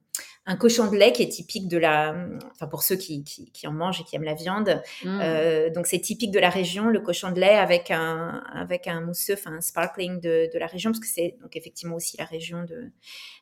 un 0.47 0.57
cochon 0.57 0.91
de 0.91 0.95
lait 0.95 1.11
qui 1.11 1.23
est 1.23 1.29
typique 1.29 1.67
de 1.67 1.77
la, 1.77 2.15
enfin 2.51 2.67
pour 2.67 2.83
ceux 2.83 2.95
qui, 2.95 3.23
qui, 3.23 3.67
en 3.67 3.71
mangent 3.71 4.01
et 4.01 4.03
qui 4.03 4.15
aiment 4.15 4.23
la 4.23 4.35
viande. 4.35 4.81
Mm. 5.03 5.19
Euh, 5.21 5.69
donc 5.71 5.87
c'est 5.87 5.99
typique 5.99 6.31
de 6.31 6.39
la 6.39 6.49
région, 6.49 6.85
le 6.85 6.99
cochon 6.99 7.31
de 7.31 7.39
lait 7.39 7.55
avec 7.55 7.89
un 7.89 8.43
avec 8.53 8.87
un 8.87 9.01
mousseux, 9.01 9.33
enfin 9.33 9.53
un 9.53 9.61
sparkling 9.61 10.21
de, 10.21 10.49
de 10.53 10.59
la 10.59 10.67
région 10.67 10.91
parce 10.91 10.99
que 10.99 11.07
c'est 11.07 11.37
donc 11.41 11.55
effectivement 11.55 11.95
aussi 11.95 12.15
la 12.17 12.25
région 12.25 12.63
de 12.63 12.91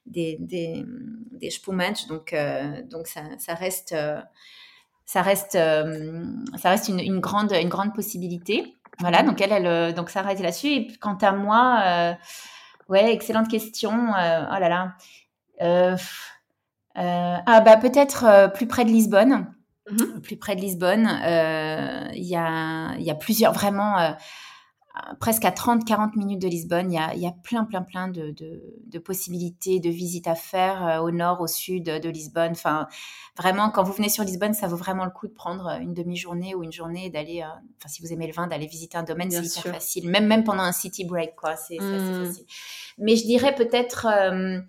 des 0.06 0.38
des, 0.40 0.86
des 1.32 1.50
Donc 2.08 2.32
euh, 2.32 2.82
donc 2.90 3.08
ça, 3.08 3.24
ça 3.38 3.54
reste 3.54 3.92
euh, 3.92 4.22
ça 5.06 5.22
reste 5.22 5.54
ça 5.54 6.70
reste 6.70 6.88
une, 6.88 7.00
une, 7.00 7.20
grande 7.20 7.52
une 7.52 7.70
grande 7.70 7.94
possibilité. 7.94 8.76
Voilà 9.00 9.24
donc 9.24 9.42
elle 9.42 9.52
elle 9.52 9.94
donc 9.94 10.10
ça 10.10 10.22
arrête 10.22 10.40
là-dessus 10.40 10.68
et 10.68 10.88
quant 11.02 11.18
à 11.18 11.34
moi 11.34 12.16
ouais 12.88 13.12
excellente 13.12 13.50
question 13.50 13.92
oh 13.92 14.14
là 14.60 14.70
là. 14.70 14.96
Euh, 16.98 17.36
ah 17.46 17.62
bah 17.62 17.78
peut-être 17.78 18.26
euh, 18.26 18.48
plus 18.48 18.68
près 18.68 18.86
de 18.86 18.90
Lisbonne. 18.90 19.54
Mhm. 19.90 20.22
Plus 20.22 20.38
près 20.38 20.56
de 20.56 20.62
Lisbonne, 20.62 21.08
euh, 21.08 22.08
il 22.14 22.24
y, 22.24 22.38
a, 22.38 22.96
y 23.00 23.12
a 23.12 23.16
plusieurs, 23.16 23.52
vraiment 23.52 24.16
presque 25.20 25.44
à 25.44 25.50
30-40 25.50 26.16
minutes 26.16 26.42
de 26.42 26.48
Lisbonne, 26.48 26.92
il 26.92 26.96
y 26.96 27.00
a, 27.00 27.16
y 27.16 27.26
a, 27.26 27.32
plein, 27.32 27.66
plein, 27.66 27.82
plein 27.82 28.08
de, 28.08 28.30
de, 28.30 28.62
de, 28.86 29.00
possibilités 29.00 29.80
de 29.80 29.90
visites 29.90 30.28
à 30.28 30.36
faire 30.36 31.02
au 31.04 31.12
nord, 31.12 31.42
au 31.42 31.48
sud 31.48 31.86
de 31.86 32.10
Lisbonne. 32.10 32.52
Enfin, 32.52 32.88
vraiment, 33.36 33.72
quand 33.72 33.84
vous 33.84 33.92
venez 33.92 34.08
sur 34.08 34.24
Lisbonne, 34.24 34.54
ça 34.54 34.68
vaut 34.68 34.78
vraiment 34.78 35.04
le 35.04 35.12
coup 35.12 35.28
de 35.28 35.34
prendre 35.34 35.68
une 35.82 35.94
demi-journée 35.94 36.56
ou 36.56 36.64
une 36.64 36.72
journée 36.72 37.10
d'aller, 37.10 37.44
enfin, 37.44 37.90
si 37.90 38.02
vous 38.04 38.14
aimez 38.14 38.28
le 38.28 38.34
vin, 38.34 38.48
d'aller 38.48 38.68
visiter 38.68 38.98
un 38.98 39.04
domaine, 39.04 39.32
c'est 39.32 39.44
hyper 39.44 39.74
facile. 39.74 40.10
Même, 40.10 40.28
même 40.28 40.44
pendant 40.44 40.64
un 40.64 40.72
city 40.72 41.04
break, 41.04 41.36
quoi, 41.36 41.56
c'est 41.58 41.80
mmh. 41.80 42.26
facile. 42.26 42.46
Mais 43.00 43.16
je 43.16 43.26
dirais 43.26 43.56
peut-être 43.56 44.06
euh, 44.06 44.60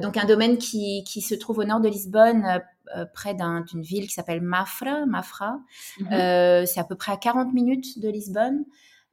donc 0.00 0.16
un 0.16 0.24
domaine 0.26 0.58
qui, 0.58 1.04
qui, 1.04 1.20
se 1.20 1.34
trouve 1.34 1.58
au 1.58 1.64
nord 1.64 1.80
de 1.80 1.88
Lisbonne, 1.88 2.44
euh, 2.44 2.58
euh, 2.96 3.06
près 3.12 3.34
d'une 3.34 3.82
ville 3.82 4.06
qui 4.06 4.14
s'appelle 4.14 4.40
Mafra. 4.40 5.06
Mafra. 5.06 5.60
Mhm. 6.00 6.66
c'est 6.66 6.80
à 6.80 6.84
peu 6.84 6.96
près 6.96 7.12
à 7.12 7.16
40 7.16 7.52
minutes 7.52 8.00
de 8.00 8.08
Lisbonne. 8.08 8.64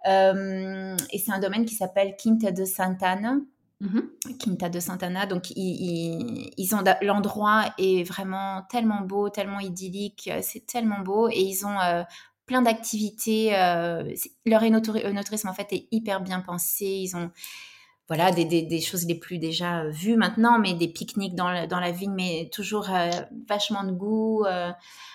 et 0.05 1.19
c'est 1.19 1.31
un 1.31 1.39
domaine 1.39 1.65
qui 1.65 1.75
s'appelle 1.75 2.15
Quinta 2.15 2.51
de 2.51 2.65
Santana. 2.65 3.37
Mhm. 3.79 4.09
Quinta 4.39 4.69
de 4.69 4.79
Santana. 4.79 5.27
Donc, 5.27 5.51
ils, 5.51 6.51
ils, 6.57 6.75
ont 6.75 6.83
l'endroit 7.01 7.65
est 7.77 8.03
vraiment 8.03 8.63
tellement 8.69 9.01
beau, 9.01 9.29
tellement 9.29 9.59
idyllique, 9.59 10.31
c'est 10.41 10.65
tellement 10.65 10.99
beau, 10.99 11.29
et 11.29 11.39
ils 11.39 11.65
ont 11.65 11.77
plein 12.47 12.63
d'activités. 12.63 13.51
leur 14.45 14.63
énotourisme 14.63 15.49
en 15.49 15.53
fait 15.53 15.71
est 15.73 15.87
hyper 15.91 16.21
bien 16.21 16.39
pensé. 16.39 16.85
Ils 16.85 17.15
ont 17.15 17.31
voilà, 18.07 18.31
des, 18.31 18.45
des, 18.45 18.61
des, 18.61 18.79
choses 18.79 19.05
les 19.05 19.15
plus 19.15 19.37
déjà 19.37 19.81
euh, 19.81 19.89
vues 19.89 20.15
maintenant, 20.15 20.59
mais 20.59 20.73
des 20.73 20.87
pique-niques 20.87 21.35
dans, 21.35 21.67
dans 21.67 21.79
la 21.79 21.91
ville, 21.91 22.11
mais 22.11 22.49
toujours 22.53 22.89
euh, 22.89 23.09
vachement 23.49 23.83
de 23.83 23.91
goût, 23.91 24.45
euh, 24.45 24.69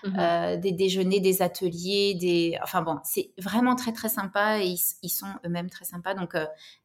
mmh 0.05 0.19
euh, 0.19 0.57
des 0.57 0.73
déjeuners, 0.73 1.21
des 1.21 1.43
ateliers, 1.43 2.15
des... 2.15 2.59
Enfin 2.63 2.83
bon, 2.83 2.99
c'est 3.05 3.31
vraiment 3.39 3.77
très 3.77 3.93
très 3.93 4.09
sympa 4.09 4.59
et 4.59 4.67
ils, 4.67 4.81
ils 5.03 5.09
sont 5.09 5.29
eux-mêmes 5.47 5.71
très 5.71 5.85
sympas. 5.85 6.15
Donc 6.15 6.37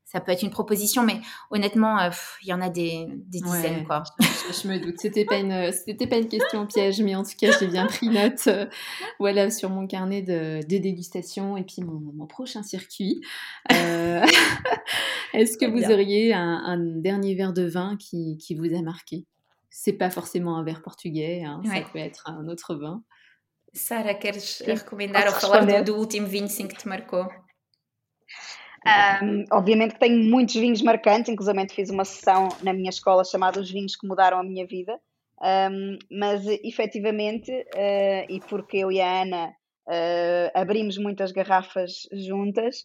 ça 0.07 0.21
peut 0.21 0.31
être 0.31 0.41
une 0.41 0.51
proposition, 0.51 1.03
mais 1.03 1.19
honnêtement, 1.51 1.99
euh, 1.99 2.09
il 2.41 2.47
y 2.47 2.53
en 2.53 2.61
a 2.61 2.69
des, 2.69 3.07
dizaines, 3.27 3.85
quoi. 3.85 4.03
Je, 4.19 4.67
me 4.69 4.79
doute. 4.79 4.95
C'était 4.99 5.25
pas 5.25 5.37
une, 5.37 5.73
c'était 5.73 6.07
pas 6.07 6.17
une 6.17 6.29
question 6.29 6.65
piège, 6.65 7.01
mais 7.01 7.13
en 7.13 7.23
tout 7.23 7.35
cas, 7.37 7.51
j'ai 7.59 7.67
bien 7.67 7.85
pris 7.87 8.07
note, 8.07 8.47
euh, 8.47 8.67
voilà, 9.19 9.51
sur 9.51 9.69
mon 9.69 9.85
carnet 9.85 10.21
de, 10.21 10.61
dégustation 10.65 11.57
et 11.57 11.63
puis 11.63 11.81
mon, 11.81 12.25
prochain 12.25 12.63
circuit. 12.63 13.21
Euh, 13.73 14.25
est-ce 15.33 15.57
que 15.57 15.65
vous 15.65 15.91
auriez 15.91 16.33
un, 16.33 16.77
dernier 16.77 17.35
verre 17.35 17.53
de 17.53 17.67
vin 17.67 17.97
qui, 17.97 18.37
vous 18.57 18.73
a 18.77 18.81
marqué? 18.81 19.25
C'est 19.69 19.93
pas 19.93 20.09
forcément 20.09 20.57
un 20.57 20.63
verre 20.63 20.81
portugais, 20.81 21.43
hein, 21.43 21.61
ça 21.65 21.81
peut 21.91 21.99
être 21.99 22.29
un 22.29 22.47
autre 22.47 22.75
vin. 22.75 23.03
Sarah, 23.73 24.15
queres 24.15 24.63
recomendar 24.65 25.27
ou 25.27 25.31
falar 25.31 25.83
do, 25.83 25.97
último 25.99 26.25
vinho 26.25 26.47
que 26.47 26.75
te 26.75 26.87
marcou? 26.87 27.27
Um, 28.85 29.43
obviamente 29.51 29.93
que 29.95 29.99
tenho 29.99 30.23
muitos 30.23 30.55
vinhos 30.55 30.81
marcantes, 30.81 31.29
inclusive 31.29 31.67
fiz 31.69 31.89
uma 31.89 32.05
sessão 32.05 32.49
na 32.63 32.73
minha 32.73 32.89
escola 32.89 33.23
chamada 33.25 33.59
Os 33.59 33.69
Vinhos 33.69 33.95
que 33.95 34.07
Mudaram 34.07 34.39
a 34.39 34.43
Minha 34.43 34.65
Vida, 34.65 34.99
um, 35.41 35.97
mas 36.11 36.45
efetivamente, 36.45 37.51
uh, 37.51 38.25
e 38.29 38.39
porque 38.47 38.77
eu 38.77 38.91
e 38.91 39.01
a 39.01 39.21
Ana 39.21 39.49
uh, 39.87 40.51
abrimos 40.53 40.97
muitas 40.97 41.31
garrafas 41.31 42.07
juntas, 42.11 42.83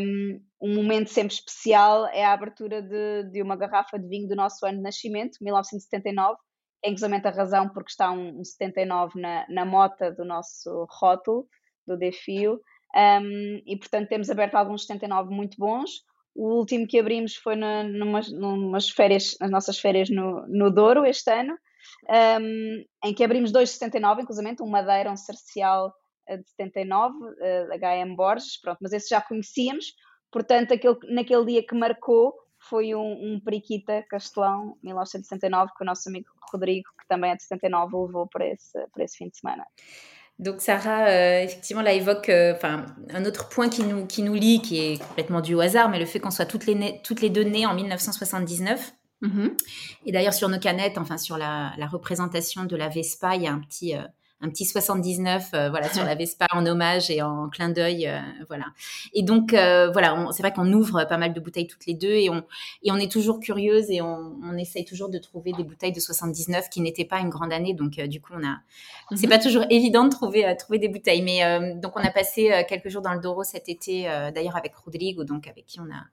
um, 0.00 0.40
um, 0.60 0.74
momento 0.74 1.08
sempre 1.08 1.34
especial 1.34 2.06
é 2.06 2.24
a 2.24 2.32
abertura 2.32 2.82
de, 2.82 3.30
de, 3.30 3.42
uma 3.42 3.54
garrafa 3.54 3.98
de 3.98 4.08
vinho 4.08 4.28
do 4.28 4.34
nosso 4.34 4.64
ano 4.66 4.78
de 4.78 4.82
nascimento, 4.82 5.36
1979, 5.40 6.36
é 6.84 6.90
inclusive 6.90 7.14
a 7.14 7.30
razão 7.30 7.68
porque 7.68 7.90
está 7.90 8.10
um, 8.10 8.40
um 8.40 8.44
79 8.44 9.20
na, 9.20 9.46
na 9.48 9.64
mota 9.64 10.10
do 10.10 10.24
nosso 10.24 10.86
rótulo, 10.90 11.46
do 11.86 11.96
Defio. 11.96 12.60
Um, 12.94 13.62
e 13.66 13.76
portanto 13.76 14.08
temos 14.08 14.28
aberto 14.30 14.54
alguns 14.54 14.82
79 14.82 15.34
muito 15.34 15.56
bons. 15.58 16.02
O 16.34 16.58
último 16.58 16.86
que 16.86 16.98
abrimos 16.98 17.36
foi 17.36 17.56
na, 17.56 17.82
numas, 17.84 18.30
numas 18.32 18.88
férias, 18.88 19.36
nas 19.40 19.50
nossas 19.50 19.78
férias 19.78 20.08
no, 20.08 20.46
no 20.46 20.70
Douro 20.70 21.04
este 21.04 21.30
ano, 21.30 21.56
um, 22.40 22.84
em 23.04 23.14
que 23.14 23.22
abrimos 23.22 23.52
dois 23.52 23.70
79, 23.70 24.22
inclusive 24.22 24.56
um 24.62 24.66
Madeira, 24.66 25.10
um 25.10 25.16
Cercial 25.16 25.92
eh, 26.26 26.38
de 26.38 26.48
79, 26.50 27.14
uh, 27.16 27.28
HM 27.72 28.14
Borges, 28.16 28.58
pronto, 28.60 28.78
mas 28.80 28.92
esse 28.92 29.10
já 29.10 29.20
conhecíamos, 29.20 29.94
portanto 30.30 30.72
aquele, 30.72 30.96
naquele 31.08 31.44
dia 31.44 31.66
que 31.66 31.74
marcou 31.74 32.34
foi 32.68 32.94
um, 32.94 33.34
um 33.34 33.40
Periquita 33.40 34.04
Castelão, 34.08 34.78
1979, 34.82 35.72
que 35.76 35.82
o 35.82 35.86
nosso 35.86 36.08
amigo 36.08 36.28
Rodrigo, 36.52 36.88
que 36.98 37.06
também 37.08 37.32
é 37.32 37.36
de 37.36 37.42
79, 37.42 37.96
levou 38.06 38.28
para 38.28 38.46
esse, 38.46 38.86
para 38.92 39.04
esse 39.04 39.16
fim 39.16 39.28
de 39.28 39.36
semana. 39.36 39.66
Donc 40.38 40.60
Sarah, 40.60 41.08
euh, 41.08 41.42
effectivement, 41.42 41.82
là 41.82 41.92
évoque 41.92 42.28
euh, 42.28 42.54
un 43.10 43.24
autre 43.24 43.48
point 43.48 43.68
qui 43.68 43.84
nous, 43.84 44.06
qui 44.06 44.22
nous 44.22 44.34
lie, 44.34 44.60
qui 44.60 44.78
est 44.80 44.98
complètement 44.98 45.40
dû 45.40 45.54
au 45.54 45.60
hasard, 45.60 45.88
mais 45.88 45.98
le 45.98 46.06
fait 46.06 46.20
qu'on 46.20 46.30
soit 46.30 46.46
toutes 46.46 46.66
les, 46.66 47.00
toutes 47.04 47.20
les 47.20 47.30
deux 47.30 47.44
nées 47.44 47.66
en 47.66 47.74
1979. 47.74 48.92
Mm-hmm. 49.22 49.50
Et 50.06 50.12
d'ailleurs, 50.12 50.34
sur 50.34 50.48
nos 50.48 50.58
canettes, 50.58 50.98
enfin 50.98 51.16
sur 51.16 51.36
la, 51.36 51.72
la, 51.78 51.86
représentation 51.86 52.64
de 52.64 52.74
la 52.74 52.88
Vespa, 52.88 53.36
il 53.36 53.42
y 53.42 53.46
a 53.46 53.52
un 53.52 53.60
petit, 53.60 53.94
euh, 53.94 54.02
un 54.42 54.50
petit 54.50 54.66
79 54.66 55.50
euh, 55.54 55.70
voilà 55.70 55.88
sur 55.88 56.04
la 56.04 56.14
Vespa 56.14 56.46
en 56.52 56.66
hommage 56.66 57.10
et 57.10 57.22
en 57.22 57.48
clin 57.48 57.70
d'œil 57.70 58.08
euh, 58.08 58.18
voilà. 58.48 58.66
Et 59.14 59.22
donc 59.22 59.54
euh, 59.54 59.90
voilà 59.90 60.26
c'est 60.32 60.42
vrai 60.42 60.52
qu'on 60.52 60.70
ouvre 60.72 61.04
pas 61.04 61.16
mal 61.16 61.32
de 61.32 61.40
bouteilles 61.40 61.68
toutes 61.68 61.86
les 61.86 61.94
deux 61.94 62.12
et 62.12 62.28
on 62.28 62.42
et 62.82 62.90
on 62.90 62.96
est 62.96 63.10
toujours 63.10 63.40
curieuse 63.40 63.90
et 63.90 64.02
on, 64.02 64.36
on 64.42 64.56
essaye 64.58 64.84
toujours 64.84 65.08
de 65.08 65.18
trouver 65.18 65.52
des 65.52 65.64
bouteilles 65.64 65.92
de 65.92 66.00
79 66.00 66.68
qui 66.68 66.80
n'étaient 66.80 67.04
pas 67.04 67.20
une 67.20 67.30
grande 67.30 67.52
année. 67.52 67.72
Donc 67.72 67.92
du 67.92 68.20
coup 68.20 68.32
on 68.36 68.46
a 68.46 68.58
c'est 69.14 69.26
mhm. 69.26 69.30
pas 69.30 69.38
toujours 69.38 69.64
évident 69.70 70.04
de 70.04 70.10
trouver 70.10 70.54
trouver 70.58 70.78
des 70.78 70.88
bouteilles. 70.88 71.22
Mais 71.22 71.76
donc 71.76 71.96
on 71.96 72.02
a 72.02 72.10
passé 72.10 72.64
quelques 72.68 72.88
jours 72.88 73.02
dans 73.02 73.14
le 73.14 73.20
Douro 73.20 73.44
cet 73.44 73.68
été 73.68 74.04
d'ailleurs 74.34 74.56
avec 74.56 74.74
Rodrigo 74.74 75.24
donc 75.24 75.46
avec 75.46 75.66
qui 75.66 75.80
on 75.80 75.84
a 75.84 76.04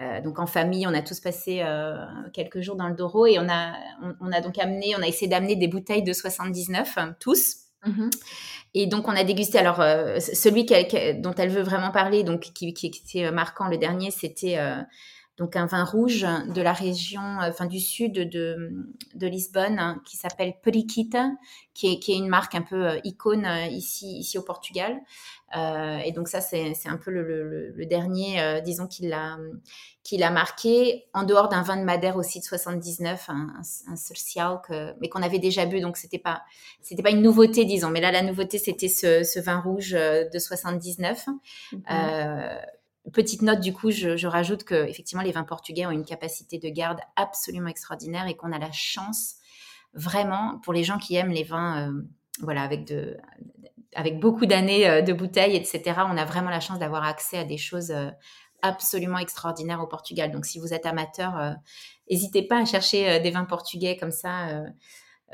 euh, 0.00 0.20
donc 0.20 0.38
en 0.38 0.46
famille, 0.46 0.86
on 0.86 0.94
a 0.94 1.02
tous 1.02 1.20
passé 1.20 1.60
euh, 1.62 1.96
quelques 2.32 2.60
jours 2.60 2.76
dans 2.76 2.88
le 2.88 2.94
Douro 2.94 3.26
et 3.26 3.38
on 3.38 3.48
a, 3.48 3.74
on, 4.20 4.30
a 4.30 4.40
donc 4.40 4.58
amené, 4.58 4.94
on 4.96 5.02
a 5.02 5.06
essayé 5.06 5.28
d'amener 5.28 5.56
des 5.56 5.66
bouteilles 5.66 6.04
de 6.04 6.12
79, 6.12 6.98
tous. 7.20 7.56
Mmh 7.84 8.10
et 8.74 8.86
donc, 8.86 9.08
on 9.08 9.12
a 9.12 9.24
dégusté. 9.24 9.58
Alors, 9.58 9.76
celui 10.20 10.66
dont 11.20 11.34
elle 11.34 11.48
veut 11.48 11.62
vraiment 11.62 11.90
parler, 11.90 12.22
donc 12.22 12.40
qui, 12.52 12.74
qui 12.74 12.86
était 12.86 13.32
marquant, 13.32 13.66
le 13.66 13.78
dernier, 13.78 14.10
c'était 14.10 14.58
donc 15.38 15.56
un 15.56 15.64
vin 15.64 15.84
rouge 15.84 16.26
de 16.54 16.60
la 16.60 16.74
région, 16.74 17.38
enfin 17.40 17.64
du 17.64 17.80
sud 17.80 18.12
de, 18.12 18.84
de 19.14 19.26
Lisbonne, 19.26 19.78
hein, 19.78 20.02
qui 20.04 20.18
s'appelle 20.18 20.54
Periquita, 20.62 21.30
qui 21.72 21.94
est, 21.94 21.98
qui 21.98 22.12
est, 22.12 22.18
une 22.18 22.28
marque 22.28 22.54
un 22.54 22.62
peu 22.62 23.00
icône 23.04 23.48
ici, 23.70 24.18
ici 24.18 24.36
au 24.36 24.42
Portugal. 24.42 24.98
Euh, 25.56 25.98
et 25.98 26.12
donc 26.12 26.28
ça, 26.28 26.40
c'est 26.40 26.74
un 26.86 26.96
peu 26.96 27.10
le, 27.10 27.72
le, 27.74 27.86
dernier, 27.86 28.40
euh, 28.40 28.60
disons, 28.60 28.86
qu'il 28.86 29.12
a, 29.12 29.38
marqué, 30.30 31.06
en 31.14 31.22
dehors 31.22 31.48
d'un 31.48 31.62
vin 31.62 31.76
de 31.76 31.84
Madère 31.84 32.16
aussi 32.16 32.40
de 32.40 32.44
79, 32.44 33.30
un, 33.30 33.48
un, 33.88 33.96
social, 33.96 34.60
que, 34.66 34.92
mais 35.00 35.08
qu'on 35.08 35.22
avait 35.22 35.38
déjà 35.38 35.64
bu, 35.64 35.80
donc 35.80 35.96
c'était 35.96 36.18
pas, 36.18 36.42
c'était 36.82 37.02
pas 37.02 37.10
une 37.10 37.22
nouveauté, 37.22 37.64
disons. 37.64 37.88
Mais 37.88 38.00
là, 38.00 38.12
la 38.12 38.22
nouveauté, 38.22 38.58
c'était 38.58 38.88
ce, 38.88 39.24
ce, 39.24 39.40
vin 39.40 39.60
rouge 39.60 39.94
euh, 39.94 40.28
de 40.28 40.38
79. 40.38 41.26
Mhm. 41.72 41.82
Euh, 41.90 42.58
petite 43.12 43.40
note, 43.40 43.60
du 43.60 43.72
coup, 43.72 43.90
je, 43.90 44.16
je 44.16 44.26
rajoute 44.26 44.64
que 44.64 44.86
effectivement, 44.86 45.22
les 45.22 45.32
vins 45.32 45.44
portugais 45.44 45.86
ont 45.86 45.90
une 45.90 46.04
capacité 46.04 46.58
de 46.58 46.68
garde 46.68 47.00
absolument 47.16 47.68
extraordinaire 47.68 48.26
et 48.26 48.36
qu'on 48.36 48.52
a 48.52 48.58
la 48.58 48.72
chance, 48.72 49.36
vraiment, 49.94 50.58
pour 50.62 50.74
les 50.74 50.84
gens 50.84 50.98
qui 50.98 51.16
aiment 51.16 51.30
les 51.30 51.44
vins, 51.44 51.90
voilà, 52.42 52.62
avec 52.62 52.84
de, 52.84 53.16
avec 53.94 54.20
beaucoup 54.20 54.46
d'années 54.46 54.88
euh, 54.88 55.02
de 55.02 55.12
bouteilles, 55.12 55.56
etc., 55.56 55.82
on 56.08 56.16
a 56.16 56.24
vraiment 56.24 56.50
la 56.50 56.60
chance 56.60 56.78
d'avoir 56.78 57.04
accès 57.04 57.38
à 57.38 57.44
des 57.44 57.58
choses 57.58 57.90
euh, 57.90 58.10
absolument 58.62 59.18
extraordinaires 59.18 59.80
au 59.80 59.86
Portugal. 59.86 60.30
Donc, 60.30 60.44
si 60.46 60.58
vous 60.58 60.74
êtes 60.74 60.84
amateur, 60.84 61.54
n'hésitez 62.10 62.42
pas 62.42 62.58
à 62.60 62.64
chercher 62.64 63.20
des 63.20 63.30
vins 63.30 63.44
portugais 63.44 63.96
comme 63.96 64.10
ça 64.10 64.48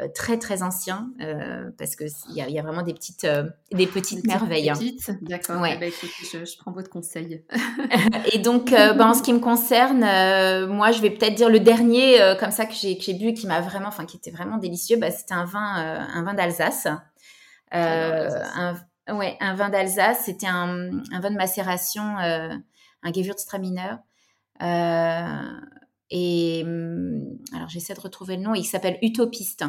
euh, 0.00 0.08
très 0.12 0.40
très 0.40 0.64
ancien 0.64 1.12
euh, 1.20 1.70
parce 1.78 1.94
que 1.94 2.02
il 2.30 2.34
y, 2.34 2.52
y, 2.52 2.58
a 2.58 2.62
vraiment 2.62 2.82
des 2.82 2.94
petites 2.94 3.22
euh, 3.22 3.44
des 3.70 3.86
petites 3.86 4.26
merveilles. 4.26 4.68
Hein. 4.68 4.74
Petites, 4.74 5.22
d'accord. 5.22 5.60
Ouais. 5.60 5.74
Eh 5.76 5.78
ben, 5.78 5.92
je, 5.92 6.44
je, 6.44 6.58
prends 6.58 6.72
votre 6.72 6.90
conseil. 6.90 7.44
et 8.32 8.38
donc, 8.38 8.72
ben, 8.72 9.00
en 9.00 9.14
ce 9.14 9.22
qui 9.22 9.32
me 9.32 9.38
concerne, 9.38 10.00
moi, 10.66 10.90
je 10.90 11.00
vais 11.00 11.10
peut-être 11.10 11.36
dire 11.36 11.48
le 11.48 11.60
dernier 11.60 12.18
comme 12.40 12.50
ça 12.50 12.66
que 12.66 12.74
j'ai 12.74 12.98
que 12.98 13.04
j'ai 13.04 13.14
bu 13.14 13.34
qui 13.34 13.46
m'a 13.46 13.60
vraiment, 13.60 13.86
enfin, 13.86 14.04
qui 14.04 14.16
était 14.16 14.32
vraiment 14.32 14.56
délicieux. 14.56 14.96
Bah, 14.96 15.12
c'était 15.12 15.34
un 15.34 15.44
vin 15.44 15.60
un 15.62 16.24
vin 16.24 16.34
d'Alsace. 16.34 16.88
Un 17.74 18.74
ouais 19.08 19.36
un 19.40 19.54
vin 19.54 19.68
d'Alsace. 19.68 20.24
C'était 20.24 20.46
un, 20.46 21.02
un, 21.12 21.20
vin 21.20 21.30
de 21.30 21.36
macération, 21.36 22.02
un 22.02 23.12
Gewürztraminer. 23.12 23.96
Et 26.10 26.62
hum, 26.64 27.38
alors 27.54 27.68
j'essaie 27.68 27.94
de 27.94 28.00
retrouver 28.00 28.36
le 28.36 28.42
nom. 28.42 28.54
Il 28.54 28.64
s'appelle 28.64 28.98
Utopiste. 29.02 29.64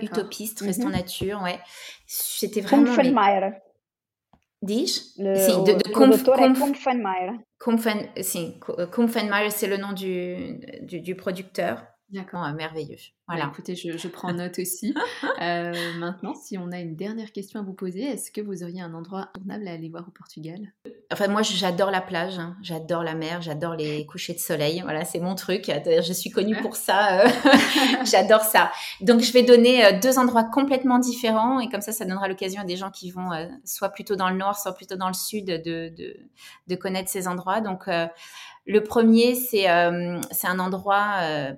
Utopiste, 0.00 0.60
reste 0.60 0.82
en 0.82 0.86
mhm. 0.86 0.92
nature, 0.92 1.42
ouais. 1.42 1.58
C'était 2.06 2.62
vraiment. 2.62 2.94
Kumpfenmeier. 2.94 3.50
Dis-je? 4.62 4.92
Si, 4.92 5.18
de, 5.18 5.72
de 5.76 5.92
Kumpf, 5.92 6.24
Kumpfenmeier. 8.86 9.50
c'est 9.50 9.66
le 9.66 9.76
nom 9.76 9.92
du, 9.92 10.58
du, 10.80 11.02
du 11.02 11.14
producteur. 11.14 11.84
D'accord, 12.10 12.46
merveilleux. 12.52 12.96
Bah, 13.26 13.34
voilà. 13.36 13.50
écoutez, 13.50 13.74
je, 13.74 14.08
prends 14.08 14.32
note 14.34 14.58
aussi. 14.58 14.94
Euh, 15.40 15.72
maintenant, 15.98 16.34
si 16.34 16.58
on 16.58 16.70
a 16.70 16.78
une 16.78 16.94
dernière 16.94 17.32
question 17.32 17.60
à 17.60 17.62
vous 17.62 17.72
poser, 17.72 18.02
est-ce 18.02 18.30
que 18.30 18.42
vous 18.42 18.62
auriez 18.62 18.82
un 18.82 18.92
endroit 18.92 19.30
tournable 19.34 19.66
à 19.66 19.72
aller 19.72 19.88
voir 19.88 20.06
au 20.06 20.10
Portugal? 20.10 20.58
Enfin, 21.10 21.28
moi, 21.28 21.42
j'adore 21.42 21.90
la 21.90 22.02
plage, 22.02 22.38
hein. 22.38 22.56
j'adore 22.62 23.02
la 23.02 23.14
mer, 23.14 23.40
j'adore 23.40 23.74
les 23.74 24.04
couchers 24.04 24.34
de 24.34 24.38
soleil. 24.38 24.82
Voilà, 24.82 25.04
c'est 25.04 25.20
mon 25.20 25.34
truc. 25.34 25.72
Je 25.86 26.12
suis 26.12 26.30
connue 26.30 26.56
pour 26.56 26.76
ça. 26.76 27.22
Euh. 27.22 27.28
j'adore 28.04 28.42
ça. 28.42 28.70
Donc, 29.00 29.20
je 29.20 29.32
vais 29.32 29.42
donner 29.42 29.86
euh, 29.86 29.98
deux 29.98 30.18
endroits 30.18 30.44
complètement 30.44 30.98
différents 30.98 31.60
et 31.60 31.70
comme 31.70 31.80
ça, 31.80 31.92
ça 31.92 32.04
donnera 32.04 32.28
l'occasion 32.28 32.60
à 32.60 32.64
des 32.64 32.76
gens 32.76 32.90
qui 32.90 33.10
vont 33.10 33.30
soit 33.64 33.88
plutôt 33.88 34.16
dans 34.16 34.28
le 34.28 34.36
nord, 34.36 34.56
soit 34.56 34.74
plutôt 34.74 34.96
dans 34.96 35.08
le 35.08 35.14
sud 35.14 35.46
de, 35.46 35.88
de, 35.88 36.16
de 36.66 36.74
connaître 36.74 37.08
ces 37.08 37.26
endroits. 37.26 37.62
Donc, 37.62 37.88
le 38.66 38.82
premier, 38.82 39.34
c'est 39.34 39.68
euh, 39.68 40.20
un 40.42 40.58
endroit 40.58 41.16
euh, 41.20 41.52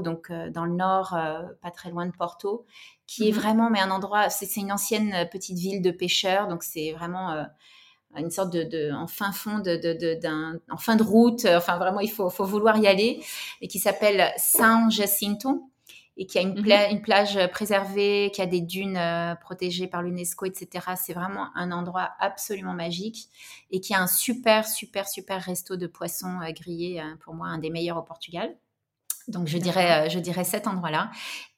donc 0.00 0.30
euh, 0.30 0.50
dans 0.50 0.64
le 0.64 0.74
nord, 0.74 1.14
euh, 1.14 1.42
pas 1.60 1.70
très 1.70 1.90
loin 1.90 2.06
de 2.06 2.12
Porto, 2.12 2.64
qui 3.06 3.28
est 3.28 3.32
mhm. 3.32 3.38
vraiment 3.38 3.70
mais 3.70 3.80
un 3.80 3.90
endroit. 3.90 4.30
C'est 4.30 4.56
une 4.56 4.72
ancienne 4.72 5.28
petite 5.30 5.58
ville 5.58 5.82
de 5.82 5.90
pêcheurs, 5.90 6.48
donc 6.48 6.62
c'est 6.62 6.92
vraiment 6.92 7.46
une 8.16 8.30
sorte 8.30 8.52
de, 8.52 8.62
de, 8.62 8.92
en 8.92 9.06
fin 9.06 9.32
fond 9.32 9.58
de, 9.58 9.76
de, 9.76 10.18
en 10.70 10.76
fin 10.76 10.96
de 10.96 11.02
route. 11.02 11.46
Enfin 11.46 11.78
vraiment, 11.78 12.00
il 12.00 12.10
faut, 12.10 12.30
faut 12.30 12.44
vouloir 12.44 12.76
y 12.78 12.86
aller 12.86 13.22
et 13.60 13.68
qui 13.68 13.78
s'appelle 13.78 14.32
São 14.38 14.90
Jacinto 14.90 15.72
et 16.16 16.26
qui 16.26 16.38
a 16.38 16.42
une, 16.42 16.60
mmh 16.60 16.90
une, 16.90 17.02
plage 17.02 17.38
préservée, 17.48 18.30
qui 18.34 18.42
a 18.42 18.46
des 18.46 18.60
dunes 18.60 18.96
euh, 18.96 19.34
protégées 19.34 19.86
par 19.86 20.02
l'UNESCO, 20.02 20.44
etc. 20.46 20.86
C'est 20.96 21.14
vraiment 21.14 21.48
un 21.54 21.72
endroit 21.72 22.10
absolument 22.20 22.74
magique 22.74 23.28
et 23.70 23.80
qui 23.80 23.94
a 23.94 24.00
un 24.00 24.06
super, 24.06 24.68
super, 24.68 25.08
super 25.08 25.40
resto 25.40 25.76
de 25.76 25.86
poissons 25.86 26.40
euh, 26.42 26.52
grillés, 26.52 27.00
euh, 27.00 27.16
pour 27.20 27.34
moi, 27.34 27.48
un 27.48 27.58
des 27.58 27.70
meilleurs 27.70 27.96
au 27.96 28.02
Portugal. 28.02 28.54
Donc 29.28 29.48
je 29.48 29.58
dirais, 29.58 30.10
je 30.10 30.18
dirais 30.18 30.44
cet 30.44 30.66
endroit-là. 30.66 31.10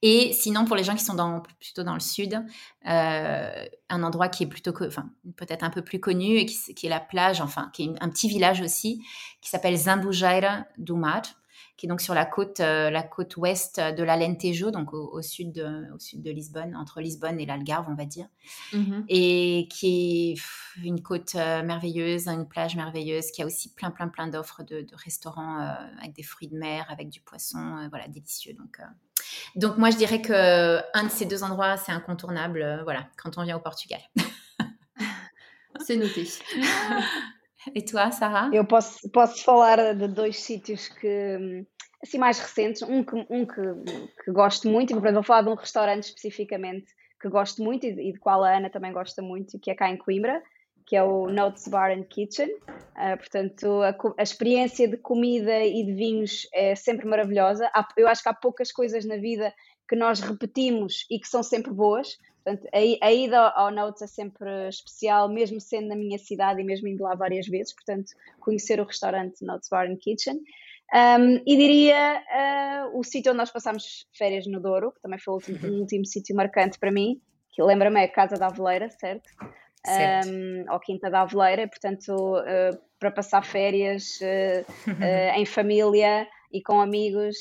Et 0.02 0.32
sinon, 0.32 0.64
pour 0.64 0.76
les 0.76 0.84
gens 0.84 0.94
qui 0.94 1.04
sont 1.04 1.14
dans, 1.14 1.42
plutôt 1.60 1.82
dans 1.82 1.94
le 1.94 2.00
sud, 2.00 2.44
un 2.84 4.02
endroit 4.02 4.28
qui 4.28 4.44
est 4.44 4.46
plutôt, 4.46 4.72
enfin 4.86 5.10
peut-être 5.36 5.62
un 5.62 5.70
peu 5.70 5.82
plus 5.82 6.00
connu 6.00 6.36
et 6.36 6.46
qui, 6.46 6.74
qui, 6.74 6.86
est 6.86 6.90
la 6.90 7.00
plage, 7.00 7.40
enfin 7.40 7.70
qui 7.72 7.84
est 7.84 8.02
un 8.02 8.08
petit 8.08 8.28
village 8.28 8.60
aussi, 8.60 9.02
qui 9.40 9.50
s'appelle 9.50 9.76
Zambujeira 9.76 10.66
do 10.78 10.96
Mar 10.96 11.22
qui 11.76 11.86
est 11.86 11.88
donc 11.88 12.00
sur 12.00 12.14
la 12.14 12.24
côte, 12.24 12.60
euh, 12.60 12.88
la 12.90 13.02
côte 13.02 13.36
ouest 13.36 13.80
de 13.80 14.02
l'Alentejo, 14.04 14.70
donc 14.70 14.94
au, 14.94 15.20
sud 15.22 15.52
de, 15.52 15.92
au 15.92 15.98
sud 15.98 16.22
de 16.22 16.30
Lisbonne, 16.30 16.76
entre 16.76 17.00
Lisbonne 17.00 17.40
et 17.40 17.46
l'Algarve, 17.46 17.86
on 17.88 17.94
va 17.94 18.04
dire, 18.04 18.26
mm-hmm. 18.72 19.04
et 19.08 19.68
qui 19.70 20.32
est 20.32 20.84
une 20.84 21.02
côte 21.02 21.34
euh, 21.34 21.62
merveilleuse, 21.64 22.28
une 22.28 22.46
plage 22.46 22.76
merveilleuse, 22.76 23.32
qui 23.32 23.42
a 23.42 23.46
aussi 23.46 23.72
plein, 23.74 23.90
plein, 23.90 24.08
plein 24.08 24.28
d'offres 24.28 24.62
de, 24.62 24.86
restaurants 24.92 25.60
euh, 25.60 25.72
avec 25.98 26.14
des 26.14 26.22
fruits 26.22 26.48
de 26.48 26.56
mer, 26.56 26.86
avec 26.90 27.08
du 27.08 27.20
poisson, 27.20 27.88
voilà, 27.90 28.06
délicieux. 28.06 28.54
Donc, 28.54 28.80
donc 29.56 29.76
moi, 29.76 29.90
je 29.90 29.96
dirais 29.96 30.22
que 30.22 30.80
un 30.96 31.04
de 31.04 31.10
ces 31.10 31.26
deux 31.26 31.42
endroits, 31.42 31.76
c'est 31.76 31.92
incontournable, 31.92 32.82
voilà, 32.84 33.08
quand 33.16 33.36
on 33.36 33.42
vient 33.42 33.56
au 33.56 33.60
Portugal. 33.60 34.00
c'est 35.84 35.96
noté. 35.96 36.28
E 37.72 37.82
toi, 37.82 38.10
Sarah? 38.12 38.50
Eu 38.52 38.64
posso, 38.64 39.08
posso 39.10 39.42
falar 39.44 39.94
de 39.94 40.08
dois 40.08 40.38
sítios 40.40 40.88
que, 40.88 41.64
assim, 42.02 42.18
mais 42.18 42.38
recentes. 42.38 42.82
Um 42.82 43.04
que, 43.04 43.14
um 43.30 43.46
que, 43.46 44.24
que 44.24 44.32
gosto 44.32 44.68
muito, 44.68 44.92
e 44.92 45.12
vou 45.12 45.22
falar 45.22 45.42
de 45.42 45.48
um 45.48 45.54
restaurante 45.54 46.04
especificamente 46.04 46.92
que 47.20 47.28
gosto 47.28 47.62
muito 47.62 47.86
e, 47.86 48.10
e 48.10 48.12
de 48.12 48.18
qual 48.18 48.44
a 48.44 48.56
Ana 48.56 48.68
também 48.68 48.92
gosta 48.92 49.22
muito, 49.22 49.58
que 49.58 49.70
é 49.70 49.74
cá 49.74 49.88
em 49.88 49.96
Coimbra, 49.96 50.42
que 50.86 50.94
é 50.94 51.02
o 51.02 51.28
Notes 51.28 51.66
Bar 51.68 51.90
and 51.90 52.04
Kitchen. 52.04 52.50
Uh, 52.50 53.16
portanto, 53.16 53.82
a, 53.82 53.96
a, 54.18 54.22
experiência 54.22 54.86
de 54.86 54.98
comida 54.98 55.64
e 55.64 55.84
de 55.84 55.94
vinhos 55.94 56.46
é 56.52 56.74
sempre 56.74 57.06
maravilhosa. 57.06 57.70
Há, 57.74 57.86
eu 57.96 58.06
acho 58.06 58.22
que 58.22 58.28
há 58.28 58.34
poucas 58.34 58.70
coisas 58.70 59.06
na 59.06 59.16
vida 59.16 59.52
que 59.88 59.96
nós 59.96 60.20
repetimos 60.20 61.06
e 61.10 61.18
que 61.18 61.26
são 61.26 61.42
sempre 61.42 61.72
boas. 61.72 62.18
Portanto, 62.44 62.68
a, 62.72 63.06
a 63.06 63.12
ida 63.12 63.38
ao 63.38 63.70
Notes 63.70 64.02
é 64.02 64.06
sempre 64.06 64.68
especial, 64.68 65.28
mesmo 65.28 65.60
sendo 65.60 65.88
na 65.88 65.96
minha 65.96 66.18
cidade 66.18 66.60
e 66.60 66.64
mesmo 66.64 66.86
indo 66.86 67.02
lá 67.02 67.14
várias 67.14 67.46
vezes. 67.46 67.72
Portanto, 67.72 68.12
conhecer 68.38 68.78
o 68.80 68.84
restaurante 68.84 69.44
Notes 69.44 69.68
Bar 69.70 69.90
and 69.90 69.96
Kitchen. 69.96 70.38
Um, 70.92 71.42
e 71.46 71.56
diria 71.56 72.22
uh, 72.22 72.98
o 72.98 73.02
sítio 73.02 73.32
onde 73.32 73.38
nós 73.38 73.50
passámos 73.50 74.06
férias 74.16 74.46
no 74.46 74.60
Douro, 74.60 74.92
que 74.92 75.00
também 75.00 75.18
foi 75.18 75.32
o 75.32 75.36
último, 75.36 75.58
uhum. 75.66 75.80
último 75.80 76.04
sítio 76.04 76.36
marcante 76.36 76.78
para 76.78 76.92
mim, 76.92 77.20
que 77.50 77.62
lembra-me 77.62 78.00
é 78.00 78.04
a 78.04 78.08
Casa 78.08 78.36
da 78.36 78.46
Aveleira, 78.46 78.90
certo? 78.90 79.28
certo. 79.84 80.28
Um, 80.28 80.64
ou 80.70 80.78
Quinta 80.80 81.10
da 81.10 81.22
Aveleira, 81.22 81.66
portanto, 81.66 82.10
uh, 82.10 82.78
para 82.98 83.10
passar 83.10 83.44
férias 83.44 84.20
uh, 84.20 84.90
uh, 84.90 85.38
em 85.38 85.46
família 85.46 86.28
e 86.52 86.62
com 86.62 86.80
amigos, 86.80 87.36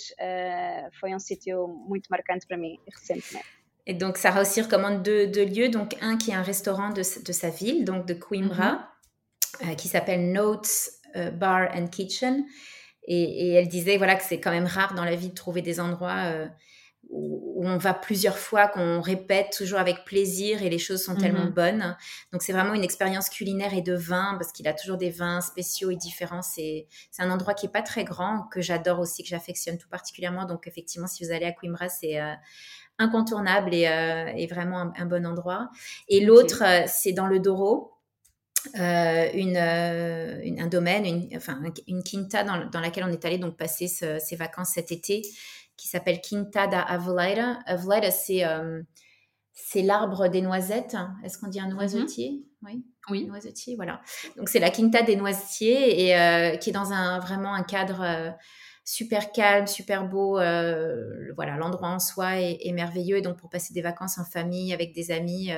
foi 0.99 1.13
um 1.13 1.19
sítio 1.19 1.67
muito 1.67 2.07
marcante 2.09 2.47
para 2.47 2.57
mim 2.57 2.79
recentemente. 2.87 3.62
Et 3.85 3.93
donc, 3.93 4.17
Sarah 4.17 4.41
aussi 4.41 4.61
recommande 4.61 5.03
deux, 5.03 5.27
deux, 5.27 5.45
lieux. 5.45 5.69
Donc, 5.69 5.95
un 6.01 6.17
qui 6.17 6.31
est 6.31 6.35
un 6.35 6.41
restaurant 6.43 6.89
de, 6.89 7.01
de 7.01 7.31
sa 7.33 7.49
ville, 7.49 7.83
donc 7.85 8.05
de 8.05 8.13
Coimbra, 8.13 8.71
mm 8.71 8.79
-hmm. 9.61 9.75
qui 9.75 9.87
s'appelle 9.87 10.31
Notes 10.31 10.73
Bar 11.33 11.69
and 11.75 11.87
Kitchen. 11.87 12.45
Et, 13.07 13.23
et, 13.43 13.53
elle 13.53 13.67
disait 13.67 13.97
voilà 13.97 14.15
que 14.15 14.23
c'est 14.23 14.39
quand 14.39 14.51
même 14.51 14.65
rare 14.65 14.93
dans 14.93 15.05
la 15.05 15.15
vie 15.15 15.29
de 15.29 15.35
trouver 15.43 15.61
des 15.61 15.79
endroits 15.79 16.49
où, 17.09 17.63
on 17.65 17.77
va 17.77 17.93
plusieurs 17.93 18.37
fois, 18.37 18.67
qu'on 18.67 18.99
répète 18.99 19.55
toujours 19.55 19.79
avec 19.79 20.03
plaisir 20.03 20.63
et 20.63 20.69
les 20.69 20.79
choses 20.79 21.03
sont 21.03 21.15
tellement 21.15 21.45
mhm. 21.45 21.51
bonnes. 21.51 21.97
Donc 22.31 22.41
c'est 22.41 22.51
vraiment 22.51 22.73
une 22.73 22.83
expérience 22.83 23.29
culinaire 23.29 23.73
et 23.73 23.81
de 23.81 23.93
vin 23.93 24.35
parce 24.39 24.51
qu'il 24.51 24.67
a 24.67 24.73
toujours 24.73 24.97
des 24.97 25.09
vins 25.09 25.39
spéciaux 25.41 25.91
et 25.91 25.95
différents. 25.95 26.41
C'est 26.41 26.87
un 27.19 27.31
endroit 27.31 27.53
qui 27.53 27.67
est 27.67 27.71
pas 27.71 27.81
très 27.81 28.03
grand, 28.03 28.47
que 28.51 28.61
j'adore 28.61 28.99
aussi, 28.99 29.23
que 29.23 29.29
j'affectionne 29.29 29.77
tout 29.77 29.87
particulièrement. 29.89 30.45
Donc 30.45 30.67
effectivement, 30.67 31.07
si 31.07 31.23
vous 31.23 31.31
allez 31.31 31.45
à 31.45 31.51
Coimbra, 31.51 31.87
c'est 31.87 32.19
euh, 32.19 32.33
incontournable 33.03 33.73
et, 33.73 33.87
euh, 33.87 34.47
vraiment 34.49 34.93
un, 34.95 35.05
bon 35.05 35.25
endroit. 35.25 35.69
Et 36.07 36.23
l'autre, 36.25 36.63
euh, 36.63 36.83
c'est 36.87 37.13
dans 37.13 37.27
le 37.27 37.39
Douro. 37.39 37.91
une, 38.75 39.57
un 39.57 40.67
domaine, 40.67 41.05
une, 41.05 41.29
enfin 41.35 41.59
une 41.87 42.01
quinta 42.03 42.43
dans, 42.43 42.69
dans, 42.69 42.79
laquelle 42.79 43.03
on 43.03 43.11
est 43.11 43.25
allé 43.25 43.37
donc 43.37 43.57
passer 43.57 43.87
ses 43.87 44.35
vacances 44.37 44.69
cet 44.75 44.91
été 44.91 45.21
qui 45.75 45.87
s'appelle 45.87 46.21
Quinta 46.21 46.67
da 46.67 46.81
Aveleira. 46.81 47.59
Aveleira, 47.65 48.11
c'est 48.11 48.45
euh, 48.45 48.81
c'est 49.51 49.81
l'arbre 49.81 50.29
des 50.29 50.41
noisettes. 50.41 50.95
Est-ce 51.23 51.37
qu'on 51.37 51.47
dit 51.47 51.59
un 51.59 51.67
noisetier? 51.67 52.45
Oui? 52.63 52.85
Oui. 53.09 53.25
Noisetier, 53.25 53.75
voilà. 53.75 54.01
Donc 54.37 54.47
c'est 54.49 54.59
la 54.59 54.69
quinta 54.69 55.01
des 55.01 55.17
noisetiers 55.17 56.09
et 56.09 56.57
qui 56.59 56.69
est 56.69 56.73
dans 56.73 56.93
un 56.93 57.19
vraiment 57.19 57.53
un 57.53 57.63
cadre 57.63 58.33
super 58.83 59.31
calme, 59.31 59.67
super 59.67 60.07
beau. 60.07 60.33
voilà, 60.33 61.57
l'endroit 61.57 61.89
en 61.89 61.99
soi 61.99 62.39
est, 62.39 62.71
merveilleux. 62.73 63.17
Et 63.17 63.21
donc 63.21 63.37
pour 63.37 63.49
passer 63.49 63.73
des 63.73 63.81
vacances 63.81 64.17
en 64.17 64.25
famille 64.25 64.73
avec 64.73 64.93
des 64.93 65.11
amis, 65.11 65.51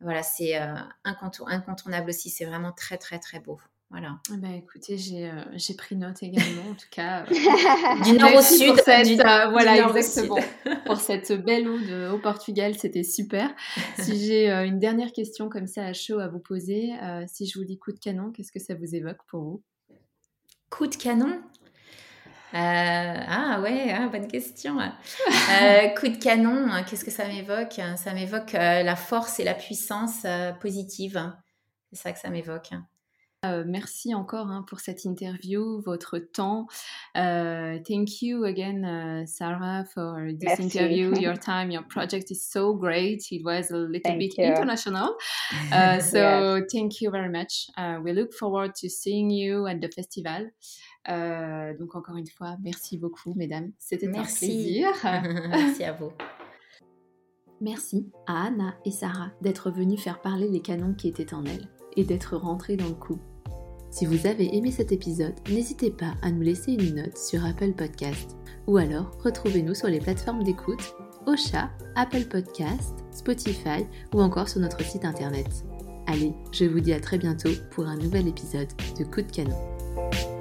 voilà, 0.00 0.22
c'est 0.22 0.58
incontournable 1.04 2.10
aussi. 2.10 2.30
C'est 2.30 2.44
vraiment 2.44 2.72
très 2.72 2.98
très 2.98 3.18
très 3.18 3.40
beau. 3.40 3.58
Voilà. 3.92 4.18
Ben, 4.30 4.52
écoutez, 4.52 4.96
euh, 5.12 5.44
j'ai 5.52 5.74
pris 5.74 5.96
note 5.96 6.22
également, 6.22 6.70
en 6.70 6.74
tout 6.74 6.88
cas. 6.90 7.26
Euh, 7.26 7.34
du 8.04 8.14
nord 8.14 8.34
au 8.36 8.40
sud. 8.40 8.74
Cette, 8.82 9.20
euh, 9.20 9.50
voilà, 9.50 9.86
exactement. 9.86 10.38
pour 10.86 10.96
cette 10.96 11.30
belle 11.44 11.68
eau 11.68 11.78
de, 11.78 12.10
au 12.10 12.18
Portugal, 12.18 12.74
c'était 12.74 13.02
super. 13.02 13.54
si 13.98 14.16
j'ai 14.26 14.48
une 14.48 14.78
dernière 14.78 15.12
question 15.12 15.50
comme 15.50 15.66
ça 15.66 15.84
à 15.84 15.92
chaud 15.92 16.20
à 16.20 16.28
vous 16.28 16.38
poser, 16.38 16.92
si 17.26 17.46
je 17.46 17.58
vous 17.58 17.66
dis 17.66 17.78
coup 17.78 17.92
de 17.92 17.98
canon, 17.98 18.32
qu'est-ce 18.32 18.50
que 18.50 18.60
ça 18.60 18.74
vous 18.74 18.94
évoque 18.94 19.22
pour 19.26 19.42
vous? 19.42 19.62
Coup 20.70 20.86
de 20.86 20.96
canon? 20.96 21.42
Ah 22.52 23.60
ouais, 23.62 23.90
hein, 23.90 24.08
bonne 24.12 24.28
question. 24.28 24.76
coup 25.96 26.08
de 26.08 26.18
canon, 26.22 26.68
qu'est-ce 26.86 27.04
que 27.04 27.10
ça 27.10 27.26
m'évoque? 27.26 27.80
Ça 27.96 28.14
m'évoque 28.14 28.52
la 28.52 28.96
force 28.96 29.40
et 29.40 29.44
la 29.44 29.54
puissance 29.54 30.26
positive. 30.60 31.32
C'est 31.92 32.02
ça 32.02 32.12
que 32.12 32.18
ça 32.18 32.30
m'évoque. 32.30 32.70
Euh, 33.44 33.64
merci 33.66 34.14
encore 34.14 34.46
hein, 34.46 34.64
pour 34.68 34.78
cette 34.78 35.04
interview, 35.04 35.80
votre 35.80 36.18
temps. 36.18 36.68
Uh, 37.16 37.82
thank 37.82 38.22
you 38.22 38.44
again, 38.44 38.84
uh, 38.84 39.26
Sarah, 39.26 39.84
for 39.92 40.28
this 40.38 40.60
merci. 40.60 40.62
interview. 40.62 41.12
Your 41.20 41.36
time, 41.36 41.72
your 41.72 41.82
project 41.82 42.30
is 42.30 42.48
so 42.48 42.72
great. 42.72 43.20
It 43.32 43.42
was 43.44 43.72
a 43.72 43.78
little 43.78 44.00
thank 44.04 44.20
bit 44.20 44.38
you. 44.38 44.44
international. 44.44 45.16
Uh, 45.72 46.00
so 46.00 46.56
yes. 46.56 46.64
thank 46.72 47.00
you 47.00 47.10
very 47.10 47.28
much. 47.28 47.66
Uh, 47.76 47.98
we 48.02 48.12
look 48.12 48.32
forward 48.32 48.74
to 48.74 48.88
seeing 48.88 49.30
you 49.30 49.66
at 49.66 49.80
the 49.80 49.88
festival. 49.88 50.50
Euh, 51.08 51.76
donc 51.76 51.94
encore 51.94 52.16
une 52.16 52.28
fois, 52.28 52.56
merci 52.62 52.98
beaucoup, 52.98 53.34
mesdames. 53.34 53.72
C'était 53.78 54.08
un 54.08 54.22
plaisir. 54.22 54.88
merci 55.02 55.84
à 55.84 55.92
vous. 55.92 56.12
Merci 57.60 58.10
à 58.26 58.46
Anna 58.46 58.74
et 58.84 58.90
Sarah 58.90 59.30
d'être 59.40 59.70
venues 59.70 59.96
faire 59.96 60.20
parler 60.20 60.48
les 60.48 60.60
canons 60.60 60.94
qui 60.94 61.08
étaient 61.08 61.32
en 61.32 61.44
elles 61.44 61.68
et 61.96 62.04
d'être 62.04 62.36
rentrées 62.36 62.76
dans 62.76 62.88
le 62.88 62.94
coup. 62.94 63.18
Si 63.90 64.06
vous 64.06 64.26
avez 64.26 64.56
aimé 64.56 64.70
cet 64.70 64.90
épisode, 64.90 65.34
n'hésitez 65.50 65.90
pas 65.90 66.14
à 66.22 66.30
nous 66.30 66.40
laisser 66.40 66.72
une 66.72 66.96
note 66.96 67.16
sur 67.16 67.44
Apple 67.44 67.72
Podcast 67.72 68.36
ou 68.66 68.78
alors 68.78 69.12
retrouvez-nous 69.22 69.74
sur 69.74 69.88
les 69.88 70.00
plateformes 70.00 70.42
d'écoute 70.42 70.94
Ocha, 71.26 71.70
Apple 71.94 72.24
Podcast, 72.24 73.04
Spotify 73.12 73.86
ou 74.14 74.20
encore 74.20 74.48
sur 74.48 74.60
notre 74.60 74.82
site 74.82 75.04
internet. 75.04 75.64
Allez, 76.06 76.32
je 76.52 76.64
vous 76.64 76.80
dis 76.80 76.92
à 76.92 77.00
très 77.00 77.18
bientôt 77.18 77.50
pour 77.70 77.86
un 77.86 77.96
nouvel 77.96 78.26
épisode 78.26 78.68
de 78.98 79.04
Coup 79.04 79.22
de 79.22 79.30
canon. 79.30 80.31